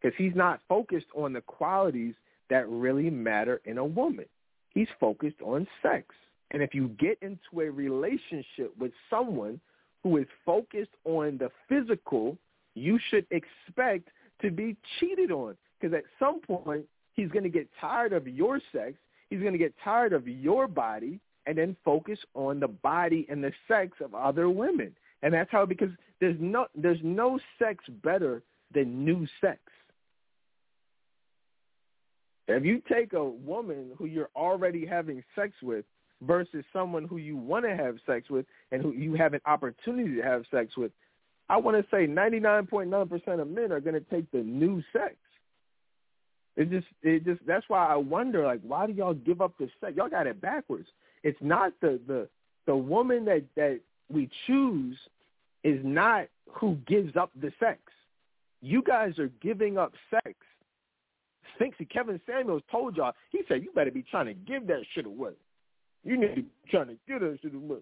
because 0.00 0.16
he's 0.16 0.34
not 0.34 0.60
focused 0.68 1.06
on 1.14 1.32
the 1.32 1.40
qualities 1.42 2.14
that 2.48 2.68
really 2.68 3.10
matter 3.10 3.60
in 3.64 3.78
a 3.78 3.84
woman. 3.84 4.24
He's 4.70 4.88
focused 4.98 5.40
on 5.42 5.66
sex. 5.82 6.14
And 6.50 6.62
if 6.62 6.74
you 6.74 6.88
get 6.98 7.18
into 7.22 7.60
a 7.60 7.70
relationship 7.70 8.72
with 8.78 8.92
someone 9.08 9.60
who 10.02 10.16
is 10.16 10.26
focused 10.44 10.90
on 11.04 11.38
the 11.38 11.50
physical, 11.68 12.36
you 12.74 12.98
should 13.10 13.26
expect 13.30 14.08
to 14.42 14.50
be 14.50 14.76
cheated 14.98 15.30
on 15.30 15.56
because 15.78 15.94
at 15.94 16.04
some 16.18 16.40
point 16.40 16.84
he's 17.14 17.30
going 17.30 17.44
to 17.44 17.50
get 17.50 17.68
tired 17.80 18.12
of 18.12 18.26
your 18.26 18.60
sex, 18.72 18.94
he's 19.28 19.40
going 19.40 19.52
to 19.52 19.58
get 19.58 19.74
tired 19.84 20.12
of 20.12 20.26
your 20.26 20.66
body 20.66 21.20
and 21.50 21.58
then 21.58 21.76
focus 21.84 22.18
on 22.34 22.60
the 22.60 22.68
body 22.68 23.26
and 23.28 23.42
the 23.42 23.50
sex 23.66 23.98
of 24.00 24.14
other 24.14 24.48
women. 24.48 24.94
And 25.22 25.34
that's 25.34 25.50
how 25.50 25.66
because 25.66 25.90
there's 26.20 26.36
no 26.38 26.68
there's 26.76 27.00
no 27.02 27.40
sex 27.58 27.82
better 28.04 28.40
than 28.72 29.04
new 29.04 29.26
sex. 29.40 29.58
If 32.46 32.64
you 32.64 32.80
take 32.88 33.14
a 33.14 33.24
woman 33.24 33.90
who 33.98 34.06
you're 34.06 34.30
already 34.36 34.86
having 34.86 35.24
sex 35.34 35.52
with 35.60 35.84
versus 36.22 36.64
someone 36.72 37.04
who 37.04 37.16
you 37.16 37.36
want 37.36 37.64
to 37.64 37.76
have 37.76 37.96
sex 38.06 38.30
with 38.30 38.46
and 38.70 38.80
who 38.80 38.92
you 38.92 39.14
have 39.14 39.34
an 39.34 39.40
opportunity 39.44 40.14
to 40.16 40.22
have 40.22 40.44
sex 40.52 40.76
with, 40.76 40.92
I 41.48 41.56
want 41.56 41.76
to 41.76 41.84
say 41.90 42.06
99.9% 42.06 43.40
of 43.40 43.48
men 43.48 43.72
are 43.72 43.80
going 43.80 43.94
to 43.94 44.00
take 44.00 44.30
the 44.30 44.38
new 44.38 44.82
sex. 44.92 45.16
It 46.56 46.70
just, 46.70 46.86
it 47.02 47.24
just, 47.24 47.40
that's 47.46 47.64
why 47.68 47.86
I 47.86 47.96
wonder, 47.96 48.44
like, 48.44 48.60
why 48.62 48.86
do 48.86 48.92
y'all 48.92 49.14
give 49.14 49.40
up 49.40 49.54
the 49.58 49.68
sex? 49.80 49.94
Y'all 49.96 50.08
got 50.08 50.26
it 50.26 50.40
backwards. 50.40 50.88
It's 51.22 51.38
not 51.40 51.72
the, 51.80 52.00
the, 52.06 52.28
the 52.66 52.76
woman 52.76 53.24
that, 53.26 53.44
that 53.56 53.80
we 54.12 54.28
choose 54.46 54.96
is 55.64 55.80
not 55.84 56.26
who 56.50 56.76
gives 56.86 57.16
up 57.16 57.30
the 57.40 57.52
sex. 57.60 57.80
You 58.62 58.82
guys 58.82 59.18
are 59.18 59.30
giving 59.40 59.78
up 59.78 59.92
sex 60.10 60.34
thinks 61.60 61.78
that 61.78 61.90
Kevin 61.90 62.20
Samuels 62.26 62.62
told 62.72 62.96
y'all, 62.96 63.12
he 63.30 63.42
said, 63.46 63.62
you 63.62 63.70
better 63.72 63.90
be 63.90 64.02
trying 64.10 64.26
to 64.26 64.34
give 64.34 64.66
that 64.66 64.82
shit 64.94 65.06
away. 65.06 65.32
You 66.02 66.18
need 66.18 66.28
to 66.28 66.42
be 66.42 66.48
trying 66.70 66.88
to 66.88 66.96
give 67.06 67.20
that 67.20 67.38
shit 67.42 67.54
away. 67.54 67.80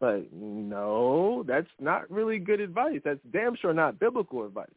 But 0.00 0.32
no, 0.32 1.44
that's 1.46 1.68
not 1.78 2.10
really 2.10 2.38
good 2.38 2.60
advice. 2.60 3.00
That's 3.04 3.20
damn 3.30 3.54
sure 3.56 3.74
not 3.74 4.00
biblical 4.00 4.46
advice. 4.46 4.68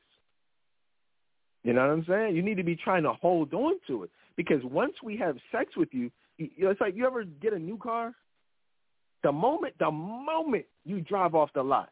You 1.63 1.71
know 1.71 1.81
what 1.81 1.91
I'm 1.91 2.05
saying? 2.05 2.35
You 2.35 2.41
need 2.41 2.57
to 2.57 2.63
be 2.63 2.75
trying 2.75 3.03
to 3.03 3.13
hold 3.13 3.53
on 3.53 3.75
to 3.87 4.03
it 4.03 4.09
because 4.35 4.61
once 4.65 4.93
we 5.01 5.15
have 5.17 5.37
sex 5.49 5.77
with 5.77 5.93
you, 5.93 6.11
it's 6.37 6.81
like 6.81 6.95
you 6.95 7.05
ever 7.05 7.23
get 7.23 7.53
a 7.53 7.59
new 7.59 7.77
car. 7.77 8.13
The 9.23 9.31
moment, 9.31 9.75
the 9.79 9.91
moment 9.91 10.65
you 10.83 11.01
drive 11.01 11.33
off 11.35 11.49
the 11.53 11.63
lot, 11.63 11.89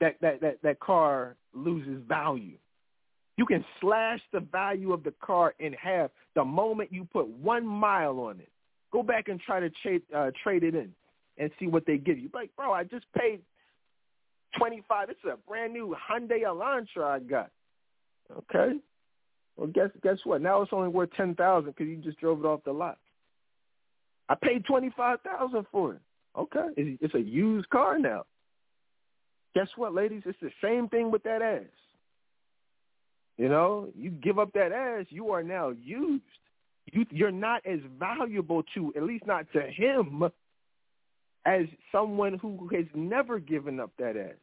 that 0.00 0.16
that 0.20 0.40
that 0.40 0.58
that 0.62 0.80
car 0.80 1.36
loses 1.54 2.02
value 2.06 2.56
You 3.36 3.46
can 3.46 3.64
slash 3.80 4.20
the 4.34 4.40
value 4.40 4.92
of 4.92 5.02
the 5.02 5.14
car 5.22 5.54
in 5.60 5.72
half 5.72 6.10
the 6.34 6.44
moment 6.44 6.92
you 6.92 7.08
put 7.10 7.26
one 7.26 7.66
mile 7.66 8.20
on 8.20 8.38
it. 8.38 8.50
Go 8.92 9.02
back 9.02 9.28
and 9.28 9.40
try 9.40 9.60
to 9.60 9.70
trade 9.82 10.02
uh, 10.14 10.30
trade 10.42 10.62
it 10.62 10.74
in 10.74 10.92
and 11.38 11.50
see 11.58 11.66
what 11.66 11.86
they 11.86 11.96
give 11.96 12.18
you. 12.18 12.28
Like, 12.34 12.54
bro, 12.54 12.72
I 12.72 12.84
just 12.84 13.06
paid 13.16 13.40
twenty 14.58 14.82
five. 14.86 15.08
It's 15.08 15.20
a 15.24 15.38
brand 15.48 15.72
new 15.72 15.96
Hyundai 16.10 16.42
Elantra 16.42 17.04
I 17.04 17.18
got. 17.20 17.50
Okay. 18.30 18.78
Well, 19.56 19.68
guess 19.68 19.88
guess 20.02 20.18
what? 20.24 20.42
Now 20.42 20.60
it's 20.60 20.72
only 20.74 20.88
worth 20.88 21.10
ten 21.16 21.34
thousand 21.34 21.70
because 21.70 21.88
you 21.88 21.96
just 21.96 22.20
drove 22.20 22.40
it 22.40 22.46
off 22.46 22.60
the 22.64 22.72
lot. 22.72 22.98
I 24.30 24.36
paid 24.36 24.64
twenty 24.64 24.90
five 24.96 25.18
thousand 25.20 25.66
for 25.70 25.94
it. 25.94 26.00
Okay, 26.38 26.68
it's, 26.76 27.14
a 27.14 27.20
used 27.20 27.68
car 27.70 27.98
now. 27.98 28.22
Guess 29.54 29.66
what, 29.74 29.92
ladies? 29.92 30.22
It's 30.24 30.38
the 30.40 30.52
same 30.62 30.88
thing 30.88 31.10
with 31.10 31.24
that 31.24 31.42
ass. 31.42 31.64
You 33.36 33.48
know, 33.48 33.88
you 33.96 34.10
give 34.10 34.38
up 34.38 34.52
that 34.52 34.70
ass, 34.70 35.06
you 35.08 35.32
are 35.32 35.42
now 35.42 35.70
used. 35.70 36.22
You, 36.92 37.04
you're 37.10 37.32
not 37.32 37.66
as 37.66 37.80
valuable 37.98 38.62
to, 38.74 38.92
at 38.96 39.02
least 39.02 39.26
not 39.26 39.46
to 39.54 39.62
him, 39.62 40.22
as 41.44 41.62
someone 41.90 42.38
who 42.38 42.68
has 42.72 42.84
never 42.94 43.40
given 43.40 43.80
up 43.80 43.90
that 43.98 44.16
ass. 44.16 44.34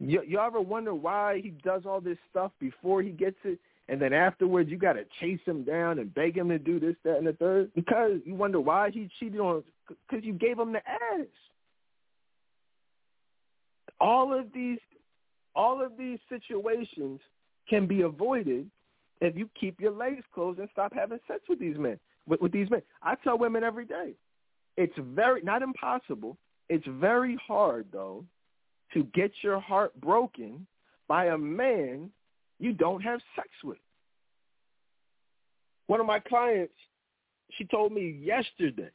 You, 0.00 0.22
you 0.26 0.38
ever 0.38 0.60
wonder 0.60 0.94
why 0.94 1.40
he 1.42 1.50
does 1.50 1.82
all 1.84 2.00
this 2.00 2.18
stuff 2.30 2.52
before 2.58 3.02
he 3.02 3.10
gets 3.10 3.36
it, 3.44 3.58
and 3.88 4.00
then 4.00 4.12
afterwards 4.12 4.70
you 4.70 4.78
got 4.78 4.94
to 4.94 5.04
chase 5.20 5.40
him 5.44 5.62
down 5.62 5.98
and 5.98 6.14
beg 6.14 6.36
him 6.36 6.48
to 6.48 6.58
do 6.58 6.80
this, 6.80 6.96
that, 7.04 7.18
and 7.18 7.26
the 7.26 7.32
third? 7.34 7.70
Because 7.74 8.20
you 8.24 8.34
wonder 8.34 8.60
why 8.60 8.90
he 8.90 9.08
cheated 9.20 9.40
on, 9.40 9.62
because 9.88 10.24
you 10.24 10.32
gave 10.32 10.58
him 10.58 10.72
the 10.72 10.78
ass. 10.78 11.26
All 14.00 14.38
of 14.38 14.52
these 14.52 14.78
all 15.56 15.84
of 15.84 15.92
these 15.96 16.18
situations 16.28 17.20
can 17.68 17.86
be 17.86 18.02
avoided 18.02 18.68
if 19.20 19.36
you 19.36 19.48
keep 19.58 19.80
your 19.80 19.92
legs 19.92 20.24
closed 20.34 20.58
and 20.58 20.68
stop 20.72 20.92
having 20.92 21.20
sex 21.28 21.40
with 21.48 21.60
these 21.60 21.78
men. 21.78 21.98
With, 22.26 22.40
with 22.40 22.52
these 22.52 22.68
men, 22.70 22.82
I 23.02 23.14
tell 23.16 23.38
women 23.38 23.62
every 23.62 23.84
day, 23.84 24.14
it's 24.76 24.94
very 24.98 25.42
not 25.42 25.62
impossible. 25.62 26.36
It's 26.68 26.86
very 26.88 27.38
hard 27.46 27.86
though 27.92 28.24
to 28.94 29.04
get 29.14 29.32
your 29.42 29.60
heart 29.60 29.98
broken 30.00 30.66
by 31.06 31.26
a 31.26 31.38
man 31.38 32.10
you 32.58 32.72
don't 32.72 33.00
have 33.02 33.20
sex 33.36 33.48
with. 33.62 33.78
One 35.86 36.00
of 36.00 36.06
my 36.06 36.18
clients, 36.18 36.74
she 37.58 37.64
told 37.64 37.92
me 37.92 38.08
yesterday. 38.22 38.90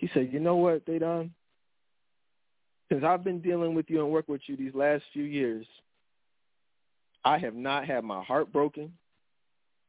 She 0.00 0.10
said, 0.14 0.32
"You 0.32 0.40
know 0.40 0.56
what, 0.56 0.84
they 0.86 0.98
done? 0.98 1.34
Since 2.90 3.04
I've 3.04 3.24
been 3.24 3.40
dealing 3.40 3.74
with 3.74 3.88
you 3.88 4.02
and 4.02 4.10
work 4.10 4.28
with 4.28 4.42
you 4.46 4.56
these 4.56 4.74
last 4.74 5.04
few 5.12 5.24
years, 5.24 5.66
I 7.24 7.38
have 7.38 7.54
not 7.54 7.86
had 7.86 8.04
my 8.04 8.22
heart 8.22 8.52
broken. 8.52 8.92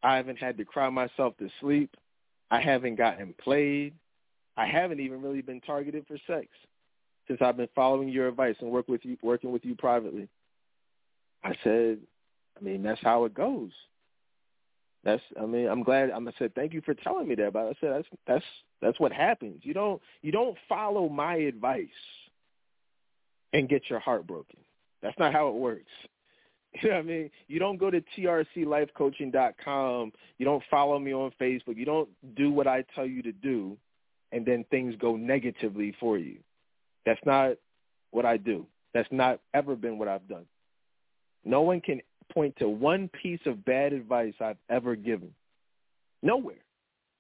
I 0.04 0.18
haven't 0.18 0.38
had 0.38 0.58
to 0.58 0.66
cry 0.66 0.90
myself 0.90 1.36
to 1.38 1.50
sleep. 1.60 1.96
I 2.52 2.62
haven't 2.62 2.96
gotten 2.96 3.34
played. 3.34 3.94
I 4.56 4.68
haven't 4.68 5.00
even 5.00 5.22
really 5.22 5.42
been 5.42 5.62
targeted 5.62 6.06
for 6.08 6.18
sex 6.28 6.48
since 7.28 7.42
I've 7.42 7.58
been 7.58 7.70
following 7.74 8.10
your 8.10 8.28
advice 8.28 8.56
and 8.60 8.70
work 8.70 8.88
with 8.88 9.04
you, 9.04 9.18
working 9.24 9.52
with 9.52 9.66
you 9.66 9.76
privately. 9.76 10.28
I 11.44 11.56
said, 11.64 12.00
I 12.60 12.64
mean, 12.64 12.84
that's 12.84 13.02
how 13.02 13.26
it 13.26 13.34
goes. 13.34 13.72
That's, 15.04 15.22
I 15.42 15.46
mean, 15.46 15.68
I'm 15.68 15.84
glad. 15.84 16.12
I'm 16.12 16.28
I 16.28 16.32
said, 16.40 16.56
thank 16.56 16.74
you 16.74 16.82
for 16.82 16.94
telling 16.94 17.28
me 17.28 17.36
that. 17.36 17.52
But 17.54 17.68
I 17.68 17.74
said, 17.82 17.92
that's 17.92 18.08
that's 18.26 18.46
that's 18.82 19.00
what 19.00 19.12
happens. 19.12 19.62
You 19.64 19.74
don't 19.74 20.02
you 20.22 20.32
don't 20.32 20.58
follow 20.70 21.10
my 21.10 21.36
advice 21.36 21.88
and 23.52 23.68
get 23.68 23.90
your 23.90 24.00
heart 24.00 24.26
broken. 24.26 24.60
That's 25.02 25.18
not 25.20 25.34
how 25.34 25.50
it 25.50 25.56
works. 25.56 25.92
You 26.82 26.90
know 26.90 26.96
what 26.96 27.02
I 27.02 27.08
mean? 27.08 27.30
You 27.48 27.60
don't 27.60 27.78
go 27.78 27.92
to 27.92 28.02
trclifecoaching.com. 28.18 30.12
You 30.40 30.46
don't 30.46 30.64
follow 30.72 30.98
me 30.98 31.14
on 31.14 31.32
Facebook. 31.40 31.78
You 31.78 31.86
don't 31.86 32.10
do 32.36 32.50
what 32.50 32.66
I 32.66 32.84
tell 32.96 33.06
you 33.06 33.22
to 33.22 33.32
do, 33.32 33.78
and 34.32 34.44
then 34.44 34.66
things 34.72 34.96
go 35.00 35.16
negatively 35.16 35.94
for 36.00 36.18
you. 36.18 36.38
That's 37.06 37.20
not 37.28 37.58
what 38.10 38.26
I 38.26 38.38
do. 38.38 38.66
That's 38.92 39.08
not 39.12 39.40
ever 39.54 39.76
been 39.76 40.00
what 40.00 40.08
I've 40.08 40.28
done. 40.28 40.46
No 41.46 41.62
one 41.62 41.80
can 41.80 42.02
point 42.34 42.56
to 42.58 42.68
one 42.68 43.10
piece 43.22 43.40
of 43.46 43.64
bad 43.66 43.94
advice 43.94 44.34
I've 44.40 44.58
ever 44.70 44.96
given. 44.96 45.34
Nowhere. 46.22 46.56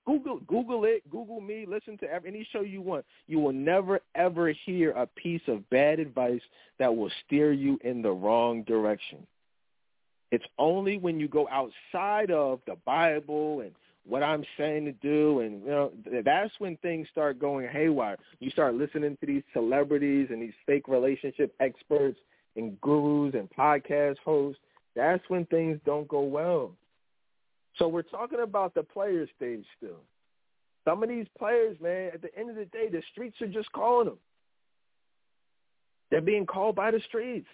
Google 0.05 0.39
Google 0.47 0.83
it, 0.83 1.09
Google 1.09 1.39
me, 1.39 1.65
listen 1.67 1.97
to 1.99 2.11
every, 2.11 2.29
any 2.29 2.47
show 2.51 2.61
you 2.61 2.81
want. 2.81 3.05
You 3.27 3.39
will 3.39 3.53
never 3.53 4.01
ever 4.15 4.53
hear 4.65 4.91
a 4.91 5.07
piece 5.07 5.41
of 5.47 5.69
bad 5.69 5.99
advice 5.99 6.41
that 6.79 6.95
will 6.95 7.11
steer 7.25 7.53
you 7.53 7.79
in 7.83 8.01
the 8.01 8.11
wrong 8.11 8.63
direction. 8.63 9.25
It's 10.31 10.43
only 10.57 10.97
when 10.97 11.19
you 11.19 11.27
go 11.27 11.47
outside 11.49 12.31
of 12.31 12.59
the 12.65 12.75
Bible 12.85 13.61
and 13.61 13.71
what 14.05 14.23
I'm 14.23 14.43
saying 14.57 14.85
to 14.85 14.91
do 14.91 15.39
and 15.39 15.61
you 15.61 15.69
know 15.69 15.91
that's 16.25 16.51
when 16.57 16.75
things 16.77 17.07
start 17.11 17.39
going 17.39 17.69
haywire. 17.69 18.17
You 18.39 18.49
start 18.49 18.75
listening 18.75 19.15
to 19.21 19.25
these 19.25 19.43
celebrities 19.53 20.27
and 20.31 20.41
these 20.41 20.53
fake 20.65 20.89
relationship 20.89 21.55
experts 21.61 22.19
and 22.57 22.79
gurus 22.81 23.35
and 23.35 23.49
podcast 23.57 24.17
hosts. 24.25 24.59
That's 24.95 25.23
when 25.27 25.45
things 25.45 25.79
don't 25.85 26.07
go 26.07 26.21
well. 26.21 26.71
So 27.77 27.87
we're 27.87 28.03
talking 28.03 28.41
about 28.41 28.73
the 28.73 28.83
player 28.83 29.27
stage 29.35 29.65
still. 29.77 30.01
Some 30.85 31.01
of 31.01 31.09
these 31.09 31.25
players, 31.37 31.77
man, 31.81 32.11
at 32.13 32.21
the 32.21 32.35
end 32.37 32.49
of 32.49 32.55
the 32.55 32.65
day, 32.65 32.89
the 32.91 33.01
streets 33.11 33.41
are 33.41 33.47
just 33.47 33.71
calling 33.71 34.07
them. 34.07 34.17
They're 36.11 36.21
being 36.21 36.45
called 36.45 36.75
by 36.75 36.91
the 36.91 37.01
streets. 37.07 37.47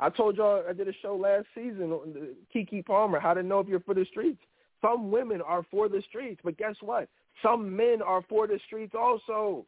I 0.00 0.10
told 0.10 0.36
y'all 0.36 0.62
I 0.68 0.72
did 0.72 0.88
a 0.88 0.92
show 1.02 1.16
last 1.16 1.46
season 1.54 1.92
on 1.92 2.28
Keke 2.54 2.86
Palmer, 2.86 3.18
how 3.18 3.34
to 3.34 3.42
know 3.42 3.58
if 3.58 3.66
you're 3.66 3.80
for 3.80 3.94
the 3.94 4.06
streets. 4.06 4.40
Some 4.80 5.10
women 5.10 5.42
are 5.42 5.66
for 5.70 5.88
the 5.88 6.02
streets, 6.08 6.40
but 6.44 6.56
guess 6.56 6.76
what? 6.80 7.08
Some 7.42 7.76
men 7.76 8.00
are 8.00 8.22
for 8.28 8.46
the 8.46 8.60
streets 8.66 8.94
also. 8.98 9.66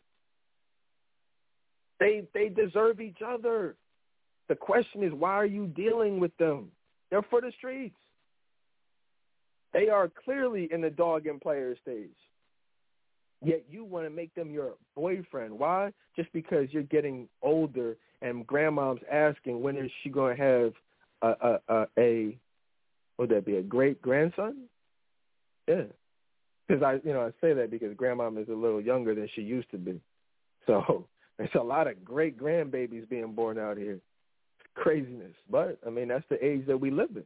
They 1.99 2.23
they 2.33 2.49
deserve 2.49 3.01
each 3.01 3.19
other. 3.27 3.75
The 4.49 4.55
question 4.55 5.03
is, 5.03 5.13
why 5.13 5.33
are 5.33 5.47
you 5.47 5.67
dealing 5.67 6.21
with 6.21 6.37
them? 6.39 6.71
They're 7.11 7.23
for 7.23 7.41
the 7.41 7.53
streets. 7.59 7.97
They 9.73 9.89
are 9.89 10.11
clearly 10.25 10.69
in 10.73 10.81
the 10.81 10.91
dog 10.91 11.27
and 11.27 11.41
player 11.41 11.77
stage. 11.81 12.11
Yet 13.43 13.65
you 13.71 13.85
want 13.85 14.07
to 14.07 14.11
make 14.11 14.35
them 14.35 14.51
your 14.51 14.75
boyfriend. 14.95 15.59
Why? 15.59 15.93
Just 16.17 16.33
because 16.33 16.69
you're 16.71 16.83
getting 16.83 17.29
older 17.43 17.97
and 18.21 18.47
grandmom's 18.47 19.01
asking 19.11 19.63
when 19.63 19.77
is 19.77 19.91
she 20.03 20.11
going 20.11 20.37
to 20.37 20.43
have 20.43 20.73
a 21.23 21.47
a, 21.47 21.59
a, 21.69 21.87
a 21.99 22.39
would 23.19 23.31
that 23.31 23.47
be 23.47 23.57
a 23.57 23.63
great 23.63 24.01
grandson? 24.03 24.65
Yeah, 25.69 25.85
because 26.67 26.83
I 26.83 27.01
you 27.07 27.13
know 27.13 27.23
I 27.23 27.31
say 27.41 27.55
that 27.55 27.71
because 27.71 27.95
grandmom 27.95 28.41
is 28.41 28.49
a 28.49 28.55
little 28.55 28.81
younger 28.81 29.15
than 29.15 29.29
she 29.35 29.43
used 29.43 29.71
to 29.71 29.79
be, 29.79 30.01
so 30.67 31.07
there's 31.39 31.51
a 31.55 31.63
lot 31.63 31.87
of 31.87 32.05
great 32.05 32.39
grandbabies 32.39 33.09
being 33.09 33.33
born 33.33 33.59
out 33.59 33.77
here. 33.77 34.01
Craziness, 34.81 35.35
but 35.51 35.79
I 35.87 35.91
mean 35.91 36.09
that's 36.09 36.25
the 36.31 36.43
age 36.45 36.67
that 36.67 36.81
we 36.81 36.91
live 36.91 37.11
in. 37.15 37.25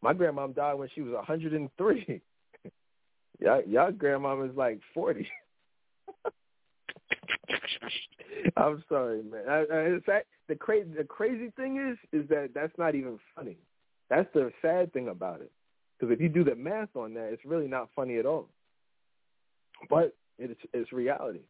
My 0.00 0.14
grandmom 0.14 0.54
died 0.54 0.74
when 0.74 0.88
she 0.94 1.02
was 1.02 1.12
103. 1.12 2.22
y'all, 3.40 3.62
y'all 3.66 3.90
grandmom 3.90 4.48
is 4.48 4.56
like 4.56 4.78
40. 4.94 5.26
I'm 8.56 8.84
sorry, 8.88 9.24
man. 9.24 9.42
I, 9.48 9.64
I, 9.72 9.86
in 9.86 10.00
fact, 10.06 10.26
the 10.48 10.54
crazy 10.54 10.88
the 10.96 11.02
crazy 11.02 11.50
thing 11.56 11.78
is, 11.78 11.98
is 12.12 12.28
that 12.28 12.50
that's 12.54 12.78
not 12.78 12.94
even 12.94 13.18
funny. 13.34 13.56
That's 14.08 14.32
the 14.32 14.52
sad 14.62 14.92
thing 14.92 15.08
about 15.08 15.40
it. 15.40 15.50
Because 15.98 16.14
if 16.14 16.20
you 16.20 16.28
do 16.28 16.44
the 16.44 16.54
math 16.54 16.94
on 16.94 17.14
that, 17.14 17.32
it's 17.32 17.44
really 17.44 17.66
not 17.66 17.88
funny 17.96 18.18
at 18.18 18.26
all. 18.26 18.46
But 19.90 20.14
it's 20.38 20.60
it's 20.72 20.92
reality. 20.92 21.40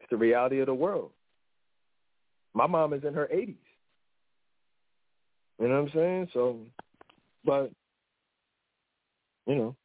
It's 0.00 0.08
the 0.10 0.16
reality 0.16 0.60
of 0.60 0.66
the 0.66 0.74
world. 0.74 1.10
My 2.54 2.66
mom 2.66 2.94
is 2.94 3.04
in 3.04 3.14
her 3.14 3.28
80s. 3.32 3.56
You 5.62 5.68
know 5.68 5.74
what 5.82 5.90
I'm 5.90 5.94
saying? 5.94 6.28
So, 6.34 6.58
but 7.44 7.70
you 9.46 9.54
know, 9.54 9.76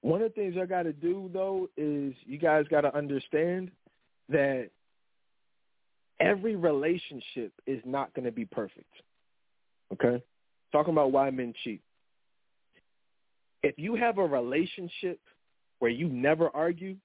one 0.00 0.20
of 0.20 0.34
the 0.34 0.34
things 0.34 0.56
I 0.60 0.66
got 0.66 0.82
to 0.82 0.92
do 0.92 1.30
though 1.32 1.68
is 1.76 2.12
you 2.24 2.38
guys 2.38 2.64
got 2.68 2.80
to 2.80 2.94
understand 2.94 3.70
that 4.30 4.70
every 6.18 6.56
relationship 6.56 7.52
is 7.68 7.80
not 7.84 8.12
going 8.14 8.24
to 8.24 8.32
be 8.32 8.46
perfect. 8.46 8.90
Okay? 9.92 10.20
Talking 10.72 10.92
about 10.92 11.12
why 11.12 11.30
men 11.30 11.54
cheat. 11.62 11.82
If 13.62 13.78
you 13.78 13.94
have 13.94 14.18
a 14.18 14.24
relationship 14.26 15.20
where 15.78 15.90
you 15.90 16.08
never 16.08 16.50
argue 16.52 16.96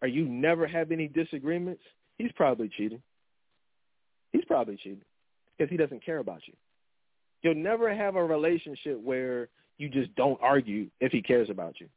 or 0.00 0.06
you 0.06 0.28
never 0.28 0.68
have 0.68 0.92
any 0.92 1.08
disagreements, 1.08 1.82
he's 2.18 2.30
probably 2.36 2.70
cheating. 2.76 3.02
He's 4.32 4.44
probably 4.44 4.76
cheating 4.76 5.02
because 5.58 5.72
he 5.72 5.76
doesn't 5.76 6.04
care 6.04 6.18
about 6.18 6.42
you. 6.46 6.54
You'll 7.42 7.54
never 7.54 7.94
have 7.94 8.16
a 8.16 8.24
relationship 8.24 9.00
where 9.00 9.48
you 9.78 9.88
just 9.88 10.14
don't 10.14 10.38
argue 10.42 10.88
if 11.00 11.12
he 11.12 11.22
cares 11.22 11.50
about 11.50 11.80
you. 11.80 11.88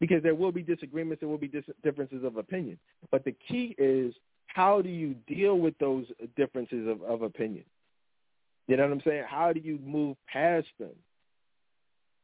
Because 0.00 0.22
there 0.22 0.34
will 0.34 0.52
be 0.52 0.62
disagreements, 0.62 1.20
there 1.20 1.28
will 1.28 1.38
be 1.38 1.48
dis- 1.48 1.64
differences 1.82 2.24
of 2.24 2.36
opinion. 2.36 2.78
But 3.10 3.24
the 3.24 3.34
key 3.48 3.74
is 3.78 4.14
how 4.46 4.80
do 4.80 4.88
you 4.88 5.14
deal 5.26 5.58
with 5.58 5.76
those 5.78 6.06
differences 6.36 6.88
of, 6.88 7.02
of 7.02 7.22
opinion? 7.22 7.64
You 8.66 8.76
know 8.76 8.84
what 8.84 8.92
I'm 8.92 9.02
saying? 9.04 9.24
How 9.28 9.52
do 9.52 9.60
you 9.60 9.78
move 9.84 10.16
past 10.32 10.68
them? 10.78 10.94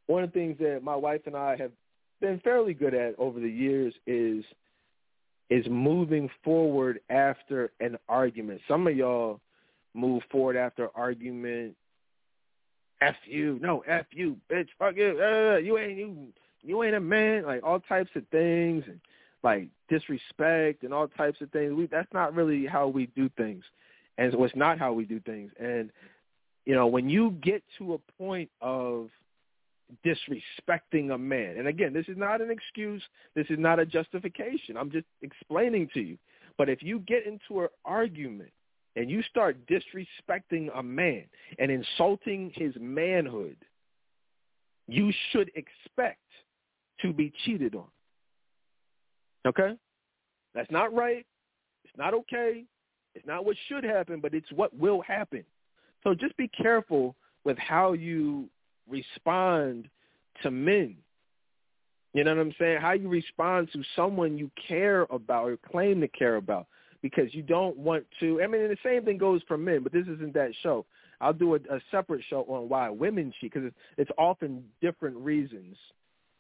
one 0.07 0.25
of 0.25 0.33
the 0.33 0.39
things 0.39 0.59
that 0.59 0.83
my 0.83 0.97
wife 0.97 1.23
and 1.27 1.37
I 1.37 1.57
have 1.57 1.73
been 2.21 2.41
fairly 2.41 2.75
good 2.75 2.95
at 2.95 3.19
over 3.19 3.41
the 3.41 3.49
years 3.49 3.95
is 4.07 4.45
is 5.51 5.67
moving 5.69 6.31
forward 6.43 7.01
after 7.11 7.71
an 7.79 7.99
argument. 8.09 8.61
Some 8.67 8.87
of 8.87 8.97
y'all 8.97 9.41
move 9.93 10.23
forward 10.31 10.57
after 10.57 10.89
argument. 10.95 11.77
F 13.01 13.17
you, 13.27 13.59
no, 13.61 13.83
F 13.87 14.07
you, 14.13 14.37
bitch, 14.51 14.69
fuck 14.79 14.97
you, 14.97 15.19
uh, 15.21 15.57
you 15.57 15.79
ain't 15.79 15.99
you, 15.99 16.29
you 16.63 16.83
ain't 16.83 16.95
a 16.95 17.01
man, 17.01 17.45
like 17.45 17.63
all 17.63 17.81
types 17.81 18.11
of 18.15 18.27
things, 18.29 18.85
and 18.87 19.01
like 19.43 19.69
disrespect 19.89 20.83
and 20.83 20.95
all 20.95 21.09
types 21.09 21.41
of 21.41 21.51
things. 21.51 21.73
We 21.75 21.87
that's 21.87 22.13
not 22.13 22.35
really 22.35 22.67
how 22.67 22.89
we 22.89 23.07
do 23.15 23.29
things, 23.37 23.65
and 24.19 24.33
so 24.33 24.45
it's 24.45 24.57
not 24.57 24.79
how 24.79 24.93
we 24.93 25.05
do 25.05 25.21
things. 25.21 25.51
And 25.59 25.91
you 26.65 26.75
know, 26.75 26.87
when 26.87 27.09
you 27.09 27.33
get 27.43 27.63
to 27.79 27.95
a 27.95 27.99
point 28.19 28.51
of 28.61 29.11
disrespecting 30.05 31.15
a 31.15 31.19
man. 31.19 31.57
And 31.59 31.69
again, 31.69 31.93
this 31.93 32.07
is 32.09 32.17
not 32.17 32.41
an 32.41 32.51
excuse. 32.51 33.03
This 33.35 33.47
is 33.51 33.59
not 33.59 33.79
a 33.79 33.87
justification. 33.87 34.77
I'm 34.77 34.91
just 34.91 35.07
explaining 35.23 35.89
to 35.95 36.01
you. 36.01 36.19
But 36.57 36.69
if 36.69 36.83
you 36.83 37.01
get 37.01 37.27
into 37.27 37.63
an 37.63 37.69
argument 37.85 38.51
and 38.97 39.11
you 39.11 39.23
start 39.23 39.57
disrespecting 39.67 40.69
a 40.77 40.83
man 40.83 41.25
and 41.59 41.71
insulting 41.71 42.53
his 42.55 42.75
manhood, 42.81 43.57
you 44.87 45.13
should 45.31 45.51
expect 45.55 46.19
to 47.01 47.13
be 47.13 47.33
cheated 47.45 47.75
on. 47.75 47.89
Okay? 49.47 49.77
That's 50.55 50.71
not 50.71 50.95
right. 50.95 51.27
It's 51.85 51.97
not 51.97 52.15
okay. 52.15 52.65
It's 53.15 53.27
not 53.27 53.45
what 53.45 53.57
should 53.69 53.85
happen, 53.85 54.21
but 54.21 54.35
it's 54.35 54.51
what 54.53 54.77
will 54.77 55.01
happen. 55.03 55.45
So 56.03 56.15
just 56.15 56.37
be 56.37 56.49
careful 56.49 57.17
with 57.45 57.59
how 57.59 57.93
you 57.93 58.49
respond 58.89 59.89
to 60.43 60.51
men. 60.51 60.97
You 62.13 62.23
know 62.23 62.35
what 62.35 62.41
I'm 62.41 62.55
saying? 62.59 62.81
How 62.81 62.93
you 62.93 63.09
respond 63.09 63.71
to 63.73 63.83
someone 63.97 64.39
you 64.39 64.51
care 64.69 65.03
about 65.11 65.49
or 65.49 65.57
claim 65.57 66.01
to 66.01 66.09
care 66.09 66.37
about 66.37 66.67
because 67.05 67.35
you 67.35 67.43
don't 67.43 67.77
want 67.77 68.07
to. 68.19 68.41
I 68.41 68.47
mean, 68.47 68.63
and 68.63 68.71
the 68.71 68.79
same 68.83 69.05
thing 69.05 69.19
goes 69.19 69.43
for 69.47 69.59
men, 69.59 69.83
but 69.83 69.93
this 69.93 70.07
isn't 70.07 70.33
that 70.33 70.53
show. 70.63 70.87
I'll 71.21 71.35
do 71.35 71.55
a, 71.55 71.59
a 71.59 71.79
separate 71.91 72.25
show 72.31 72.47
on 72.49 72.71
why 72.71 72.89
women 72.89 73.31
cheat 73.39 73.53
because 73.53 73.67
it's, 73.69 73.77
it's 73.99 74.11
often 74.17 74.65
different 74.81 75.19
reasons 75.19 75.77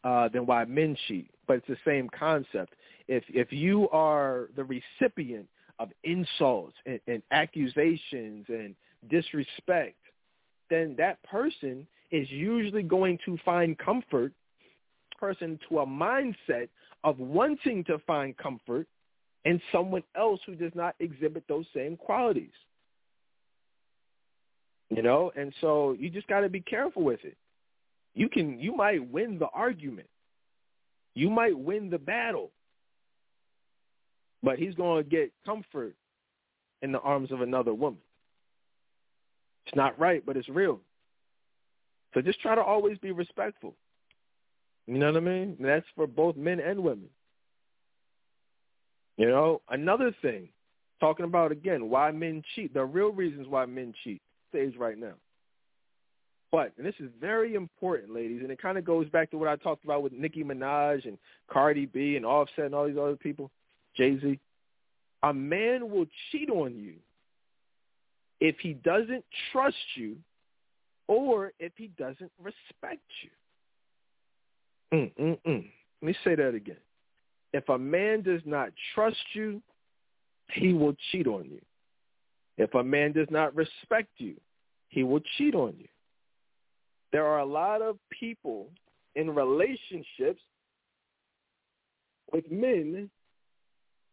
uh, 0.04 0.30
than 0.30 0.46
why 0.46 0.64
men 0.64 0.96
cheat, 1.06 1.28
but 1.46 1.58
it's 1.58 1.66
the 1.66 1.76
same 1.84 2.08
concept. 2.18 2.72
If 3.08 3.24
if 3.28 3.52
you 3.52 3.90
are 3.90 4.48
the 4.56 4.64
recipient 4.64 5.46
of 5.78 5.90
insults 6.02 6.76
and, 6.86 6.98
and 7.06 7.22
accusations 7.30 8.46
and 8.48 8.74
disrespect, 9.10 9.98
then 10.70 10.94
that 10.96 11.22
person 11.24 11.86
is 12.10 12.26
usually 12.30 12.82
going 12.82 13.18
to 13.26 13.36
find 13.44 13.76
comfort 13.76 14.32
person 15.20 15.58
to 15.68 15.80
a 15.80 15.86
mindset 15.86 16.70
of 17.04 17.18
wanting 17.18 17.84
to 17.84 17.98
find 18.06 18.34
comfort 18.38 18.86
in 19.44 19.60
someone 19.70 20.02
else 20.16 20.40
who 20.46 20.54
does 20.54 20.72
not 20.74 20.94
exhibit 21.00 21.44
those 21.48 21.66
same 21.74 21.96
qualities. 21.96 22.52
You 24.90 25.02
know, 25.02 25.32
and 25.36 25.52
so 25.60 25.96
you 25.98 26.10
just 26.10 26.26
got 26.28 26.40
to 26.40 26.48
be 26.48 26.60
careful 26.60 27.02
with 27.02 27.24
it. 27.24 27.36
You 28.14 28.28
can 28.28 28.60
you 28.60 28.76
might 28.76 29.10
win 29.10 29.38
the 29.38 29.48
argument. 29.52 30.08
You 31.14 31.30
might 31.30 31.58
win 31.58 31.90
the 31.90 31.98
battle. 31.98 32.50
But 34.42 34.58
he's 34.58 34.74
going 34.74 35.02
to 35.02 35.08
get 35.08 35.32
comfort 35.46 35.94
in 36.82 36.92
the 36.92 37.00
arms 37.00 37.32
of 37.32 37.40
another 37.40 37.72
woman. 37.72 38.00
It's 39.66 39.74
not 39.74 39.98
right, 39.98 40.24
but 40.24 40.36
it's 40.36 40.48
real. 40.48 40.80
So 42.12 42.20
just 42.20 42.40
try 42.40 42.54
to 42.54 42.62
always 42.62 42.98
be 42.98 43.10
respectful. 43.10 43.74
You 44.86 44.98
know 44.98 45.06
what 45.06 45.16
I 45.16 45.20
mean? 45.20 45.56
And 45.58 45.66
that's 45.66 45.86
for 45.96 46.06
both 46.06 46.36
men 46.36 46.60
and 46.60 46.80
women. 46.80 47.08
You 49.16 49.28
know, 49.28 49.60
another 49.68 50.14
thing, 50.22 50.48
talking 51.00 51.24
about 51.24 51.52
again 51.52 51.88
why 51.88 52.10
men 52.10 52.42
cheat, 52.54 52.74
the 52.74 52.84
real 52.84 53.12
reasons 53.12 53.46
why 53.48 53.64
men 53.66 53.94
cheat, 54.02 54.20
stage 54.50 54.76
right 54.76 54.98
now. 54.98 55.14
But, 56.50 56.72
and 56.76 56.86
this 56.86 56.94
is 57.00 57.10
very 57.20 57.56
important, 57.56 58.14
ladies, 58.14 58.42
and 58.42 58.50
it 58.52 58.62
kind 58.62 58.78
of 58.78 58.84
goes 58.84 59.08
back 59.08 59.30
to 59.32 59.38
what 59.38 59.48
I 59.48 59.56
talked 59.56 59.84
about 59.84 60.04
with 60.04 60.12
Nicki 60.12 60.44
Minaj 60.44 61.04
and 61.04 61.18
Cardi 61.50 61.86
B 61.86 62.14
and 62.14 62.24
Offset 62.24 62.66
and 62.66 62.74
all 62.74 62.86
these 62.86 62.96
other 62.96 63.16
people, 63.16 63.50
Jay-Z. 63.96 64.38
A 65.24 65.34
man 65.34 65.90
will 65.90 66.06
cheat 66.30 66.50
on 66.50 66.76
you 66.76 66.94
if 68.40 68.56
he 68.60 68.74
doesn't 68.74 69.24
trust 69.50 69.74
you 69.96 70.16
or 71.08 71.52
if 71.58 71.72
he 71.76 71.88
doesn't 71.98 72.30
respect 72.40 73.02
you. 73.22 73.30
Mm-mm-mm. 75.18 75.64
Let 76.02 76.06
me 76.06 76.14
say 76.22 76.36
that 76.36 76.54
again. 76.54 76.76
If 77.54 77.68
a 77.68 77.78
man 77.78 78.22
does 78.22 78.40
not 78.44 78.70
trust 78.94 79.16
you, 79.32 79.62
he 80.52 80.72
will 80.72 80.96
cheat 81.12 81.28
on 81.28 81.44
you. 81.44 81.60
If 82.58 82.74
a 82.74 82.82
man 82.82 83.12
does 83.12 83.28
not 83.30 83.54
respect 83.54 84.08
you, 84.18 84.34
he 84.88 85.04
will 85.04 85.20
cheat 85.38 85.54
on 85.54 85.74
you. 85.78 85.86
There 87.12 87.24
are 87.24 87.38
a 87.38 87.46
lot 87.46 87.80
of 87.80 87.96
people 88.10 88.70
in 89.14 89.30
relationships 89.30 90.42
with 92.32 92.50
men 92.50 93.08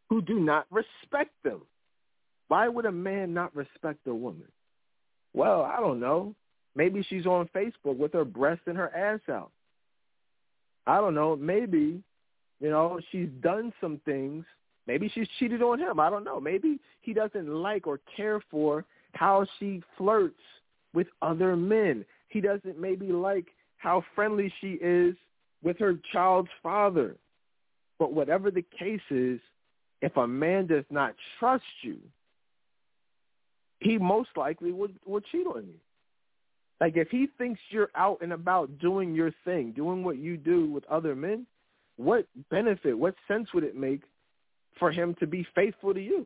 who 0.08 0.22
do 0.22 0.40
not 0.40 0.68
respect 0.70 1.32
them. 1.44 1.62
Why 2.48 2.68
would 2.68 2.86
a 2.86 2.92
man 2.92 3.34
not 3.34 3.56
respect 3.56 4.06
a 4.06 4.14
woman? 4.14 4.50
Well, 5.34 5.64
I 5.64 5.80
don't 5.80 6.00
know. 6.00 6.36
Maybe 6.76 7.04
she's 7.10 7.26
on 7.26 7.50
Facebook 7.56 7.98
with 7.98 8.14
her 8.14 8.24
breast 8.24 8.62
and 8.68 8.78
her 8.78 8.96
ass 8.96 9.22
out. 9.28 9.50
I 10.86 10.98
don't 10.98 11.16
know. 11.16 11.36
Maybe, 11.36 12.04
you 12.62 12.70
know, 12.70 13.00
she's 13.12 13.30
done 13.42 13.74
some 13.82 14.00
things. 14.06 14.46
Maybe 14.88 15.12
she's 15.14 15.28
cheated 15.40 15.62
on 15.62 15.80
him. 15.80 16.00
I 16.00 16.10
don't 16.10 16.24
know. 16.24 16.40
Maybe 16.40 16.80
he 17.02 17.14
doesn't 17.14 17.48
like 17.48 17.88
or 17.88 18.00
care 18.16 18.42
for 18.52 18.86
how 19.14 19.46
she 19.60 19.82
flirts 19.98 20.40
with 20.94 21.08
other 21.22 21.56
men. 21.56 22.06
He 22.30 22.40
doesn't 22.40 22.80
maybe 22.80 23.08
like 23.08 23.48
how 23.78 24.04
friendly 24.16 24.54
she 24.62 24.74
is 24.82 25.16
with 25.64 25.78
her 25.80 25.96
child's 26.14 26.50
father. 26.62 27.16
But 28.00 28.14
whatever 28.14 28.52
the 28.52 28.66
case 28.78 29.02
is, 29.10 29.40
if 30.02 30.16
a 30.18 30.28
man 30.28 30.68
does 30.68 30.86
not 30.90 31.16
trust 31.40 31.64
you, 31.82 31.98
he 33.80 33.98
most 33.98 34.30
likely 34.36 34.72
would, 34.72 34.96
would 35.06 35.26
cheat 35.32 35.48
on 35.48 35.66
you. 35.66 35.80
Like 36.80 36.98
if 36.98 37.10
he 37.10 37.28
thinks 37.38 37.60
you're 37.70 37.92
out 37.96 38.20
and 38.22 38.34
about 38.34 38.80
doing 38.80 39.14
your 39.14 39.32
thing, 39.46 39.72
doing 39.72 40.04
what 40.04 40.18
you 40.18 40.38
do 40.38 40.70
with 40.70 40.84
other 40.86 41.16
men, 41.16 41.46
what 42.04 42.28
benefit, 42.50 42.98
what 42.98 43.16
sense 43.28 43.48
would 43.54 43.64
it 43.64 43.76
make 43.76 44.02
for 44.80 44.92
him 44.92 45.16
to 45.20 45.28
be 45.28 45.46
faithful 45.56 45.94
to 45.94 46.02
you? 46.02 46.26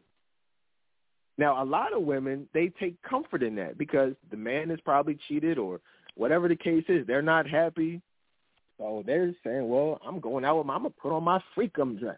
Now, 1.37 1.61
a 1.61 1.65
lot 1.65 1.93
of 1.93 2.03
women, 2.03 2.47
they 2.53 2.71
take 2.79 3.01
comfort 3.01 3.43
in 3.43 3.55
that 3.55 3.77
because 3.77 4.13
the 4.31 4.37
man 4.37 4.71
is 4.71 4.79
probably 4.81 5.17
cheated 5.27 5.57
or 5.57 5.81
whatever 6.15 6.47
the 6.47 6.55
case 6.55 6.85
is. 6.87 7.05
They're 7.05 7.21
not 7.21 7.47
happy. 7.47 8.01
So 8.77 9.03
they're 9.05 9.33
saying, 9.43 9.67
well, 9.67 9.99
I'm 10.05 10.19
going 10.19 10.45
out 10.45 10.57
with 10.57 10.67
my, 10.67 10.75
I'm 10.75 10.83
going 10.83 10.93
to 10.93 10.99
put 10.99 11.15
on 11.15 11.23
my 11.23 11.41
freakum 11.57 11.99
dress. 11.99 12.17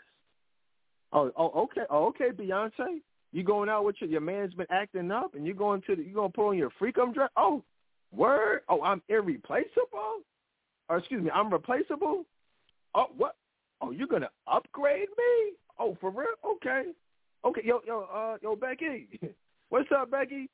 Oh, 1.11 1.31
oh, 1.35 1.63
okay. 1.63 1.81
Oh, 1.89 2.07
okay, 2.07 2.29
Beyonce. 2.29 3.01
You 3.31 3.43
going 3.43 3.69
out 3.69 3.85
with 3.85 3.95
your, 3.99 4.09
your 4.09 4.21
man's 4.21 4.53
been 4.53 4.67
acting 4.69 5.11
up 5.11 5.35
and 5.35 5.45
you're 5.45 5.55
going 5.55 5.81
to 5.88 5.95
the, 5.95 6.03
you 6.03 6.13
going 6.13 6.31
to 6.31 6.35
put 6.35 6.49
on 6.49 6.57
your 6.57 6.71
freakum 6.79 7.13
dress? 7.13 7.29
Oh, 7.35 7.63
Word? 8.11 8.61
Oh, 8.69 8.81
I'm 8.81 9.01
irreplaceable? 9.09 10.21
Or 10.89 10.97
excuse 10.97 11.23
me, 11.23 11.29
I'm 11.31 11.51
replaceable? 11.51 12.23
Oh, 12.95 13.07
what? 13.17 13.35
Oh, 13.81 13.91
you're 13.91 14.07
gonna 14.07 14.29
upgrade 14.47 15.09
me? 15.17 15.53
Oh, 15.79 15.97
for 16.01 16.09
real? 16.09 16.27
Okay. 16.55 16.91
Okay, 17.45 17.61
yo, 17.63 17.81
yo, 17.85 18.07
uh, 18.13 18.37
yo, 18.41 18.55
Becky. 18.55 19.07
What's 19.69 19.89
up, 19.95 20.11
Becky? 20.11 20.49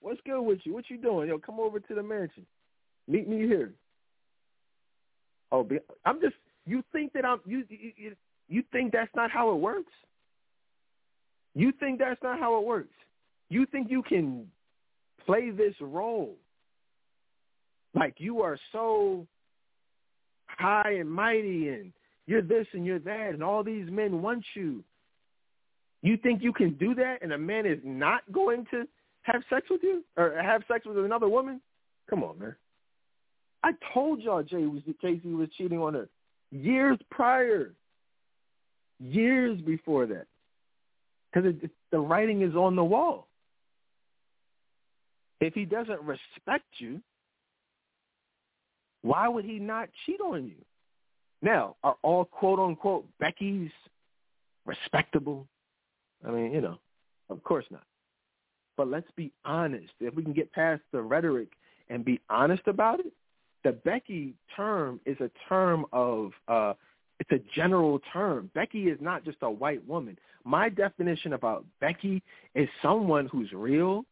What's 0.00 0.20
good 0.24 0.42
with 0.42 0.58
you? 0.64 0.74
What 0.74 0.88
you 0.88 0.98
doing? 0.98 1.28
Yo, 1.28 1.38
come 1.38 1.58
over 1.58 1.80
to 1.80 1.94
the 1.94 2.02
mansion. 2.02 2.46
Meet 3.06 3.28
me 3.28 3.46
here. 3.46 3.72
Oh, 5.50 5.66
I'm 6.04 6.20
just. 6.20 6.34
You 6.66 6.82
think 6.92 7.14
that 7.14 7.24
I'm 7.24 7.40
you? 7.46 7.64
You, 7.68 8.14
you 8.48 8.62
think 8.70 8.92
that's 8.92 9.10
not 9.16 9.30
how 9.30 9.50
it 9.52 9.56
works? 9.56 9.92
You 11.54 11.72
think 11.80 11.98
that's 11.98 12.22
not 12.22 12.38
how 12.38 12.60
it 12.60 12.66
works? 12.66 12.92
You 13.48 13.64
think 13.66 13.90
you 13.90 14.02
can 14.02 14.46
play 15.24 15.50
this 15.50 15.74
role 15.80 16.36
like 17.94 18.14
you 18.18 18.42
are 18.42 18.58
so 18.72 19.26
high 20.46 20.96
and 20.98 21.10
mighty 21.10 21.68
and 21.68 21.92
you're 22.28 22.42
this 22.42 22.66
and 22.72 22.86
you're 22.86 23.00
that 23.00 23.30
and 23.30 23.42
all 23.42 23.64
these 23.64 23.90
men 23.90 24.22
want 24.22 24.44
you. 24.54 24.84
You 26.02 26.16
think 26.16 26.42
you 26.42 26.52
can 26.52 26.74
do 26.74 26.94
that 26.94 27.18
and 27.22 27.32
a 27.32 27.38
man 27.38 27.66
is 27.66 27.80
not 27.82 28.20
going 28.30 28.66
to 28.70 28.86
have 29.22 29.42
sex 29.50 29.66
with 29.68 29.82
you 29.82 30.04
or 30.16 30.40
have 30.40 30.62
sex 30.68 30.86
with 30.86 30.98
another 30.98 31.28
woman? 31.28 31.60
Come 32.08 32.22
on, 32.22 32.38
man. 32.38 32.54
I 33.64 33.72
told 33.92 34.20
y'all 34.20 34.44
Jay 34.44 34.66
was 34.66 34.82
Casey 35.00 35.34
was 35.34 35.48
cheating 35.58 35.80
on 35.80 35.94
her 35.94 36.08
years 36.52 36.98
prior, 37.10 37.74
years 39.00 39.60
before 39.60 40.06
that, 40.06 40.26
because 41.32 41.52
the 41.90 41.98
writing 41.98 42.42
is 42.42 42.54
on 42.54 42.76
the 42.76 42.84
wall. 42.84 43.26
If 45.40 45.54
he 45.54 45.64
doesn't 45.64 46.02
respect 46.02 46.66
you, 46.78 47.00
Why 49.02 49.28
would 49.28 49.44
he 49.44 49.58
not 49.58 49.88
cheat 50.04 50.20
on 50.20 50.46
you? 50.46 50.64
Now, 51.42 51.76
are 51.84 51.96
all 52.02 52.24
quote 52.24 52.58
unquote 52.58 53.06
Becky's 53.20 53.70
respectable? 54.66 55.46
I 56.26 56.30
mean, 56.30 56.52
you 56.52 56.60
know, 56.60 56.78
of 57.30 57.42
course 57.44 57.64
not. 57.70 57.84
But 58.76 58.88
let's 58.88 59.10
be 59.16 59.32
honest. 59.44 59.92
If 60.00 60.14
we 60.14 60.22
can 60.22 60.32
get 60.32 60.52
past 60.52 60.82
the 60.92 61.02
rhetoric 61.02 61.48
and 61.88 62.04
be 62.04 62.20
honest 62.28 62.62
about 62.66 63.00
it, 63.00 63.12
the 63.64 63.72
Becky 63.72 64.34
term 64.54 65.00
is 65.04 65.16
a 65.20 65.30
term 65.48 65.84
of 65.92 66.32
uh 66.46 66.74
it's 67.20 67.30
a 67.32 67.40
general 67.54 68.00
term. 68.12 68.50
Becky 68.54 68.84
is 68.88 68.98
not 69.00 69.24
just 69.24 69.38
a 69.42 69.50
white 69.50 69.86
woman. 69.88 70.16
My 70.44 70.68
definition 70.68 71.32
about 71.32 71.64
Becky 71.80 72.22
is 72.54 72.68
someone 72.80 73.26
who's 73.26 73.52
real, 73.52 74.04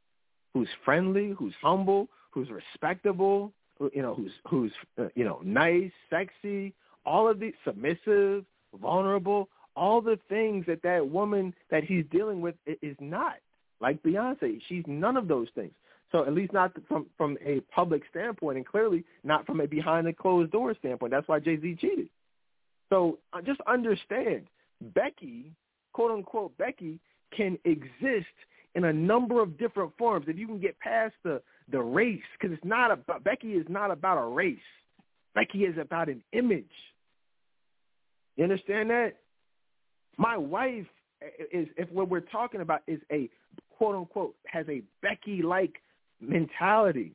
who's 0.52 0.68
friendly, 0.84 1.32
who's 1.38 1.54
humble, 1.62 2.08
who's 2.30 2.48
respectable, 2.50 3.52
you 3.92 4.02
know, 4.02 4.14
who's 4.14 4.32
who's 4.48 4.72
uh, 4.98 5.08
you 5.14 5.24
know, 5.24 5.40
nice, 5.44 5.92
sexy, 6.10 6.74
all 7.06 7.28
of 7.30 7.38
the 7.38 7.52
submissive, 7.64 8.44
vulnerable, 8.80 9.48
all 9.76 10.00
the 10.00 10.18
things 10.28 10.66
that 10.66 10.82
that 10.82 11.08
woman 11.08 11.54
that 11.70 11.84
he's 11.84 12.04
dealing 12.10 12.40
with 12.40 12.54
is 12.82 12.96
not. 13.00 13.36
Like 13.80 14.02
Beyonce, 14.02 14.60
she's 14.68 14.84
none 14.86 15.16
of 15.16 15.28
those 15.28 15.48
things. 15.54 15.72
So 16.12 16.24
at 16.24 16.32
least 16.32 16.52
not 16.52 16.72
from 16.88 17.06
from 17.18 17.36
a 17.44 17.60
public 17.74 18.02
standpoint, 18.10 18.56
and 18.56 18.66
clearly 18.66 19.04
not 19.24 19.44
from 19.44 19.60
a 19.60 19.66
behind 19.66 20.06
the 20.06 20.12
closed 20.12 20.52
door 20.52 20.74
standpoint. 20.78 21.12
That's 21.12 21.28
why 21.28 21.40
Jay 21.40 21.60
Z 21.60 21.76
cheated. 21.80 22.08
So 22.90 23.18
uh, 23.32 23.42
just 23.42 23.60
understand, 23.66 24.46
Becky, 24.94 25.52
quote 25.92 26.12
unquote 26.12 26.56
Becky, 26.56 27.00
can 27.36 27.58
exist 27.64 28.26
in 28.74 28.84
a 28.84 28.92
number 28.92 29.42
of 29.42 29.58
different 29.58 29.92
forms. 29.98 30.26
If 30.28 30.38
you 30.38 30.46
can 30.46 30.60
get 30.60 30.78
past 30.78 31.14
the 31.24 31.42
the 31.70 31.80
race, 31.80 32.20
because 32.38 32.54
it's 32.54 32.64
not 32.64 32.92
about 32.92 33.24
Becky 33.24 33.52
is 33.52 33.66
not 33.68 33.90
about 33.90 34.18
a 34.18 34.26
race. 34.26 34.58
Becky 35.34 35.64
is 35.64 35.76
about 35.76 36.08
an 36.08 36.22
image. 36.32 36.64
You 38.36 38.44
understand 38.44 38.90
that? 38.90 39.14
My 40.18 40.36
wife 40.36 40.86
is, 41.52 41.68
if 41.76 41.90
what 41.90 42.08
we're 42.08 42.20
talking 42.20 42.60
about 42.60 42.82
is 42.86 43.00
a 43.10 43.28
quote 43.76 43.96
unquote 43.96 44.34
has 44.46 44.66
a 44.68 44.82
Becky 45.02 45.42
like 45.42 45.74
mentality. 46.20 47.12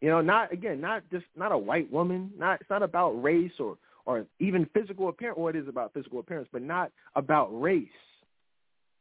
You 0.00 0.08
know, 0.08 0.20
not 0.20 0.52
again, 0.52 0.80
not 0.80 1.02
just 1.10 1.26
not 1.36 1.52
a 1.52 1.58
white 1.58 1.90
woman. 1.92 2.30
Not 2.38 2.60
it's 2.60 2.70
not 2.70 2.82
about 2.82 3.22
race 3.22 3.52
or 3.58 3.76
or 4.06 4.26
even 4.38 4.66
physical 4.72 5.08
appearance. 5.08 5.38
Or 5.38 5.50
it 5.50 5.56
is 5.56 5.68
about 5.68 5.92
physical 5.92 6.20
appearance, 6.20 6.48
but 6.52 6.62
not 6.62 6.90
about 7.16 7.48
race. 7.48 7.88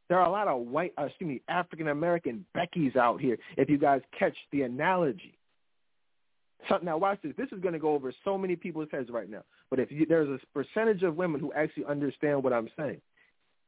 There 0.09 0.19
are 0.19 0.25
a 0.25 0.31
lot 0.31 0.47
of 0.47 0.65
white, 0.65 0.93
uh, 0.99 1.03
excuse 1.03 1.27
me, 1.27 1.41
African 1.47 1.87
American 1.87 2.45
Beckys 2.55 2.95
out 2.95 3.21
here. 3.21 3.37
If 3.57 3.69
you 3.69 3.77
guys 3.77 4.01
catch 4.17 4.35
the 4.51 4.63
analogy. 4.63 5.35
So, 6.67 6.79
now 6.81 6.97
watch 6.97 7.19
this. 7.23 7.33
This 7.37 7.47
is 7.53 7.61
going 7.61 7.73
to 7.73 7.79
go 7.79 7.93
over 7.93 8.11
so 8.25 8.37
many 8.37 8.55
people's 8.55 8.89
heads 8.91 9.09
right 9.09 9.29
now. 9.29 9.43
But 9.69 9.79
if 9.79 9.91
you, 9.91 10.05
there's 10.05 10.29
a 10.29 10.39
percentage 10.53 11.03
of 11.03 11.15
women 11.15 11.39
who 11.39 11.53
actually 11.53 11.85
understand 11.85 12.43
what 12.43 12.53
I'm 12.53 12.69
saying, 12.77 13.01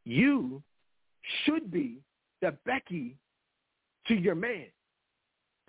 you 0.04 0.62
should 1.46 1.72
be 1.72 2.00
the 2.42 2.56
Becky 2.66 3.16
to 4.08 4.16
your 4.16 4.36
man 4.36 4.66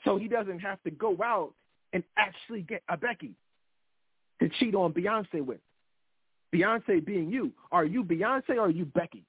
so 0.05 0.17
he 0.17 0.29
doesn't 0.29 0.61
have 0.61 0.83
to 0.83 0.91
go 0.91 1.17
out 1.23 1.53
and 1.93 2.03
actually 2.17 2.63
get 2.63 2.83
a 2.89 2.97
Becky 2.97 3.35
to 4.41 4.49
cheat 4.59 4.75
on 4.75 4.93
Beyonce 4.93 5.45
with. 5.45 5.61
Beyonce 6.55 7.05
being 7.05 7.31
you. 7.31 7.53
Are 7.71 7.85
you 7.85 8.03
Beyonce 8.03 8.51
or 8.51 8.61
are 8.61 8.71
you 8.71 8.85
Becky? 8.85 9.25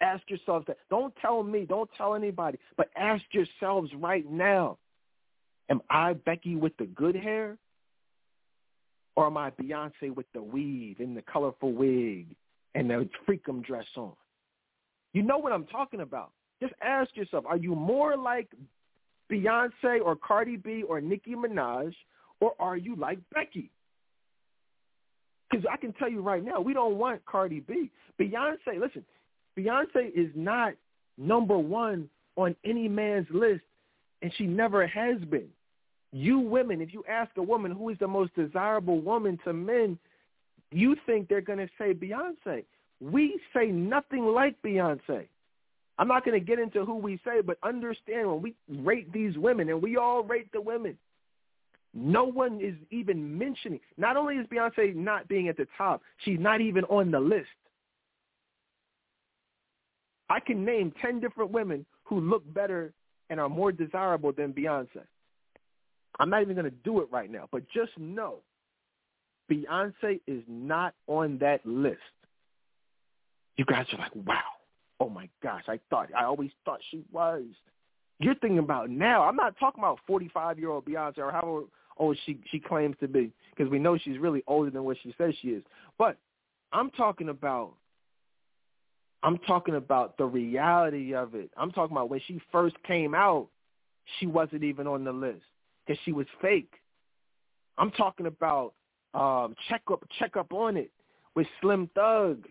Ask 0.00 0.22
yourselves 0.28 0.66
that. 0.68 0.78
Don't 0.90 1.14
tell 1.20 1.42
me. 1.42 1.64
Don't 1.64 1.90
tell 1.96 2.14
anybody. 2.14 2.58
But 2.76 2.90
ask 2.96 3.24
yourselves 3.32 3.90
right 3.94 4.28
now. 4.30 4.78
Am 5.68 5.80
I 5.90 6.14
Becky 6.14 6.56
with 6.56 6.76
the 6.78 6.86
good 6.86 7.16
hair? 7.16 7.58
Or 9.18 9.36
I 9.36 9.50
Beyonce 9.50 10.14
with 10.14 10.26
the 10.32 10.40
weave 10.40 11.00
and 11.00 11.16
the 11.16 11.22
colorful 11.22 11.72
wig 11.72 12.36
and 12.76 12.88
the 12.88 13.08
freakum 13.26 13.64
dress 13.64 13.84
on? 13.96 14.12
You 15.12 15.22
know 15.22 15.38
what 15.38 15.50
I'm 15.50 15.64
talking 15.64 16.02
about. 16.02 16.30
Just 16.62 16.72
ask 16.80 17.16
yourself, 17.16 17.44
are 17.44 17.56
you 17.56 17.74
more 17.74 18.16
like 18.16 18.46
Beyonce 19.28 20.00
or 20.04 20.14
Cardi 20.14 20.54
B 20.54 20.84
or 20.88 21.00
Nicki 21.00 21.32
Minaj, 21.32 21.92
or 22.38 22.52
are 22.60 22.76
you 22.76 22.94
like 22.94 23.18
Becky? 23.34 23.72
Because 25.50 25.66
I 25.68 25.76
can 25.78 25.92
tell 25.94 26.08
you 26.08 26.20
right 26.20 26.44
now, 26.44 26.60
we 26.60 26.72
don't 26.72 26.94
want 26.94 27.26
Cardi 27.26 27.58
B. 27.58 27.90
Beyonce, 28.20 28.78
listen, 28.78 29.04
Beyonce 29.58 30.12
is 30.14 30.30
not 30.36 30.74
number 31.16 31.58
one 31.58 32.08
on 32.36 32.54
any 32.64 32.86
man's 32.86 33.26
list, 33.30 33.64
and 34.22 34.32
she 34.38 34.46
never 34.46 34.86
has 34.86 35.18
been. 35.22 35.48
You 36.12 36.38
women, 36.38 36.80
if 36.80 36.92
you 36.92 37.04
ask 37.08 37.30
a 37.36 37.42
woman 37.42 37.70
who 37.72 37.90
is 37.90 37.98
the 37.98 38.08
most 38.08 38.34
desirable 38.34 39.00
woman 39.00 39.38
to 39.44 39.52
men, 39.52 39.98
you 40.70 40.96
think 41.06 41.28
they're 41.28 41.40
going 41.40 41.58
to 41.58 41.68
say 41.78 41.92
Beyonce. 41.92 42.64
We 43.00 43.40
say 43.54 43.66
nothing 43.66 44.24
like 44.26 44.60
Beyonce. 44.62 45.26
I'm 45.98 46.08
not 46.08 46.24
going 46.24 46.38
to 46.38 46.44
get 46.44 46.58
into 46.58 46.84
who 46.84 46.94
we 46.94 47.20
say, 47.24 47.40
but 47.40 47.58
understand 47.62 48.28
when 48.28 48.42
we 48.42 48.54
rate 48.80 49.12
these 49.12 49.36
women, 49.36 49.68
and 49.68 49.82
we 49.82 49.96
all 49.96 50.22
rate 50.22 50.50
the 50.52 50.60
women, 50.60 50.96
no 51.92 52.24
one 52.24 52.60
is 52.60 52.74
even 52.90 53.36
mentioning. 53.36 53.80
Not 53.96 54.16
only 54.16 54.36
is 54.36 54.46
Beyonce 54.46 54.94
not 54.94 55.26
being 55.28 55.48
at 55.48 55.56
the 55.56 55.66
top, 55.76 56.02
she's 56.24 56.38
not 56.38 56.60
even 56.60 56.84
on 56.84 57.10
the 57.10 57.20
list. 57.20 57.48
I 60.30 60.40
can 60.40 60.64
name 60.64 60.92
10 61.02 61.20
different 61.20 61.50
women 61.50 61.84
who 62.04 62.20
look 62.20 62.42
better 62.52 62.92
and 63.30 63.40
are 63.40 63.48
more 63.48 63.72
desirable 63.72 64.32
than 64.32 64.52
Beyonce. 64.52 65.02
I'm 66.18 66.30
not 66.30 66.42
even 66.42 66.54
going 66.54 66.64
to 66.64 66.76
do 66.84 67.00
it 67.00 67.08
right 67.10 67.30
now, 67.30 67.48
but 67.50 67.62
just 67.70 67.92
know 67.98 68.36
Beyonce 69.50 70.20
is 70.26 70.42
not 70.48 70.94
on 71.06 71.38
that 71.38 71.64
list. 71.64 71.98
You 73.56 73.64
guys 73.64 73.86
are 73.92 73.98
like, 73.98 74.14
wow 74.14 74.42
oh 75.00 75.08
my 75.08 75.28
gosh, 75.42 75.64
I 75.68 75.78
thought, 75.90 76.08
I 76.16 76.24
always 76.24 76.50
thought 76.64 76.80
she 76.90 77.02
was. 77.12 77.44
You're 78.18 78.34
thinking 78.36 78.58
about 78.58 78.90
now. 78.90 79.22
I'm 79.22 79.36
not 79.36 79.58
talking 79.58 79.82
about 79.82 80.00
45 80.06 80.58
year 80.58 80.70
old 80.70 80.84
Beyonce 80.84 81.18
or 81.18 81.30
how 81.30 81.64
old 81.96 82.18
she 82.26 82.38
she 82.50 82.58
claims 82.58 82.96
to 83.00 83.08
be, 83.08 83.30
because 83.50 83.70
we 83.70 83.78
know 83.78 83.96
she's 83.96 84.18
really 84.18 84.42
older 84.46 84.70
than 84.70 84.84
what 84.84 84.96
she 85.02 85.14
says 85.16 85.34
she 85.40 85.48
is. 85.48 85.62
But 85.98 86.16
I'm 86.72 86.90
talking 86.90 87.28
about 87.28 87.74
I'm 89.22 89.38
talking 89.38 89.76
about 89.76 90.16
the 90.16 90.24
reality 90.24 91.14
of 91.14 91.34
it. 91.34 91.50
I'm 91.56 91.70
talking 91.70 91.96
about 91.96 92.10
when 92.10 92.20
she 92.26 92.40
first 92.50 92.76
came 92.84 93.14
out, 93.14 93.48
she 94.18 94.26
wasn't 94.26 94.64
even 94.64 94.86
on 94.86 95.04
the 95.04 95.12
list 95.12 95.42
because 95.88 96.00
she 96.04 96.12
was 96.12 96.26
fake. 96.42 96.72
I'm 97.78 97.90
talking 97.92 98.26
about 98.26 98.74
um, 99.14 99.54
check 99.68 99.82
up 99.90 100.04
check 100.18 100.36
up 100.36 100.52
on 100.52 100.76
it 100.76 100.90
with 101.34 101.46
Slim 101.60 101.88
Thug. 101.94 102.46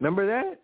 Remember 0.00 0.26
that? 0.26 0.60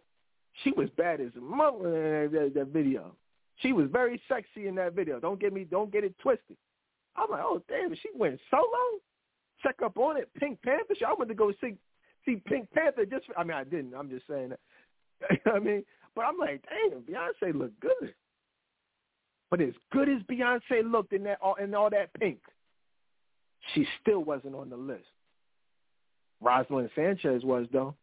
She 0.63 0.73
was 0.73 0.89
bad 0.97 1.21
as 1.21 1.31
a 1.37 1.41
mother 1.41 2.25
in 2.25 2.33
that, 2.33 2.41
that, 2.41 2.55
that 2.55 2.67
video. 2.69 3.15
She 3.59 3.73
was 3.73 3.89
very 3.91 4.21
sexy 4.29 4.67
in 4.67 4.75
that 4.77 4.95
video. 4.95 5.21
Don't 5.21 5.41
get 5.41 5.53
me, 5.53 5.65
don't 5.65 5.93
get 5.93 6.05
it 6.05 6.15
twisted. 6.21 6.57
I'm 7.17 7.31
like, 7.31 7.43
oh 7.45 7.63
damn, 7.69 7.95
she 7.95 8.09
went 8.15 8.41
solo. 8.51 9.01
Check 9.63 9.77
up 9.85 9.97
on 9.99 10.17
it, 10.17 10.29
Pink 10.39 10.61
Panther. 10.63 10.95
I 11.07 11.15
went 11.17 11.29
to 11.29 11.35
go 11.35 11.53
see 11.61 11.75
see 12.25 12.37
Pink 12.45 12.71
Panther. 12.73 13.05
Just, 13.05 13.27
for, 13.27 13.39
I 13.39 13.45
mean, 13.45 13.57
I 13.57 13.65
didn't. 13.65 13.95
I'm 13.95 14.11
just 14.11 14.27
saying 14.29 14.51
that. 14.51 14.61
You 15.31 15.37
know 15.47 15.53
what 15.53 15.63
I 15.63 15.65
mean, 15.65 15.85
but 16.15 16.23
I'm 16.23 16.37
like, 16.39 16.65
damn, 16.69 17.01
Beyonce 17.03 17.57
looked 17.57 17.81
good. 17.81 18.15
But 19.55 19.61
as 19.61 19.75
good 19.93 20.09
as 20.09 20.21
Beyonce 20.23 20.83
looked 20.85 21.13
in 21.13 21.23
that 21.23 21.39
in 21.63 21.77
all 21.77 21.89
that 21.91 22.13
pink, 22.19 22.41
she 23.73 23.87
still 24.03 24.25
wasn't 24.25 24.57
on 24.57 24.69
the 24.69 24.77
list. 24.77 25.05
Roselyn 26.43 26.91
Sanchez 26.97 27.45
was 27.45 27.69
though. 27.73 27.95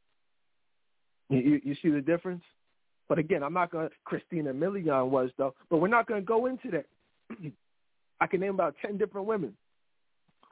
You, 1.29 1.59
you 1.61 1.75
see 1.81 1.89
the 1.89 1.99
difference? 1.99 2.41
But 3.09 3.19
again, 3.19 3.43
I'm 3.43 3.51
not 3.51 3.69
going 3.69 3.89
to, 3.89 3.95
Christina 4.05 4.53
Milian 4.53 5.09
was 5.09 5.29
though, 5.37 5.53
but 5.69 5.79
we're 5.79 5.89
not 5.89 6.07
going 6.07 6.21
to 6.21 6.25
go 6.25 6.45
into 6.45 6.71
that. 6.71 6.85
I 8.21 8.27
can 8.27 8.39
name 8.39 8.53
about 8.53 8.75
10 8.81 8.97
different 8.97 9.27
women 9.27 9.53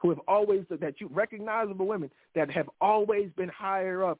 who 0.02 0.10
have 0.10 0.20
always, 0.28 0.66
that 0.68 1.00
you, 1.00 1.08
recognizable 1.10 1.86
women 1.86 2.10
that 2.34 2.50
have 2.50 2.68
always 2.78 3.30
been 3.38 3.48
higher 3.48 4.04
up 4.04 4.18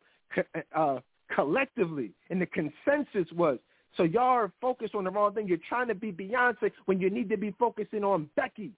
uh, 0.74 1.00
collectively. 1.34 2.12
And 2.30 2.40
the 2.40 2.46
consensus 2.46 3.30
was, 3.36 3.58
so 3.96 4.04
y'all 4.04 4.22
are 4.22 4.52
focused 4.60 4.94
on 4.94 5.04
the 5.04 5.10
wrong 5.10 5.34
thing. 5.34 5.48
You're 5.48 5.58
trying 5.68 5.88
to 5.88 5.94
be 5.94 6.12
Beyonce 6.12 6.70
when 6.86 7.00
you 7.00 7.10
need 7.10 7.28
to 7.30 7.36
be 7.36 7.54
focusing 7.58 8.04
on 8.04 8.28
Becky. 8.36 8.72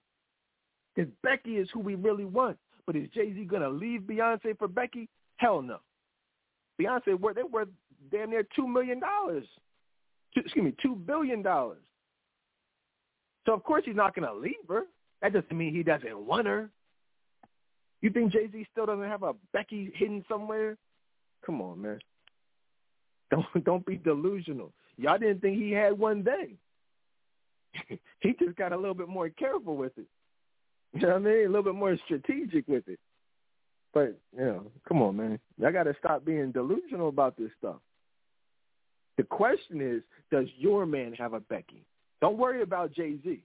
Because 0.95 1.11
Becky 1.23 1.57
is 1.57 1.69
who 1.73 1.79
we 1.79 1.95
really 1.95 2.25
want. 2.25 2.57
But 2.85 2.95
is 2.95 3.07
Jay-Z 3.13 3.45
going 3.45 3.61
to 3.61 3.69
leave 3.69 4.01
Beyonce 4.01 4.57
for 4.57 4.67
Becky? 4.67 5.07
Hell 5.37 5.61
no. 5.61 5.77
Beyonce 6.81 7.19
worth 7.19 7.35
they 7.35 7.43
worth 7.43 7.69
damn 8.11 8.31
near 8.31 8.45
two 8.55 8.67
million 8.67 8.99
dollars. 8.99 9.45
Excuse 10.35 10.63
me, 10.63 10.73
two 10.81 10.95
billion 10.95 11.41
dollars. 11.41 11.81
So 13.45 13.53
of 13.53 13.63
course 13.63 13.83
he's 13.85 13.95
not 13.95 14.15
going 14.15 14.27
to 14.27 14.33
leave 14.33 14.53
her. 14.67 14.83
That 15.21 15.33
doesn't 15.33 15.55
mean 15.55 15.73
he 15.73 15.83
doesn't 15.83 16.17
want 16.17 16.47
her. 16.47 16.69
You 18.01 18.09
think 18.09 18.33
Jay 18.33 18.49
Z 18.51 18.67
still 18.71 18.87
doesn't 18.87 19.07
have 19.07 19.23
a 19.23 19.33
Becky 19.53 19.91
hidden 19.95 20.25
somewhere? 20.27 20.77
Come 21.45 21.61
on, 21.61 21.81
man. 21.81 21.99
Don't 23.31 23.63
don't 23.63 23.85
be 23.85 23.95
delusional. 23.95 24.71
Y'all 24.97 25.17
didn't 25.17 25.41
think 25.41 25.57
he 25.57 25.71
had 25.71 25.97
one 25.97 26.23
day. 26.23 26.53
he 28.19 28.33
just 28.39 28.55
got 28.55 28.71
a 28.71 28.77
little 28.77 28.93
bit 28.93 29.07
more 29.07 29.29
careful 29.29 29.75
with 29.75 29.97
it. 29.97 30.05
You 30.93 31.01
know 31.01 31.07
what 31.09 31.15
I 31.15 31.19
mean? 31.19 31.45
A 31.45 31.47
little 31.47 31.63
bit 31.63 31.75
more 31.75 31.97
strategic 32.05 32.67
with 32.67 32.87
it. 32.87 32.99
But, 33.93 34.19
you 34.35 34.45
know, 34.45 34.71
come 34.87 35.01
on, 35.01 35.17
man. 35.17 35.39
I 35.65 35.71
got 35.71 35.83
to 35.83 35.95
stop 35.99 36.25
being 36.25 36.51
delusional 36.51 37.09
about 37.09 37.37
this 37.37 37.51
stuff. 37.59 37.77
The 39.17 39.23
question 39.23 39.81
is, 39.81 40.01
does 40.31 40.47
your 40.57 40.85
man 40.85 41.13
have 41.13 41.33
a 41.33 41.39
Becky? 41.39 41.85
Don't 42.21 42.37
worry 42.37 42.61
about 42.61 42.93
Jay-Z. 42.93 43.43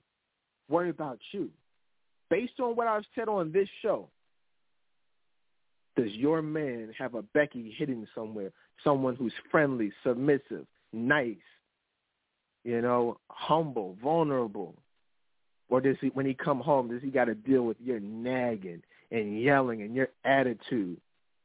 Worry 0.69 0.91
about 0.91 1.19
you. 1.33 1.51
Based 2.31 2.61
on 2.61 2.77
what 2.77 2.87
I've 2.87 3.05
said 3.15 3.29
on 3.29 3.53
this 3.53 3.69
show, 3.83 4.09
does 5.97 6.13
your 6.13 6.43
man 6.43 6.93
have 6.99 7.15
a 7.15 7.23
Becky 7.23 7.75
hidden 7.77 8.07
somewhere? 8.15 8.53
Someone 8.85 9.17
who's 9.17 9.33
friendly, 9.51 9.93
submissive, 10.05 10.67
nice, 10.93 11.37
you 12.65 12.81
know, 12.81 13.19
humble, 13.29 13.97
vulnerable? 14.03 14.75
Or 15.69 15.81
does 15.81 15.97
he, 16.01 16.09
when 16.09 16.27
he 16.27 16.35
come 16.35 16.61
home, 16.61 16.89
does 16.89 17.03
he 17.03 17.11
got 17.11 17.27
to 17.27 17.35
deal 17.35 17.63
with 17.63 17.77
your 17.81 18.01
nagging 18.01 18.83
and 19.11 19.41
yelling 19.41 19.83
and 19.83 19.95
your 19.95 20.09
attitude 20.25 21.01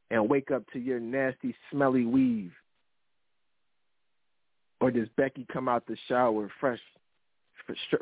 and 0.09 0.29
wake 0.29 0.51
up 0.51 0.63
to 0.73 0.79
your 0.79 0.99
nasty, 0.99 1.55
smelly 1.71 2.05
weave? 2.05 2.53
Or 4.79 4.91
does 4.91 5.07
Becky 5.17 5.45
come 5.51 5.67
out 5.67 5.85
the 5.87 5.97
shower 6.07 6.49
fresh, 6.59 6.79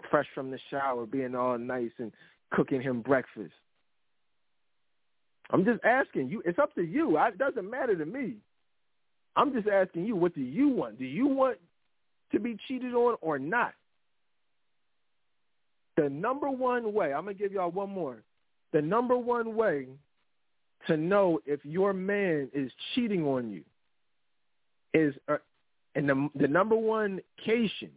fresh 0.10 0.28
from 0.34 0.52
the 0.52 0.60
shower, 0.70 1.06
being 1.06 1.36
all 1.36 1.58
nice 1.58 1.92
and 2.00 2.12
cooking 2.52 2.82
him 2.82 3.02
breakfast? 3.02 3.54
I'm 5.52 5.66
just 5.66 5.84
asking 5.84 6.30
you. 6.30 6.42
It's 6.46 6.60
up 6.60 6.74
to 6.76 6.82
you. 6.82 7.18
it 7.18 7.38
doesn't 7.38 7.70
matter 7.70 7.96
to 7.96 8.06
me. 8.06 8.38
I'm 9.36 9.54
just 9.54 9.68
asking 9.68 10.06
you, 10.06 10.16
what 10.16 10.36
do 10.36 10.42
you 10.42 10.70
want? 10.70 11.00
Do 11.00 11.06
you 11.06 11.28
want 11.28 11.58
to 12.32 12.40
be 12.40 12.58
cheated 12.68 12.94
on 12.94 13.16
or 13.22 13.40
not? 13.40 13.74
The 15.98 16.10
number 16.10 16.50
one 16.50 16.94
way, 16.94 17.14
I'm 17.14 17.24
going 17.24 17.38
to 17.38 17.42
give 17.42 17.52
y'all 17.52 17.72
one 17.72 17.90
more. 17.90 18.24
The 18.74 18.82
number 18.82 19.18
one 19.18 19.56
way 19.56 19.88
to 20.88 20.98
know 20.98 21.40
if 21.46 21.60
your 21.64 21.94
man 21.94 22.50
is 22.54 22.72
cheating 22.94 23.26
on 23.26 23.52
you 23.52 23.64
is, 24.94 25.14
uh, 25.28 25.38
and 25.96 26.10
the, 26.10 26.30
the 26.36 26.48
number 26.48 26.76
one 26.76 27.20
cation 27.46 27.92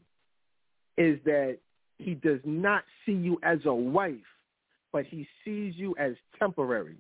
is 0.97 1.19
that 1.25 1.59
he 1.99 2.15
does 2.15 2.41
not 2.45 2.85
see 3.07 3.13
you 3.13 3.39
as 3.43 3.59
a 3.65 3.75
wife, 3.75 4.15
but 4.93 5.07
he 5.07 5.27
sees 5.45 5.75
you 5.77 5.95
as 5.99 6.13
temporary. 6.39 6.97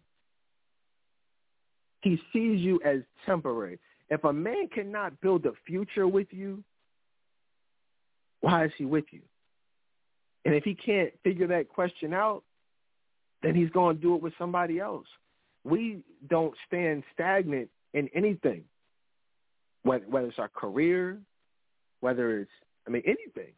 He 2.00 2.20
sees 2.32 2.60
you 2.60 2.80
as 2.84 3.00
temporary. 3.26 3.78
If 4.14 4.22
a 4.22 4.32
man 4.32 4.68
cannot 4.72 5.20
build 5.20 5.44
a 5.44 5.50
future 5.66 6.06
with 6.06 6.28
you, 6.30 6.62
why 8.42 8.66
is 8.66 8.70
he 8.78 8.84
with 8.84 9.06
you? 9.10 9.22
And 10.44 10.54
if 10.54 10.62
he 10.62 10.72
can't 10.72 11.12
figure 11.24 11.48
that 11.48 11.68
question 11.68 12.14
out, 12.14 12.44
then 13.42 13.56
he's 13.56 13.70
going 13.70 13.96
to 13.96 14.02
do 14.02 14.14
it 14.14 14.22
with 14.22 14.32
somebody 14.38 14.78
else. 14.78 15.08
We 15.64 16.04
don't 16.30 16.54
stand 16.68 17.02
stagnant 17.12 17.70
in 17.92 18.08
anything, 18.14 18.62
whether, 19.82 20.04
whether 20.04 20.28
it's 20.28 20.38
our 20.38 20.48
career, 20.48 21.18
whether 21.98 22.38
it's, 22.38 22.50
I 22.86 22.90
mean, 22.90 23.02
anything. 23.04 23.52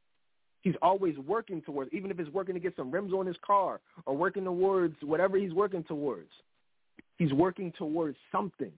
He's 0.62 0.74
always 0.80 1.18
working 1.18 1.60
towards, 1.60 1.92
even 1.92 2.10
if 2.10 2.18
it's 2.18 2.30
working 2.30 2.54
to 2.54 2.60
get 2.60 2.74
some 2.76 2.90
rims 2.90 3.12
on 3.12 3.26
his 3.26 3.36
car 3.46 3.80
or 4.06 4.16
working 4.16 4.44
towards 4.44 4.96
whatever 5.02 5.36
he's 5.36 5.52
working 5.52 5.84
towards. 5.84 6.30
He's 7.18 7.34
working 7.34 7.72
towards 7.76 8.16
something. 8.32 8.72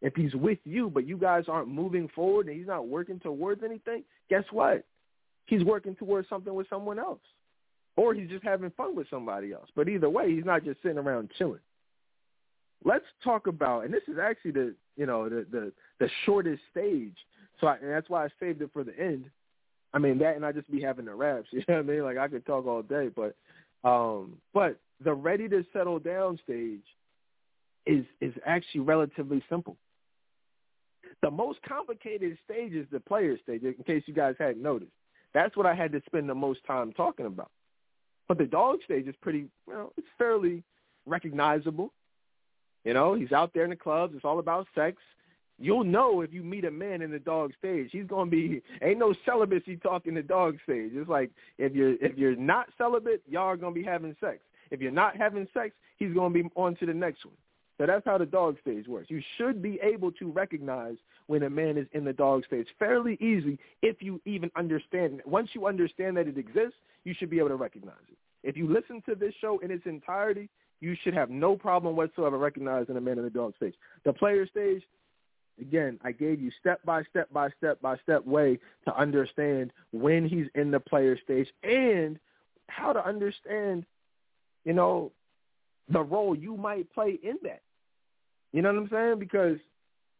If 0.00 0.14
he's 0.14 0.34
with 0.34 0.58
you, 0.64 0.90
but 0.90 1.06
you 1.06 1.16
guys 1.16 1.44
aren't 1.48 1.68
moving 1.68 2.08
forward 2.14 2.46
and 2.46 2.56
he's 2.56 2.68
not 2.68 2.86
working 2.86 3.18
towards 3.18 3.62
anything, 3.64 4.04
guess 4.30 4.44
what? 4.50 4.84
He's 5.46 5.64
working 5.64 5.96
towards 5.96 6.28
something 6.28 6.54
with 6.54 6.68
someone 6.68 6.98
else. 6.98 7.20
Or 7.96 8.14
he's 8.14 8.30
just 8.30 8.44
having 8.44 8.70
fun 8.76 8.94
with 8.94 9.08
somebody 9.10 9.52
else. 9.52 9.68
But 9.74 9.88
either 9.88 10.08
way, 10.08 10.32
he's 10.32 10.44
not 10.44 10.64
just 10.64 10.80
sitting 10.82 10.98
around 10.98 11.30
chilling. 11.36 11.60
Let's 12.84 13.04
talk 13.24 13.48
about, 13.48 13.84
and 13.84 13.92
this 13.92 14.04
is 14.06 14.18
actually 14.22 14.52
the, 14.52 14.74
you 14.96 15.04
know, 15.04 15.28
the 15.28 15.44
the, 15.50 15.72
the 15.98 16.08
shortest 16.24 16.62
stage. 16.70 17.16
So 17.60 17.66
I, 17.66 17.76
and 17.78 17.90
that's 17.90 18.08
why 18.08 18.24
I 18.24 18.28
saved 18.38 18.62
it 18.62 18.70
for 18.72 18.84
the 18.84 18.96
end. 18.96 19.24
I 19.92 19.98
mean 19.98 20.18
that, 20.18 20.36
and 20.36 20.46
I 20.46 20.52
just 20.52 20.70
be 20.70 20.80
having 20.80 21.06
the 21.06 21.14
raps. 21.14 21.48
You 21.52 21.64
know 21.66 21.74
what 21.74 21.80
I 21.80 21.82
mean? 21.82 22.02
Like 22.04 22.18
I 22.18 22.28
could 22.28 22.46
talk 22.46 22.66
all 22.66 22.82
day, 22.82 23.08
but 23.08 23.34
um, 23.82 24.36
but 24.54 24.78
the 25.02 25.12
ready 25.12 25.48
to 25.48 25.64
settle 25.72 25.98
down 25.98 26.38
stage 26.44 26.84
is 27.86 28.04
is 28.20 28.34
actually 28.46 28.82
relatively 28.82 29.42
simple. 29.48 29.76
The 31.22 31.30
most 31.30 31.60
complicated 31.62 32.38
stage 32.44 32.72
is 32.72 32.86
the 32.90 33.00
player 33.00 33.38
stage, 33.42 33.62
in 33.62 33.74
case 33.84 34.02
you 34.06 34.14
guys 34.14 34.34
hadn't 34.38 34.62
noticed. 34.62 34.92
That's 35.34 35.56
what 35.56 35.66
I 35.66 35.74
had 35.74 35.92
to 35.92 36.02
spend 36.06 36.28
the 36.28 36.34
most 36.34 36.60
time 36.66 36.92
talking 36.92 37.26
about. 37.26 37.50
But 38.28 38.38
the 38.38 38.44
dog 38.44 38.78
stage 38.84 39.06
is 39.06 39.14
pretty, 39.20 39.46
well, 39.66 39.92
it's 39.96 40.06
fairly 40.16 40.62
recognizable. 41.06 41.92
You 42.84 42.94
know, 42.94 43.14
he's 43.14 43.32
out 43.32 43.52
there 43.54 43.64
in 43.64 43.70
the 43.70 43.76
clubs. 43.76 44.14
It's 44.14 44.24
all 44.24 44.38
about 44.38 44.66
sex. 44.74 44.96
You'll 45.58 45.84
know 45.84 46.20
if 46.20 46.32
you 46.32 46.42
meet 46.42 46.64
a 46.64 46.70
man 46.70 47.02
in 47.02 47.10
the 47.10 47.18
dog 47.18 47.52
stage. 47.58 47.88
He's 47.90 48.06
gonna 48.06 48.30
be 48.30 48.62
ain't 48.80 48.98
no 48.98 49.12
celibacy 49.24 49.76
talk 49.76 50.06
in 50.06 50.14
the 50.14 50.22
dog 50.22 50.56
stage. 50.62 50.92
It's 50.94 51.08
like 51.08 51.30
if 51.58 51.74
you're 51.74 51.94
if 51.94 52.16
you're 52.16 52.36
not 52.36 52.68
celibate, 52.78 53.22
y'all 53.28 53.42
are 53.42 53.56
gonna 53.56 53.74
be 53.74 53.82
having 53.82 54.14
sex. 54.20 54.38
If 54.70 54.80
you're 54.80 54.92
not 54.92 55.16
having 55.16 55.48
sex, 55.52 55.74
he's 55.96 56.14
gonna 56.14 56.32
be 56.32 56.48
on 56.54 56.76
to 56.76 56.86
the 56.86 56.94
next 56.94 57.24
one. 57.24 57.34
So 57.78 57.86
that's 57.86 58.04
how 58.04 58.18
the 58.18 58.26
dog 58.26 58.56
stage 58.60 58.88
works. 58.88 59.08
You 59.08 59.22
should 59.36 59.62
be 59.62 59.78
able 59.82 60.10
to 60.12 60.30
recognize 60.30 60.96
when 61.28 61.44
a 61.44 61.50
man 61.50 61.78
is 61.78 61.86
in 61.92 62.04
the 62.04 62.12
dog 62.12 62.44
stage 62.44 62.66
fairly 62.78 63.14
easy 63.20 63.58
if 63.82 64.02
you 64.02 64.20
even 64.24 64.50
understand. 64.56 65.22
Once 65.24 65.50
you 65.52 65.66
understand 65.66 66.16
that 66.16 66.26
it 66.26 66.36
exists, 66.36 66.78
you 67.04 67.14
should 67.16 67.30
be 67.30 67.38
able 67.38 67.48
to 67.48 67.56
recognize 67.56 67.94
it. 68.10 68.18
If 68.42 68.56
you 68.56 68.68
listen 68.72 69.02
to 69.08 69.14
this 69.14 69.32
show 69.40 69.58
in 69.60 69.70
its 69.70 69.86
entirety, 69.86 70.48
you 70.80 70.96
should 71.02 71.14
have 71.14 71.30
no 71.30 71.56
problem 71.56 71.96
whatsoever 71.96 72.36
recognizing 72.38 72.96
a 72.96 73.00
man 73.00 73.18
in 73.18 73.24
the 73.24 73.30
dog 73.30 73.54
stage. 73.56 73.74
The 74.04 74.12
player 74.12 74.46
stage, 74.46 74.82
again, 75.60 75.98
I 76.02 76.12
gave 76.12 76.40
you 76.40 76.50
step 76.60 76.84
by 76.84 77.02
step 77.04 77.32
by 77.32 77.48
step 77.58 77.80
by 77.80 77.96
step 77.98 78.24
way 78.26 78.58
to 78.86 78.96
understand 78.96 79.72
when 79.92 80.28
he's 80.28 80.46
in 80.54 80.70
the 80.70 80.80
player 80.80 81.18
stage 81.22 81.48
and 81.62 82.18
how 82.68 82.92
to 82.92 83.04
understand, 83.04 83.86
you 84.64 84.72
know, 84.72 85.12
the 85.88 86.00
role 86.00 86.36
you 86.36 86.56
might 86.56 86.92
play 86.92 87.18
in 87.22 87.38
that. 87.42 87.62
You 88.52 88.62
know 88.62 88.72
what 88.72 88.82
I'm 88.82 88.88
saying? 88.90 89.18
Because, 89.18 89.58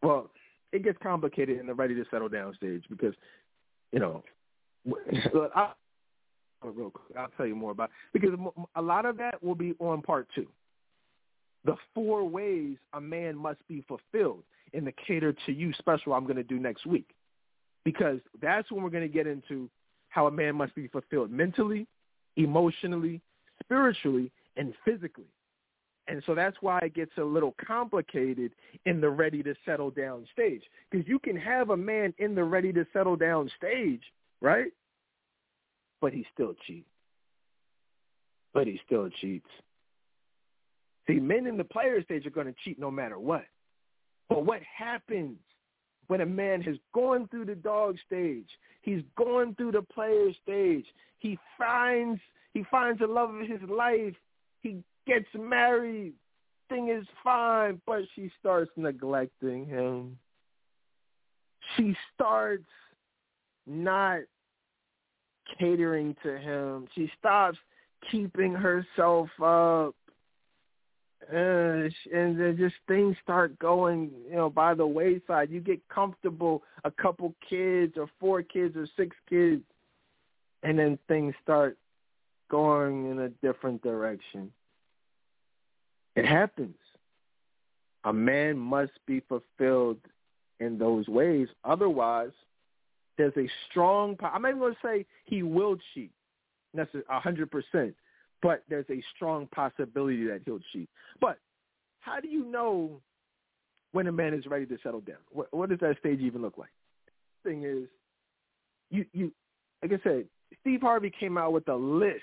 well, 0.02 0.30
it 0.72 0.84
gets 0.84 0.98
complicated 1.02 1.58
in 1.58 1.66
the 1.66 1.74
ready 1.74 1.94
to 1.94 2.04
settle 2.10 2.28
down 2.28 2.54
stage 2.54 2.84
because, 2.90 3.14
you 3.92 4.00
know, 4.00 4.22
I, 5.54 5.72
real 6.62 6.90
quick, 6.90 7.16
I'll 7.18 7.28
tell 7.36 7.46
you 7.46 7.54
more 7.54 7.72
about 7.72 7.90
it. 7.90 8.20
because 8.20 8.38
a 8.74 8.82
lot 8.82 9.06
of 9.06 9.16
that 9.18 9.42
will 9.42 9.54
be 9.54 9.74
on 9.78 10.02
part 10.02 10.28
two. 10.34 10.46
The 11.64 11.76
four 11.94 12.24
ways 12.28 12.76
a 12.92 13.00
man 13.00 13.36
must 13.36 13.66
be 13.68 13.84
fulfilled 13.88 14.42
in 14.72 14.84
the 14.84 14.92
cater 15.06 15.34
to 15.46 15.52
you 15.52 15.72
special 15.74 16.12
I'm 16.12 16.24
going 16.24 16.36
to 16.36 16.42
do 16.42 16.58
next 16.58 16.86
week, 16.86 17.08
because 17.84 18.20
that's 18.40 18.70
when 18.70 18.82
we're 18.82 18.90
going 18.90 19.06
to 19.06 19.12
get 19.12 19.26
into 19.26 19.68
how 20.08 20.26
a 20.26 20.30
man 20.30 20.56
must 20.56 20.74
be 20.74 20.88
fulfilled 20.88 21.30
mentally, 21.30 21.86
emotionally, 22.36 23.20
spiritually, 23.62 24.30
and 24.56 24.74
physically. 24.84 25.28
And 26.08 26.22
so 26.24 26.34
that's 26.34 26.56
why 26.60 26.78
it 26.80 26.94
gets 26.94 27.12
a 27.18 27.22
little 27.22 27.54
complicated 27.64 28.52
in 28.86 29.00
the 29.00 29.10
ready 29.10 29.42
to 29.42 29.54
settle 29.66 29.90
down 29.90 30.26
stage. 30.32 30.62
Because 30.90 31.06
you 31.06 31.18
can 31.18 31.36
have 31.36 31.70
a 31.70 31.76
man 31.76 32.14
in 32.18 32.34
the 32.34 32.42
ready 32.42 32.72
to 32.72 32.86
settle 32.94 33.14
down 33.14 33.50
stage, 33.58 34.02
right? 34.40 34.72
But 36.00 36.14
he 36.14 36.24
still 36.32 36.54
cheats. 36.66 36.88
But 38.54 38.66
he 38.66 38.80
still 38.86 39.10
cheats. 39.20 39.48
See, 41.06 41.20
men 41.20 41.46
in 41.46 41.58
the 41.58 41.64
player 41.64 42.02
stage 42.02 42.26
are 42.26 42.30
going 42.30 42.46
to 42.46 42.54
cheat 42.64 42.78
no 42.78 42.90
matter 42.90 43.18
what. 43.18 43.44
But 44.30 44.46
what 44.46 44.60
happens 44.62 45.38
when 46.06 46.22
a 46.22 46.26
man 46.26 46.62
has 46.62 46.76
gone 46.94 47.28
through 47.28 47.46
the 47.46 47.54
dog 47.54 47.96
stage? 48.06 48.48
He's 48.80 49.02
gone 49.16 49.54
through 49.56 49.72
the 49.72 49.82
player 49.82 50.30
stage. 50.42 50.86
He 51.18 51.38
finds 51.58 52.20
he 52.54 52.64
finds 52.70 53.00
the 53.00 53.06
love 53.06 53.34
of 53.34 53.46
his 53.46 53.60
life. 53.68 54.14
He 54.62 54.82
gets 55.08 55.26
married. 55.34 56.12
Thing 56.68 56.90
is 56.90 57.06
fine, 57.24 57.80
but 57.86 58.02
she 58.14 58.30
starts 58.38 58.70
neglecting 58.76 59.66
him. 59.66 60.18
She 61.76 61.96
starts 62.14 62.68
not 63.66 64.20
catering 65.58 66.14
to 66.22 66.38
him. 66.38 66.86
She 66.94 67.10
stops 67.18 67.58
keeping 68.10 68.52
herself 68.52 69.28
up. 69.42 69.94
And 71.30 71.92
then 72.12 72.56
just 72.58 72.76
things 72.86 73.16
start 73.22 73.58
going, 73.58 74.10
you 74.30 74.36
know, 74.36 74.48
by 74.48 74.74
the 74.74 74.86
wayside. 74.86 75.50
You 75.50 75.60
get 75.60 75.80
comfortable, 75.88 76.62
a 76.84 76.90
couple 76.90 77.34
kids 77.48 77.94
or 77.96 78.08
four 78.20 78.42
kids 78.42 78.76
or 78.76 78.86
six 78.96 79.16
kids, 79.28 79.62
and 80.62 80.78
then 80.78 80.98
things 81.08 81.34
start 81.42 81.76
going 82.50 83.10
in 83.10 83.18
a 83.20 83.28
different 83.46 83.82
direction. 83.82 84.52
It 86.18 86.26
happens. 86.26 86.76
A 88.04 88.12
man 88.12 88.58
must 88.58 88.92
be 89.06 89.20
fulfilled 89.28 89.98
in 90.60 90.78
those 90.78 91.06
ways. 91.08 91.48
Otherwise, 91.64 92.30
there's 93.16 93.36
a 93.36 93.48
strong. 93.68 94.16
I'm 94.22 94.42
not 94.42 94.48
even 94.48 94.60
going 94.60 94.74
to 94.74 94.78
say 94.82 95.06
he 95.24 95.42
will 95.42 95.76
cheat. 95.94 96.10
That's 96.74 96.90
a 97.08 97.20
hundred 97.20 97.50
percent. 97.50 97.94
but 98.42 98.62
there's 98.68 98.86
a 98.90 99.02
strong 99.14 99.46
possibility 99.48 100.24
that 100.26 100.42
he'll 100.44 100.60
cheat. 100.72 100.88
But 101.20 101.38
how 102.00 102.20
do 102.20 102.28
you 102.28 102.44
know 102.44 103.00
when 103.92 104.06
a 104.06 104.12
man 104.12 104.34
is 104.34 104.46
ready 104.46 104.66
to 104.66 104.78
settle 104.82 105.00
down? 105.00 105.16
What, 105.32 105.52
what 105.52 105.68
does 105.70 105.80
that 105.80 105.98
stage 105.98 106.20
even 106.20 106.42
look 106.42 106.58
like? 106.58 106.70
Thing 107.44 107.64
is, 107.64 107.88
you 108.90 109.04
you 109.12 109.32
like 109.82 109.92
I 109.92 110.02
said, 110.02 110.24
Steve 110.60 110.80
Harvey 110.80 111.10
came 111.18 111.38
out 111.38 111.52
with 111.52 111.68
a 111.68 111.74
list 111.74 112.22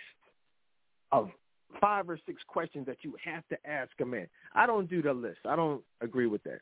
of 1.11 1.30
five 1.80 2.10
or 2.10 2.19
six 2.26 2.41
questions 2.47 2.85
that 2.85 2.97
you 3.02 3.15
have 3.23 3.47
to 3.49 3.57
ask 3.69 3.91
a 4.02 4.06
man. 4.06 4.27
I 4.53 4.65
don't 4.65 4.89
do 4.89 5.02
the 5.02 5.14
list. 5.14 5.39
I 5.45 5.56
don't 5.56 5.81
agree 6.02 6.27
with 6.27 6.43
that. 6.43 6.60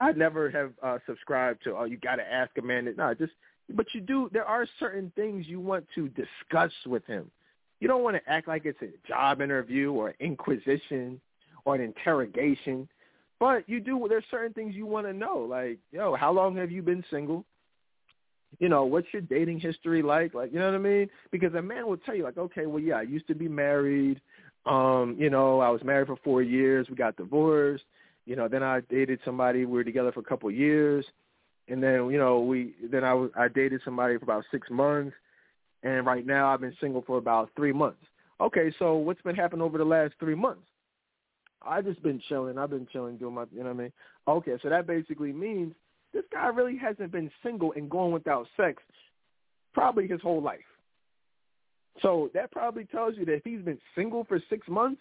I 0.00 0.12
never 0.12 0.50
have 0.50 0.72
uh, 0.82 0.98
subscribed 1.06 1.62
to 1.64 1.76
oh 1.76 1.84
you 1.84 1.96
got 1.96 2.16
to 2.16 2.32
ask 2.32 2.50
a 2.58 2.62
man. 2.62 2.86
That, 2.86 2.96
no, 2.96 3.14
just 3.14 3.32
but 3.74 3.86
you 3.94 4.00
do. 4.00 4.28
There 4.32 4.44
are 4.44 4.66
certain 4.80 5.12
things 5.14 5.46
you 5.46 5.60
want 5.60 5.86
to 5.94 6.08
discuss 6.08 6.72
with 6.86 7.06
him. 7.06 7.30
You 7.80 7.88
don't 7.88 8.02
want 8.02 8.16
to 8.16 8.30
act 8.30 8.48
like 8.48 8.64
it's 8.64 8.82
a 8.82 8.90
job 9.06 9.40
interview 9.40 9.92
or 9.92 10.14
inquisition 10.20 11.20
or 11.64 11.74
an 11.74 11.80
interrogation. 11.80 12.88
But 13.38 13.68
you 13.68 13.80
do. 13.80 14.06
There's 14.08 14.24
certain 14.30 14.52
things 14.52 14.74
you 14.74 14.86
want 14.86 15.06
to 15.06 15.12
know, 15.12 15.46
like 15.48 15.78
yo, 15.92 16.14
how 16.14 16.32
long 16.32 16.56
have 16.56 16.70
you 16.70 16.82
been 16.82 17.04
single? 17.10 17.44
You 18.58 18.68
know, 18.68 18.84
what's 18.84 19.06
your 19.12 19.22
dating 19.22 19.60
history 19.60 20.02
like? 20.02 20.34
Like, 20.34 20.52
you 20.52 20.58
know 20.58 20.66
what 20.66 20.74
I 20.74 20.78
mean? 20.78 21.08
Because 21.30 21.54
a 21.54 21.62
man 21.62 21.86
will 21.86 21.96
tell 21.96 22.14
you, 22.14 22.24
like, 22.24 22.38
okay, 22.38 22.66
well, 22.66 22.82
yeah, 22.82 22.96
I 22.96 23.02
used 23.02 23.26
to 23.28 23.34
be 23.34 23.48
married. 23.48 24.20
Um, 24.66 25.16
you 25.18 25.30
know, 25.30 25.60
I 25.60 25.70
was 25.70 25.82
married 25.82 26.06
for 26.06 26.16
four 26.22 26.42
years. 26.42 26.88
We 26.88 26.96
got 26.96 27.16
divorced. 27.16 27.84
You 28.26 28.36
know, 28.36 28.48
then 28.48 28.62
I 28.62 28.80
dated 28.80 29.20
somebody. 29.24 29.64
We 29.64 29.72
were 29.72 29.84
together 29.84 30.12
for 30.12 30.20
a 30.20 30.24
couple 30.24 30.48
of 30.48 30.54
years, 30.54 31.04
and 31.68 31.82
then 31.82 32.08
you 32.10 32.18
know, 32.18 32.40
we 32.40 32.74
then 32.90 33.02
I 33.02 33.14
was 33.14 33.30
I 33.36 33.48
dated 33.48 33.80
somebody 33.84 34.16
for 34.16 34.24
about 34.24 34.44
six 34.52 34.70
months, 34.70 35.16
and 35.82 36.06
right 36.06 36.24
now 36.24 36.52
I've 36.52 36.60
been 36.60 36.76
single 36.80 37.02
for 37.02 37.18
about 37.18 37.50
three 37.56 37.72
months. 37.72 38.04
Okay, 38.40 38.72
so 38.78 38.94
what's 38.94 39.22
been 39.22 39.34
happening 39.34 39.62
over 39.62 39.76
the 39.76 39.84
last 39.84 40.14
three 40.20 40.36
months? 40.36 40.62
I 41.64 41.80
just 41.80 42.02
been 42.02 42.20
chilling. 42.28 42.58
I've 42.58 42.70
been 42.70 42.88
chilling, 42.92 43.16
doing 43.16 43.34
my, 43.34 43.44
you 43.52 43.58
know 43.58 43.66
what 43.66 43.80
I 43.80 43.82
mean? 43.84 43.92
Okay, 44.26 44.52
so 44.62 44.68
that 44.68 44.86
basically 44.86 45.32
means 45.32 45.74
this 46.12 46.24
guy 46.32 46.48
really 46.48 46.76
hasn't 46.76 47.12
been 47.12 47.30
single 47.42 47.72
and 47.76 47.90
going 47.90 48.12
without 48.12 48.46
sex 48.56 48.82
probably 49.72 50.06
his 50.06 50.20
whole 50.20 50.42
life. 50.42 50.60
So 52.00 52.30
that 52.34 52.50
probably 52.50 52.84
tells 52.84 53.16
you 53.16 53.24
that 53.26 53.34
if 53.34 53.44
he's 53.44 53.60
been 53.60 53.78
single 53.94 54.24
for 54.24 54.40
six 54.48 54.66
months, 54.68 55.00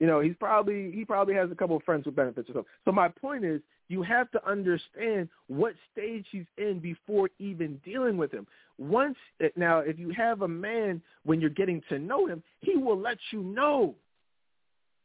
you 0.00 0.06
know, 0.06 0.20
he's 0.20 0.34
probably 0.38 0.90
he 0.90 1.04
probably 1.04 1.34
has 1.34 1.50
a 1.52 1.54
couple 1.54 1.76
of 1.76 1.82
friends 1.84 2.06
with 2.06 2.16
benefits 2.16 2.50
or 2.50 2.54
so. 2.54 2.66
So 2.84 2.92
my 2.92 3.08
point 3.08 3.44
is 3.44 3.60
you 3.88 4.02
have 4.02 4.30
to 4.32 4.48
understand 4.48 5.28
what 5.46 5.74
stage 5.92 6.26
he's 6.32 6.46
in 6.58 6.80
before 6.80 7.30
even 7.38 7.80
dealing 7.84 8.16
with 8.16 8.32
him. 8.32 8.46
Once 8.78 9.16
now 9.54 9.78
if 9.78 9.98
you 9.98 10.10
have 10.10 10.42
a 10.42 10.48
man 10.48 11.00
when 11.24 11.40
you're 11.40 11.50
getting 11.50 11.82
to 11.88 11.98
know 12.00 12.26
him, 12.26 12.42
he 12.60 12.76
will 12.76 12.98
let 12.98 13.18
you 13.30 13.42
know 13.42 13.94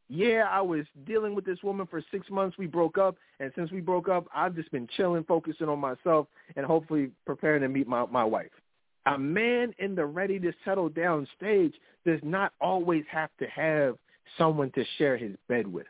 yeah, 0.08 0.48
I 0.50 0.62
was 0.62 0.84
dealing 1.06 1.34
with 1.34 1.44
this 1.44 1.62
woman 1.62 1.86
for 1.86 2.02
six 2.10 2.28
months. 2.30 2.56
We 2.56 2.66
broke 2.66 2.96
up, 2.96 3.16
and 3.40 3.52
since 3.54 3.70
we 3.70 3.80
broke 3.80 4.08
up, 4.08 4.26
I've 4.34 4.54
just 4.54 4.70
been 4.72 4.88
chilling, 4.96 5.24
focusing 5.24 5.68
on 5.68 5.78
myself, 5.78 6.28
and 6.56 6.64
hopefully 6.64 7.10
preparing 7.26 7.62
to 7.62 7.68
meet 7.68 7.86
my 7.86 8.06
my 8.06 8.24
wife. 8.24 8.50
A 9.06 9.18
man 9.18 9.74
in 9.78 9.94
the 9.94 10.04
ready 10.04 10.38
to 10.40 10.52
settle 10.64 10.88
down 10.88 11.26
stage 11.36 11.74
does 12.04 12.20
not 12.22 12.52
always 12.60 13.04
have 13.10 13.30
to 13.38 13.46
have 13.46 13.96
someone 14.36 14.70
to 14.72 14.84
share 14.96 15.16
his 15.16 15.34
bed 15.48 15.66
with. 15.66 15.86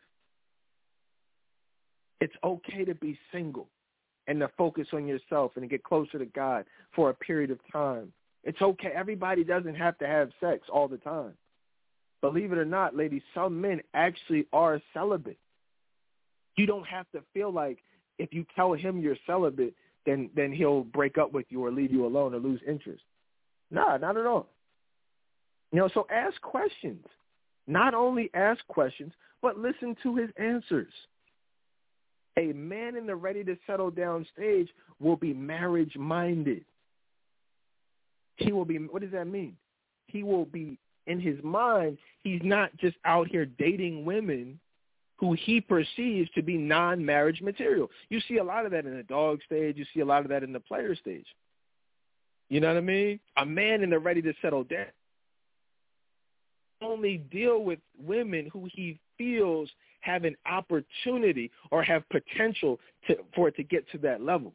It's 2.21 2.35
okay 2.43 2.85
to 2.85 2.95
be 2.95 3.19
single 3.33 3.69
and 4.27 4.41
to 4.41 4.51
focus 4.57 4.89
on 4.93 5.07
yourself 5.07 5.53
and 5.55 5.63
to 5.63 5.69
get 5.69 5.83
closer 5.83 6.19
to 6.19 6.27
God 6.27 6.65
for 6.95 7.11
a 7.11 7.15
period 7.15 7.51
of 7.51 7.59
time. 7.73 8.13
It's 8.45 8.61
okay. 8.61 8.91
Everybody 8.95 9.45
doesn't 9.45 9.75
have 9.75 9.99
to 9.99 10.07
have 10.07 10.31
sex 10.41 10.63
all 10.73 10.89
the 10.89 10.99
time. 10.99 11.35
Believe 12.21 12.53
it 12.53 12.59
or 12.59 12.65
not, 12.65 12.97
ladies, 12.97 13.23
some 13.35 13.61
men 13.61 13.81
actually 13.95 14.47
are 14.53 14.81
celibate. 14.93 15.39
You 16.57 16.67
don't 16.67 16.87
have 16.87 17.07
to 17.13 17.23
feel 17.33 17.53
like 17.53 17.79
if 18.19 18.35
you 18.35 18.45
tell 18.57 18.73
him 18.73 18.99
you're 18.99 19.17
celibate, 19.27 19.75
then 20.05 20.31
then 20.35 20.53
he'll 20.53 20.83
break 20.83 21.19
up 21.19 21.33
with 21.33 21.47
you 21.51 21.65
or 21.65 21.71
leave 21.71 21.93
you 21.93 22.07
alone 22.07 22.35
or 22.35 22.39
lose 22.39 22.61
interest. 22.67 23.03
Nah, 23.71 23.97
not 23.99 24.17
at 24.17 24.27
all. 24.27 24.49
You 25.73 25.79
know, 25.79 25.89
so 25.93 26.07
ask 26.11 26.41
questions. 26.41 27.05
Not 27.67 27.95
only 27.95 28.31
ask 28.35 28.67
questions, 28.67 29.13
but 29.43 29.59
listen 29.59 29.95
to 30.03 30.17
his 30.17 30.31
answers. 30.37 30.93
A 32.39 32.53
man 32.53 32.97
in 32.97 33.07
the 33.07 33.15
ready 33.15 33.45
to 33.45 33.57
settle 33.67 33.91
down 33.91 34.27
stage 34.35 34.69
will 35.01 35.17
be 35.17 35.35
marriage 35.35 35.97
minded. 35.97 36.65
He 38.37 38.53
will 38.53 38.65
be 38.65 38.77
what 38.79 39.03
does 39.03 39.13
that 39.13 39.27
mean? 39.27 39.57
He 40.07 40.23
will 40.23 40.47
be 40.47 40.79
in 41.09 41.21
his 41.21 41.43
mind, 41.43 41.99
he's 42.23 42.41
not 42.45 42.77
just 42.77 42.97
out 43.05 43.29
here 43.29 43.47
dating 43.47 44.05
women 44.05 44.61
who 45.17 45.33
he 45.33 45.61
perceives 45.61 46.31
to 46.37 46.43
be 46.43 46.57
non-marriage 46.57 47.41
material. 47.41 47.91
You 48.09 48.21
see 48.29 48.37
a 48.37 48.45
lot 48.45 48.65
of 48.65 48.71
that 48.71 48.87
in 48.87 48.97
the 48.97 49.03
dog 49.03 49.41
stage. 49.45 49.77
You 49.77 49.85
see 49.93 50.01
a 50.01 50.05
lot 50.05 50.23
of 50.23 50.29
that 50.29 50.45
in 50.45 50.53
the 50.53 50.61
player 50.61 50.95
stage. 50.95 51.27
You 52.49 52.61
know 52.61 52.69
what 52.69 52.77
I 52.77 52.83
mean? 52.83 53.19
A 53.37 53.45
man 53.45 53.83
in 53.83 53.91
the 53.91 53.99
ready 53.99 54.23
to 54.23 54.33
settle 54.41 54.63
down 54.65 54.87
only 56.83 57.19
deal 57.19 57.63
with 57.63 57.79
women 57.99 58.49
who 58.53 58.69
he 58.73 58.99
feels 59.17 59.69
have 60.01 60.25
an 60.25 60.37
opportunity 60.47 61.51
or 61.71 61.83
have 61.83 62.09
potential 62.09 62.79
to, 63.07 63.17
for 63.35 63.49
it 63.49 63.57
to 63.57 63.63
get 63.63 63.89
to 63.91 63.99
that 63.99 64.23
level. 64.23 64.53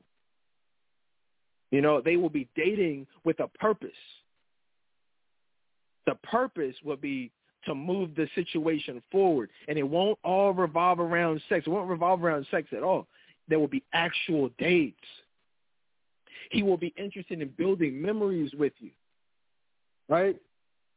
You 1.71 1.81
know, 1.81 2.01
they 2.01 2.17
will 2.17 2.30
be 2.30 2.47
dating 2.55 3.07
with 3.23 3.39
a 3.39 3.47
purpose. 3.47 3.89
The 6.05 6.15
purpose 6.15 6.75
will 6.84 6.97
be 6.97 7.31
to 7.65 7.75
move 7.75 8.15
the 8.15 8.27
situation 8.35 9.01
forward. 9.11 9.49
And 9.67 9.77
it 9.77 9.84
won't 9.84 10.19
all 10.23 10.53
revolve 10.53 10.99
around 10.99 11.41
sex. 11.49 11.65
It 11.65 11.69
won't 11.69 11.89
revolve 11.89 12.23
around 12.23 12.45
sex 12.51 12.67
at 12.75 12.84
all. 12.84 13.07
There 13.47 13.59
will 13.59 13.67
be 13.67 13.84
actual 13.93 14.49
dates. 14.57 14.97
He 16.51 16.63
will 16.63 16.77
be 16.77 16.93
interested 16.97 17.41
in 17.41 17.49
building 17.57 18.01
memories 18.01 18.51
with 18.53 18.73
you. 18.80 18.91
Right? 20.09 20.35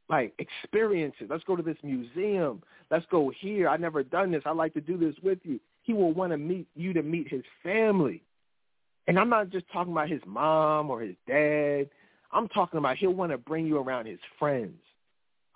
Like 0.09 0.35
experiences. 0.39 1.29
Let's 1.31 1.45
go 1.45 1.57
to 1.57 1.63
this 1.63 1.77
museum. 1.83 2.63
Let's 2.91 3.07
go 3.11 3.33
here. 3.41 3.69
I've 3.69 3.81
never 3.81 4.03
done 4.03 4.31
this. 4.31 4.43
I'd 4.45 4.57
like 4.57 4.75
to 4.75 4.81
do 4.81 4.97
this 4.97 5.15
with 5.23 5.39
you. 5.45 5.61
He 5.83 5.93
will 5.93 6.13
want 6.13 6.33
to 6.33 6.39
meet 6.39 6.67
you 6.75 6.93
to 6.93 7.03
meet 7.03 7.29
his 7.29 7.43
family. 7.63 8.23
And 9.09 9.19
I'm 9.19 9.29
not 9.29 9.51
just 9.51 9.67
talking 9.73 9.93
about 9.93 10.11
his 10.11 10.21
mom 10.27 10.91
or 10.91 11.01
his 11.01 11.15
dad. 11.29 11.89
I'm 12.33 12.49
talking 12.49 12.79
about 12.79 12.97
he'll 12.97 13.13
want 13.13 13.31
to 13.33 13.39
bring 13.39 13.67
you 13.67 13.79
around 13.79 14.07
his 14.07 14.19
friends. 14.39 14.75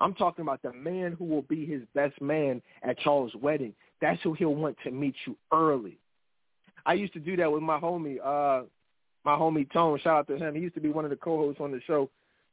I'm 0.01 0.14
talking 0.14 0.43
about 0.43 0.62
the 0.62 0.72
man 0.72 1.12
who 1.12 1.24
will 1.24 1.43
be 1.43 1.66
his 1.66 1.82
best 1.94 2.20
man 2.20 2.62
at 2.82 2.98
Charles' 2.98 3.35
wedding. 3.35 3.74
That's 4.01 4.20
who 4.22 4.32
he'll 4.32 4.55
want 4.55 4.77
to 4.85 4.90
meet 4.90 5.14
you 5.27 5.36
early. 5.52 5.98
I 6.86 6.94
used 6.94 7.12
to 7.12 7.20
do 7.20 7.36
that 7.36 7.52
with 7.52 7.62
my 7.62 7.78
homie, 7.78 8.18
uh, 8.18 8.64
my 9.24 9.36
homie 9.36 9.70
Tone. 9.70 9.98
Shout 10.02 10.18
out 10.20 10.28
to 10.28 10.36
him. 10.36 10.55
He 10.55 10.62
used 10.62 10.74
to 10.74 10.81
be 10.81 10.89
one 10.89 11.05
of 11.05 11.10
the 11.10 11.16
co-hosts 11.16 11.60
on 11.60 11.72
the 11.72 11.81
show. 11.86 12.09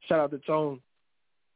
Shout 0.08 0.20
out 0.20 0.32
to 0.32 0.40
Tone. 0.40 0.82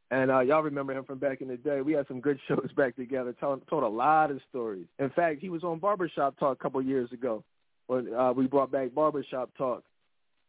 And 0.09 0.29
uh, 0.29 0.41
y'all 0.41 0.61
remember 0.61 0.93
him 0.93 1.05
from 1.05 1.19
back 1.19 1.41
in 1.41 1.47
the 1.47 1.57
day. 1.57 1.81
We 1.81 1.93
had 1.93 2.07
some 2.07 2.21
good 2.21 2.39
shows 2.47 2.69
back 2.75 2.95
together. 2.95 3.33
Told, 3.39 3.67
told 3.67 3.83
a 3.83 3.87
lot 3.87 4.31
of 4.31 4.39
stories. 4.49 4.85
In 4.99 5.09
fact, 5.09 5.41
he 5.41 5.49
was 5.49 5.63
on 5.63 5.79
Barbershop 5.79 6.37
Talk 6.39 6.57
a 6.59 6.61
couple 6.61 6.81
years 6.81 7.11
ago 7.11 7.43
when 7.87 8.13
uh, 8.13 8.31
we 8.31 8.47
brought 8.47 8.71
back 8.71 8.93
Barbershop 8.93 9.49
Talk. 9.57 9.83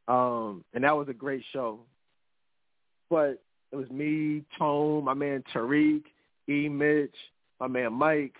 Um, 0.08 0.64
and 0.74 0.84
that 0.84 0.96
was 0.96 1.08
a 1.08 1.14
great 1.14 1.44
show. 1.52 1.80
But 3.08 3.40
it 3.72 3.76
was 3.76 3.90
me, 3.90 4.44
Tone, 4.58 5.04
my 5.04 5.14
man 5.14 5.42
Tariq, 5.54 6.02
E. 6.48 6.68
Mitch, 6.68 7.14
my 7.58 7.66
man 7.66 7.92
Mike, 7.94 8.36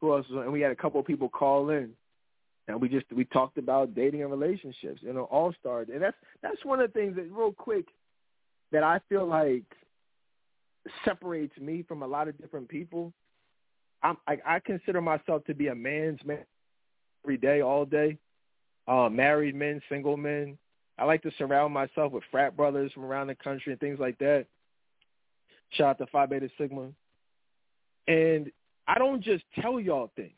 who 0.00 0.12
else 0.12 0.26
was, 0.28 0.42
and 0.44 0.52
we 0.52 0.60
had 0.60 0.72
a 0.72 0.76
couple 0.76 1.00
of 1.00 1.06
people 1.06 1.28
call 1.28 1.70
in, 1.70 1.90
and 2.68 2.80
we 2.80 2.88
just 2.88 3.06
we 3.14 3.24
talked 3.24 3.58
about 3.58 3.94
dating 3.94 4.22
and 4.22 4.30
relationships, 4.30 5.00
you 5.02 5.12
know, 5.12 5.24
all 5.24 5.54
stars, 5.60 5.88
and 5.92 6.02
that's 6.02 6.16
that's 6.42 6.64
one 6.64 6.80
of 6.80 6.92
the 6.92 6.98
things 6.98 7.14
that 7.16 7.30
real 7.30 7.52
quick 7.52 7.86
that 8.72 8.82
I 8.82 9.00
feel 9.08 9.26
like 9.26 9.64
separates 11.04 11.56
me 11.58 11.84
from 11.86 12.02
a 12.02 12.06
lot 12.06 12.28
of 12.28 12.36
different 12.38 12.68
people. 12.68 13.12
I'm, 14.02 14.16
I, 14.26 14.38
I 14.44 14.58
consider 14.60 15.00
myself 15.00 15.44
to 15.44 15.54
be 15.54 15.68
a 15.68 15.74
man's 15.74 16.20
man 16.24 16.44
every 17.24 17.36
day, 17.36 17.60
all 17.60 17.84
day. 17.84 18.18
Uh, 18.86 19.08
married 19.08 19.54
men, 19.54 19.80
single 19.88 20.16
men. 20.16 20.58
I 20.98 21.04
like 21.04 21.22
to 21.22 21.32
surround 21.38 21.74
myself 21.74 22.12
with 22.12 22.24
frat 22.30 22.56
brothers 22.56 22.92
from 22.92 23.04
around 23.04 23.26
the 23.28 23.34
country 23.34 23.72
and 23.72 23.80
things 23.80 23.98
like 23.98 24.18
that. 24.18 24.46
Shout 25.70 25.88
out 25.88 25.98
to 25.98 26.06
Phi 26.06 26.26
Beta 26.26 26.48
Sigma. 26.58 26.88
And 28.08 28.50
I 28.86 28.98
don't 28.98 29.22
just 29.22 29.44
tell 29.60 29.80
y'all 29.80 30.10
things. 30.16 30.32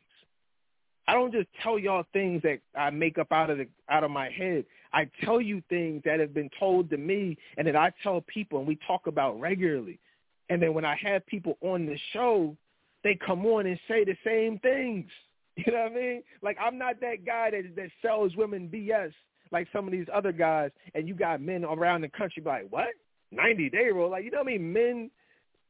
I 1.06 1.14
don't 1.14 1.32
just 1.32 1.48
tell 1.62 1.78
y'all 1.78 2.04
things 2.12 2.42
that 2.42 2.60
I 2.78 2.90
make 2.90 3.16
up 3.16 3.32
out 3.32 3.48
of 3.48 3.56
the 3.58 3.66
out 3.88 4.04
of 4.04 4.10
my 4.10 4.28
head. 4.28 4.66
I 4.92 5.08
tell 5.24 5.40
you 5.40 5.62
things 5.70 6.02
that 6.04 6.20
have 6.20 6.34
been 6.34 6.50
told 6.58 6.90
to 6.90 6.98
me 6.98 7.36
and 7.56 7.66
that 7.66 7.76
I 7.76 7.92
tell 8.02 8.22
people 8.22 8.58
and 8.58 8.68
we 8.68 8.78
talk 8.86 9.06
about 9.06 9.40
regularly. 9.40 9.98
And 10.50 10.62
then 10.62 10.74
when 10.74 10.84
I 10.84 10.96
have 11.02 11.26
people 11.26 11.56
on 11.62 11.86
the 11.86 11.98
show, 12.12 12.56
they 13.04 13.14
come 13.14 13.44
on 13.46 13.66
and 13.66 13.78
say 13.88 14.04
the 14.04 14.16
same 14.24 14.58
things. 14.58 15.10
You 15.66 15.72
know 15.72 15.82
what 15.82 15.90
I 15.90 15.94
mean? 15.96 16.22
Like 16.40 16.56
I'm 16.62 16.78
not 16.78 17.00
that 17.00 17.26
guy 17.26 17.50
that 17.50 17.74
that 17.74 17.90
sells 18.00 18.36
women 18.36 18.70
BS 18.72 19.12
like 19.50 19.66
some 19.72 19.86
of 19.86 19.92
these 19.92 20.06
other 20.14 20.30
guys. 20.30 20.70
And 20.94 21.08
you 21.08 21.14
got 21.14 21.40
men 21.40 21.64
around 21.64 22.02
the 22.02 22.08
country 22.08 22.44
like, 22.46 22.68
what? 22.70 22.90
90 23.32 23.68
day 23.70 23.86
rule? 23.92 24.08
Like 24.08 24.22
you 24.24 24.30
know 24.30 24.38
what 24.38 24.46
I 24.46 24.50
mean? 24.52 24.72
Men 24.72 25.10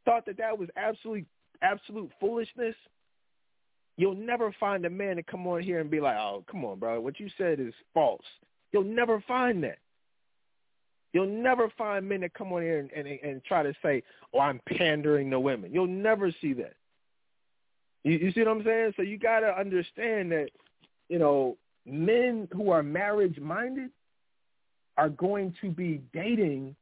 thought 0.08 0.24
that 0.24 0.38
that 0.38 0.58
was 0.58 0.70
absolutely 0.76 1.26
absolute 1.60 2.10
foolishness, 2.18 2.74
you'll 3.98 4.14
never 4.14 4.54
find 4.58 4.86
a 4.86 4.90
man 4.90 5.16
to 5.16 5.22
come 5.22 5.46
on 5.46 5.62
here 5.62 5.80
and 5.80 5.90
be 5.90 6.00
like, 6.00 6.16
"Oh, 6.16 6.44
come 6.50 6.64
on, 6.64 6.78
bro, 6.78 6.98
what 6.98 7.20
you 7.20 7.28
said 7.36 7.60
is 7.60 7.74
false." 7.92 8.24
You'll 8.72 8.84
never 8.84 9.22
find 9.28 9.62
that. 9.64 9.78
You'll 11.12 11.26
never 11.26 11.70
find 11.76 12.08
men 12.08 12.20
that 12.22 12.32
come 12.32 12.52
on 12.54 12.62
here 12.62 12.78
and, 12.78 12.90
and, 12.92 13.06
and 13.22 13.44
try 13.44 13.62
to 13.62 13.74
say, 13.82 14.02
"Oh, 14.32 14.40
I'm 14.40 14.62
pandering 14.66 15.30
to 15.30 15.40
women." 15.40 15.72
You'll 15.74 15.86
never 15.86 16.32
see 16.40 16.54
that. 16.54 16.74
You, 18.04 18.12
you 18.12 18.32
see 18.32 18.40
what 18.40 18.48
I'm 18.48 18.64
saying? 18.64 18.94
So 18.96 19.02
you 19.02 19.18
got 19.18 19.40
to 19.40 19.58
understand 19.58 20.32
that, 20.32 20.48
you 21.10 21.18
know, 21.18 21.58
men 21.84 22.48
who 22.52 22.70
are 22.70 22.82
marriage 22.82 23.38
minded 23.38 23.90
are 24.96 25.10
going 25.10 25.54
to 25.60 25.70
be 25.70 26.00
dating 26.14 26.76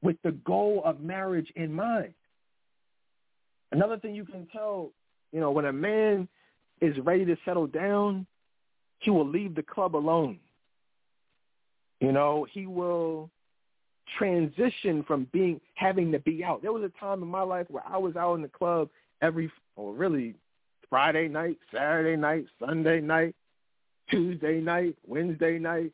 with 0.00 0.16
the 0.22 0.32
goal 0.32 0.82
of 0.84 1.00
marriage 1.00 1.50
in 1.56 1.72
mind. 1.72 2.14
Another 3.72 3.98
thing 3.98 4.14
you 4.14 4.24
can 4.24 4.46
tell, 4.52 4.92
you 5.32 5.40
know, 5.40 5.50
when 5.50 5.64
a 5.64 5.72
man 5.72 6.28
is 6.80 6.96
ready 6.98 7.24
to 7.24 7.36
settle 7.44 7.66
down, 7.66 8.26
he 8.98 9.10
will 9.10 9.26
leave 9.26 9.54
the 9.54 9.62
club 9.62 9.96
alone. 9.96 10.38
You 12.00 12.12
know, 12.12 12.46
he 12.52 12.66
will 12.66 13.30
transition 14.18 15.04
from 15.04 15.26
being 15.32 15.60
having 15.74 16.12
to 16.12 16.18
be 16.18 16.44
out. 16.44 16.62
There 16.62 16.72
was 16.72 16.82
a 16.82 17.00
time 17.00 17.22
in 17.22 17.28
my 17.28 17.42
life 17.42 17.66
where 17.70 17.84
I 17.86 17.96
was 17.96 18.14
out 18.16 18.34
in 18.34 18.42
the 18.42 18.48
club 18.48 18.90
every 19.22 19.50
or 19.76 19.94
really 19.94 20.34
Friday 20.90 21.28
night, 21.28 21.58
Saturday 21.72 22.16
night, 22.16 22.46
Sunday 22.60 23.00
night, 23.00 23.34
Tuesday 24.10 24.60
night, 24.60 24.96
Wednesday 25.06 25.58
night. 25.58 25.92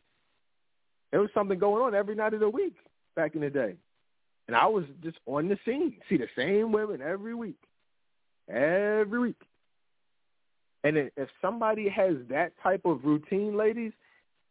There 1.13 1.21
was 1.21 1.31
something 1.33 1.59
going 1.59 1.83
on 1.83 1.95
every 1.95 2.17
night 2.17 2.35
of 2.35 2.41
the 2.41 2.51
week 2.51 2.75
back 3.15 3.35
in 3.35 3.43
the 3.43 3.51
day. 3.51 3.77
And 4.49 4.57
I 4.57 4.67
was 4.67 4.85
just 5.03 5.19
on 5.27 5.49
the 5.49 5.59
scene, 5.65 5.95
see 6.09 6.17
the 6.17 6.29
same 6.35 6.73
women 6.73 7.03
every 7.03 7.35
week, 7.35 7.59
every 8.49 9.19
week. 9.19 9.41
And 10.85 10.97
if 10.97 11.29
somebody 11.43 11.89
has 11.89 12.15
that 12.31 12.53
type 12.63 12.83
of 12.85 13.05
routine, 13.05 13.57
ladies, 13.57 13.93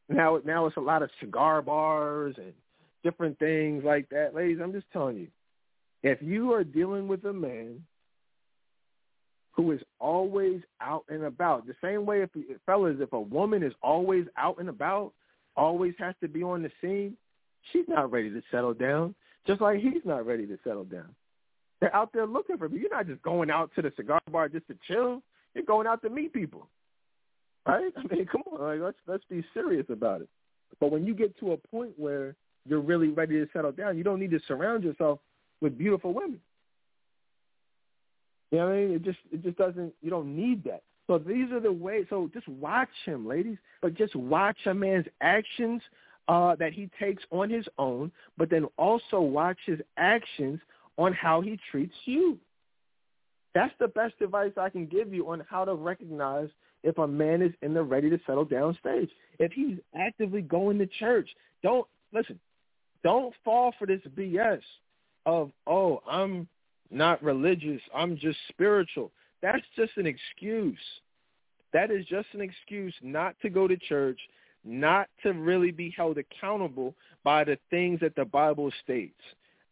now 0.10 0.40
now 0.46 0.66
it's 0.66 0.78
a 0.78 0.82
lot 0.82 1.04
of 1.04 1.10
cigar 1.20 1.62
bars 1.62 2.36
and 2.38 2.54
different 3.04 3.40
things 3.40 3.84
like 3.84 4.10
that. 4.10 4.36
Ladies, 4.36 4.60
I'm 4.62 4.74
just 4.74 4.92
telling 4.92 5.18
you, 5.18 5.28
if 6.04 6.22
you 6.22 6.54
are 6.54 6.64
dealing 6.64 7.08
with 7.08 7.24
a 7.26 7.34
man 7.34 7.84
who 9.52 9.72
is 9.72 9.82
always 10.00 10.62
out 10.82 11.06
and 11.10 11.24
about, 11.24 11.66
the 11.66 11.76
same 11.82 12.06
way 12.06 12.22
if 12.22 12.30
fellas, 12.66 12.98
if 13.00 13.14
a 13.14 13.20
woman 13.20 13.64
is 13.64 13.74
always 13.82 14.26
out 14.38 14.58
and 14.60 14.70
about, 14.70 15.14
always 15.56 15.94
has 15.98 16.14
to 16.22 16.28
be 16.28 16.44
on 16.44 16.62
the 16.62 16.72
scene, 16.82 17.18
she's 17.72 17.88
not 17.88 18.12
ready 18.12 18.30
to 18.30 18.42
settle 18.52 18.74
down. 18.74 19.16
Just 19.48 19.62
like 19.62 19.80
he's 19.80 20.06
not 20.06 20.26
ready 20.26 20.46
to 20.46 20.58
settle 20.64 20.84
down. 20.84 21.16
They're 21.80 21.96
out 21.96 22.12
there 22.14 22.26
looking 22.26 22.58
for 22.58 22.70
me. 22.70 22.80
You're 22.80 22.90
not 22.90 23.08
just 23.08 23.22
going 23.22 23.52
out 23.52 23.72
to 23.76 23.82
the 23.82 23.92
cigar 23.96 24.20
bar 24.32 24.50
just 24.50 24.68
to 24.68 24.76
chill. 24.88 25.22
You're 25.54 25.66
going 25.66 25.88
out 25.88 26.02
to 26.04 26.10
meet 26.10 26.34
people, 26.34 26.68
right? 27.68 27.92
I 27.98 28.16
mean, 28.16 28.26
come 28.26 28.44
on, 28.52 28.62
like, 28.62 28.80
let's 28.82 28.98
let's 29.08 29.24
be 29.30 29.44
serious 29.54 29.86
about 29.90 30.22
it. 30.22 30.30
But 30.80 30.92
when 30.92 31.06
you 31.06 31.14
get 31.14 31.38
to 31.40 31.54
a 31.54 31.58
point 31.58 31.92
where 31.98 32.36
you're 32.68 32.82
really 32.82 33.10
ready 33.10 33.36
to 33.36 33.48
settle 33.54 33.72
down, 33.72 33.98
you 33.98 34.04
don't 34.04 34.20
need 34.20 34.32
to 34.32 34.40
surround 34.48 34.84
yourself 34.84 35.20
with 35.62 35.78
beautiful 35.78 36.14
women. 36.14 36.40
You 38.52 38.60
know 38.60 38.66
what 38.66 38.74
I 38.74 38.78
mean? 38.78 38.92
It 38.92 39.04
just 39.04 39.20
it 39.32 39.44
just 39.44 39.58
doesn't. 39.58 39.94
You 40.02 40.10
don't 40.10 40.36
need 40.36 40.64
that. 40.66 40.84
So 41.08 41.18
these 41.18 41.52
are 41.52 41.60
the 41.60 41.72
ways. 41.72 42.06
So 42.10 42.30
just 42.34 42.48
watch 42.48 42.90
him, 43.06 43.28
ladies. 43.28 43.58
But 43.82 43.94
just 43.94 44.16
watch 44.16 44.58
a 44.66 44.74
man's 44.74 45.06
actions 45.22 45.82
uh, 46.28 46.56
that 46.56 46.74
he 46.74 46.90
takes 47.00 47.24
on 47.32 47.50
his 47.50 47.66
own, 47.78 48.12
but 48.38 48.50
then 48.50 48.66
also 48.78 49.22
watch 49.22 49.58
his 49.66 49.80
actions 49.98 50.60
on 50.98 51.14
how 51.14 51.42
he 51.42 51.60
treats 51.72 51.96
you. 52.06 52.38
That's 53.54 53.74
the 53.80 53.88
best 53.88 54.16
advice 54.22 54.52
I 54.58 54.70
can 54.70 54.86
give 54.86 55.14
you 55.14 55.30
on 55.30 55.44
how 55.50 55.66
to 55.66 55.74
recognize 55.74 56.50
if 56.84 56.98
a 56.98 57.08
man 57.08 57.42
is 57.42 57.52
in 57.62 57.74
the 57.74 57.84
ready 57.84 58.10
to 58.10 58.20
settle 58.26 58.46
down 58.46 58.78
stage. 58.80 59.10
If 59.40 59.52
he's 59.52 59.78
actively 59.96 60.42
going 60.42 60.78
to 60.80 60.88
church, 60.88 61.30
don't 61.64 61.88
listen. 62.14 62.40
Don't 63.04 63.34
fall 63.44 63.74
for 63.80 63.88
this 63.88 64.02
BS 64.16 64.62
of 65.26 65.52
oh 65.66 66.02
I'm 66.10 66.48
not 66.90 67.22
religious, 67.22 67.82
I'm 67.94 68.18
just 68.18 68.38
spiritual. 68.50 69.12
That's 69.42 69.66
just 69.76 69.92
an 69.98 70.08
excuse. 70.08 70.78
That 71.74 71.92
is 71.92 72.06
just 72.06 72.28
an 72.34 72.42
excuse 72.42 72.94
not 73.02 73.36
to 73.42 73.50
go 73.50 73.68
to 73.68 73.78
church, 73.78 74.20
not 74.64 75.08
to 75.24 75.34
really 75.34 75.72
be 75.72 75.94
held 75.96 76.18
accountable 76.18 76.96
by 77.24 77.44
the 77.44 77.58
things 77.70 78.00
that 78.00 78.16
the 78.16 78.26
Bible 78.26 78.72
states. 78.84 79.20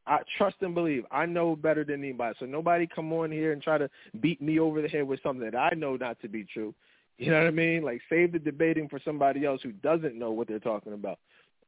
I 0.08 0.20
trust 0.38 0.58
and 0.62 0.76
believe. 0.76 1.06
I 1.12 1.26
know 1.26 1.56
better 1.56 1.84
than 1.84 2.04
anybody. 2.04 2.36
So 2.40 2.46
nobody 2.46 2.88
come 2.88 3.12
on 3.14 3.32
here 3.32 3.54
and 3.54 3.62
try 3.62 3.78
to 3.78 3.90
beat 4.22 4.42
me 4.42 4.60
over 4.60 4.82
the 4.82 4.88
head 4.88 5.08
with 5.08 5.22
something 5.24 5.50
that 5.50 5.58
I 5.58 5.76
know 5.76 5.96
not 5.96 6.20
to 6.22 6.28
be 6.28 6.44
true. 6.44 6.74
You 7.18 7.32
know 7.32 7.38
what 7.38 7.48
I 7.48 7.52
mean? 7.52 7.82
Like 7.84 8.02
save 8.10 8.34
the 8.34 8.40
debating 8.40 8.90
for 8.90 9.00
somebody 9.06 9.46
else 9.46 9.62
who 9.64 9.72
doesn't 9.72 10.20
know 10.20 10.32
what 10.32 10.50
they're 10.50 10.60
talking 10.60 10.92
about. 10.92 11.18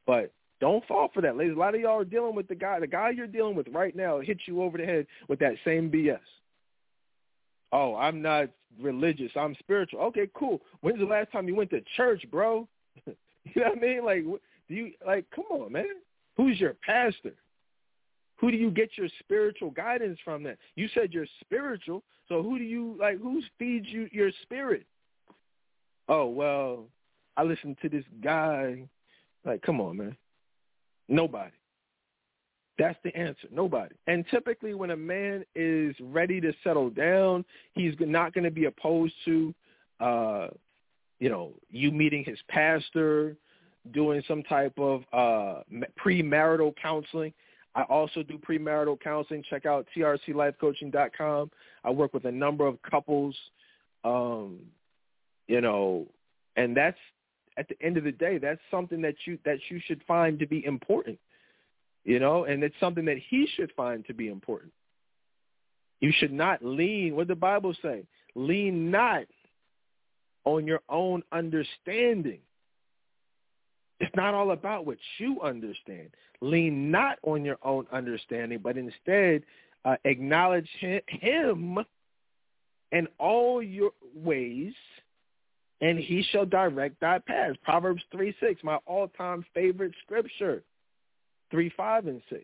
But 0.05 0.34
don't 0.59 0.85
fall 0.88 1.09
for 1.14 1.22
that, 1.22 1.38
ladies. 1.38 1.55
A 1.55 1.57
lot 1.57 1.73
of 1.73 1.80
y'all 1.80 2.01
are 2.01 2.03
dealing 2.03 2.35
with 2.35 2.49
the 2.49 2.55
guy. 2.55 2.81
The 2.81 2.88
guy 2.88 3.11
you're 3.11 3.27
dealing 3.27 3.55
with 3.55 3.69
right 3.69 3.95
now 3.95 4.19
hits 4.19 4.41
you 4.45 4.61
over 4.61 4.77
the 4.77 4.84
head 4.84 5.07
with 5.30 5.39
that 5.39 5.53
same 5.64 5.89
BS. 5.89 6.19
Oh, 7.72 7.95
I'm 7.95 8.22
not 8.22 8.49
religious. 8.77 9.31
I'm 9.38 9.55
spiritual. 9.59 10.01
Okay, 10.01 10.30
cool. 10.34 10.61
When's 10.81 10.99
the 10.99 11.05
last 11.05 11.31
time 11.31 11.47
you 11.47 11.55
went 11.55 11.69
to 11.69 11.81
church, 11.95 12.26
bro? 12.30 12.68
You 13.53 13.61
know 13.61 13.69
what 13.69 13.77
I 13.77 13.81
mean? 13.81 14.03
Like, 14.03 14.23
do 14.68 14.76
you 14.76 14.91
like? 15.05 15.26
Come 15.34 15.45
on, 15.51 15.72
man. 15.72 15.85
Who's 16.35 16.59
your 16.59 16.76
pastor? 16.85 17.34
Who 18.38 18.51
do 18.51 18.57
you 18.57 18.69
get 18.69 18.91
your 18.97 19.07
spiritual 19.19 19.72
guidance 19.72 20.19
from? 20.23 20.43
That 20.43 20.57
you 20.76 20.88
said 20.93 21.14
you're 21.14 21.27
spiritual, 21.41 22.03
so 22.27 22.43
who 22.43 22.57
do 22.57 22.64
you 22.64 22.95
like? 22.99 23.19
Who 23.19 23.41
feeds 23.57 23.88
you 23.89 24.07
your 24.11 24.31
spirit? 24.43 24.85
Oh 26.07 26.27
well, 26.27 26.85
I 27.35 27.43
listen 27.43 27.76
to 27.81 27.89
this 27.89 28.05
guy. 28.23 28.84
Like, 29.45 29.61
come 29.61 29.81
on, 29.81 29.97
man. 29.97 30.18
Nobody. 31.07 31.51
That's 32.77 32.97
the 33.03 33.15
answer. 33.15 33.47
Nobody. 33.51 33.95
And 34.05 34.23
typically, 34.30 34.76
when 34.76 34.91
a 34.91 34.95
man 34.95 35.43
is 35.55 35.95
ready 35.99 36.39
to 36.41 36.53
settle 36.64 36.91
down, 36.91 37.43
he's 37.73 37.95
not 37.99 38.34
going 38.34 38.43
to 38.43 38.51
be 38.51 38.65
opposed 38.65 39.15
to 39.26 39.53
uh, 39.99 40.47
you 41.19 41.30
know, 41.30 41.53
you 41.69 41.91
meeting 41.91 42.23
his 42.23 42.39
pastor, 42.49 43.35
doing 43.91 44.22
some 44.27 44.43
type 44.43 44.77
of 44.77 45.03
uh, 45.14 45.61
premarital 46.03 46.73
counseling. 46.81 47.34
I 47.78 47.84
also 47.84 48.24
do 48.24 48.40
premarital 48.40 48.99
counseling. 48.99 49.44
Check 49.48 49.68
out 49.68 49.86
trclifecoaching.com. 49.95 51.52
I 51.84 51.91
work 51.91 52.12
with 52.12 52.26
a 52.26 52.32
number 52.32 52.66
of 52.66 52.82
couples, 52.82 53.36
um, 54.04 54.62
you 55.48 55.62
know, 55.62 56.08
and 56.56 56.76
that's 56.76 56.98
at 57.56 57.68
the 57.70 57.76
end 57.80 57.98
of 57.98 58.04
the 58.04 58.12
day, 58.12 58.40
that's 58.40 58.60
something 58.72 58.99
that 59.04 59.14
you 59.26 59.38
that 59.45 59.60
you 59.70 59.80
should 59.86 60.02
find 60.08 60.40
to 60.40 60.48
be 60.48 60.66
important, 60.66 61.20
you 62.04 62.20
know, 62.20 62.45
and 62.45 62.64
it's 62.64 62.76
something 62.80 63.06
that 63.06 63.18
he 63.30 63.48
should 63.56 63.72
find 63.74 64.06
to 64.08 64.14
be 64.14 64.28
important. 64.28 64.74
You 65.99 66.12
should 66.18 66.34
not 66.34 66.66
lean. 66.66 67.16
What 67.16 67.28
the 67.28 67.36
Bible 67.36 67.76
say? 67.84 68.06
Lean 68.34 68.90
not 68.90 69.26
on 70.45 70.66
your 70.66 70.82
own 70.90 71.22
understanding. 71.32 72.40
It's 73.99 74.15
not 74.15 74.34
all 74.34 74.52
about 74.52 74.86
what 74.86 74.98
you 75.18 75.41
understand. 75.41 76.10
Lean 76.41 76.91
not 76.91 77.18
on 77.24 77.44
your 77.44 77.57
own 77.64 77.88
understanding, 77.91 78.60
but 78.61 78.78
instead 78.78 79.44
uh, 79.86 79.95
acknowledge 80.06 80.69
him 80.80 81.80
in 82.91 83.07
all 83.18 83.61
your 83.61 83.91
ways, 84.15 84.74
and 85.82 85.98
he 85.98 86.24
shall 86.32 86.45
direct 86.45 86.99
thy 86.99 87.19
paths. 87.19 87.57
Proverbs 87.64 88.03
3, 88.11 88.36
6, 88.40 88.64
my 88.64 88.78
all-time 88.86 89.45
favorite 89.53 89.94
scripture, 90.03 90.64
3, 91.52 91.72
5, 91.76 92.07
and 92.07 92.22
6. 92.30 92.44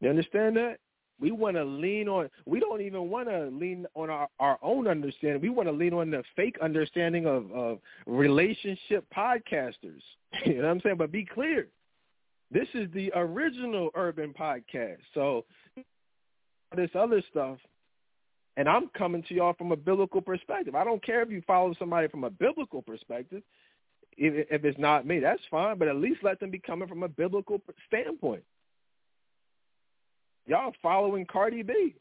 You 0.00 0.10
understand 0.10 0.56
that? 0.56 0.78
We 1.18 1.30
want 1.30 1.56
to 1.56 1.64
lean 1.64 2.08
on, 2.08 2.28
we 2.44 2.60
don't 2.60 2.82
even 2.82 3.08
want 3.08 3.28
to 3.28 3.46
lean 3.46 3.86
on 3.94 4.10
our, 4.10 4.28
our 4.38 4.58
own 4.62 4.86
understanding. 4.86 5.40
We 5.40 5.48
want 5.48 5.68
to 5.68 5.72
lean 5.72 5.94
on 5.94 6.10
the 6.10 6.22
fake 6.34 6.56
understanding 6.62 7.26
of, 7.26 7.50
of 7.52 7.78
relationship 8.06 9.06
podcasters. 9.16 10.02
you 10.44 10.56
know 10.56 10.62
what 10.62 10.70
I'm 10.70 10.80
saying? 10.80 10.96
But 10.98 11.12
be 11.12 11.24
clear. 11.24 11.68
This 12.50 12.68
is 12.74 12.88
the 12.92 13.10
original 13.14 13.90
urban 13.94 14.34
podcast. 14.38 14.98
So 15.14 15.44
this 16.76 16.90
other 16.94 17.22
stuff, 17.30 17.58
and 18.56 18.68
I'm 18.68 18.88
coming 18.96 19.22
to 19.28 19.34
y'all 19.34 19.54
from 19.54 19.72
a 19.72 19.76
biblical 19.76 20.20
perspective. 20.20 20.74
I 20.74 20.84
don't 20.84 21.04
care 21.04 21.22
if 21.22 21.30
you 21.30 21.42
follow 21.46 21.74
somebody 21.78 22.08
from 22.08 22.24
a 22.24 22.30
biblical 22.30 22.82
perspective. 22.82 23.42
If, 24.16 24.46
if 24.50 24.64
it's 24.64 24.78
not 24.78 25.06
me, 25.06 25.18
that's 25.18 25.42
fine. 25.50 25.78
But 25.78 25.88
at 25.88 25.96
least 25.96 26.20
let 26.22 26.40
them 26.40 26.50
be 26.50 26.58
coming 26.58 26.88
from 26.88 27.02
a 27.02 27.08
biblical 27.08 27.60
standpoint. 27.86 28.44
Y'all 30.46 30.72
following 30.82 31.26
Cardi 31.26 31.62
B. 31.62 31.94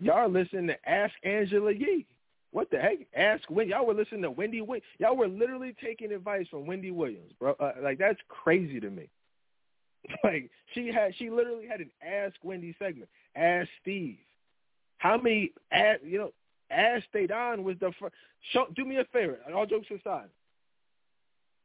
Y'all 0.00 0.30
listening 0.30 0.68
to 0.68 0.88
Ask 0.88 1.12
Angela 1.24 1.72
Yee. 1.72 2.06
What 2.52 2.70
the 2.70 2.78
heck? 2.78 2.98
Ask 3.14 3.42
when 3.50 3.68
y'all 3.68 3.86
were 3.86 3.94
listening 3.94 4.22
to 4.22 4.30
Wendy 4.30 4.62
Williams. 4.62 4.86
Y'all 4.98 5.16
were 5.16 5.28
literally 5.28 5.74
taking 5.82 6.12
advice 6.12 6.46
from 6.48 6.66
Wendy 6.66 6.90
Williams, 6.90 7.32
bro. 7.38 7.54
Uh, 7.60 7.72
like 7.82 7.98
that's 7.98 8.20
crazy 8.28 8.80
to 8.80 8.90
me. 8.90 9.08
Like 10.24 10.48
she 10.72 10.90
had, 10.90 11.12
she 11.18 11.28
literally 11.28 11.66
had 11.66 11.80
an 11.80 11.90
Ask 12.02 12.36
Wendy 12.42 12.74
segment. 12.78 13.10
Ask 13.36 13.68
Steve. 13.82 14.16
How 14.98 15.18
many? 15.18 15.52
Ask, 15.70 16.00
you 16.02 16.18
know, 16.18 16.32
Ask 16.70 17.04
Dedan 17.14 17.62
was 17.62 17.76
the 17.80 17.92
first. 18.00 18.14
Show, 18.52 18.68
do 18.74 18.84
me 18.84 18.96
a 18.96 19.04
favor. 19.12 19.38
All 19.54 19.66
jokes 19.66 19.88
aside, 19.90 20.28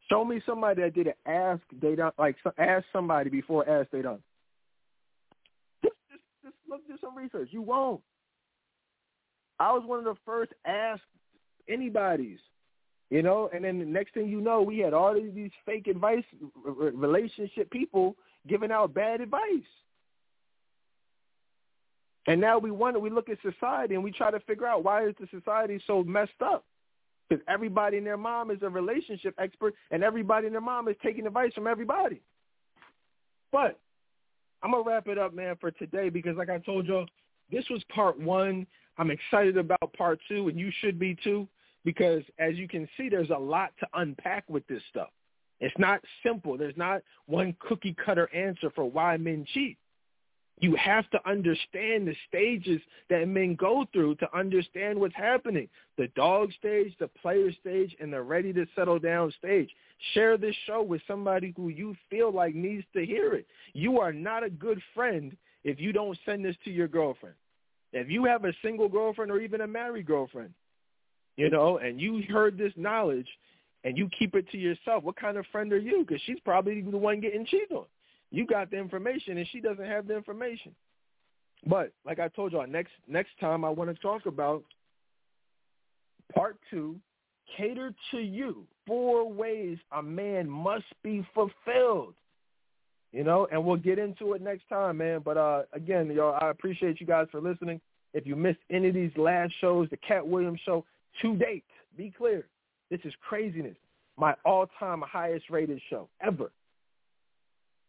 show 0.10 0.26
me 0.26 0.42
somebody 0.46 0.82
that 0.82 0.94
did 0.94 1.08
an 1.08 1.14
Ask 1.26 1.62
Dedan, 1.80 2.12
like 2.18 2.36
ask 2.58 2.86
somebody 2.92 3.30
before 3.30 3.70
Ask 3.70 3.92
Dedan. 3.92 4.20
Look 6.74 6.88
do 6.88 6.98
some 7.00 7.16
research. 7.16 7.50
You 7.52 7.62
won't. 7.62 8.02
I 9.60 9.72
was 9.74 9.84
one 9.86 10.00
of 10.00 10.06
the 10.06 10.16
first 10.26 10.52
asked 10.66 11.04
anybody's. 11.70 12.40
You 13.12 13.22
know, 13.22 13.48
and 13.54 13.64
then 13.64 13.78
the 13.78 13.86
next 13.86 14.16
thing 14.16 14.28
you 14.28 14.42
know, 14.42 14.64
we 14.64 14.80
had 14.80 14.92
all 14.92 15.14
these, 15.14 15.32
these 15.36 15.52
fake 15.68 15.86
advice 15.86 16.24
relationship 16.66 17.70
people 17.70 18.16
giving 18.48 18.72
out 18.72 18.96
bad 18.96 19.22
advice. 19.22 19.40
And 22.26 22.42
now 22.42 22.58
we 22.58 22.72
wonder, 22.72 23.00
we 23.00 23.12
look 23.12 23.30
at 23.30 23.38
society 23.44 23.94
and 23.94 24.04
we 24.04 24.12
try 24.12 24.32
to 24.32 24.40
figure 24.40 24.66
out 24.66 24.84
why 24.84 25.06
is 25.06 25.14
the 25.20 25.28
society 25.30 25.80
so 25.86 26.04
messed 26.04 26.32
up? 26.44 26.66
Because 27.30 27.44
everybody 27.48 27.98
and 27.98 28.08
their 28.08 28.18
mom 28.18 28.50
is 28.50 28.64
a 28.64 28.70
relationship 28.70 29.36
expert 29.38 29.76
and 29.92 30.04
everybody 30.04 30.48
and 30.48 30.56
their 30.56 30.62
mom 30.62 30.88
is 30.88 30.96
taking 31.04 31.28
advice 31.28 31.54
from 31.54 31.68
everybody. 31.68 32.20
But 33.52 33.80
I'm 34.64 34.72
to 34.72 34.82
wrap 34.90 35.08
it 35.08 35.18
up, 35.18 35.34
man, 35.34 35.56
for 35.60 35.72
today 35.72 36.10
because 36.10 36.38
like 36.38 36.50
I 36.50 36.58
told 36.60 36.88
y'all, 36.88 37.06
this 37.52 37.66
was 37.70 37.84
part 37.94 38.20
one. 38.20 38.66
I'm 38.98 39.12
excited 39.12 39.58
about 39.58 39.94
part 39.98 40.20
two, 40.28 40.48
and 40.48 40.60
you 40.60 40.72
should 40.80 40.98
be 40.98 41.18
too, 41.24 41.48
because 41.84 42.24
as 42.40 42.56
you 42.56 42.68
can 42.68 42.88
see, 42.96 43.10
there's 43.10 43.30
a 43.30 43.38
lot 43.38 43.74
to 43.80 43.88
unpack 43.96 44.46
with 44.48 44.66
this 44.68 44.82
stuff. 44.90 45.10
It's 45.60 45.78
not 45.78 46.02
simple. 46.26 46.58
There's 46.58 46.78
not 46.78 47.02
one 47.26 47.56
cookie 47.60 47.96
cutter 48.06 48.34
answer 48.34 48.70
for 48.74 48.90
why 48.90 49.18
men 49.18 49.46
cheat. 49.54 49.78
You 50.60 50.76
have 50.76 51.10
to 51.10 51.20
understand 51.30 52.08
the 52.08 52.16
stages 52.30 52.80
that 53.10 53.28
men 53.28 53.56
go 53.56 53.86
through 53.92 54.16
to 54.16 54.38
understand 54.38 55.00
what's 55.00 55.16
happening. 55.16 55.68
The 55.98 56.08
dog 56.16 56.52
stage, 56.58 56.94
the 57.00 57.08
player 57.08 57.52
stage, 57.60 57.96
and 58.00 58.14
the 58.14 58.22
ready 58.22 58.54
to 58.54 58.66
settle 58.76 59.00
down 59.00 59.34
stage. 59.38 59.70
Share 60.14 60.38
this 60.38 60.56
show 60.66 60.82
with 60.82 61.02
somebody 61.08 61.54
who 61.58 61.70
you 61.70 61.96
feel 62.10 62.32
like 62.32 62.56
needs 62.56 62.86
to 62.94 63.06
hear 63.06 63.34
it. 63.34 63.48
You 63.74 64.00
are 64.00 64.14
not 64.14 64.44
a 64.44 64.50
good 64.50 64.82
friend 64.94 65.36
if 65.64 65.80
you 65.80 65.92
don't 65.92 66.18
send 66.26 66.46
this 66.46 66.56
to 66.66 66.72
your 66.72 66.88
girlfriend. 66.88 67.36
If 67.92 68.10
you 68.10 68.26
have 68.26 68.46
a 68.46 68.54
single 68.64 68.90
girlfriend 68.90 69.32
or 69.32 69.40
even 69.40 69.62
a 69.62 69.68
married 69.68 70.06
girlfriend, 70.06 70.54
you 71.36 71.50
know, 71.50 71.78
and 71.78 72.00
you 72.00 72.24
heard 72.30 72.58
this 72.58 72.74
knowledge 72.76 73.28
and 73.84 73.98
you 73.98 74.10
keep 74.18 74.36
it 74.36 74.50
to 74.52 74.58
yourself, 74.58 75.04
what 75.04 75.16
kind 75.16 75.38
of 75.38 75.46
friend 75.52 75.74
are 75.74 75.78
you? 75.78 76.06
Because 76.08 76.22
she's 76.26 76.40
probably 76.46 76.82
the 76.82 76.98
one 76.98 77.20
getting 77.20 77.46
cheated 77.46 77.72
on. 77.72 77.86
You 78.34 78.48
got 78.48 78.72
the 78.72 78.78
information 78.78 79.38
and 79.38 79.48
she 79.52 79.62
doesn't 79.62 79.86
have 79.86 80.08
the 80.08 80.16
information. 80.18 80.74
But 81.68 81.94
like 82.04 82.20
I 82.20 82.30
told 82.30 82.52
y'all, 82.52 82.68
next 82.68 82.92
next 83.08 83.30
time 83.40 83.64
I 83.64 83.70
want 83.70 83.96
to 83.96 84.02
talk 84.02 84.26
about 84.26 84.64
part 86.34 86.58
two, 86.72 86.98
cater 87.56 87.94
to 88.12 88.18
you. 88.18 88.66
Four 88.88 89.32
ways 89.32 89.78
a 89.96 90.02
man 90.02 90.50
must 90.50 90.86
be 91.04 91.26
fulfilled. 91.34 92.16
You 93.12 93.24
know, 93.24 93.48
and 93.52 93.64
we'll 93.64 93.78
get 93.78 94.00
into 94.00 94.34
it 94.34 94.42
next 94.42 94.68
time, 94.68 94.98
man. 94.98 95.22
But 95.24 95.38
uh 95.38 95.62
again, 95.72 96.12
y'all, 96.12 96.38
I 96.42 96.50
appreciate 96.50 97.00
you 97.00 97.06
guys 97.06 97.28
for 97.32 97.40
listening. 97.40 97.80
If 98.16 98.26
you 98.26 98.36
missed 98.36 98.60
any 98.72 98.88
of 98.90 98.96
these 98.96 99.16
last 99.16 99.54
shows, 99.62 99.88
the 99.92 99.98
Katt 99.98 100.28
Williams 100.28 100.60
show, 100.66 100.86
to 101.22 101.36
date, 101.36 101.64
be 101.96 102.12
clear, 102.18 102.48
this 102.90 103.00
is 103.04 103.14
craziness. 103.28 103.78
My 104.18 104.36
all-time 104.44 105.04
highest 105.08 105.50
rated 105.52 105.82
show 105.90 106.10
ever. 106.20 106.52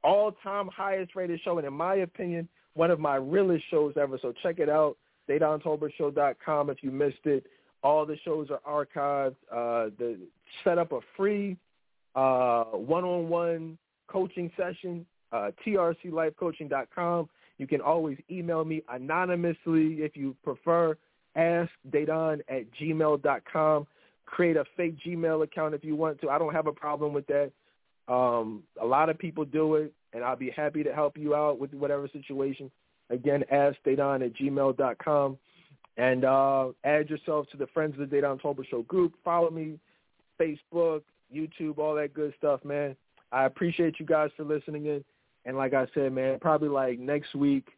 All-time 0.04 0.68
highest 0.68 1.16
rated 1.16 1.40
show, 1.42 1.58
and 1.58 1.66
in 1.66 1.72
my 1.72 1.96
opinion, 1.96 2.48
one 2.74 2.90
of 2.90 3.00
my 3.00 3.16
realest 3.16 3.64
shows 3.70 3.94
ever. 4.00 4.18
So 4.20 4.32
check 4.42 4.58
it 4.58 4.68
out, 4.68 4.96
DedanTolbertShow.com 5.28 6.70
if 6.70 6.82
you 6.82 6.90
missed 6.90 7.24
it. 7.24 7.46
All 7.82 8.06
the 8.06 8.16
shows 8.24 8.48
are 8.50 8.86
archived. 8.86 9.36
Uh, 9.50 9.90
the 9.98 10.18
set 10.62 10.78
up 10.78 10.92
a 10.92 11.00
free 11.16 11.56
uh, 12.14 12.64
one-on-one 12.64 13.76
coaching 14.06 14.50
session, 14.56 15.04
uh, 15.32 15.50
trclifecoaching.com. 15.66 17.28
You 17.58 17.66
can 17.66 17.80
always 17.80 18.18
email 18.30 18.64
me 18.64 18.82
anonymously 18.88 20.02
if 20.02 20.16
you 20.16 20.36
prefer. 20.44 20.96
Ask 21.36 21.70
AskDedan 21.92 22.40
at 22.48 22.64
gmail.com 22.80 23.86
create 24.26 24.56
a 24.56 24.64
fake 24.76 24.96
Gmail 25.06 25.44
account 25.44 25.74
if 25.74 25.84
you 25.84 25.96
want 25.96 26.20
to. 26.20 26.30
I 26.30 26.38
don't 26.38 26.52
have 26.52 26.66
a 26.66 26.72
problem 26.72 27.12
with 27.12 27.26
that. 27.28 27.52
Um, 28.08 28.62
a 28.80 28.86
lot 28.86 29.08
of 29.08 29.18
people 29.18 29.44
do 29.44 29.76
it, 29.76 29.92
and 30.12 30.22
I'll 30.22 30.36
be 30.36 30.50
happy 30.50 30.82
to 30.82 30.92
help 30.92 31.16
you 31.16 31.34
out 31.34 31.58
with 31.58 31.72
whatever 31.72 32.08
situation. 32.08 32.70
Again, 33.10 33.44
ask 33.50 33.76
Dedan 33.86 34.24
at 34.24 34.34
gmail.com. 34.34 35.38
And 35.96 36.24
uh, 36.24 36.68
add 36.82 37.08
yourself 37.08 37.46
to 37.52 37.56
the 37.56 37.68
Friends 37.68 37.98
of 37.98 38.10
the 38.10 38.16
Dedan 38.16 38.40
Tolbert 38.40 38.68
Show 38.68 38.82
group. 38.82 39.14
Follow 39.24 39.50
me, 39.50 39.78
Facebook, 40.40 41.02
YouTube, 41.34 41.78
all 41.78 41.94
that 41.94 42.14
good 42.14 42.34
stuff, 42.36 42.64
man. 42.64 42.96
I 43.30 43.44
appreciate 43.44 44.00
you 44.00 44.06
guys 44.06 44.30
for 44.36 44.44
listening 44.44 44.86
in. 44.86 45.04
And 45.44 45.56
like 45.56 45.74
I 45.74 45.86
said, 45.94 46.12
man, 46.12 46.38
probably 46.40 46.68
like 46.68 46.98
next 46.98 47.34
week, 47.34 47.68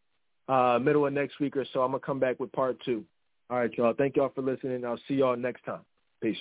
uh, 0.49 0.79
middle 0.81 1.07
of 1.07 1.13
next 1.13 1.41
week 1.41 1.57
or 1.57 1.67
so, 1.73 1.83
I'm 1.83 1.91
going 1.91 2.01
to 2.01 2.07
come 2.07 2.21
back 2.21 2.41
with 2.41 2.53
part 2.53 2.79
two. 2.85 3.05
All 3.51 3.59
right, 3.59 3.73
y'all. 3.75 3.95
Thank 3.97 4.17
y'all 4.17 4.33
for 4.35 4.43
listening. 4.43 4.85
I'll 4.85 5.01
see 5.09 5.15
y'all 5.15 5.37
next 5.37 5.65
time. 5.65 5.81
Peace. 6.23 6.39